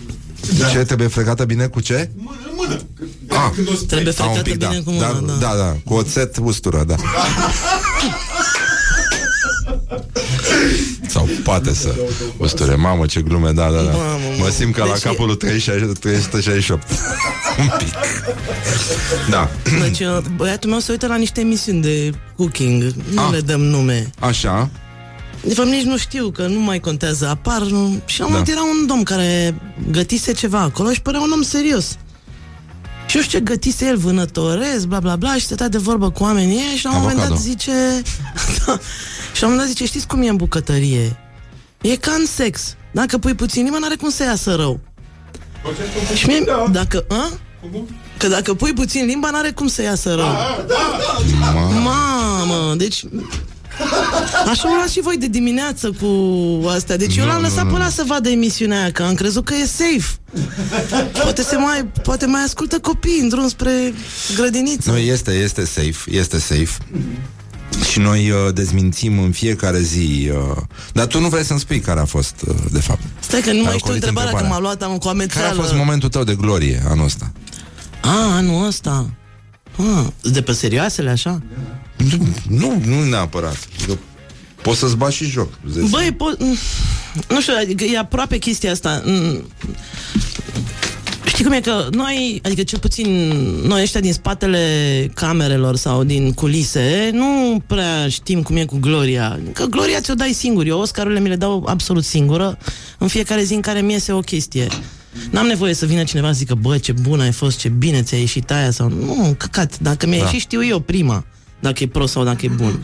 Ce 0.73 0.79
trebuie 0.79 1.09
frecată 1.09 1.45
bine 1.45 1.67
cu 1.67 1.81
ce? 1.81 2.11
mână. 2.17 2.39
în 2.49 2.53
mână. 2.57 2.81
Ah. 3.29 3.51
Când 3.55 3.69
o 3.69 3.73
spui. 3.73 3.87
Trebuie 3.87 4.15
Ah, 4.19 4.25
un 4.27 4.33
frecată 4.33 4.51
pic, 4.51 4.59
da. 4.59 4.69
bine 4.69 4.81
cu 4.81 4.91
mâna 4.91 5.13
da, 5.13 5.19
da. 5.27 5.33
da, 5.33 5.57
da, 5.57 5.77
cu 5.85 5.95
oțet 5.95 6.37
ustură, 6.43 6.85
da. 6.87 6.95
Sau 11.09 11.29
poate 11.45 11.75
să 11.75 11.95
usture. 12.37 12.75
Mamă, 12.75 13.07
ce 13.07 13.21
glume, 13.21 13.51
da, 13.53 13.63
da, 13.71 13.83
da. 13.83 13.91
Mamă, 13.91 14.19
Mă 14.39 14.49
simt 14.49 14.75
ca 14.75 14.85
la 14.85 14.93
Deci 14.93 15.03
e- 15.03 15.07
capul 15.07 15.27
lui 15.27 15.37
368. 15.37 16.83
Un 17.59 17.71
pic. 17.79 17.89
Da. 19.31 19.51
Deci 19.83 20.01
uh, 20.01 20.19
băiatul 20.37 20.71
meu 20.71 20.79
se 20.79 20.91
uită 20.91 21.07
la 21.07 21.17
niște 21.17 21.41
emisiuni 21.41 21.81
de 21.83 22.11
cooking 22.37 22.83
Nu 23.13 23.23
Ah. 23.23 23.29
le 23.33 23.41
dăm 23.41 23.61
nume 23.61 24.11
Așa. 24.21 24.71
De 25.45 25.55
fapt 25.55 25.69
nici 25.69 25.85
nu 25.85 25.97
știu 25.97 26.31
că 26.31 26.47
nu 26.47 26.61
mai 26.61 26.81
contează 26.81 27.27
Apar 27.29 27.61
nu... 27.63 28.01
Și 28.07 28.19
la 28.21 28.25
un 28.27 28.31
Da. 28.33 28.39
moment 28.39 28.49
era 28.57 28.63
un 28.81 28.87
domn 28.87 29.03
care 29.03 29.55
gătise 29.91 30.33
ceva 30.33 30.59
acolo 30.61 30.93
Și 30.93 31.03
părea 31.03 31.21
un 31.21 31.31
om 31.35 31.43
serios 31.43 31.97
și 33.11 33.17
eu 33.17 33.23
știu 33.23 33.39
ce 33.39 33.45
gătise 33.45 33.87
el, 33.87 33.97
vânătoresc, 33.97 34.87
bla 34.87 35.01
bla 35.01 35.17
bla 35.17 35.35
Și 35.35 35.41
stătea 35.45 35.69
de 35.69 35.79
vorbă 35.79 36.11
cu 36.11 36.23
oamenii 36.23 36.57
ăia 36.57 36.77
Și 36.77 36.85
la 36.85 36.91
un 36.95 36.99
moment 37.01 37.17
dat 37.17 37.25
Avocado. 37.27 37.49
zice 37.49 37.73
da. 38.67 38.79
Și 39.33 39.41
la 39.43 39.47
un 39.49 39.53
moment 39.53 39.59
dat 39.59 39.67
zice, 39.67 39.85
știți 39.87 40.07
cum 40.07 40.23
e 40.23 40.29
în 40.29 40.37
bucătărie? 40.37 41.17
E 41.81 41.97
ca 41.97 42.13
în 42.13 42.27
sex 42.27 42.75
Dacă 42.93 43.19
pui 43.19 43.35
puțin 43.35 43.63
limba, 43.63 43.79
n-are 43.79 43.95
cum 43.97 44.11
să 44.11 44.23
iasă 44.23 44.55
rău 44.55 44.81
Și 46.15 46.27
mie, 46.27 46.43
Da. 46.47 46.65
dacă, 46.73 47.05
a? 47.09 47.31
Că 48.17 48.29
dacă 48.29 48.55
pui 48.55 48.73
puțin 48.73 49.05
limba, 49.05 49.31
n-are 49.31 49.51
cum 49.51 49.67
să 49.69 49.83
iasă 49.83 50.15
rău 50.15 50.35
Mamă, 51.83 52.75
deci 52.77 53.05
Așa 54.47 54.71
o 54.71 54.75
luați 54.75 54.93
și 54.93 55.01
voi 55.01 55.17
de 55.17 55.27
dimineață 55.27 55.91
cu 56.01 56.07
astea 56.69 56.97
Deci 56.97 57.17
eu 57.17 57.25
Nu, 57.25 57.31
l-am 57.31 57.41
nu, 57.41 57.47
lăsat 57.49 57.65
nu. 57.65 57.71
până 57.71 57.89
să 57.89 58.05
vadă 58.07 58.29
emisiunea 58.29 58.81
aia 58.81 58.91
Că 58.93 59.03
am 59.03 59.15
crezut 59.15 59.45
că 59.45 59.55
e 59.55 59.65
safe 59.67 60.19
Poate, 61.23 61.43
se 61.43 61.57
mai, 61.57 61.85
poate 62.03 62.27
mai 62.27 62.43
ascultă 62.43 62.79
copii 62.79 63.19
în 63.23 63.29
drum 63.29 63.49
spre 63.49 63.93
grădiniță 64.37 64.91
Nu, 64.91 64.97
este, 64.97 65.31
este 65.33 65.65
safe, 65.65 65.97
este 66.11 66.39
safe. 66.39 66.71
Și 67.91 67.99
noi 67.99 68.31
uh, 68.31 68.37
dezmințim 68.55 69.19
în 69.19 69.31
fiecare 69.33 69.81
zi 69.81 70.31
uh, 70.51 70.57
Dar 70.93 71.07
tu 71.07 71.21
nu 71.21 71.29
vrei 71.29 71.45
să-mi 71.45 71.61
spui 71.61 71.81
care 71.81 72.01
a 72.01 72.05
fost 72.05 72.35
uh, 72.49 72.55
De 72.73 72.81
fapt 72.81 73.01
Stai 73.21 73.41
că 73.41 73.51
nu 73.53 73.57
Ai 73.59 73.63
mai 73.63 73.73
știu 73.73 73.85
ocolit 73.85 73.95
întrebarea, 74.03 74.31
Că 74.31 74.37
întrebarea. 74.37 74.49
m-a 74.49 74.59
luat 74.63 74.83
am 74.83 74.91
cu 74.91 74.99
Care 74.99 75.09
a 75.09 75.11
amețeală 75.11 75.61
fost 75.63 75.75
momentul 75.75 76.09
tău 76.09 76.25
de 76.25 76.35
glorie 76.35 76.83
anul 76.89 77.05
ăsta? 77.05 77.33
A, 78.01 78.35
anul 78.37 78.67
ăsta 78.67 79.11
Ah, 79.79 80.07
de 80.33 80.43
pe 80.43 80.53
serioasele 80.53 81.11
așa? 81.11 81.31
Nu, 81.31 81.39
nu, 82.49 82.83
nu 82.87 83.05
neapărat 83.05 83.69
Că 83.87 83.93
Poți 84.63 84.79
să-ți 84.79 84.97
bagi 84.97 85.17
și 85.17 85.25
joc 85.25 85.59
Zici. 85.71 85.91
Băi, 85.91 86.17
po- 86.17 86.39
nu 87.29 87.41
știu, 87.41 87.53
adică 87.61 87.85
e 87.85 87.99
aproape 87.99 88.39
chestia 88.39 88.71
asta. 88.71 89.03
Mm. 89.05 89.45
Știi 91.27 91.45
cum 91.45 91.53
e 91.53 91.61
că 91.61 91.89
noi, 91.91 92.41
adică 92.45 92.63
cel 92.63 92.79
puțin 92.79 93.07
noi 93.67 93.83
ăștia 93.83 94.01
din 94.01 94.13
spatele 94.13 95.11
camerelor 95.15 95.77
sau 95.77 96.05
din 96.05 96.33
culise, 96.33 97.11
nu 97.13 97.63
prea 97.67 98.09
știm 98.09 98.43
cum 98.43 98.57
e 98.57 98.65
cu 98.65 98.77
Gloria. 98.81 99.41
Că 99.53 99.65
Gloria 99.65 100.01
ți-o 100.01 100.15
dai 100.15 100.33
singur. 100.33 100.67
Eu 100.67 100.79
Oscarurile 100.81 101.21
mi 101.21 101.29
le 101.29 101.37
dau 101.37 101.65
absolut 101.69 102.05
singură 102.05 102.59
în 102.99 103.09
fiecare 103.09 103.43
zi 103.43 103.55
în 103.55 103.61
care 103.61 103.81
mi 103.81 103.93
iese 103.93 104.13
o 104.13 104.21
chestie. 104.21 104.67
N-am 105.31 105.47
nevoie 105.47 105.75
să 105.75 105.87
vină 105.87 106.05
cineva 106.05 106.27
să 106.27 106.39
zică, 106.39 106.55
bă, 106.55 106.79
ce 106.79 106.93
bună 106.93 107.23
ai 107.23 107.33
fost, 107.33 107.59
ce 107.59 107.69
bine 107.69 108.03
ți-a 108.03 108.19
ieșit 108.19 108.51
aia 108.51 108.71
sau... 108.71 108.89
Nu, 108.89 109.35
căcat, 109.39 109.79
dacă 109.79 110.07
mi-a 110.07 110.19
Da. 110.19 110.25
ieșit 110.25 110.41
știu 110.41 110.65
eu 110.65 110.81
prima, 110.81 111.25
dacă 111.61 111.83
e 111.83 111.89
prost 111.89 112.13
sau 112.13 112.25
dacă 112.25 112.47
e 112.47 112.49
bun. 112.49 112.83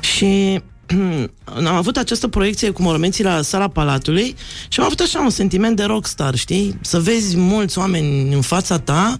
Și 0.00 0.60
am 1.66 1.74
avut 1.74 1.96
această 1.96 2.28
proiecție 2.28 2.70
cu 2.70 2.82
mormenții 2.82 3.24
la 3.24 3.42
sala 3.42 3.68
Palatului 3.68 4.36
și 4.68 4.80
am 4.80 4.86
avut 4.86 5.00
așa 5.00 5.20
un 5.20 5.30
sentiment 5.30 5.76
de 5.76 5.84
rockstar, 5.84 6.34
știi? 6.34 6.78
Să 6.80 7.00
vezi 7.00 7.36
mulți 7.36 7.78
oameni 7.78 8.34
în 8.34 8.40
fața 8.40 8.78
ta 8.78 9.18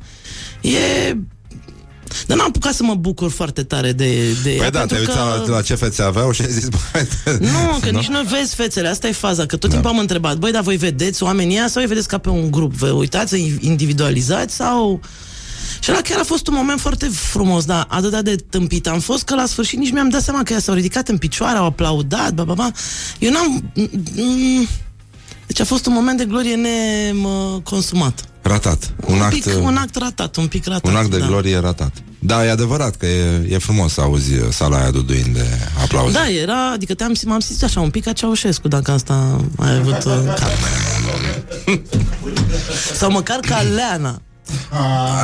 e... 0.61 1.17
Dar 2.27 2.37
n-am 2.37 2.47
apucat 2.47 2.75
să 2.75 2.83
mă 2.83 2.95
bucur 2.95 3.31
foarte 3.31 3.63
tare 3.63 3.93
de, 3.93 4.33
de 4.43 4.51
ea, 4.55 4.63
Păi 4.63 4.71
da, 4.71 4.79
pentru 4.79 4.97
te-ai 4.97 5.01
uitat 5.01 5.49
la, 5.49 5.55
la 5.55 5.63
ce 5.63 5.75
fețe 5.75 6.03
aveau 6.03 6.31
și 6.31 6.43
ai 6.43 6.51
zis 6.51 6.69
băi, 6.69 7.07
Nu, 7.39 7.79
că 7.81 7.91
nici 7.97 8.07
nu 8.07 8.23
vezi 8.23 8.55
fețele, 8.55 8.89
asta 8.89 9.09
e 9.09 9.13
faza, 9.13 9.47
că 9.47 9.57
tot 9.57 9.71
timpul 9.71 9.91
am 9.91 9.99
întrebat, 9.99 10.37
băi, 10.37 10.53
dar 10.53 10.63
voi 10.63 10.77
vedeți 10.77 11.23
oamenii 11.23 11.57
ăia 11.57 11.69
sau 11.69 11.83
îi 11.83 11.89
vedeți 11.89 12.09
ca 12.09 12.19
pe 12.19 12.29
un 12.29 12.51
grup? 12.51 12.73
Vă 12.73 12.91
uitați, 12.91 13.35
îi 13.35 13.59
individualizați 13.61 14.55
sau... 14.55 15.01
Și 15.87 15.93
ăla 15.93 16.01
chiar 16.01 16.19
a 16.21 16.25
fost 16.25 16.47
un 16.47 16.55
moment 16.55 16.81
foarte 16.81 17.09
frumos, 17.09 17.65
dar 17.65 17.87
atât 17.89 18.25
de 18.25 18.37
tâmpit 18.37 18.87
am 18.87 19.01
fost 19.01 19.23
că 19.23 19.35
la 19.35 19.47
sfârșit 19.47 19.79
nici 19.79 19.93
mi-am 19.93 20.09
dat 20.09 20.23
seama 20.23 20.43
că 20.43 20.53
ea 20.53 20.59
s-au 20.59 20.75
ridicat 20.75 21.09
în 21.09 21.19
picioare, 21.19 21.59
au 21.59 21.65
aplaudat, 21.65 22.33
ba, 22.35 22.45
ba, 22.45 22.55
ba. 22.55 22.71
Eu 23.19 23.31
n-am... 23.31 23.71
mm, 24.15 24.67
Deci 25.47 25.61
a 25.61 25.65
fost 25.65 25.87
un 25.87 25.93
moment 25.93 26.19
de 26.19 26.25
glorie 26.25 26.55
neconsumat. 26.55 28.25
Ratat. 28.43 28.95
Un, 29.07 29.15
Un, 29.15 29.21
act, 29.21 29.33
pic, 29.33 29.47
un 29.63 29.77
act 29.77 29.97
ratat, 29.97 30.37
un 30.37 30.47
pic 30.47 30.67
ratat. 30.67 30.91
un 30.91 30.97
act 30.97 31.11
de 31.11 31.19
da. 31.19 31.27
glorie 31.27 31.59
ratat. 31.59 31.93
Da, 32.19 32.45
e 32.47 32.51
adevărat 32.51 32.97
că 32.97 33.07
e, 33.07 33.47
e 33.49 33.59
frumos 33.59 33.93
să 33.93 34.01
auzi 34.01 34.33
sala 34.51 34.79
aia 34.79 34.91
duduind 34.91 35.35
de 35.35 35.47
aplauze. 35.83 36.13
Da, 36.13 36.31
era, 36.31 36.71
adică 36.71 36.95
te-am, 36.95 37.13
m-am 37.25 37.41
simțit 37.41 37.65
așa 37.65 37.81
un 37.81 37.91
pic 37.91 38.05
ca 38.05 38.13
Ceaușescu, 38.13 38.69
dacă 38.69 38.91
asta 38.91 39.41
ai 39.59 39.77
avut 39.77 40.03
în 40.03 40.25
cap. 40.25 40.51
Sau 42.99 43.11
măcar 43.11 43.39
ca 43.41 43.61
Leana. 43.61 44.21
A, 44.71 45.23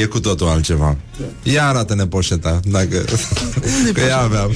e 0.00 0.04
cu 0.04 0.20
totul 0.20 0.48
altceva. 0.48 0.96
Ia 1.42 1.66
arată-ne 1.66 2.06
poșeta, 2.06 2.60
dacă... 2.64 3.04
că 3.94 4.00
ea 4.00 4.18
avea... 4.18 4.48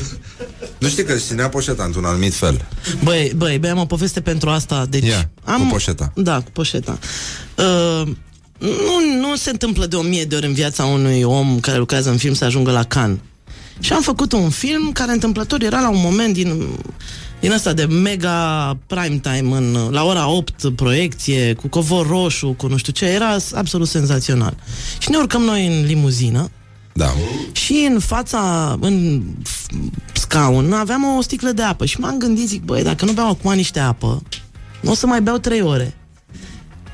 Nu 0.78 0.88
știi 0.88 1.04
că 1.04 1.12
își 1.12 1.24
ținea 1.24 1.48
poșeta 1.48 1.84
într-un 1.84 2.04
anumit 2.04 2.34
fel. 2.34 2.68
Băi, 3.02 3.32
băi, 3.36 3.58
băi, 3.58 3.70
am 3.70 3.78
o 3.78 3.84
poveste 3.84 4.20
pentru 4.20 4.48
asta. 4.48 4.86
Deci, 4.88 5.06
Ia, 5.06 5.30
am, 5.44 5.60
cu 5.60 5.66
poșeta. 5.66 6.12
Da, 6.14 6.40
cu 6.40 6.50
poșeta. 6.50 6.98
Uh, 7.56 8.08
nu, 8.58 9.18
nu 9.20 9.36
se 9.36 9.50
întâmplă 9.50 9.86
de 9.86 9.96
o 9.96 10.02
mie 10.02 10.24
de 10.24 10.34
ori 10.34 10.46
în 10.46 10.52
viața 10.52 10.84
unui 10.84 11.22
om 11.22 11.60
care 11.60 11.78
lucrează 11.78 12.10
în 12.10 12.16
film 12.16 12.34
să 12.34 12.44
ajungă 12.44 12.70
la 12.70 12.84
Cannes. 12.84 13.18
Și 13.80 13.92
am 13.92 14.02
făcut 14.02 14.32
un 14.32 14.50
film 14.50 14.92
care 14.92 15.12
întâmplător 15.12 15.62
era 15.62 15.80
la 15.80 15.90
un 15.90 16.00
moment 16.00 16.34
din, 16.34 16.68
din 17.42 17.52
ăsta 17.52 17.72
de 17.72 17.84
mega 17.84 18.76
prime 18.86 19.20
time, 19.22 19.56
în, 19.56 19.88
la 19.90 20.04
ora 20.04 20.28
8 20.28 20.74
proiecție, 20.76 21.52
cu 21.54 21.68
covor 21.68 22.06
roșu, 22.06 22.54
cu 22.58 22.66
nu 22.66 22.76
știu 22.76 22.92
ce, 22.92 23.04
era 23.06 23.36
absolut 23.54 23.88
senzațional. 23.88 24.54
Și 24.98 25.10
ne 25.10 25.16
urcăm 25.16 25.42
noi 25.42 25.66
în 25.66 25.84
limuzină 25.86 26.50
Da. 26.94 27.12
și 27.52 27.88
în 27.92 27.98
fața, 27.98 28.76
în 28.80 29.22
f- 29.42 29.90
scaun, 30.12 30.72
aveam 30.72 31.16
o 31.16 31.20
sticlă 31.22 31.50
de 31.50 31.62
apă 31.62 31.84
și 31.84 32.00
m-am 32.00 32.18
gândit, 32.18 32.48
zic, 32.48 32.62
băi, 32.62 32.82
dacă 32.82 33.04
nu 33.04 33.12
beau 33.12 33.28
acum 33.28 33.52
niște 33.54 33.80
apă, 33.80 34.22
nu 34.80 34.90
o 34.90 34.94
să 34.94 35.06
mai 35.06 35.22
beau 35.22 35.38
trei 35.38 35.60
ore. 35.62 35.94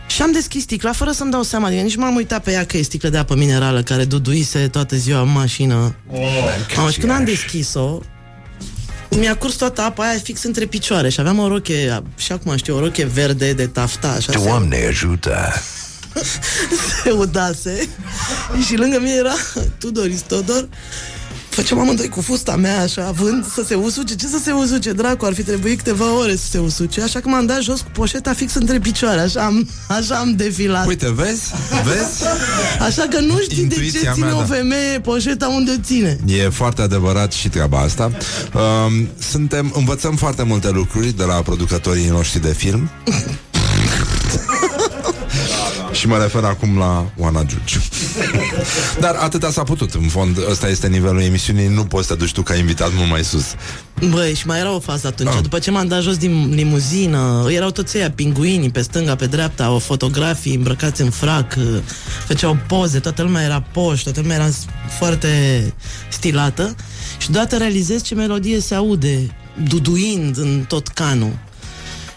Și 0.07 0.23
am 0.23 0.33
deschis 0.33 0.62
sticla 0.62 0.93
fără 0.93 1.11
să-mi 1.11 1.31
dau 1.31 1.43
seama, 1.43 1.66
adică 1.66 1.83
nici 1.83 1.97
m-am 1.97 2.15
uitat 2.15 2.43
pe 2.43 2.51
ea 2.53 2.65
că 2.66 2.77
e 2.77 2.83
sticlă 2.83 3.09
de 3.09 3.16
apă 3.19 3.35
minerală 3.35 3.83
care 3.83 4.05
duduise 4.05 4.69
toată 4.69 4.97
ziua 4.97 5.20
în 5.20 5.33
mașină. 5.33 5.95
Oh, 6.85 6.91
și 6.93 6.99
când 6.99 7.12
am 7.12 7.25
deschis-o, 7.25 7.99
mi-a 9.19 9.36
curs 9.36 9.55
toată 9.55 9.81
apa 9.81 10.09
aia 10.09 10.19
fix 10.19 10.43
între 10.43 10.66
picioare 10.66 11.09
și 11.09 11.20
aveam 11.20 11.39
o 11.39 11.49
roche, 11.49 12.03
și 12.16 12.32
acum 12.32 12.57
știu, 12.57 12.77
o 12.77 12.81
roche 12.81 13.05
verde 13.05 13.53
de 13.53 13.66
tafta, 13.66 14.09
așa 14.09 14.32
se, 14.32 14.39
Doamne 14.39 14.86
ajută! 14.89 15.53
se 17.03 17.11
udase 17.11 17.89
și 18.66 18.77
lângă 18.77 18.99
mine 18.99 19.15
era 19.15 19.35
Tudoris 19.78 20.20
Todor 20.20 20.69
Făceam 21.59 21.78
amândoi 21.78 22.09
cu 22.09 22.20
fusta 22.20 22.56
mea 22.56 22.82
așa, 22.82 23.06
având 23.06 23.47
să 23.55 23.62
se 23.66 23.74
usuce. 23.74 24.14
Ce 24.14 24.26
să 24.26 24.39
se 24.43 24.51
usuce, 24.51 24.93
dracu? 24.93 25.24
Ar 25.24 25.35
fi 25.35 25.43
trebuit 25.43 25.76
câteva 25.76 26.18
ore 26.18 26.36
să 26.36 26.47
se 26.51 26.59
usuce. 26.59 27.02
Așa 27.02 27.20
că 27.20 27.28
m-am 27.28 27.47
dat 27.47 27.62
jos 27.62 27.80
cu 27.80 27.90
poșeta 27.93 28.32
fix 28.32 28.55
între 28.55 28.78
picioare. 28.78 29.20
Așa 29.20 29.40
am, 29.44 29.68
așa 29.89 30.14
am 30.14 30.35
defilat. 30.36 30.86
Uite, 30.86 31.12
vezi? 31.12 31.43
Vezi? 31.85 32.22
Așa 32.80 33.06
că 33.10 33.20
nu 33.20 33.39
știi 33.40 33.64
de 33.64 33.74
ce 33.74 33.85
Intuiția 33.85 34.12
ține 34.12 34.24
mea, 34.26 34.36
o 34.36 34.39
da. 34.39 34.44
femeie 34.44 35.01
poșeta 35.01 35.48
unde 35.48 35.70
o 35.70 35.80
ține. 35.82 36.18
E 36.26 36.48
foarte 36.48 36.82
adevărat 36.82 37.32
și 37.32 37.48
treaba 37.48 37.78
asta. 37.78 38.05
Um, 38.55 39.09
suntem, 39.18 39.72
învățăm 39.76 40.16
foarte 40.16 40.43
multe 40.43 40.70
lucruri 40.70 41.16
de 41.16 41.24
la 41.24 41.35
producătorii 41.35 42.09
noștri 42.09 42.40
de 42.40 42.52
film. 42.52 42.90
Și 45.99 46.07
mă 46.07 46.16
refer 46.16 46.45
acum 46.45 46.79
la 46.79 47.11
Oana 47.16 47.45
Giugiu. 47.45 47.81
Dar 49.01 49.15
atâta 49.15 49.51
s-a 49.51 49.62
putut, 49.62 49.95
în 49.95 50.09
fond, 50.09 50.39
ăsta 50.51 50.69
este 50.69 50.89
nivelul 50.89 51.20
emisiunii, 51.20 51.66
nu 51.66 51.85
poți 51.85 52.07
să 52.07 52.12
te 52.12 52.19
duci 52.19 52.33
tu 52.33 52.43
ca 52.43 52.55
invitat 52.55 52.91
mult 52.95 53.09
mai 53.11 53.25
sus. 53.25 53.45
Băi, 54.09 54.35
și 54.35 54.47
mai 54.47 54.59
era 54.59 54.75
o 54.75 54.79
fază 54.79 55.07
atunci. 55.07 55.29
Ah. 55.29 55.43
După 55.43 55.59
ce 55.59 55.70
m-am 55.70 55.87
dat 55.87 56.03
jos 56.03 56.16
din 56.16 56.53
limuzină, 56.55 57.47
erau 57.49 57.70
toți 57.70 57.97
ăia 57.97 58.11
pinguinii 58.11 58.70
pe 58.70 58.81
stânga, 58.81 59.15
pe 59.15 59.27
dreapta, 59.27 59.70
o 59.70 59.79
fotografii 59.79 60.55
îmbrăcați 60.55 61.01
în 61.01 61.11
frac, 61.11 61.55
făceau 62.27 62.59
poze, 62.66 62.99
toată 62.99 63.23
lumea 63.23 63.45
era 63.45 63.61
poș, 63.73 64.01
toată 64.01 64.20
lumea 64.20 64.37
era 64.37 64.49
foarte 64.99 65.62
stilată. 66.11 66.75
Și 67.19 67.31
deodată 67.31 67.57
realizez 67.57 68.03
ce 68.03 68.15
melodie 68.15 68.61
se 68.61 68.75
aude, 68.75 69.31
duduind 69.69 70.39
în 70.39 70.65
tot 70.69 70.89
canul. 70.89 71.39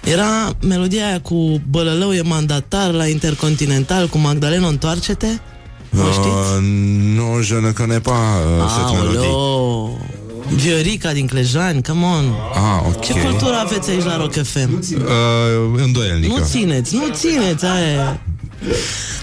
Era 0.04 0.56
melodia 0.68 1.06
aia 1.08 1.22
cu 1.22 1.62
Bălălău 1.70 2.14
e 2.14 2.22
mandatar 2.22 2.92
la 2.92 3.08
Intercontinental 3.08 4.08
cu 4.08 4.18
Magdalena 4.18 4.68
Întoarce-te. 4.68 5.28
Nu 5.90 6.04
știți? 6.12 6.28
Uh, 6.28 6.64
nu, 7.16 7.42
je 7.42 7.54
ne 7.56 7.72
connais 7.72 8.02
pas 8.02 8.16
uh, 8.16 8.72
cette 8.76 8.98
melodie. 8.98 9.28
Aoleo! 9.28 9.98
Viorica 10.56 11.12
din 11.14 11.28
Clejani, 11.28 11.84
come 11.84 12.06
on! 12.06 12.26
Ah, 12.54 12.88
ok. 12.88 13.06
Ce 13.06 13.14
cultură 13.14 13.56
aveți 13.66 13.90
aici 13.90 14.04
la 14.04 14.18
Rock 14.18 14.34
FM? 14.34 14.74
Uh, 14.74 15.82
îndoielnică. 15.84 16.34
Nu 16.38 16.46
țineți, 16.46 16.96
nu 16.96 17.08
țineți, 17.14 17.66
aia 17.66 17.88
e. 17.88 18.20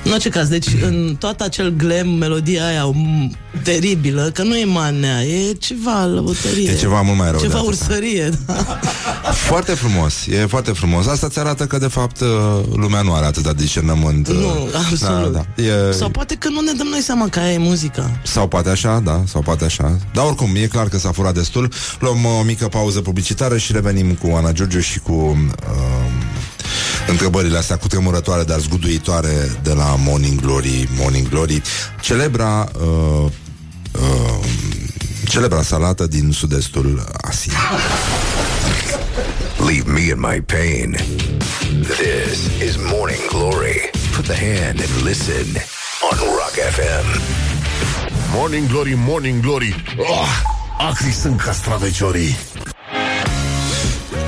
În 0.04 0.12
orice 0.12 0.28
caz, 0.28 0.48
deci 0.48 0.66
în 0.82 1.16
tot 1.18 1.40
acel 1.40 1.70
glam, 1.76 2.08
melodia 2.08 2.66
aia 2.66 2.84
m, 2.84 3.36
teribilă, 3.62 4.30
că 4.34 4.42
nu 4.42 4.56
e 4.56 4.64
manea, 4.64 5.22
e 5.24 5.52
ceva 5.52 6.04
lăbătărie. 6.04 6.70
E 6.70 6.74
ceva 6.76 7.00
mult 7.02 7.18
mai 7.18 7.30
rău 7.30 7.40
de 7.40 7.46
Ceva 7.46 7.58
atâta. 7.58 7.70
ursărie, 7.70 8.30
da. 8.46 8.78
Foarte 9.32 9.72
frumos, 9.72 10.26
e 10.26 10.46
foarte 10.46 10.70
frumos. 10.72 11.06
Asta 11.06 11.28
ți 11.28 11.38
arată 11.38 11.66
că, 11.66 11.78
de 11.78 11.86
fapt, 11.86 12.20
uh, 12.20 12.26
lumea 12.74 13.02
nu 13.02 13.14
are 13.14 13.26
atâta 13.26 13.52
discernământ. 13.52 14.28
uh, 14.28 14.34
Nu, 14.34 14.68
absolut. 14.90 15.32
Da, 15.32 15.44
da. 15.56 15.62
E... 15.62 15.92
Sau 15.92 16.08
poate 16.08 16.34
că 16.34 16.48
nu 16.48 16.60
ne 16.60 16.72
dăm 16.72 16.86
noi 16.86 17.00
seama 17.00 17.28
că 17.28 17.38
aia 17.38 17.52
e 17.52 17.58
muzica. 17.58 18.20
Sau 18.22 18.48
poate 18.48 18.68
așa, 18.68 19.00
da, 19.04 19.22
sau 19.26 19.40
poate 19.40 19.64
așa. 19.64 19.98
Dar 20.12 20.24
oricum, 20.24 20.50
e 20.54 20.66
clar 20.66 20.88
că 20.88 20.98
s-a 20.98 21.12
furat 21.12 21.34
destul. 21.34 21.68
Luăm 22.00 22.24
o 22.24 22.42
mică 22.42 22.68
pauză 22.68 23.00
publicitară 23.00 23.56
și 23.56 23.72
revenim 23.72 24.14
cu 24.14 24.34
Ana 24.36 24.52
Giurgiu 24.52 24.80
și 24.80 24.98
cu 24.98 25.12
uh, 25.12 25.76
întrebările 27.08 27.58
astea 27.58 27.76
cu 27.76 27.86
tremurătoare, 27.86 28.42
dar 28.42 28.58
zguduitoare 28.58 29.58
de 29.62 29.72
la 29.72 29.96
Morning 29.98 30.40
Glory. 30.40 30.88
Morning 30.96 31.28
Glory, 31.28 31.62
celebra 32.00 32.68
uh, 32.80 33.30
uh, 33.92 34.44
celebra 35.28 35.62
salată 35.62 36.06
din 36.06 36.32
sud-estul 36.32 37.04
Asiei. 37.20 37.56
Leave 39.66 39.92
me 39.92 40.00
in 40.00 40.20
my 40.20 40.40
pain. 40.40 40.96
This 41.80 42.62
is 42.68 42.76
Morning 42.76 43.26
Glory. 43.28 43.90
Put 44.14 44.24
the 44.24 44.36
hand 44.36 44.80
and 44.80 45.02
listen 45.04 45.46
on 46.10 46.18
Rock 46.18 46.54
FM. 46.76 47.20
Morning 48.32 48.68
Glory, 48.68 48.94
Morning 48.96 49.40
Glory 49.40 49.84
oh, 49.96 50.28
Acri 50.78 51.12
sunt 51.12 51.40
castraveciorii 51.40 52.36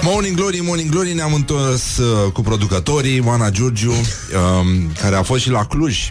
Morning 0.02 0.36
Glory, 0.36 0.60
Morning 0.62 0.90
Glory 0.90 1.12
Ne-am 1.12 1.34
întors 1.34 1.96
uh, 1.96 2.32
cu 2.32 2.40
producătorii 2.40 3.20
Oana 3.26 3.50
Giurgiu 3.50 3.90
um, 3.90 4.92
Care 5.00 5.16
a 5.16 5.22
fost 5.22 5.42
și 5.42 5.50
la 5.50 5.66
Cluj 5.66 5.94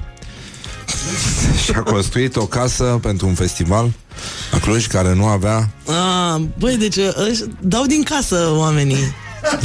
Și 1.64 1.72
a 1.76 1.80
construit 1.80 2.36
o 2.36 2.46
casă 2.46 3.00
pentru 3.02 3.28
un 3.28 3.34
festival 3.34 3.92
La 4.52 4.60
Cluj 4.60 4.88
care 4.88 5.14
nu 5.14 5.26
avea 5.26 5.70
Ah, 5.88 6.42
băi, 6.58 6.78
deci 6.78 6.98
ăștia 6.98 7.46
dau 7.60 7.86
din 7.86 8.04
casă 8.04 8.50
oamenii. 8.56 9.14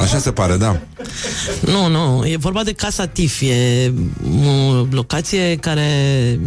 Așa 0.01 0.19
se 0.19 0.31
pare, 0.33 0.57
da 0.57 0.81
Nu, 1.61 1.89
nu, 1.89 2.25
e 2.27 2.37
vorba 2.37 2.63
de 2.63 2.73
Casa 2.73 3.07
TIF, 3.07 3.41
e 3.41 3.93
o 4.47 4.87
locație 4.91 5.57
care 5.57 5.81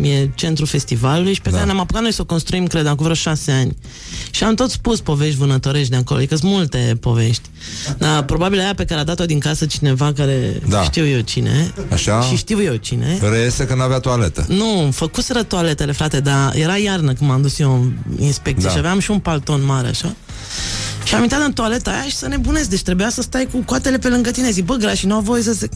e 0.02 0.30
centrul 0.36 0.68
festivalului 0.68 1.34
și 1.34 1.41
pe 1.41 1.49
Da. 1.49 1.56
care 1.56 1.68
ne-am 1.68 1.80
apucat 1.80 2.02
noi 2.02 2.14
să 2.14 2.22
o 2.22 2.26
construim, 2.26 2.66
cred, 2.68 2.86
acum 2.86 3.04
vreo 3.04 3.16
șase 3.16 3.52
ani. 3.52 3.78
Și 4.32 4.44
am 4.44 4.56
tot 4.56 4.70
spus 4.72 4.99
povești 4.99 5.38
vânătorești 5.38 5.90
de 5.90 5.95
acolo, 5.95 6.20
adică 6.20 6.36
sunt 6.36 6.52
multe 6.52 6.98
povești. 6.99 7.41
Dar 7.98 8.24
probabil 8.24 8.60
aia 8.60 8.74
pe 8.74 8.86
care 8.86 8.99
a 8.99 9.04
dat-o 9.04 9.26
din 9.26 9.40
casă 9.40 9.66
cineva 9.66 10.14
care 10.14 10.62
Da. 10.68 10.84
știu 10.84 11.08
eu 11.08 11.20
cine. 11.20 11.74
Așa? 11.91 12.22
Și 12.22 12.36
știu 12.36 12.64
eu 12.64 12.76
cine. 12.76 13.18
Reiese 13.32 13.66
că 13.66 13.76
n-avea 13.76 13.99
toaletă 13.99 14.45
Nu, 14.48 14.90
făcuseră 14.94 15.44
toaletele, 15.44 15.91
frate, 15.91 16.20
dar 16.20 16.56
era 16.56 16.78
iarnă 16.78 17.14
când 17.14 17.30
m-am 17.30 17.41
dus 17.41 17.60
eu 17.60 17.74
în 17.74 17.91
inspecție 18.20 18.66
Da. 18.68 18.72
și 18.72 18.78
aveam 18.78 18.99
și 18.99 19.12
un 19.12 19.20
palton 19.20 19.66
mare, 19.66 19.88
așa. 19.88 20.16
Și 21.08 21.16
am 21.16 21.22
intrat 21.24 21.42
în 21.46 21.54
toaleta 21.54 21.92
aia 21.92 22.04
și 22.04 22.16
să 22.16 22.28
nebunesc, 22.28 22.70
deci 22.70 22.82
trebuia 22.82 23.10
să 23.10 23.22
stai 23.22 23.48
cu 23.52 23.58
coatele 23.66 23.98
pe 23.98 24.08
lângă 24.08 24.32
tine. 24.32 24.52
Zic, 24.52 24.66
bă, 24.66 24.76
grașii 24.76 25.08
n-au 25.08 25.20
voie 25.22 25.42
să 25.42 25.54
se 25.54 25.70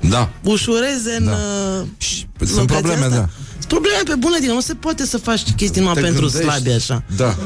Da 0.00 0.30
ușureze 0.42 1.16
în 1.18 1.24
Da. 1.24 1.30
uh, 1.32 1.86
Și- 1.98 2.26
Sunt 2.38 2.50
locația 2.50 2.74
probleme, 2.78 3.04
asta. 3.04 3.16
da 3.16 3.28
Sunt 3.52 3.66
probleme 3.66 4.00
pe 4.04 4.14
bune, 4.14 4.38
din 4.38 4.50
nu 4.50 4.60
se 4.60 4.74
poate 4.74 5.06
să 5.06 5.18
faci 5.18 5.42
chestii 5.56 5.80
numai 5.80 5.94
Te 5.94 6.00
pentru 6.00 6.20
gândești. 6.20 6.44
slabi 6.50 6.70
așa. 6.70 7.02
Da 7.16 7.36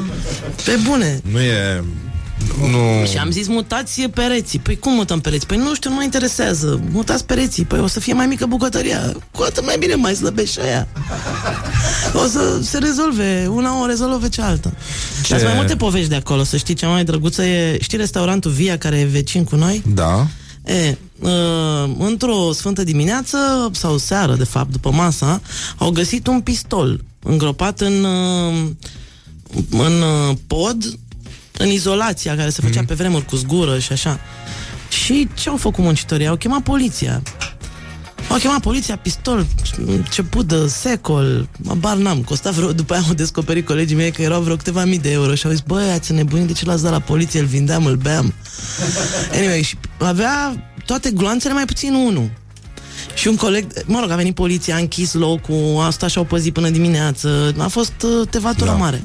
Pe 0.64 0.78
bune. 0.84 1.20
Nu 1.30 1.40
e 1.40 1.84
nu... 2.70 3.06
Și 3.06 3.16
am 3.16 3.30
zis 3.30 3.46
mutați 3.48 4.00
pereții. 4.02 4.58
Păi 4.58 4.78
cum 4.78 4.92
mutăm 4.94 5.20
pereții? 5.20 5.46
Păi 5.46 5.56
nu 5.56 5.74
știu, 5.74 5.90
nu 5.90 5.96
mă 5.96 6.02
interesează. 6.02 6.80
Mutați 6.92 7.24
pereții. 7.24 7.64
Păi 7.64 7.78
o 7.80 7.86
să 7.86 8.00
fie 8.00 8.12
mai 8.12 8.26
mică 8.26 8.46
bucătăria. 8.46 9.12
Cu 9.30 9.42
atât 9.42 9.64
mai 9.64 9.76
bine 9.78 9.94
mai 9.94 10.14
slăbește 10.14 10.60
aia. 10.62 10.88
O 12.14 12.26
să 12.26 12.58
se 12.62 12.78
rezolve. 12.78 13.46
Una 13.50 13.80
o 13.80 13.86
rezolvă 13.86 14.16
pe 14.16 14.28
cealaltă. 14.28 14.74
Ce- 15.22 15.34
Ce... 15.34 15.36
Dar 15.36 15.44
mai 15.44 15.54
multe 15.54 15.76
povești 15.76 16.08
de 16.08 16.14
acolo, 16.14 16.42
să 16.44 16.56
știi. 16.56 16.74
Cea 16.74 16.88
mai 16.88 17.04
drăguță 17.04 17.42
e... 17.44 17.78
Știi 17.80 17.98
restaurantul 17.98 18.50
Via, 18.50 18.78
care 18.78 18.98
e 18.98 19.04
vecin 19.04 19.44
cu 19.44 19.56
noi? 19.56 19.82
Da 19.94 20.26
E, 20.64 20.98
uh, 21.20 21.30
într-o 21.98 22.52
sfântă 22.52 22.84
dimineață, 22.84 23.36
sau 23.72 23.98
seară, 23.98 24.34
de 24.34 24.44
fapt, 24.44 24.70
după 24.70 24.90
masa, 24.90 25.40
au 25.76 25.90
găsit 25.90 26.26
un 26.26 26.40
pistol 26.40 27.04
îngropat 27.22 27.80
în, 27.80 28.04
uh, 28.04 28.54
în 29.70 29.92
uh, 30.02 30.36
pod, 30.46 30.84
în 31.60 31.68
izolația 31.68 32.36
care 32.36 32.50
se 32.50 32.60
făcea 32.62 32.82
pe 32.86 32.94
vremuri 32.94 33.24
cu 33.24 33.36
zgură 33.36 33.78
și 33.78 33.92
așa. 33.92 34.20
Și 34.88 35.28
ce 35.34 35.48
au 35.48 35.56
făcut 35.56 35.84
muncitorii? 35.84 36.26
Au 36.26 36.36
chemat 36.36 36.60
poliția. 36.62 37.22
Au 38.28 38.36
chemat 38.36 38.60
poliția, 38.60 38.96
pistol, 38.96 39.46
început 39.86 40.46
de 40.48 40.66
secol, 40.68 41.48
bar 41.78 41.96
n-am, 41.96 42.22
costa 42.22 42.50
vreo, 42.50 42.72
după 42.72 42.92
aia 42.92 43.02
au 43.08 43.14
descoperit 43.14 43.66
colegii 43.66 43.96
mei 43.96 44.10
că 44.10 44.22
erau 44.22 44.40
vreo 44.40 44.56
câteva 44.56 44.84
mii 44.84 44.98
de 44.98 45.10
euro 45.10 45.34
și 45.34 45.46
au 45.46 45.52
zis, 45.52 45.60
băi, 45.60 45.90
ați 45.90 46.12
nebunit, 46.12 46.46
de 46.46 46.52
ce 46.52 46.64
l-ați 46.64 46.82
dat 46.82 46.92
la 46.92 46.98
poliție, 47.00 47.40
îl 47.40 47.46
vindeam, 47.46 47.86
îl 47.86 47.96
beam. 47.96 48.34
Anyway, 49.38 49.62
și 49.62 49.76
avea 49.98 50.64
toate 50.86 51.10
gloanțele 51.10 51.54
mai 51.54 51.64
puțin 51.64 51.94
unul. 51.94 52.30
Și 53.14 53.28
un 53.28 53.36
coleg, 53.36 53.66
mă 53.84 54.00
rog, 54.00 54.10
a 54.10 54.16
venit 54.16 54.34
poliția, 54.34 54.74
a 54.74 54.78
închis 54.78 55.12
locul, 55.12 55.82
asta 55.86 56.06
și-au 56.06 56.24
păzit 56.24 56.52
până 56.52 56.68
dimineață, 56.68 57.54
a 57.58 57.68
fost 57.68 57.92
uh, 58.02 58.28
tevatură 58.30 58.70
Da. 58.70 58.76
mare. 58.76 59.02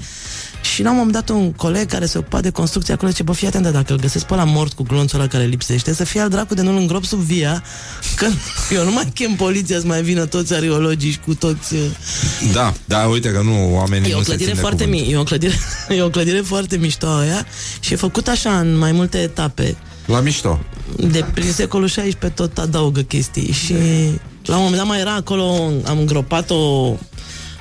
Și 0.73 0.83
la 0.83 0.89
un 0.89 0.95
moment 0.95 1.13
dat 1.13 1.29
un 1.29 1.51
coleg 1.51 1.89
care 1.89 2.05
se 2.05 2.17
ocupa 2.17 2.41
de 2.41 2.49
construcție 2.49 2.93
acolo 2.93 3.09
zice, 3.09 3.23
bă, 3.23 3.31
fii 3.31 3.47
atent, 3.47 3.67
dacă 3.67 3.93
îl 3.93 3.99
găsesc 3.99 4.25
pe 4.25 4.35
la 4.35 4.43
mort 4.43 4.73
cu 4.73 4.83
glonțul 4.83 5.19
ăla 5.19 5.27
care 5.27 5.45
lipsește, 5.45 5.93
să 5.93 6.03
fie 6.03 6.21
al 6.21 6.29
dracu 6.29 6.53
de 6.53 6.61
nu-l 6.61 6.77
îngrop 6.77 7.05
sub 7.05 7.19
via, 7.19 7.63
că 8.19 8.27
eu 8.73 8.83
nu 8.83 8.91
mai 8.91 9.11
chem 9.13 9.33
poliția 9.35 9.79
să 9.79 9.85
mai 9.85 10.01
vină 10.01 10.25
toți 10.25 10.53
arheologii 10.53 11.11
și 11.11 11.19
cu 11.19 11.33
toți... 11.33 11.73
uh, 11.73 11.81
Da, 12.53 12.73
da, 12.85 12.97
uite 12.97 13.31
că 13.31 13.41
nu, 13.41 13.75
oamenii 13.75 14.09
E 14.09 14.13
o 14.13 14.17
nu 14.17 14.23
se 14.23 14.29
clădire 14.29 14.51
țin 14.51 14.55
de 14.55 14.61
foarte 14.67 14.83
cuvânt. 14.83 15.01
mică, 15.01 15.15
e 15.15 15.19
o 15.19 15.23
clădire, 15.23 15.53
e 15.97 16.01
o 16.01 16.09
clădire 16.09 16.39
foarte 16.39 16.77
mișto 16.77 17.07
aia 17.07 17.45
și 17.79 17.93
e 17.93 17.95
făcut 17.95 18.27
așa 18.27 18.59
în 18.59 18.77
mai 18.77 18.91
multe 18.91 19.17
etape. 19.17 19.75
La 20.05 20.19
mișto. 20.19 20.59
De 20.97 21.25
prin 21.33 21.51
secolul 21.51 21.87
XVI 21.87 22.17
tot 22.35 22.57
adaugă 22.57 23.01
chestii 23.01 23.51
și 23.51 23.73
la 24.45 24.55
un 24.55 24.61
moment 24.61 24.77
dat 24.77 24.87
mai 24.87 24.99
era 24.99 25.13
acolo, 25.13 25.71
am 25.85 25.97
îngropat 25.97 26.49
o 26.49 26.93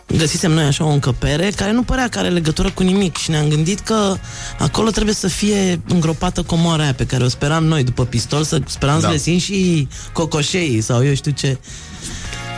găsisem 0.07 0.53
noi 0.53 0.65
așa 0.65 0.85
o 0.85 0.89
încăpere 0.89 1.51
care 1.57 1.73
nu 1.73 1.83
părea 1.83 2.09
că 2.09 2.19
are 2.19 2.29
legătură 2.29 2.71
cu 2.71 2.83
nimic 2.83 3.17
și 3.17 3.31
ne-am 3.31 3.49
gândit 3.49 3.81
că 3.81 4.17
acolo 4.59 4.91
trebuie 4.91 5.15
să 5.15 5.29
fie 5.29 5.81
îngropată 5.89 6.43
comoara 6.43 6.83
aia 6.83 6.95
pe 6.95 7.07
care 7.07 7.25
o 7.25 7.29
speram 7.29 7.65
noi 7.65 7.85
după 7.85 8.05
pistol, 8.05 8.43
să 8.45 8.61
speram 8.67 9.01
Da. 9.01 9.07
să 9.07 9.13
găsim 9.13 9.39
și 9.39 9.89
cocoșei 10.13 10.81
sau 10.81 11.05
eu 11.05 11.15
știu 11.15 11.31
ce. 11.33 11.59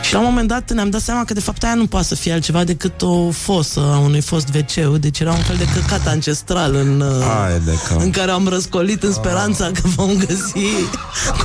Și 0.07 0.13
la 0.13 0.19
un 0.19 0.25
moment 0.25 0.47
dat 0.47 0.71
ne-am 0.71 0.89
dat 0.89 1.01
seama 1.01 1.23
că 1.25 1.33
de 1.33 1.39
fapt 1.39 1.63
aia 1.63 1.73
nu 1.73 1.85
poate 1.85 2.05
să 2.07 2.15
fie 2.15 2.31
altceva 2.33 2.63
decât 2.63 3.01
o 3.01 3.31
fosă 3.31 3.79
a 3.93 3.97
unui 3.97 4.21
fost 4.21 4.47
wc 4.55 4.97
deci 4.99 5.19
era 5.19 5.31
un 5.31 5.41
fel 5.43 5.55
de 5.55 5.65
căcat 5.73 6.07
ancestral 6.07 6.75
în, 6.75 6.99
uh, 7.01 7.25
Hai 7.25 7.59
de 7.65 7.71
cap. 7.89 8.01
în 8.01 8.09
care 8.09 8.31
am 8.31 8.47
răscolit 8.47 9.03
în 9.03 9.13
speranța 9.13 9.71
că 9.73 9.81
vom 9.95 10.09
găsi 10.27 10.65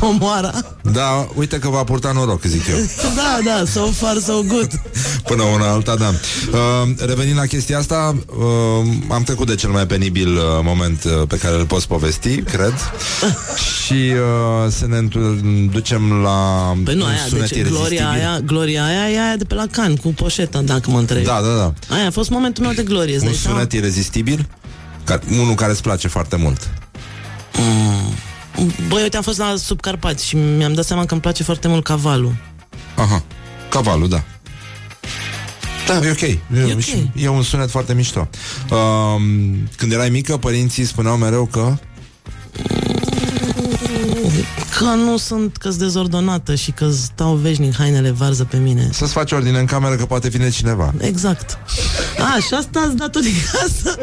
comoara. 0.00 0.52
Da, 0.82 1.28
uite 1.34 1.58
că 1.58 1.68
va 1.68 1.84
purta 1.84 2.12
noroc, 2.12 2.42
zic 2.44 2.66
eu. 2.68 2.76
Da, 3.16 3.38
da, 3.44 3.64
so 3.66 3.86
far 3.86 4.16
so 4.18 4.42
good. 4.46 4.80
Până 5.26 5.42
una 5.42 5.70
alta, 5.70 5.94
da. 5.96 6.08
Uh, 6.52 6.94
revenind 7.06 7.36
la 7.36 7.46
chestia 7.46 7.78
asta, 7.78 8.16
uh, 8.26 8.86
am 9.10 9.22
trecut 9.22 9.46
de 9.46 9.54
cel 9.54 9.70
mai 9.70 9.86
penibil 9.86 10.34
uh, 10.34 10.42
moment 10.62 11.04
uh, 11.04 11.12
pe 11.28 11.36
care 11.36 11.54
îl 11.58 11.64
poți 11.66 11.86
povesti, 11.86 12.42
cred. 12.42 12.74
Și 13.84 13.92
uh, 13.92 14.70
să 14.72 14.86
ne 14.88 14.96
întu- 14.96 15.40
ducem 15.72 16.12
la 16.12 16.72
Păi 16.84 16.94
nu, 16.94 17.04
un 17.04 17.08
aia, 17.10 17.18
sunet 17.28 17.50
deci 17.50 17.62
gloria 17.66 17.78
irezistibil. 17.80 18.06
aia, 18.06 18.40
gloria 18.52 18.84
aia 18.84 19.10
e 19.10 19.20
aia 19.20 19.36
de 19.36 19.44
pe 19.44 19.54
la 19.54 19.66
Can, 19.70 19.96
cu 19.96 20.08
poșeta, 20.12 20.60
dacă 20.62 20.90
mă 20.90 20.98
întrebi. 20.98 21.24
Da, 21.24 21.40
da, 21.40 21.54
da. 21.56 21.94
Aia 21.94 22.06
a 22.06 22.10
fost 22.10 22.30
momentul 22.30 22.64
meu 22.64 22.72
de 22.72 22.82
glorie, 22.82 23.14
îți 23.14 23.24
Un 23.24 23.30
dai 23.30 23.38
seama? 23.38 23.56
sunet 23.56 23.72
irezistibil, 23.72 24.48
care, 25.04 25.20
unul 25.40 25.54
care 25.54 25.70
îți 25.70 25.82
place 25.82 26.08
foarte 26.08 26.36
mult. 26.36 26.70
Băi, 28.88 29.02
uite, 29.02 29.16
am 29.16 29.22
fost 29.22 29.38
la 29.38 29.54
Subcarpați 29.56 30.26
și 30.26 30.36
mi-am 30.36 30.72
dat 30.72 30.84
seama 30.84 31.04
că 31.04 31.12
îmi 31.12 31.22
place 31.22 31.42
foarte 31.42 31.68
mult 31.68 31.84
cavalul. 31.84 32.34
Aha, 32.96 33.22
cavalul, 33.68 34.08
da. 34.08 34.22
Da, 35.86 36.06
e 36.06 36.10
ok. 36.10 36.20
E, 36.20 36.38
ok. 36.72 36.78
și- 36.80 37.10
e 37.16 37.28
un 37.28 37.42
sunet 37.42 37.70
foarte 37.70 37.94
mișto. 37.94 38.28
Um, 38.70 39.22
când 39.76 39.92
erai 39.92 40.08
mică, 40.08 40.36
părinții 40.36 40.84
spuneau 40.84 41.16
mereu 41.16 41.44
că... 41.46 41.76
Că 44.82 44.88
nu 44.88 45.16
sunt, 45.16 45.56
că 45.56 45.68
dezordonată 45.68 46.54
și 46.54 46.70
că 46.70 46.90
stau 46.90 47.34
veșnic 47.34 47.74
hainele 47.76 48.10
varză 48.10 48.44
pe 48.44 48.56
mine. 48.56 48.88
Să-ți 48.92 49.12
faci 49.12 49.32
ordine 49.32 49.58
în 49.58 49.64
cameră 49.64 49.94
că 49.94 50.04
poate 50.04 50.28
vine 50.28 50.50
cineva. 50.50 50.94
Exact. 50.98 51.58
A, 52.18 52.38
și 52.46 52.54
asta 52.54 52.80
ați 52.86 52.96
dat-o 52.96 53.20
din 53.20 53.34
casă? 53.52 53.98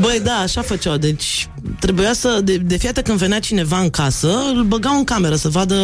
Băi, 0.00 0.20
da, 0.24 0.32
așa 0.32 0.62
făceau. 0.62 0.96
Deci 0.96 1.48
trebuia 1.80 2.12
să, 2.12 2.40
de, 2.44 2.56
de 2.56 2.76
fiată 2.76 3.02
când 3.02 3.18
venea 3.18 3.40
cineva 3.40 3.78
în 3.78 3.90
casă, 3.90 4.30
îl 4.54 4.62
băgau 4.62 4.96
în 4.96 5.04
cameră 5.04 5.36
să 5.36 5.48
vadă 5.48 5.74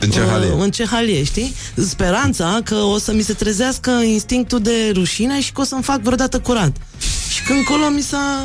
În 0.00 0.10
ce 0.10 0.20
uh, 0.20 0.26
hal 0.28 0.42
e? 0.42 0.62
în 0.62 0.70
ce 0.70 0.86
hal 0.86 1.08
e, 1.08 1.24
știi? 1.24 1.54
Speranța 1.74 2.58
că 2.64 2.74
o 2.74 2.98
să 2.98 3.12
mi 3.12 3.22
se 3.22 3.32
trezească 3.32 3.90
instinctul 3.90 4.60
de 4.60 4.90
rușine 4.92 5.40
și 5.40 5.52
că 5.52 5.60
o 5.60 5.64
să-mi 5.64 5.82
fac 5.82 6.00
vreodată 6.00 6.38
curat. 6.38 6.76
Și 7.30 7.42
când 7.42 7.64
colo 7.64 7.88
mi 7.94 8.02
s-a... 8.02 8.44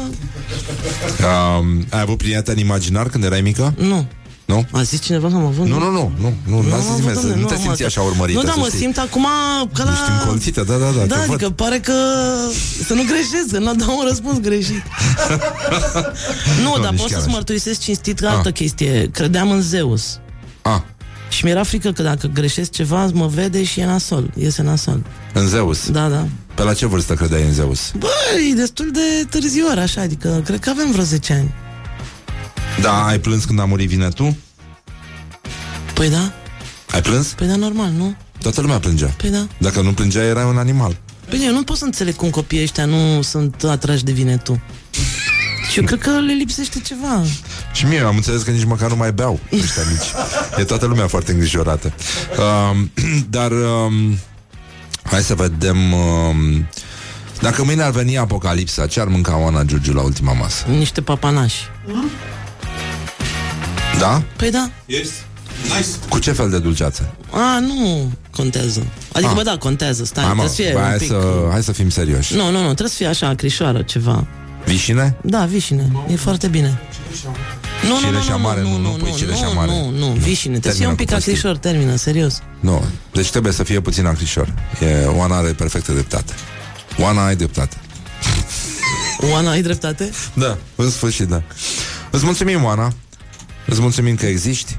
Um, 1.60 1.86
ai 1.90 2.02
avut 2.02 2.18
prieten 2.18 2.58
imaginar 2.58 3.10
când 3.10 3.24
erai 3.24 3.42
mică? 3.42 3.74
Nu. 3.78 4.08
Nu? 4.46 4.66
A 4.72 4.82
zis 4.82 5.02
cineva 5.02 5.28
că 5.28 5.36
am 5.36 5.46
avut? 5.46 5.68
Nu, 5.68 5.80
nu, 5.80 5.92
nu, 5.92 6.12
nu, 6.20 6.34
nu, 6.46 6.62
Nu, 6.62 6.62
nu, 6.62 6.74
am 6.74 6.82
nu, 6.84 6.90
avut, 6.92 7.04
nu, 7.06 7.14
domnule, 7.14 7.36
nu 7.36 7.46
te 7.46 7.54
am 7.54 7.60
simți 7.60 7.68
avut. 7.68 7.86
așa 7.86 8.02
urmărită. 8.02 8.40
Nu, 8.40 8.46
da, 8.46 8.52
să 8.52 8.58
mă 8.60 8.66
știi. 8.66 8.80
simt 8.80 8.98
acum 8.98 9.26
ca 9.74 9.84
la... 9.84 9.92
Ești 9.92 10.04
încolțită, 10.22 10.64
da, 10.68 10.74
da, 10.78 10.90
da, 10.98 11.06
Da, 11.06 11.16
te 11.16 11.22
adică 11.22 11.38
văd. 11.48 11.52
pare 11.52 11.80
că 11.80 11.94
să 12.86 12.94
nu 12.94 13.04
greșesc, 13.04 13.48
să 13.50 13.58
nu 13.58 13.74
dau 13.76 13.98
un 14.00 14.06
răspuns 14.08 14.40
greșit. 14.40 14.84
nu, 16.64 16.78
dar 16.82 16.92
nici 16.92 17.00
pot 17.00 17.10
chiar 17.10 17.20
să-ți 17.20 17.28
așa. 17.28 17.32
mărturisesc 17.32 17.80
cinstit 17.80 18.20
că 18.20 18.28
altă 18.28 18.52
chestie. 18.52 19.10
Credeam 19.14 19.52
în 19.52 19.62
Zeus. 19.62 20.20
Ah, 20.62 20.80
Și 21.30 21.44
mi-era 21.46 21.64
frică 21.64 21.92
că 21.92 22.02
dacă 22.04 22.28
greșesc 22.34 22.72
ceva, 22.72 23.10
mă 23.14 23.28
vede 23.28 23.64
și 23.64 23.80
e 23.80 23.86
nasol. 23.86 24.32
Iese 24.38 24.62
nasol. 24.62 25.02
în 25.34 25.48
Zeus. 25.48 25.90
Da, 25.90 26.08
da. 26.08 26.28
Pe 26.56 26.64
la 26.64 26.74
ce 26.74 26.86
vârstă 26.86 27.14
credeai 27.14 27.44
în 27.44 27.54
Zeus? 27.54 27.92
Băi, 27.98 28.54
destul 28.56 28.92
de 28.94 29.26
târziu 29.30 29.66
ori, 29.70 29.80
așa, 29.80 30.02
adică 30.02 30.42
cred 30.46 30.60
că 30.60 30.70
avem 30.70 30.92
vreo 30.92 31.04
10 31.04 31.34
ani. 31.34 31.54
Da, 32.82 33.06
ai 33.06 33.20
plâns 33.20 33.46
când 33.46 33.60
a 33.60 33.66
murit 33.66 33.88
Vinetu? 33.90 34.38
Păi 35.94 36.10
da, 36.10 36.34
Ai 36.92 37.02
plâns? 37.02 37.28
păi 37.28 37.48
da, 37.48 37.56
normal, 37.56 37.90
nu? 37.90 38.16
Toată 38.42 38.62
lumea 38.62 38.80
plângea. 38.80 39.08
Păi 39.18 39.30
da. 39.30 39.48
Dacă 39.58 39.82
nu 39.82 39.94
plângea, 39.94 40.24
erai 40.24 40.46
un 40.46 40.58
animal. 40.58 40.98
Păi 41.30 41.42
eu 41.46 41.52
nu 41.54 41.64
pot 41.64 41.78
să 41.78 41.86
înțeleg 41.86 42.16
cum 42.16 42.30
copiii 42.30 42.62
ăștia 42.64 42.86
nu 42.86 43.22
sunt 43.22 43.64
atrași 43.64 44.04
de 44.04 44.12
vine 44.12 44.38
tu. 44.38 44.62
Și 45.72 45.80
eu 45.80 45.86
cred 45.86 46.00
că 46.00 46.10
le 46.10 46.34
lipsește 46.34 46.80
ceva. 46.80 47.22
Și 47.74 47.86
mie 47.86 48.00
am 48.00 48.16
înțeles 48.16 48.42
că 48.42 48.52
nici 48.52 48.64
măcar 48.66 48.90
nu 48.90 48.96
mai 48.96 49.12
beau 49.12 49.40
ăștia 49.52 49.84
mici. 49.92 50.12
E 50.58 50.64
toată 50.64 50.86
lumea 50.86 51.08
foarte 51.08 51.32
îngrijorată. 51.32 51.94
Um, 52.72 52.92
dar 53.30 53.52
um, 53.52 54.18
hai 55.04 55.22
să 55.22 55.36
vedem... 55.36 55.94
Um, 55.94 56.68
dacă 57.42 57.64
mâine 57.64 57.84
ar 57.84 57.92
veni 57.92 58.18
apocalipsa, 58.18 58.88
ce 58.88 59.00
ar 59.00 59.08
mânca 59.08 59.38
Oana 59.38 59.64
Giurgiu 59.64 59.94
la 59.94 60.02
ultima 60.02 60.34
masă? 60.34 60.66
Niște 60.68 61.02
papanași. 61.02 61.62
Da? 64.00 64.24
Păi 64.36 64.52
da. 64.52 64.70
Yes. 64.86 65.10
Nice. 65.64 65.88
Cu 66.10 66.20
ce 66.20 66.32
fel 66.32 66.50
de 66.50 66.60
dulceață? 66.60 67.16
A, 67.32 67.60
nu 67.60 68.12
contează. 68.32 68.86
Adică, 69.12 69.30
Ah. 69.30 69.36
bă, 69.36 69.42
da, 69.44 69.58
contează, 69.58 70.06
stai, 70.06 70.24
Hai, 70.24 70.34
mă, 70.34 70.44
trebuie 70.44 70.56
să 70.56 70.62
fie 70.62 70.72
bă, 70.74 70.80
un 70.80 70.86
hai, 70.86 70.98
pic... 70.98 71.08
să, 71.08 71.48
hai 71.52 71.64
să 71.64 71.72
fim 71.72 71.90
serioși. 71.90 72.36
Nu, 72.36 72.44
nu, 72.44 72.58
nu, 72.58 72.64
trebuie 72.64 72.90
să 72.90 72.96
fie 72.96 73.08
așa, 73.08 73.28
acrișoară, 73.28 73.82
ceva. 73.82 74.28
Vișine? 74.66 75.16
Da, 75.24 75.46
vișine, 75.46 75.92
e 76.12 76.16
foarte 76.16 76.48
bine. 76.48 76.80
Nu, 77.84 77.90
nu, 77.90 77.94
nu, 77.94 78.00
Cireșea 78.08 78.36
nu, 78.36 78.42
mare, 78.42 78.62
nu, 78.62 78.70
nu, 78.70 78.78
nu, 78.78 78.92
nu, 78.92 78.98
pui 78.98 79.10
nu, 79.12 79.18
cireșea 79.18 79.48
nu, 79.48 79.54
mare. 79.54 79.72
nu, 79.72 79.90
nu, 79.90 80.06
vișine, 80.12 80.60
trebuie 80.60 80.62
să 80.62 80.70
fie 80.70 80.72
Termină 80.72 80.90
un 80.90 80.96
pic 80.96 81.06
cu 81.06 81.12
prostii. 81.12 81.32
acrișor, 81.32 81.58
termină, 81.58 81.96
serios. 81.96 82.42
Nu. 82.60 82.84
Deci 83.12 83.30
trebuie 83.30 83.54
să 83.54 83.64
fie 83.64 83.80
puțin 83.80 84.06
acrișor. 84.06 84.54
E, 84.82 85.06
Oana 85.06 85.38
are 85.38 85.50
perfectă 85.50 85.92
dreptate. 85.92 86.34
Oana 87.00 87.26
ai 87.26 87.36
dreptate. 87.36 87.76
Oana, 89.32 89.50
ai 89.52 89.62
dreptate? 89.62 90.10
Da, 90.34 90.58
în 90.76 90.90
sfârșit, 90.90 91.28
da. 91.28 91.42
Îți 92.12 92.26
mulțumim, 92.26 92.64
Oana. 92.64 92.94
Îți 93.66 93.82
mulțumim 93.82 94.16
că 94.16 94.26
existi. 94.26 94.78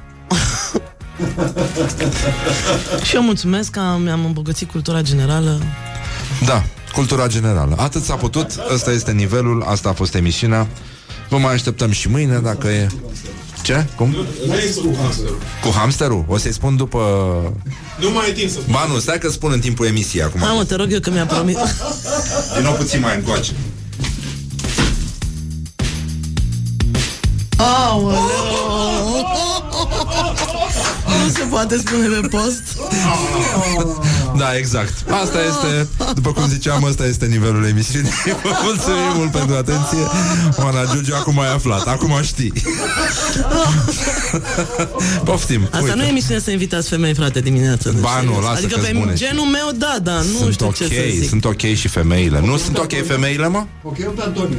Și 3.02 3.14
eu 3.14 3.22
mulțumesc 3.22 3.70
că 3.70 3.80
mi-am 4.02 4.24
îmbogățit 4.24 4.70
cultura 4.70 5.02
generală. 5.02 5.60
Da, 6.46 6.64
cultura 6.92 7.26
generală. 7.26 7.74
Atât 7.78 8.04
s-a 8.04 8.14
putut, 8.14 8.50
ăsta 8.72 8.90
este 8.90 9.12
nivelul, 9.12 9.62
asta 9.62 9.88
a 9.88 9.92
fost 9.92 10.14
emisiunea. 10.14 10.66
Vă 11.28 11.38
mai 11.38 11.54
așteptăm 11.54 11.90
și 11.90 12.08
mâine 12.08 12.38
dacă 12.38 12.68
e... 12.68 12.86
Ce? 13.62 13.86
Cum? 13.96 14.16
Cu 15.62 15.72
hamsterul? 15.74 16.24
O 16.28 16.36
să-i 16.36 16.52
spun 16.52 16.76
după... 16.76 16.98
Nu 18.00 18.10
mai 18.10 18.28
e 18.28 18.32
timp 18.32 18.50
să 18.50 18.58
spun. 18.60 18.72
Ba 18.72 18.86
nu, 18.92 18.98
stai 18.98 19.18
că 19.18 19.30
spun 19.30 19.52
în 19.52 19.60
timpul 19.60 19.86
emisiei 19.86 20.22
acum. 20.22 20.40
Hai 20.40 20.54
mă, 20.56 20.64
te 20.64 20.74
rog 20.74 20.92
eu 20.92 21.00
că 21.00 21.10
mi-a 21.10 21.26
promis. 21.26 21.56
Din 22.54 22.64
nou 22.64 22.72
puțin 22.72 23.00
mai 23.00 23.16
încoace. 23.16 23.52
Nu 31.08 31.28
se 31.28 31.42
poate 31.50 31.78
spune 31.78 32.08
pe 32.08 32.28
post. 32.28 32.62
Da, 34.36 34.56
exact. 34.56 34.94
Asta 35.22 35.38
este, 35.48 35.88
după 36.14 36.32
cum 36.32 36.48
ziceam, 36.48 36.84
asta 36.84 37.06
este 37.06 37.26
nivelul 37.26 37.64
emisiunii. 37.64 38.10
Vă 38.42 38.50
mulțumim 38.62 39.12
mult 39.14 39.30
pentru 39.30 39.54
atenție. 39.54 39.98
Oana 40.56 40.84
Giurgiu, 40.92 41.14
acum 41.14 41.40
ai 41.40 41.52
aflat, 41.52 41.86
acum 41.86 42.20
știi. 42.22 42.52
Poftim. 45.24 45.62
Asta 45.64 45.78
uite. 45.82 45.94
nu 45.94 46.02
e 46.02 46.08
emisiune 46.08 46.40
să 46.40 46.50
invitați 46.50 46.88
femei, 46.88 47.14
frate, 47.14 47.40
dimineața. 47.40 47.90
Ba, 48.00 48.10
Deci, 48.20 48.28
nu, 48.28 48.40
lasă 48.40 48.52
Adică 48.56 48.74
că-s 48.74 48.86
pe 48.86 48.92
bune. 48.98 49.14
genul 49.14 49.44
meu, 49.44 49.70
da, 49.74 49.96
da, 50.02 50.12
nu 50.12 50.38
sunt 50.38 50.52
știu 50.52 50.66
ok, 50.66 50.74
ce 50.74 50.84
să 50.84 50.90
zic. 51.18 51.28
sunt 51.28 51.44
ok 51.44 51.60
și 51.60 51.88
femeile. 51.88 52.40
Nu 52.40 52.56
sunt 52.56 52.78
ok 52.78 53.06
femeile, 53.06 53.48
mă? 53.48 53.64
Ok, 53.82 53.96
pe 53.96 54.22
Antonia. 54.22 54.58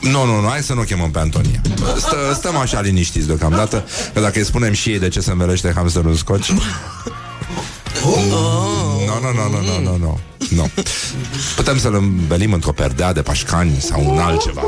Nu, 0.00 0.24
nu, 0.24 0.40
nu, 0.40 0.48
hai 0.48 0.62
să 0.62 0.74
nu 0.74 0.80
o 0.80 0.84
chemăm 0.84 1.10
pe 1.10 1.18
Antonia. 1.18 1.60
Stă, 1.96 2.16
stăm 2.34 2.56
așa 2.56 2.80
liniștiți 2.80 3.26
deocamdată, 3.26 3.84
că 4.14 4.20
dacă 4.20 4.38
îi 4.38 4.44
spunem 4.44 4.72
și 4.72 4.90
ei 4.90 4.98
de 4.98 5.08
ce 5.08 5.20
se 5.20 5.30
învelește 5.30 5.72
hamsterul 5.74 6.10
în 6.10 6.16
scoci... 6.16 6.52
Nu, 8.04 9.20
nu, 9.20 9.32
nu, 9.32 9.48
nu, 9.50 9.60
nu, 9.60 9.80
nu, 9.82 9.96
nu. 9.96 10.18
Nu. 10.50 10.70
Putem 11.56 11.78
să-l 11.78 11.94
învelim 11.94 12.52
într-o 12.52 12.72
perdea 12.72 13.12
de 13.12 13.22
pașcani 13.22 13.76
sau 13.80 14.12
un 14.12 14.18
altceva. 14.18 14.62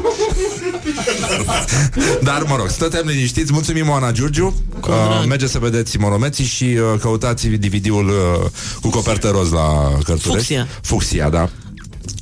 Dar, 2.23 2.45
mă 2.49 2.57
rog, 2.57 2.69
stătem 2.69 3.07
liniștiți. 3.07 3.53
Mulțumim, 3.53 3.89
Oana 3.89 4.13
Giurgiu. 4.13 4.55
Uh, 4.89 5.25
mergeți 5.29 5.53
să 5.53 5.59
vedeți 5.59 5.99
Moromeții 5.99 6.45
și 6.45 6.65
uh, 6.65 7.01
căutați 7.01 7.49
DVD-ul 7.49 8.09
uh, 8.09 8.51
cu 8.81 8.89
copertă 8.89 9.29
roz 9.29 9.51
la 9.51 9.93
Cărturești. 10.05 10.29
Fucsia. 10.29 10.69
Fucsia, 10.83 11.29
da. 11.29 11.49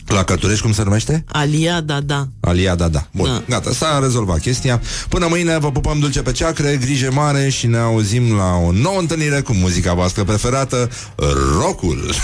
La 0.06 0.23
Cărturești, 0.24 0.62
cum 0.62 0.73
se 0.73 0.82
numește? 0.82 1.24
Alia, 1.32 1.81
da, 1.81 2.01
da. 2.01 2.27
Alia, 2.40 2.74
da, 2.74 2.89
da. 2.89 3.06
Bun, 3.10 3.27
Da. 3.27 3.43
gata, 3.48 3.70
s-a 3.73 3.98
rezolvat 4.02 4.39
chestia. 4.40 4.81
Până 5.09 5.27
mâine 5.28 5.59
vă 5.59 5.70
pupăm 5.73 5.98
dulce 5.98 6.23
pe 6.23 6.32
ceacre, 6.32 6.78
grijă 6.81 7.10
mare 7.12 7.48
și 7.48 7.66
ne 7.66 7.78
auzim 7.78 8.36
la 8.36 8.55
o 8.66 8.70
nouă 8.73 8.98
întâlnire 8.98 9.40
cu 9.40 9.52
muzica 9.52 9.94
voastră 9.94 10.24
preferată, 10.24 10.90
rockul. 11.60 12.15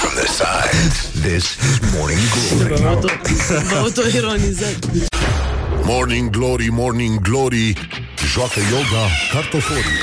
From 0.00 0.12
the 0.14 0.26
side, 0.26 1.28
this 1.28 1.44
is 1.44 1.78
Morning 1.96 2.18
Glory. 2.56 2.82
Vă 2.82 2.88
auto- 2.88 3.20
Vă 3.70 3.76
autoironizați. 3.78 4.78
Morning 5.84 6.30
Glory, 6.30 6.68
Morning 6.70 7.20
Glory 7.20 7.72
Joacă 8.32 8.60
yoga 8.70 9.04
cartoforii 9.32 10.00